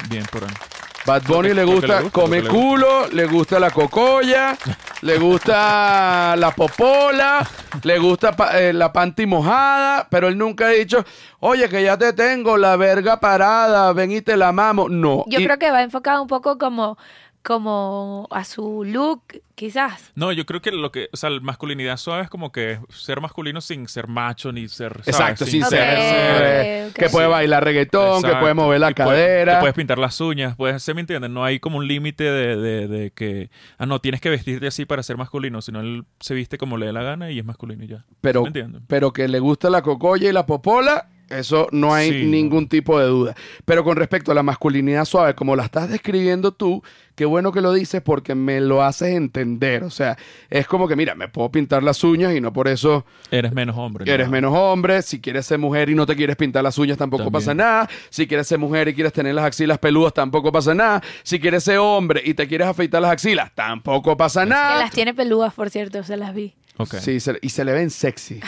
Bien 0.09 0.25
por 0.31 0.45
ahí. 0.45 0.70
Bad 1.07 1.22
Bunny 1.26 1.55
le 1.55 1.64
gusta, 1.64 1.86
le 1.96 2.03
gusta, 2.03 2.20
come 2.20 2.42
culo, 2.42 3.07
le 3.11 3.26
gusta 3.26 3.59
la 3.59 3.70
cocoya, 3.70 4.57
le 5.01 5.18
gusta 5.18 6.34
la 6.36 6.51
popola, 6.51 7.46
le 7.82 7.98
gusta 7.98 8.32
pa- 8.32 8.61
eh, 8.61 8.72
la 8.72 8.92
panty 8.92 9.24
mojada, 9.26 10.07
pero 10.11 10.28
él 10.28 10.36
nunca 10.36 10.66
ha 10.66 10.70
dicho, 10.70 11.03
oye, 11.40 11.68
que 11.70 11.82
ya 11.82 11.96
te 11.96 12.12
tengo 12.12 12.57
la 12.59 12.76
verga 12.76 13.18
parada, 13.18 13.92
ven 13.94 14.12
y 14.12 14.20
te 14.20 14.36
la 14.36 14.53
mamo. 14.53 14.88
No. 14.90 15.24
Yo 15.26 15.40
Y- 15.40 15.44
creo 15.44 15.59
que 15.59 15.70
va 15.70 15.82
enfocado 15.82 16.20
un 16.20 16.28
poco 16.28 16.59
como 16.59 16.98
como 17.43 18.28
a 18.30 18.45
su 18.45 18.84
look, 18.84 19.22
quizás. 19.55 20.12
No, 20.14 20.30
yo 20.32 20.45
creo 20.47 20.61
que 20.61 20.70
lo 20.72 20.93
que, 20.93 21.09
o 21.12 21.16
sea, 21.16 21.30
la 21.30 21.41
masculinidad 21.41 21.97
suave 21.97 22.22
es 22.24 22.30
como 22.30 22.53
que 22.53 22.78
ser 22.91 23.20
masculino 23.20 23.61
sin 23.61 23.88
ser 23.88 24.09
macho 24.09 24.53
ni 24.53 24.68
ser. 24.68 24.93
¿sabes? 24.93 25.09
Exacto, 25.09 25.47
sin 25.47 25.64
ser. 25.64 25.99
eh, 25.99 26.86
ok, 26.91 26.97
Que 26.97 27.09
puede 27.09 27.26
bailar 27.26 27.64
reggaetón, 27.64 28.22
que 28.22 28.34
puede 28.36 28.55
mover 28.55 28.80
la 28.80 28.91
Y 28.91 28.95
puede- 28.95 29.07
cadera. 29.09 29.55
te 29.55 29.61
puedes 29.61 29.74
pintar 29.74 29.99
las 29.99 30.20
uñas, 30.20 30.55
puedes, 30.57 30.82
¿se 30.82 30.95
me 30.95 31.01
entiende? 31.01 31.28
No 31.28 31.45
hay 31.45 31.61
como 31.61 31.78
un 31.78 31.86
límite 31.88 32.24
de, 32.24 32.57
de- 32.57 32.88
de 32.88 33.11
que, 33.12 33.51
ah, 33.78 33.86
no, 33.86 34.01
tienes 34.01 34.20
que 34.20 34.30
vestirte 34.30 34.66
así 34.66 34.84
para 34.84 35.03
ser 35.03 35.16
masculino, 35.16 35.62
sino 35.62 35.80
él 35.80 36.05
se 36.20 36.34
viste 36.34 36.59
como 36.59 36.76
le 36.76 36.86
dé 36.86 36.93
la 36.93 37.03
gana 37.03 37.30
y 37.30 37.38
es 37.38 37.45
masculino 37.45 37.84
y 37.84 37.88
ya. 37.88 38.05
pero, 38.20 38.45
pero 38.86 39.12
que 39.12 39.28
le 39.28 39.38
gusta 39.41 39.70
la 39.70 39.82
cocoya 39.82 40.28
y 40.28 40.32
la 40.32 40.47
popola, 40.47 41.09
eso 41.31 41.68
no 41.72 41.95
hay 41.95 42.11
Sí, 42.11 42.24
ningún 42.26 42.68
tipo 42.68 42.99
de 42.99 43.07
duda. 43.07 43.35
Pero 43.64 43.85
con 43.85 43.97
respecto 43.97 44.33
a 44.33 44.35
la 44.35 44.43
masculinidad 44.43 45.05
suave, 45.05 45.35
como 45.35 45.57
la 45.57 45.64
estás 45.64 45.89
describiendo 45.89 46.53
tú, 46.53 46.83
qué 47.14 47.24
bueno 47.24 47.53
que 47.53 47.61
lo 47.61 47.72
dices 47.72 48.01
porque 48.03 48.35
me 48.35 48.61
lo 48.61 48.83
haces 48.83 49.14
entender. 49.14 49.85
O 49.85 49.91
sea, 49.91 50.16
es 50.49 50.66
como 50.66 50.89
que, 50.89 50.97
mira, 50.97 51.14
me 51.14 51.28
puedo 51.28 51.51
pintar 51.51 51.83
las 51.83 52.03
uñas 52.05 52.35
y 52.35 52.41
no 52.41 52.53
por 52.53 52.66
eso 52.68 53.05
Eres 53.31 53.53
menos 53.53 53.76
hombre. 53.78 54.12
eres 54.12 54.26
¿no? 54.26 54.33
menos 54.33 54.53
hombre. 54.57 55.03
Si 55.03 55.20
quieres 55.20 55.47
ser 55.47 55.59
mujer 55.59 55.89
y 55.91 55.95
no 55.95 56.07
te 56.07 56.16
quieres 56.16 56.37
pintar 56.37 56.62
las 56.64 56.76
uñas, 56.78 56.99
tampoco 56.99 57.24
También. 57.24 57.41
pasa 57.41 57.55
nada. 57.55 57.89
Si 58.11 58.26
quieres 58.26 58.47
ser 58.47 58.59
mujer 58.59 58.89
y 58.89 58.95
quieres 58.95 59.12
tener 59.12 59.35
las 59.35 59.45
axilas 59.45 59.78
peludas, 59.78 60.12
tampoco 60.14 60.51
pasa 60.51 60.74
nada. 60.74 61.03
Si 61.22 61.39
quieres 61.39 61.62
ser 61.64 61.78
hombre 61.78 62.22
y 62.24 62.35
te 62.35 62.49
quieres 62.49 62.66
afeitar 62.66 63.01
las 63.03 63.12
axilas, 63.12 63.53
tampoco 63.55 64.16
pasa 64.16 64.43
Que 64.45 64.51
nada. 64.51 64.78
las 64.81 64.91
tiene 64.91 65.14
pelúas, 65.14 65.55
por 65.55 65.70
cierto, 65.70 66.03
se 66.03 66.16
las 66.16 66.35
vi. 66.35 66.55
Ok. 66.83 66.95
Sí, 67.01 67.20
se- 67.20 67.39
y 67.43 67.49
se 67.51 67.64
le 67.64 67.72
ven 67.72 67.91
sexy. 67.91 68.41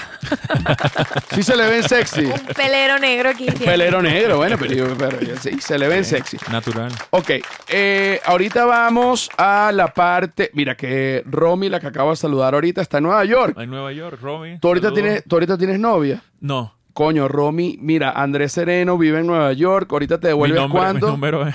sí, 1.35 1.43
se 1.43 1.57
le 1.57 1.69
ven 1.69 1.83
sexy. 1.83 2.25
Un 2.27 2.41
pelero 2.57 2.99
negro 2.99 3.31
aquí. 3.31 3.47
Un 3.49 3.55
pelero 3.55 4.03
negro, 4.03 4.37
bueno, 4.39 4.57
pero, 4.59 4.73
yo- 4.75 4.97
pero 4.97 5.21
yo- 5.21 5.37
sí, 5.37 5.61
se 5.61 5.79
le 5.79 5.89
ven 5.89 6.05
sexy. 6.05 6.37
Natural. 6.51 6.91
Ok, 7.11 7.31
eh, 7.69 8.21
ahorita 8.25 8.65
vamos 8.65 9.31
a 9.37 9.71
la 9.73 9.93
parte. 9.93 10.51
Mira, 10.55 10.77
que 10.77 11.23
Romy, 11.27 11.69
la 11.69 11.81
que 11.81 11.87
acabo 11.89 12.11
de 12.11 12.17
saludar 12.17 12.55
ahorita, 12.55 12.81
está 12.83 12.99
en 12.99 13.05
Nueva 13.05 13.25
York. 13.25 13.57
En 13.59 13.71
Nueva 13.71 13.93
York, 13.93 14.19
Romy. 14.21 14.59
¿Tú 14.59 14.69
ahorita, 14.69 14.89
saludos. 14.89 15.03
tienes, 15.05 15.25
¿Tú 15.25 15.37
ahorita 15.37 15.59
tienes 15.59 15.79
novia? 15.79 16.23
No. 16.41 16.75
Coño, 16.93 17.27
Romy, 17.27 17.79
mira, 17.81 18.11
Andrés 18.11 18.53
Sereno 18.53 18.99
vive 18.99 19.21
en 19.21 19.27
Nueva 19.27 19.53
York. 19.55 19.91
Ahorita 19.91 20.21
te 20.21 20.29
devuelves 20.29 20.61
nombre, 20.61 20.79
mi 20.79 20.85
cuando. 20.85 21.07
número 21.09 21.49
es- 21.49 21.55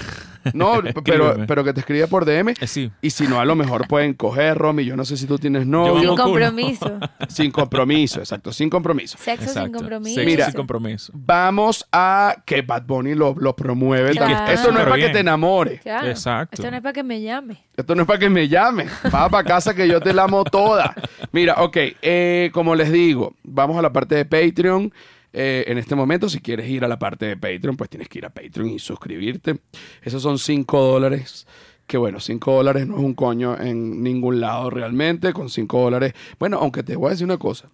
No, 0.54 0.82
pero, 1.06 1.36
pero 1.48 1.64
que 1.64 1.74
te 1.74 1.82
escribe 1.82 2.08
por 2.08 2.26
DM. 2.26 2.50
Eh, 2.60 2.68
sí. 2.68 2.92
Y 3.02 3.10
si 3.10 3.28
no, 3.28 3.40
a 3.40 3.46
lo 3.46 3.56
mejor 3.56 3.88
pueden 3.88 4.14
coger, 4.14 4.58
Romy. 4.58 4.86
Yo 4.86 4.96
no 4.96 5.06
sé 5.06 5.18
si 5.18 5.26
tú 5.26 5.38
tienes 5.38 5.64
Yo 5.64 5.70
novio. 5.70 6.10
Sin 6.10 6.16
compromiso. 6.18 7.00
Sin 7.30 7.52
compromiso, 7.52 8.20
exacto, 8.20 8.52
sin 8.52 8.70
compromiso. 8.70 9.18
Sexo 9.18 9.54
sin 9.54 9.72
compromiso. 9.72 10.16
Sexo 10.16 10.30
Mira. 10.30 10.46
sin 10.46 10.54
compromiso. 10.54 11.12
Vamos 11.16 11.86
a 11.92 12.36
que 12.46 12.62
Bad 12.62 12.84
Bunny 12.84 13.16
lo, 13.16 13.36
lo 13.38 13.56
promueve. 13.56 14.12
Claro. 14.12 14.52
Esto 14.52 14.72
no 14.72 14.80
es 14.80 14.86
para 14.86 14.98
que 14.98 15.10
te 15.10 15.20
enamore. 15.20 15.80
Claro. 15.80 16.08
Exacto. 16.08 16.56
Esto 16.56 16.72
no 16.72 16.78
es 16.78 16.84
para 16.84 16.94
que 16.94 17.04
me 17.04 17.22
llame. 17.22 17.64
Esto 17.76 17.96
no 17.96 18.04
es 18.04 18.08
para 18.08 18.20
que 18.20 18.30
me 18.30 18.48
llame. 18.48 18.86
Va 19.14 19.30
para 19.30 19.44
casa 19.44 19.74
que 19.74 19.88
yo 19.88 20.00
te 20.00 20.14
la 20.14 20.24
amo 20.24 20.44
toda. 20.44 20.96
Mira, 21.32 21.56
ok, 21.62 21.78
eh, 22.02 22.50
como 22.54 22.76
les 22.76 22.92
digo, 22.92 23.34
vamos 23.44 23.78
a 23.78 23.82
la 23.82 23.92
parte 23.92 24.16
de 24.16 24.26
Patreon. 24.26 24.92
Eh, 25.34 25.66
en 25.68 25.78
este 25.78 25.96
momento, 25.96 26.30
si 26.30 26.40
quieres 26.40 26.70
ir 26.70 26.84
a 26.84 26.88
la 26.88 26.98
parte 27.00 27.26
de 27.26 27.38
Patreon, 27.38 27.78
pues 27.78 27.90
tienes 27.90 28.08
que 28.10 28.20
ir 28.20 28.26
a 28.26 28.30
Patreon 28.30 28.70
y 28.70 28.80
suscribirte. 28.80 29.60
Esos 30.02 30.22
son 30.22 30.40
5 30.40 30.82
dólares. 30.82 31.46
Que 31.86 31.98
bueno, 31.98 32.20
5 32.20 32.52
dólares 32.54 32.86
no 32.88 32.98
es 32.98 33.04
un 33.04 33.14
coño 33.14 33.58
en 33.60 34.02
ningún 34.04 34.40
lado 34.42 34.70
realmente. 34.70 35.32
Con 35.34 35.50
5 35.50 35.80
dólares. 35.82 36.14
Bueno, 36.40 36.58
aunque 36.60 36.84
te 36.84 36.96
voy 36.96 37.08
a 37.08 37.10
decir 37.12 37.26
una 37.26 37.38
cosa. 37.38 37.70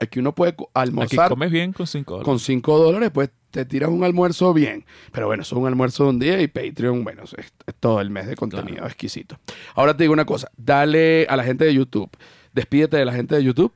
Aquí 0.00 0.20
uno 0.20 0.34
puede 0.34 0.54
co- 0.54 0.70
Aquí 0.74 0.88
almorzar 0.90 1.28
comes 1.28 1.50
bien 1.50 1.72
con 1.72 1.86
5 1.86 2.12
dólares. 2.14 2.24
con 2.24 2.38
5 2.38 2.78
dólares, 2.78 3.10
pues 3.12 3.30
te 3.50 3.64
tiras 3.64 3.90
un 3.90 4.04
almuerzo 4.04 4.54
bien. 4.54 4.84
Pero 5.10 5.26
bueno, 5.26 5.42
eso 5.42 5.56
es 5.56 5.60
un 5.60 5.66
almuerzo 5.66 6.04
de 6.04 6.10
un 6.10 6.18
día 6.20 6.40
y 6.40 6.46
Patreon, 6.48 7.02
bueno, 7.02 7.22
es, 7.24 7.34
es 7.34 7.74
todo 7.80 8.00
el 8.00 8.08
mes 8.10 8.26
de 8.28 8.36
contenido 8.36 8.68
Claro. 8.74 8.86
exquisito. 8.86 9.38
Ahora 9.74 9.96
te 9.96 10.04
digo 10.04 10.12
una 10.12 10.24
cosa, 10.26 10.48
dale 10.56 11.26
a 11.28 11.36
la 11.36 11.42
gente 11.44 11.64
de 11.64 11.74
YouTube, 11.74 12.08
despídete 12.52 12.98
de 12.98 13.04
la 13.04 13.12
gente 13.12 13.34
de 13.34 13.42
YouTube. 13.42 13.72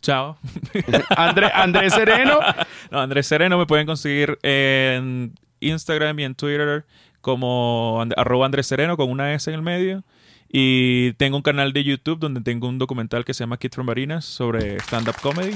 Chao. 0.00 0.38
André, 1.16 1.50
Andrés 1.52 1.92
Sereno, 1.92 2.38
No, 2.90 3.00
Andrés 3.00 3.26
Sereno 3.26 3.58
me 3.58 3.66
pueden 3.66 3.86
conseguir 3.86 4.38
en 4.42 5.34
Instagram 5.60 6.18
y 6.20 6.24
en 6.24 6.34
Twitter 6.34 6.84
como 7.20 7.98
and- 8.00 8.14
arroba 8.16 8.46
Andrés 8.46 8.66
Sereno 8.66 8.96
con 8.96 9.10
una 9.10 9.34
S 9.34 9.50
en 9.50 9.56
el 9.56 9.62
medio. 9.62 10.04
Y 10.50 11.12
tengo 11.14 11.36
un 11.36 11.42
canal 11.42 11.72
de 11.74 11.84
YouTube 11.84 12.18
donde 12.20 12.40
tengo 12.40 12.68
un 12.68 12.78
documental 12.78 13.24
que 13.24 13.34
se 13.34 13.40
llama 13.42 13.58
Kid 13.58 13.72
from 13.74 13.86
Barinas 13.86 14.24
sobre 14.24 14.76
stand-up 14.80 15.16
comedy. 15.20 15.52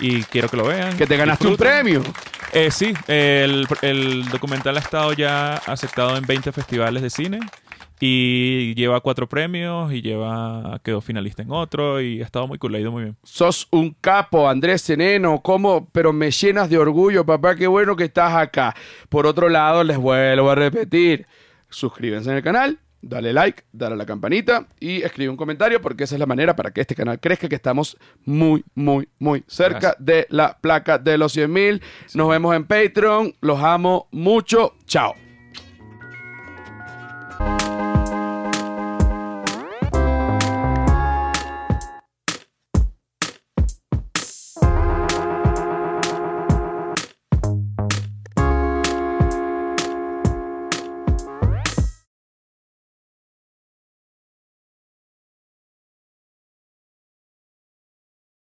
Y 0.00 0.22
quiero 0.22 0.48
que 0.48 0.56
lo 0.56 0.64
vean. 0.64 0.96
que 0.96 1.06
te 1.06 1.16
ganaste 1.18 1.46
un 1.48 1.56
premio. 1.56 2.02
Eh, 2.54 2.70
sí, 2.70 2.94
el, 3.08 3.66
el 3.82 4.26
documental 4.30 4.76
ha 4.76 4.80
estado 4.80 5.12
ya 5.12 5.56
aceptado 5.66 6.16
en 6.16 6.24
20 6.26 6.50
festivales 6.52 7.02
de 7.02 7.10
cine. 7.10 7.40
Y 8.00 8.74
lleva 8.74 9.00
cuatro 9.00 9.28
premios 9.28 9.92
y 9.92 10.02
lleva 10.02 10.80
quedó 10.82 11.00
finalista 11.00 11.42
en 11.42 11.52
otro 11.52 12.00
y 12.00 12.20
ha 12.20 12.24
estado 12.24 12.48
muy 12.48 12.58
cool, 12.58 12.74
ha 12.74 12.80
ido 12.80 12.90
muy 12.90 13.04
bien. 13.04 13.16
Sos 13.22 13.68
un 13.70 13.94
capo, 14.00 14.48
Andrés 14.48 14.82
Sereno, 14.82 15.40
¿cómo? 15.40 15.88
Pero 15.92 16.12
me 16.12 16.30
llenas 16.30 16.68
de 16.68 16.78
orgullo, 16.78 17.24
papá, 17.24 17.54
qué 17.54 17.66
bueno 17.66 17.94
que 17.94 18.04
estás 18.04 18.34
acá. 18.34 18.74
Por 19.08 19.26
otro 19.26 19.48
lado, 19.48 19.84
les 19.84 19.96
vuelvo 19.98 20.50
a 20.50 20.54
repetir, 20.54 21.26
suscríbanse 21.68 22.30
en 22.30 22.36
el 22.36 22.42
canal, 22.42 22.78
dale 23.02 23.32
like, 23.32 23.64
dale 23.72 23.94
a 23.94 23.96
la 23.96 24.06
campanita 24.06 24.66
y 24.80 25.02
escribe 25.02 25.28
un 25.30 25.36
comentario 25.36 25.80
porque 25.80 26.04
esa 26.04 26.14
es 26.14 26.20
la 26.20 26.26
manera 26.26 26.56
para 26.56 26.70
que 26.70 26.80
este 26.80 26.94
canal 26.94 27.20
crezca, 27.20 27.48
que 27.48 27.56
estamos 27.56 27.96
muy, 28.24 28.64
muy, 28.74 29.08
muy 29.18 29.44
cerca 29.46 29.78
Gracias. 29.78 30.06
de 30.06 30.26
la 30.30 30.58
placa 30.60 30.98
de 30.98 31.18
los 31.18 31.32
100 31.32 31.52
mil. 31.52 31.82
Nos 32.14 32.28
vemos 32.28 32.54
en 32.54 32.64
Patreon, 32.64 33.34
los 33.40 33.60
amo 33.62 34.08
mucho, 34.12 34.74
chao. 34.86 35.14